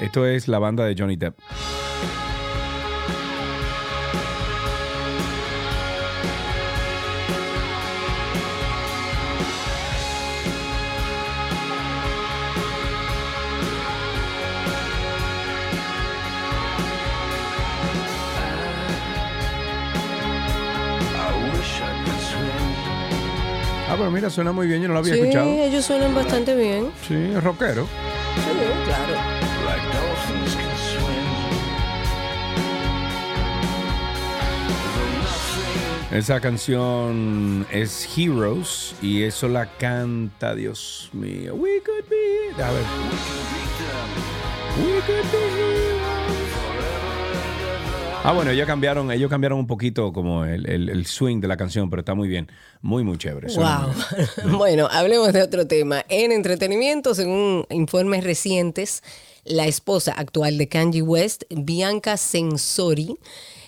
Esto 0.00 0.26
es 0.26 0.48
la 0.48 0.58
banda 0.58 0.84
de 0.84 0.94
Johnny 0.98 1.16
Depp. 1.16 1.38
Ah, 23.86 23.96
pero 23.96 24.10
mira, 24.10 24.28
suena 24.28 24.50
muy 24.50 24.66
bien, 24.66 24.82
yo 24.82 24.88
no 24.88 24.94
lo 24.94 25.00
había 25.00 25.14
sí, 25.14 25.20
escuchado. 25.20 25.46
ellos 25.48 25.84
suenan 25.84 26.14
bastante 26.14 26.56
bien. 26.56 26.90
Sí, 27.06 27.14
es 27.14 27.44
rockero. 27.44 27.84
Sí, 27.84 28.50
claro. 28.86 29.43
Esa 36.14 36.40
canción 36.40 37.66
es 37.72 38.08
Heroes 38.16 38.94
y 39.02 39.24
eso 39.24 39.48
la 39.48 39.66
canta, 39.78 40.54
Dios 40.54 41.10
mío. 41.12 41.54
We 41.56 41.82
could 41.84 42.04
be. 42.08 42.62
A 42.62 42.70
ver. 42.70 42.84
We 44.78 45.00
could 45.00 45.32
be 45.32 45.38
heroes. 45.38 46.04
Ah, 48.26 48.32
bueno, 48.32 48.52
ellos 48.52 48.66
cambiaron, 48.66 49.10
ellos 49.10 49.28
cambiaron 49.28 49.58
un 49.58 49.66
poquito 49.66 50.12
como 50.12 50.44
el, 50.46 50.66
el- 50.70 50.88
el 50.88 51.04
swing 51.06 51.40
de 51.40 51.48
la 51.48 51.56
canción, 51.58 51.90
pero 51.90 52.00
está 52.00 52.14
muy 52.14 52.28
bien. 52.28 52.48
Muy, 52.80 53.02
muy 53.02 53.18
chévere. 53.18 53.48
Wow. 53.54 53.92
muy 54.44 54.52
bueno, 54.56 54.88
hablemos 54.90 55.32
de 55.32 55.42
otro 55.42 55.66
tema. 55.66 56.04
En 56.08 56.30
entretenimiento, 56.32 57.14
según 57.14 57.66
informes 57.70 58.22
recientes, 58.24 59.02
la 59.44 59.66
esposa 59.66 60.12
actual 60.16 60.56
de 60.58 60.68
Kanye 60.68 61.02
West, 61.02 61.42
Bianca 61.50 62.16
Sensori, 62.16 63.18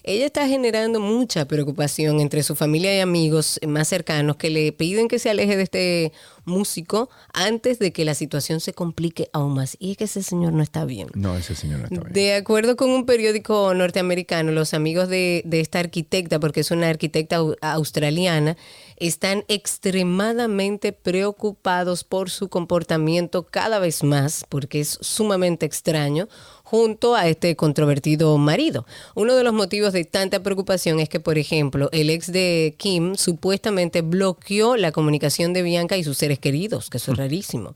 ella 0.06 0.24
está 0.26 0.46
generando 0.48 1.00
mucha 1.00 1.46
preocupación 1.46 2.20
entre 2.20 2.42
su 2.42 2.54
familia 2.54 2.96
y 2.96 3.00
amigos 3.00 3.58
más 3.66 3.88
cercanos 3.88 4.36
que 4.36 4.50
le 4.50 4.72
piden 4.72 5.08
que 5.08 5.18
se 5.18 5.28
aleje 5.30 5.56
de 5.56 5.62
este 5.64 6.12
músico 6.44 7.10
antes 7.34 7.80
de 7.80 7.92
que 7.92 8.04
la 8.04 8.14
situación 8.14 8.60
se 8.60 8.72
complique 8.72 9.28
aún 9.32 9.54
más. 9.54 9.76
Y 9.80 9.90
es 9.90 9.96
que 9.96 10.04
ese 10.04 10.22
señor 10.22 10.52
no 10.52 10.62
está 10.62 10.84
bien. 10.84 11.08
No, 11.14 11.36
ese 11.36 11.56
señor 11.56 11.80
no 11.80 11.84
está 11.86 12.00
bien. 12.00 12.12
De 12.12 12.34
acuerdo 12.34 12.76
con 12.76 12.90
un 12.90 13.04
periódico 13.04 13.74
norteamericano, 13.74 14.52
los 14.52 14.72
amigos 14.74 15.08
de, 15.08 15.42
de 15.44 15.58
esta 15.60 15.80
arquitecta, 15.80 16.38
porque 16.38 16.60
es 16.60 16.70
una 16.70 16.88
arquitecta 16.88 17.40
au- 17.40 17.56
australiana, 17.60 18.56
están 18.98 19.44
extremadamente 19.48 20.92
preocupados 20.92 22.04
por 22.04 22.30
su 22.30 22.48
comportamiento 22.48 23.44
cada 23.44 23.78
vez 23.78 24.02
más, 24.04 24.44
porque 24.48 24.80
es 24.80 24.98
sumamente 25.00 25.66
extraño, 25.66 26.28
junto 26.66 27.14
a 27.14 27.28
este 27.28 27.54
controvertido 27.54 28.36
marido. 28.38 28.86
Uno 29.14 29.36
de 29.36 29.44
los 29.44 29.52
motivos 29.52 29.92
de 29.92 30.04
tanta 30.04 30.42
preocupación 30.42 30.98
es 30.98 31.08
que, 31.08 31.20
por 31.20 31.38
ejemplo, 31.38 31.88
el 31.92 32.10
ex 32.10 32.32
de 32.32 32.74
Kim 32.76 33.14
supuestamente 33.14 34.02
bloqueó 34.02 34.76
la 34.76 34.90
comunicación 34.90 35.52
de 35.52 35.62
Bianca 35.62 35.96
y 35.96 36.02
sus 36.02 36.18
seres 36.18 36.40
queridos, 36.40 36.90
que 36.90 36.96
eso 36.96 37.12
es 37.12 37.18
rarísimo. 37.18 37.70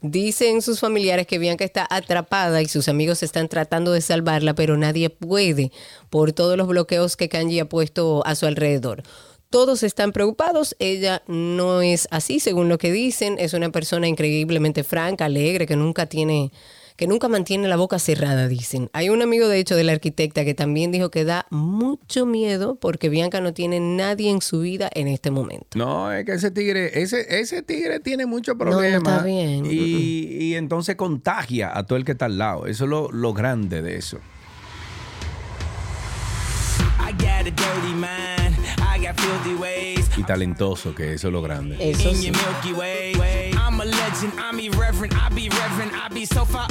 Dicen 0.00 0.62
sus 0.62 0.78
familiares 0.78 1.26
que 1.26 1.40
Bianca 1.40 1.64
está 1.64 1.88
atrapada 1.90 2.62
y 2.62 2.68
sus 2.68 2.88
amigos 2.88 3.24
están 3.24 3.48
tratando 3.48 3.90
de 3.90 4.00
salvarla, 4.00 4.54
pero 4.54 4.76
nadie 4.76 5.10
puede 5.10 5.72
por 6.08 6.32
todos 6.32 6.56
los 6.56 6.68
bloqueos 6.68 7.16
que 7.16 7.28
Kanji 7.28 7.58
ha 7.58 7.68
puesto 7.68 8.24
a 8.24 8.36
su 8.36 8.46
alrededor. 8.46 9.02
Todos 9.50 9.82
están 9.82 10.12
preocupados, 10.12 10.76
ella 10.78 11.24
no 11.26 11.82
es 11.82 12.06
así, 12.12 12.38
según 12.38 12.68
lo 12.68 12.78
que 12.78 12.92
dicen, 12.92 13.40
es 13.40 13.54
una 13.54 13.70
persona 13.70 14.06
increíblemente 14.06 14.84
franca, 14.84 15.24
alegre, 15.24 15.66
que 15.66 15.74
nunca 15.74 16.06
tiene 16.06 16.52
que 17.00 17.06
nunca 17.06 17.28
mantiene 17.28 17.66
la 17.66 17.76
boca 17.76 17.98
cerrada, 17.98 18.46
dicen. 18.46 18.90
Hay 18.92 19.08
un 19.08 19.22
amigo, 19.22 19.48
de 19.48 19.58
hecho, 19.58 19.74
de 19.74 19.84
la 19.84 19.92
arquitecta 19.92 20.44
que 20.44 20.52
también 20.52 20.92
dijo 20.92 21.10
que 21.10 21.24
da 21.24 21.46
mucho 21.48 22.26
miedo 22.26 22.74
porque 22.74 23.08
Bianca 23.08 23.40
no 23.40 23.54
tiene 23.54 23.80
nadie 23.80 24.28
en 24.28 24.42
su 24.42 24.60
vida 24.60 24.90
en 24.92 25.08
este 25.08 25.30
momento. 25.30 25.78
No, 25.78 26.12
es 26.12 26.26
que 26.26 26.32
ese 26.34 26.50
tigre, 26.50 27.00
ese, 27.00 27.40
ese 27.40 27.62
tigre 27.62 28.00
tiene 28.00 28.26
muchos 28.26 28.54
no 28.54 28.58
problemas. 28.58 29.14
está 29.14 29.24
bien. 29.24 29.64
Y, 29.64 30.26
y 30.44 30.54
entonces 30.56 30.96
contagia 30.96 31.74
a 31.74 31.86
todo 31.86 31.96
el 31.96 32.04
que 32.04 32.12
está 32.12 32.26
al 32.26 32.36
lado. 32.36 32.66
Eso 32.66 32.84
es 32.84 32.90
lo, 32.90 33.10
lo 33.10 33.32
grande 33.32 33.80
de 33.80 33.96
eso. 33.96 34.18
I 36.98 37.12
got 37.12 37.46
a 37.46 37.50
dirty 37.50 37.94
mind. 37.94 38.49
Y 40.16 40.22
talentoso, 40.24 40.94
que 40.94 41.14
eso 41.14 41.28
es 41.28 41.32
lo 41.32 41.42
grande. 41.42 41.76
in 41.80 42.22
your 42.22 42.32
Milky 42.32 42.72
Way. 42.72 43.52
I'm 43.56 43.80
a 43.80 43.84
legend. 43.84 44.32
I'm 44.38 44.58
irreverent. 44.58 45.14
I 45.14 45.28
be 45.30 45.48
reverent. 45.48 45.92
I 45.94 46.08
be 46.12 46.24
so 46.24 46.44
far. 46.44 46.66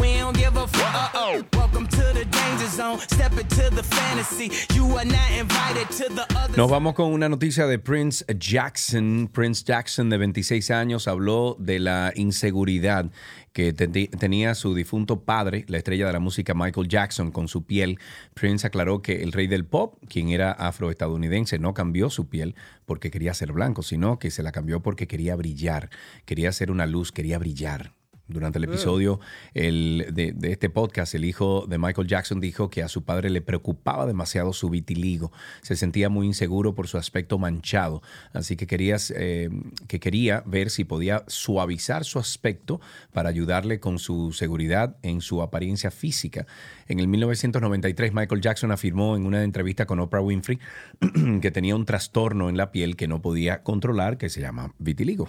We 0.00 0.18
don't 0.18 0.36
give 0.36 0.56
a 0.56 0.66
fuck. 0.66 1.14
Welcome 1.54 1.86
to 1.88 2.12
the 2.14 2.24
danger 2.24 2.68
zone. 2.68 2.98
Step 2.98 3.32
into 3.32 3.70
the 3.70 3.82
fantasy. 3.82 4.50
You 4.74 4.84
are 4.96 5.04
not 5.04 5.30
invited 5.38 5.88
to 5.98 6.14
the 6.14 6.26
other. 6.36 6.56
Nos 6.56 6.70
vamos 6.70 6.94
con 6.94 7.12
una 7.12 7.28
noticia 7.28 7.66
de 7.66 7.78
Prince 7.78 8.24
Jackson. 8.38 9.28
Prince 9.32 9.62
Jackson, 9.64 10.08
de 10.10 10.18
26 10.18 10.70
años, 10.70 11.08
habló 11.08 11.56
de 11.58 11.78
la 11.78 12.12
inseguridad 12.14 13.10
que 13.56 13.72
te- 13.72 13.88
tenía 13.88 14.54
su 14.54 14.74
difunto 14.74 15.22
padre, 15.24 15.64
la 15.68 15.78
estrella 15.78 16.06
de 16.06 16.12
la 16.12 16.20
música 16.20 16.52
Michael 16.52 16.88
Jackson, 16.88 17.30
con 17.30 17.48
su 17.48 17.64
piel. 17.64 17.98
Prince 18.34 18.66
aclaró 18.66 19.00
que 19.00 19.22
el 19.22 19.32
rey 19.32 19.46
del 19.46 19.64
pop, 19.64 19.96
quien 20.10 20.28
era 20.28 20.52
afroestadounidense, 20.52 21.58
no 21.58 21.72
cambió 21.72 22.10
su 22.10 22.28
piel 22.28 22.54
porque 22.84 23.10
quería 23.10 23.32
ser 23.32 23.52
blanco, 23.54 23.82
sino 23.82 24.18
que 24.18 24.30
se 24.30 24.42
la 24.42 24.52
cambió 24.52 24.82
porque 24.82 25.06
quería 25.06 25.36
brillar, 25.36 25.88
quería 26.26 26.52
ser 26.52 26.70
una 26.70 26.84
luz, 26.84 27.12
quería 27.12 27.38
brillar. 27.38 27.95
Durante 28.28 28.58
el 28.58 28.66
Mm. 28.66 28.70
episodio 28.70 29.20
el- 29.54 30.06
de, 30.12 30.32
de 30.32 30.52
este 30.52 30.68
podcast, 30.68 31.14
el 31.14 31.24
hijo 31.24 31.66
de 31.68 31.78
Michael 31.78 32.08
Jackson 32.08 32.40
dijo 32.40 32.68
que 32.70 32.82
a 32.82 32.88
su 32.88 33.04
padre 33.04 33.30
le 33.30 33.40
preocupaba 33.40 34.04
demasiado 34.06 34.52
su 34.52 34.68
vitiligo. 34.68 35.30
Se 35.62 35.76
sentía 35.76 36.08
muy 36.08 36.26
inseguro 36.26 36.74
por 36.74 36.88
su 36.88 36.98
aspecto 36.98 37.38
manchado. 37.38 38.02
Así 38.32 38.56
que, 38.56 38.66
querías, 38.66 39.12
eh, 39.16 39.48
que 39.86 40.00
quería 40.00 40.42
ver 40.44 40.70
si 40.70 40.84
podía 40.84 41.22
suavizar 41.28 42.04
su 42.04 42.18
aspecto 42.18 42.80
para 43.12 43.28
ayudarle 43.28 43.78
con 43.80 43.98
su 44.00 44.32
seguridad 44.32 44.96
en 45.02 45.20
su 45.20 45.40
apariencia 45.42 45.90
física. 45.90 46.46
En 46.88 46.98
el 46.98 47.06
1993, 47.08 48.12
Michael 48.12 48.40
Jackson 48.40 48.72
afirmó 48.72 49.16
en 49.16 49.24
una 49.26 49.44
entrevista 49.44 49.86
con 49.86 50.00
Oprah 50.00 50.20
Winfrey 50.20 50.58
que 51.40 51.50
tenía 51.52 51.76
un 51.76 51.84
trastorno 51.84 52.48
en 52.48 52.56
la 52.56 52.72
piel 52.72 52.96
que 52.96 53.06
no 53.06 53.22
podía 53.22 53.62
controlar, 53.62 54.18
que 54.18 54.28
se 54.30 54.40
llama 54.40 54.72
vitiligo. 54.78 55.28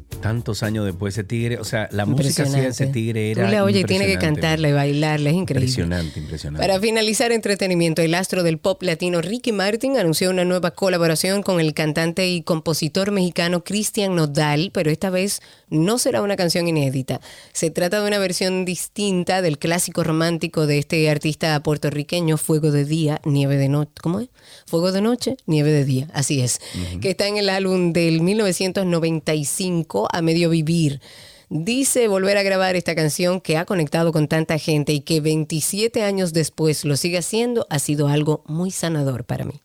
Tantos 0.21 0.63
años 0.63 0.85
después 0.85 1.13
ese 1.13 1.23
tigre, 1.23 1.57
o 1.57 1.63
sea, 1.63 1.89
la 1.91 2.05
música 2.05 2.43
hacía 2.43 2.67
ese 2.67 2.87
tigre 2.87 3.31
era 3.31 3.45
Tú 3.45 3.51
la 3.51 3.63
oyes, 3.63 3.85
tiene 3.85 4.05
que 4.07 4.17
cantarla 4.17 4.69
y 4.69 4.73
bailarla, 4.73 5.29
es 5.29 5.35
increíble. 5.35 5.65
Impresionante, 5.65 6.19
impresionante. 6.19 6.65
Para 6.65 6.79
finalizar 6.79 7.31
entretenimiento, 7.31 8.01
el 8.01 8.13
astro 8.13 8.43
del 8.43 8.57
pop 8.57 8.81
latino 8.83 9.21
Ricky 9.21 9.51
Martin 9.51 9.97
anunció 9.97 10.29
una 10.29 10.45
nueva 10.45 10.71
colaboración 10.71 11.43
con 11.43 11.59
el 11.59 11.73
cantante 11.73 12.29
y 12.29 12.43
compositor 12.43 13.11
mexicano 13.11 13.63
Cristian 13.63 14.15
Nodal, 14.15 14.71
pero 14.73 14.91
esta 14.91 15.09
vez 15.09 15.41
no 15.69 15.97
será 15.97 16.21
una 16.21 16.35
canción 16.35 16.67
inédita. 16.67 17.21
Se 17.53 17.71
trata 17.71 18.01
de 18.01 18.07
una 18.07 18.19
versión 18.19 18.65
distinta 18.65 19.41
del 19.41 19.57
clásico 19.57 20.03
romántico 20.03 20.67
de 20.67 20.77
este 20.77 21.09
artista 21.09 21.61
puertorriqueño, 21.63 22.37
Fuego 22.37 22.71
de 22.71 22.85
Día, 22.85 23.21
Nieve 23.25 23.57
de 23.57 23.69
Noche. 23.69 23.91
¿Cómo 24.01 24.19
es? 24.19 24.29
Fuego 24.65 24.91
de 24.91 25.01
Noche, 25.01 25.37
Nieve 25.45 25.71
de 25.71 25.85
Día. 25.85 26.07
Así 26.13 26.41
es. 26.41 26.59
Que 27.01 27.11
está 27.11 27.27
en 27.27 27.37
el 27.37 27.49
álbum 27.49 27.93
del 27.93 28.21
1995, 28.21 30.07
A 30.11 30.21
Medio 30.21 30.49
Vivir. 30.49 31.01
Dice 31.49 32.07
volver 32.07 32.37
a 32.37 32.43
grabar 32.43 32.75
esta 32.75 32.95
canción 32.95 33.41
que 33.41 33.57
ha 33.57 33.65
conectado 33.65 34.11
con 34.11 34.27
tanta 34.27 34.57
gente 34.57 34.93
y 34.93 35.01
que 35.01 35.19
27 35.19 36.03
años 36.03 36.31
después 36.31 36.85
lo 36.85 36.95
sigue 36.95 37.17
haciendo, 37.17 37.67
ha 37.69 37.79
sido 37.79 38.07
algo 38.07 38.43
muy 38.47 38.71
sanador 38.71 39.25
para 39.25 39.45
mí. 39.45 39.61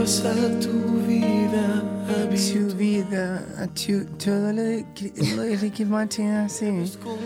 Y 0.00 0.02
vuelvas 0.02 0.24
a 0.24 0.34
tu 0.60 0.72
vida, 1.06 1.82
a 2.08 2.10
tu 2.30 2.74
vida, 2.76 3.44
a 3.58 3.66
tu, 3.66 4.04
todo 4.22 4.52
lo 4.52 4.62
de, 4.62 4.84
lo 5.36 5.42
de 5.42 5.56
Ricky 5.56 5.84
Martin 5.84 6.28
así. 6.30 6.66
¿Tú, 7.02 7.18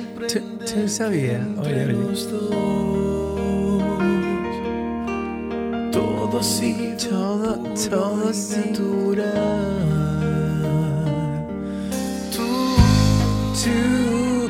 tú 0.59 0.89
sabías? 0.89 1.47
Oye, 1.59 1.85
oye. 1.87 1.95
Todo 5.93 6.41
así, 6.41 6.95
todo, 7.09 7.63
todo 7.89 8.29
así. 8.31 8.73
Tú, 8.75 9.15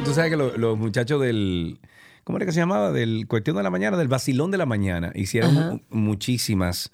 tú 0.04 0.12
sabes 0.14 0.30
que 0.30 0.36
lo- 0.36 0.56
los 0.56 0.78
muchachos 0.78 1.20
del. 1.20 1.78
¿Cómo 2.24 2.38
era 2.38 2.46
que 2.46 2.52
se 2.52 2.60
llamaba? 2.60 2.90
Del 2.90 3.26
Cuestión 3.28 3.56
de 3.58 3.62
la 3.62 3.68
Mañana, 3.70 3.98
del 3.98 4.08
Vacilón 4.08 4.50
de 4.50 4.56
la 4.56 4.64
Mañana. 4.64 5.12
Hicieron 5.14 5.58
Ajá. 5.58 5.76
muchísimas 5.90 6.90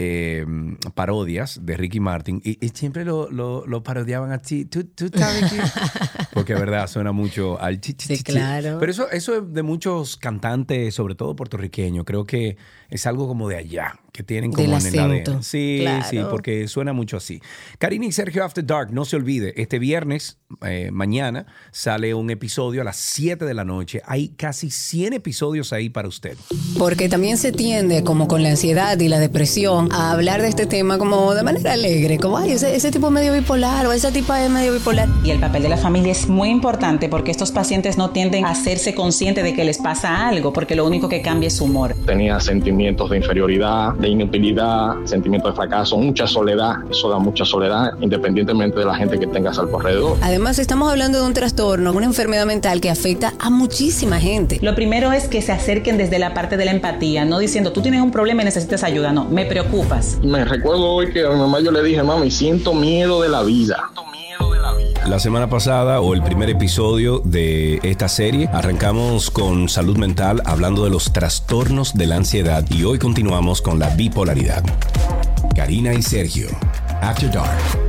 eh, 0.00 0.46
parodias 0.94 1.58
de 1.66 1.76
Ricky 1.76 1.98
Martin 1.98 2.40
y, 2.44 2.64
y 2.64 2.68
siempre 2.68 3.04
lo, 3.04 3.28
lo- 3.32 3.66
lo 3.66 3.82
parodiaban 3.82 4.30
a 4.30 4.38
ti. 4.38 4.64
¿Tú, 4.64 4.84
tú 4.84 5.10
sabes 5.12 5.52
que.? 5.52 5.58
Porque 6.32 6.54
verdad 6.54 6.86
suena 6.86 7.10
mucho 7.10 7.60
al 7.60 7.80
chi, 7.80 7.94
chi, 7.94 8.06
Sí, 8.06 8.16
chi. 8.18 8.22
claro. 8.22 8.76
Pero 8.78 8.92
eso, 8.92 9.10
eso 9.10 9.36
es 9.38 9.52
de 9.52 9.62
muchos 9.64 10.16
cantantes, 10.16 10.94
sobre 10.94 11.16
todo 11.16 11.34
puertorriqueños. 11.34 12.04
Creo 12.04 12.24
que 12.24 12.56
es 12.90 13.06
algo 13.06 13.26
como 13.26 13.48
de 13.48 13.56
allá, 13.56 13.98
que 14.18 14.24
tienen 14.24 14.50
como 14.50 14.66
Del 14.66 14.84
en 14.84 14.94
el 14.94 15.22
ADN. 15.28 15.42
Sí, 15.44 15.84
sí, 16.10 16.18
porque 16.28 16.66
suena 16.66 16.92
mucho 16.92 17.16
así. 17.16 17.40
Karina 17.78 18.04
y 18.04 18.10
Sergio 18.10 18.44
After 18.44 18.66
Dark, 18.66 18.92
no 18.92 19.04
se 19.04 19.14
olvide, 19.14 19.54
este 19.62 19.78
viernes, 19.78 20.38
eh, 20.66 20.90
mañana, 20.92 21.46
sale 21.70 22.14
un 22.14 22.28
episodio 22.28 22.80
a 22.80 22.84
las 22.84 22.96
7 22.96 23.44
de 23.44 23.54
la 23.54 23.64
noche. 23.64 24.02
Hay 24.06 24.30
casi 24.30 24.70
100 24.70 25.12
episodios 25.12 25.72
ahí 25.72 25.88
para 25.88 26.08
usted. 26.08 26.36
Porque 26.76 27.08
también 27.08 27.36
se 27.36 27.52
tiende, 27.52 28.02
como 28.02 28.26
con 28.26 28.42
la 28.42 28.48
ansiedad 28.48 28.98
y 28.98 29.06
la 29.06 29.20
depresión, 29.20 29.88
a 29.92 30.10
hablar 30.10 30.42
de 30.42 30.48
este 30.48 30.66
tema 30.66 30.98
como 30.98 31.32
de 31.32 31.44
manera 31.44 31.74
alegre, 31.74 32.18
como, 32.18 32.38
ay, 32.38 32.50
ese, 32.50 32.74
ese 32.74 32.90
tipo 32.90 33.06
es 33.06 33.12
medio 33.12 33.32
bipolar 33.32 33.86
o 33.86 33.92
esa 33.92 34.10
tipa 34.10 34.44
es 34.44 34.50
medio 34.50 34.72
bipolar. 34.72 35.08
Y 35.22 35.30
el 35.30 35.38
papel 35.38 35.62
de 35.62 35.68
la 35.68 35.76
familia 35.76 36.10
es 36.10 36.26
muy 36.26 36.48
importante 36.48 37.08
porque 37.08 37.30
estos 37.30 37.52
pacientes 37.52 37.96
no 37.96 38.10
tienden 38.10 38.46
a 38.46 38.50
hacerse 38.50 38.96
conscientes 38.96 39.44
de 39.44 39.54
que 39.54 39.64
les 39.64 39.78
pasa 39.78 40.26
algo, 40.26 40.52
porque 40.52 40.74
lo 40.74 40.84
único 40.84 41.08
que 41.08 41.22
cambia 41.22 41.46
es 41.46 41.54
su 41.54 41.66
humor. 41.66 41.94
Tenía 42.04 42.40
sentimientos 42.40 43.10
de 43.10 43.18
inferioridad, 43.18 43.94
de 43.94 44.07
inutilidad, 44.08 44.96
sentimientos 45.04 45.52
de 45.52 45.56
fracaso, 45.56 45.96
mucha 45.98 46.26
soledad. 46.26 46.76
Eso 46.90 47.08
da 47.08 47.18
mucha 47.18 47.44
soledad, 47.44 47.92
independientemente 48.00 48.78
de 48.78 48.84
la 48.84 48.94
gente 48.94 49.18
que 49.18 49.26
tengas 49.26 49.58
al 49.58 49.68
alrededor. 49.74 50.16
Además, 50.22 50.58
estamos 50.58 50.90
hablando 50.90 51.20
de 51.20 51.26
un 51.26 51.34
trastorno, 51.34 51.92
una 51.92 52.06
enfermedad 52.06 52.46
mental 52.46 52.80
que 52.80 52.90
afecta 52.90 53.34
a 53.38 53.50
muchísima 53.50 54.18
gente. 54.18 54.58
Lo 54.62 54.74
primero 54.74 55.12
es 55.12 55.28
que 55.28 55.42
se 55.42 55.52
acerquen 55.52 55.98
desde 55.98 56.18
la 56.18 56.34
parte 56.34 56.56
de 56.56 56.64
la 56.64 56.70
empatía, 56.70 57.24
no 57.24 57.38
diciendo 57.38 57.72
tú 57.72 57.82
tienes 57.82 58.02
un 58.02 58.10
problema 58.10 58.42
y 58.42 58.44
necesitas 58.46 58.84
ayuda, 58.84 59.12
no, 59.12 59.24
me 59.24 59.44
preocupas. 59.46 60.18
Me 60.22 60.44
recuerdo 60.44 60.90
hoy 60.90 61.12
que 61.12 61.24
a 61.24 61.30
mi 61.30 61.38
mamá 61.38 61.60
yo 61.60 61.70
le 61.70 61.82
dije, 61.82 62.02
mami, 62.02 62.30
siento 62.30 62.74
miedo 62.74 63.22
de 63.22 63.28
la 63.28 63.42
vida. 63.42 63.90
La 65.08 65.18
semana 65.18 65.48
pasada, 65.48 66.02
o 66.02 66.12
el 66.12 66.22
primer 66.22 66.50
episodio 66.50 67.22
de 67.24 67.80
esta 67.82 68.08
serie, 68.08 68.46
arrancamos 68.52 69.30
con 69.30 69.70
salud 69.70 69.96
mental 69.96 70.42
hablando 70.44 70.84
de 70.84 70.90
los 70.90 71.14
trastornos 71.14 71.94
de 71.94 72.06
la 72.06 72.16
ansiedad 72.16 72.62
y 72.68 72.84
hoy 72.84 72.98
continuamos 72.98 73.62
con 73.62 73.78
la 73.78 73.88
bipolaridad. 73.88 74.62
Karina 75.56 75.94
y 75.94 76.02
Sergio, 76.02 76.48
After 77.00 77.32
Dark. 77.32 77.87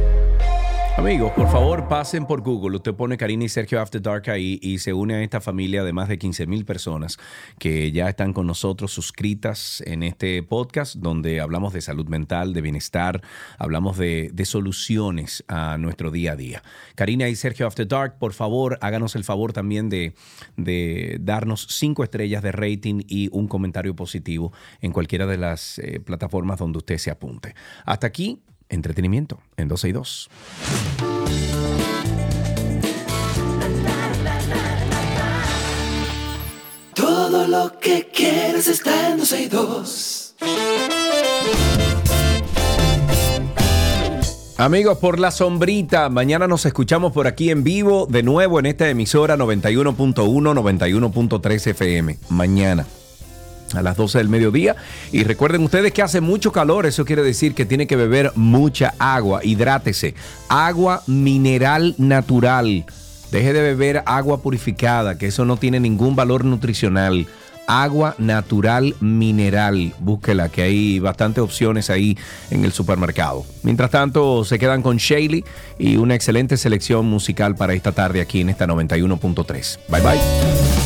Amigos, 1.00 1.32
por 1.32 1.48
favor 1.48 1.88
pasen 1.88 2.26
por 2.26 2.42
Google. 2.42 2.76
Usted 2.76 2.94
pone 2.94 3.16
Karina 3.16 3.46
y 3.46 3.50
Sergio 3.50 3.80
After 3.80 4.02
Dark 4.02 4.30
ahí 4.30 4.60
y 4.62 4.80
se 4.80 4.92
une 4.92 5.16
a 5.16 5.24
esta 5.24 5.40
familia 5.40 5.86
de 5.86 5.94
más 5.94 6.10
de 6.10 6.18
15 6.18 6.46
mil 6.46 6.66
personas 6.66 7.18
que 7.58 7.94
ya 7.94 8.10
están 8.10 8.34
con 8.34 8.46
nosotros 8.46 8.92
suscritas 8.92 9.82
en 9.88 10.04
este 10.04 10.44
podcast 10.44 10.98
donde 10.98 11.40
hablamos 11.40 11.72
de 11.72 11.80
salud 11.80 12.10
mental, 12.10 12.54
de 12.54 12.60
bienestar, 12.60 13.22
hablamos 13.58 13.98
de, 13.98 14.30
soluciones 14.44 15.46
a 15.48 15.78
nuestro 15.78 16.12
día 16.12 16.34
a 16.34 16.36
día. 16.36 16.64
Karina 16.96 17.30
y 17.30 17.36
Sergio 17.38 17.66
After 17.66 17.88
Dark, 17.88 18.18
por 18.20 18.34
favor, 18.34 18.78
háganos 18.82 19.16
el 19.16 19.24
favor 19.24 19.54
también 19.54 19.88
de, 19.88 20.16
de 20.58 21.16
darnos 21.22 21.66
cinco 21.70 22.04
estrellas 22.04 22.44
de 22.44 22.52
rating 22.52 23.04
y 23.08 23.30
un 23.32 23.48
comentario 23.48 23.96
positivo 23.96 24.52
en 24.82 24.92
cualquiera 24.92 25.28
de 25.28 25.38
las 25.38 25.80
eh, 25.80 26.02
plataformas 26.02 26.60
donde 26.60 26.80
usted 26.80 26.98
se 26.98 27.10
apunte. 27.10 27.56
Hasta 27.86 28.06
aquí, 28.06 28.42
entretenimiento 28.70 29.40
en 29.58 29.68
12 29.68 29.90
y 29.90 29.92
2. 29.92 30.30
Todo 36.94 37.48
lo 37.48 37.80
que 37.80 38.10
quieres 38.14 38.68
está 38.68 39.10
en 39.10 39.18
12 39.18 39.42
y 39.42 39.48
2. 39.48 40.36
Amigos, 44.58 44.98
por 44.98 45.20
la 45.20 45.32
sombrita, 45.32 46.10
mañana 46.10 46.46
nos 46.46 46.66
escuchamos 46.66 47.14
por 47.14 47.28
aquí 47.28 47.50
en 47.50 47.64
vivo, 47.64 48.08
de 48.10 48.24
nuevo 48.24 48.60
en 48.60 48.66
esta 48.66 48.90
emisora 48.90 49.38
91.1, 49.38 50.14
91.3 50.14 51.68
FM. 51.68 52.18
Mañana 52.30 52.86
a 53.76 53.82
las 53.82 53.98
12 53.98 54.18
del 54.18 54.30
mediodía. 54.30 54.76
Y 55.12 55.24
recuerden 55.24 55.64
ustedes 55.64 55.92
que 55.94 56.02
hace 56.02 56.22
mucho 56.22 56.52
calor, 56.52 56.86
eso 56.86 57.06
quiere 57.06 57.24
decir 57.24 57.54
que 57.54 57.66
tiene 57.66 57.88
que 57.88 57.96
beber 57.96 58.32
mucha 58.36 58.94
agua, 59.00 59.42
hidrátese. 59.44 60.16
Agua 60.50 61.04
mineral 61.08 61.96
natural. 61.98 62.86
Deje 63.32 63.54
de 63.54 63.62
beber 63.62 64.04
agua 64.06 64.42
purificada, 64.42 65.18
que 65.18 65.28
eso 65.28 65.46
no 65.46 65.58
tiene 65.58 65.80
ningún 65.80 66.16
valor 66.16 66.46
nutricional. 66.46 67.28
Agua 67.68 68.16
natural 68.18 68.96
mineral. 69.00 69.94
Búsquela, 70.00 70.50
que 70.50 70.64
hay 70.64 70.98
bastantes 70.98 71.44
opciones 71.44 71.92
ahí 71.92 72.18
en 72.50 72.66
el 72.66 72.72
supermercado. 72.72 73.46
Mientras 73.62 73.92
tanto, 73.92 74.44
se 74.44 74.58
quedan 74.58 74.82
con 74.82 74.98
Shaley 74.98 75.44
y 75.78 75.98
una 75.98 76.16
excelente 76.16 76.58
selección 76.58 77.06
musical 77.06 77.56
para 77.56 77.74
esta 77.76 77.92
tarde 77.92 78.22
aquí 78.22 78.42
en 78.42 78.50
esta 78.50 78.66
91.3. 78.66 79.78
Bye 79.88 80.02
bye. 80.02 80.79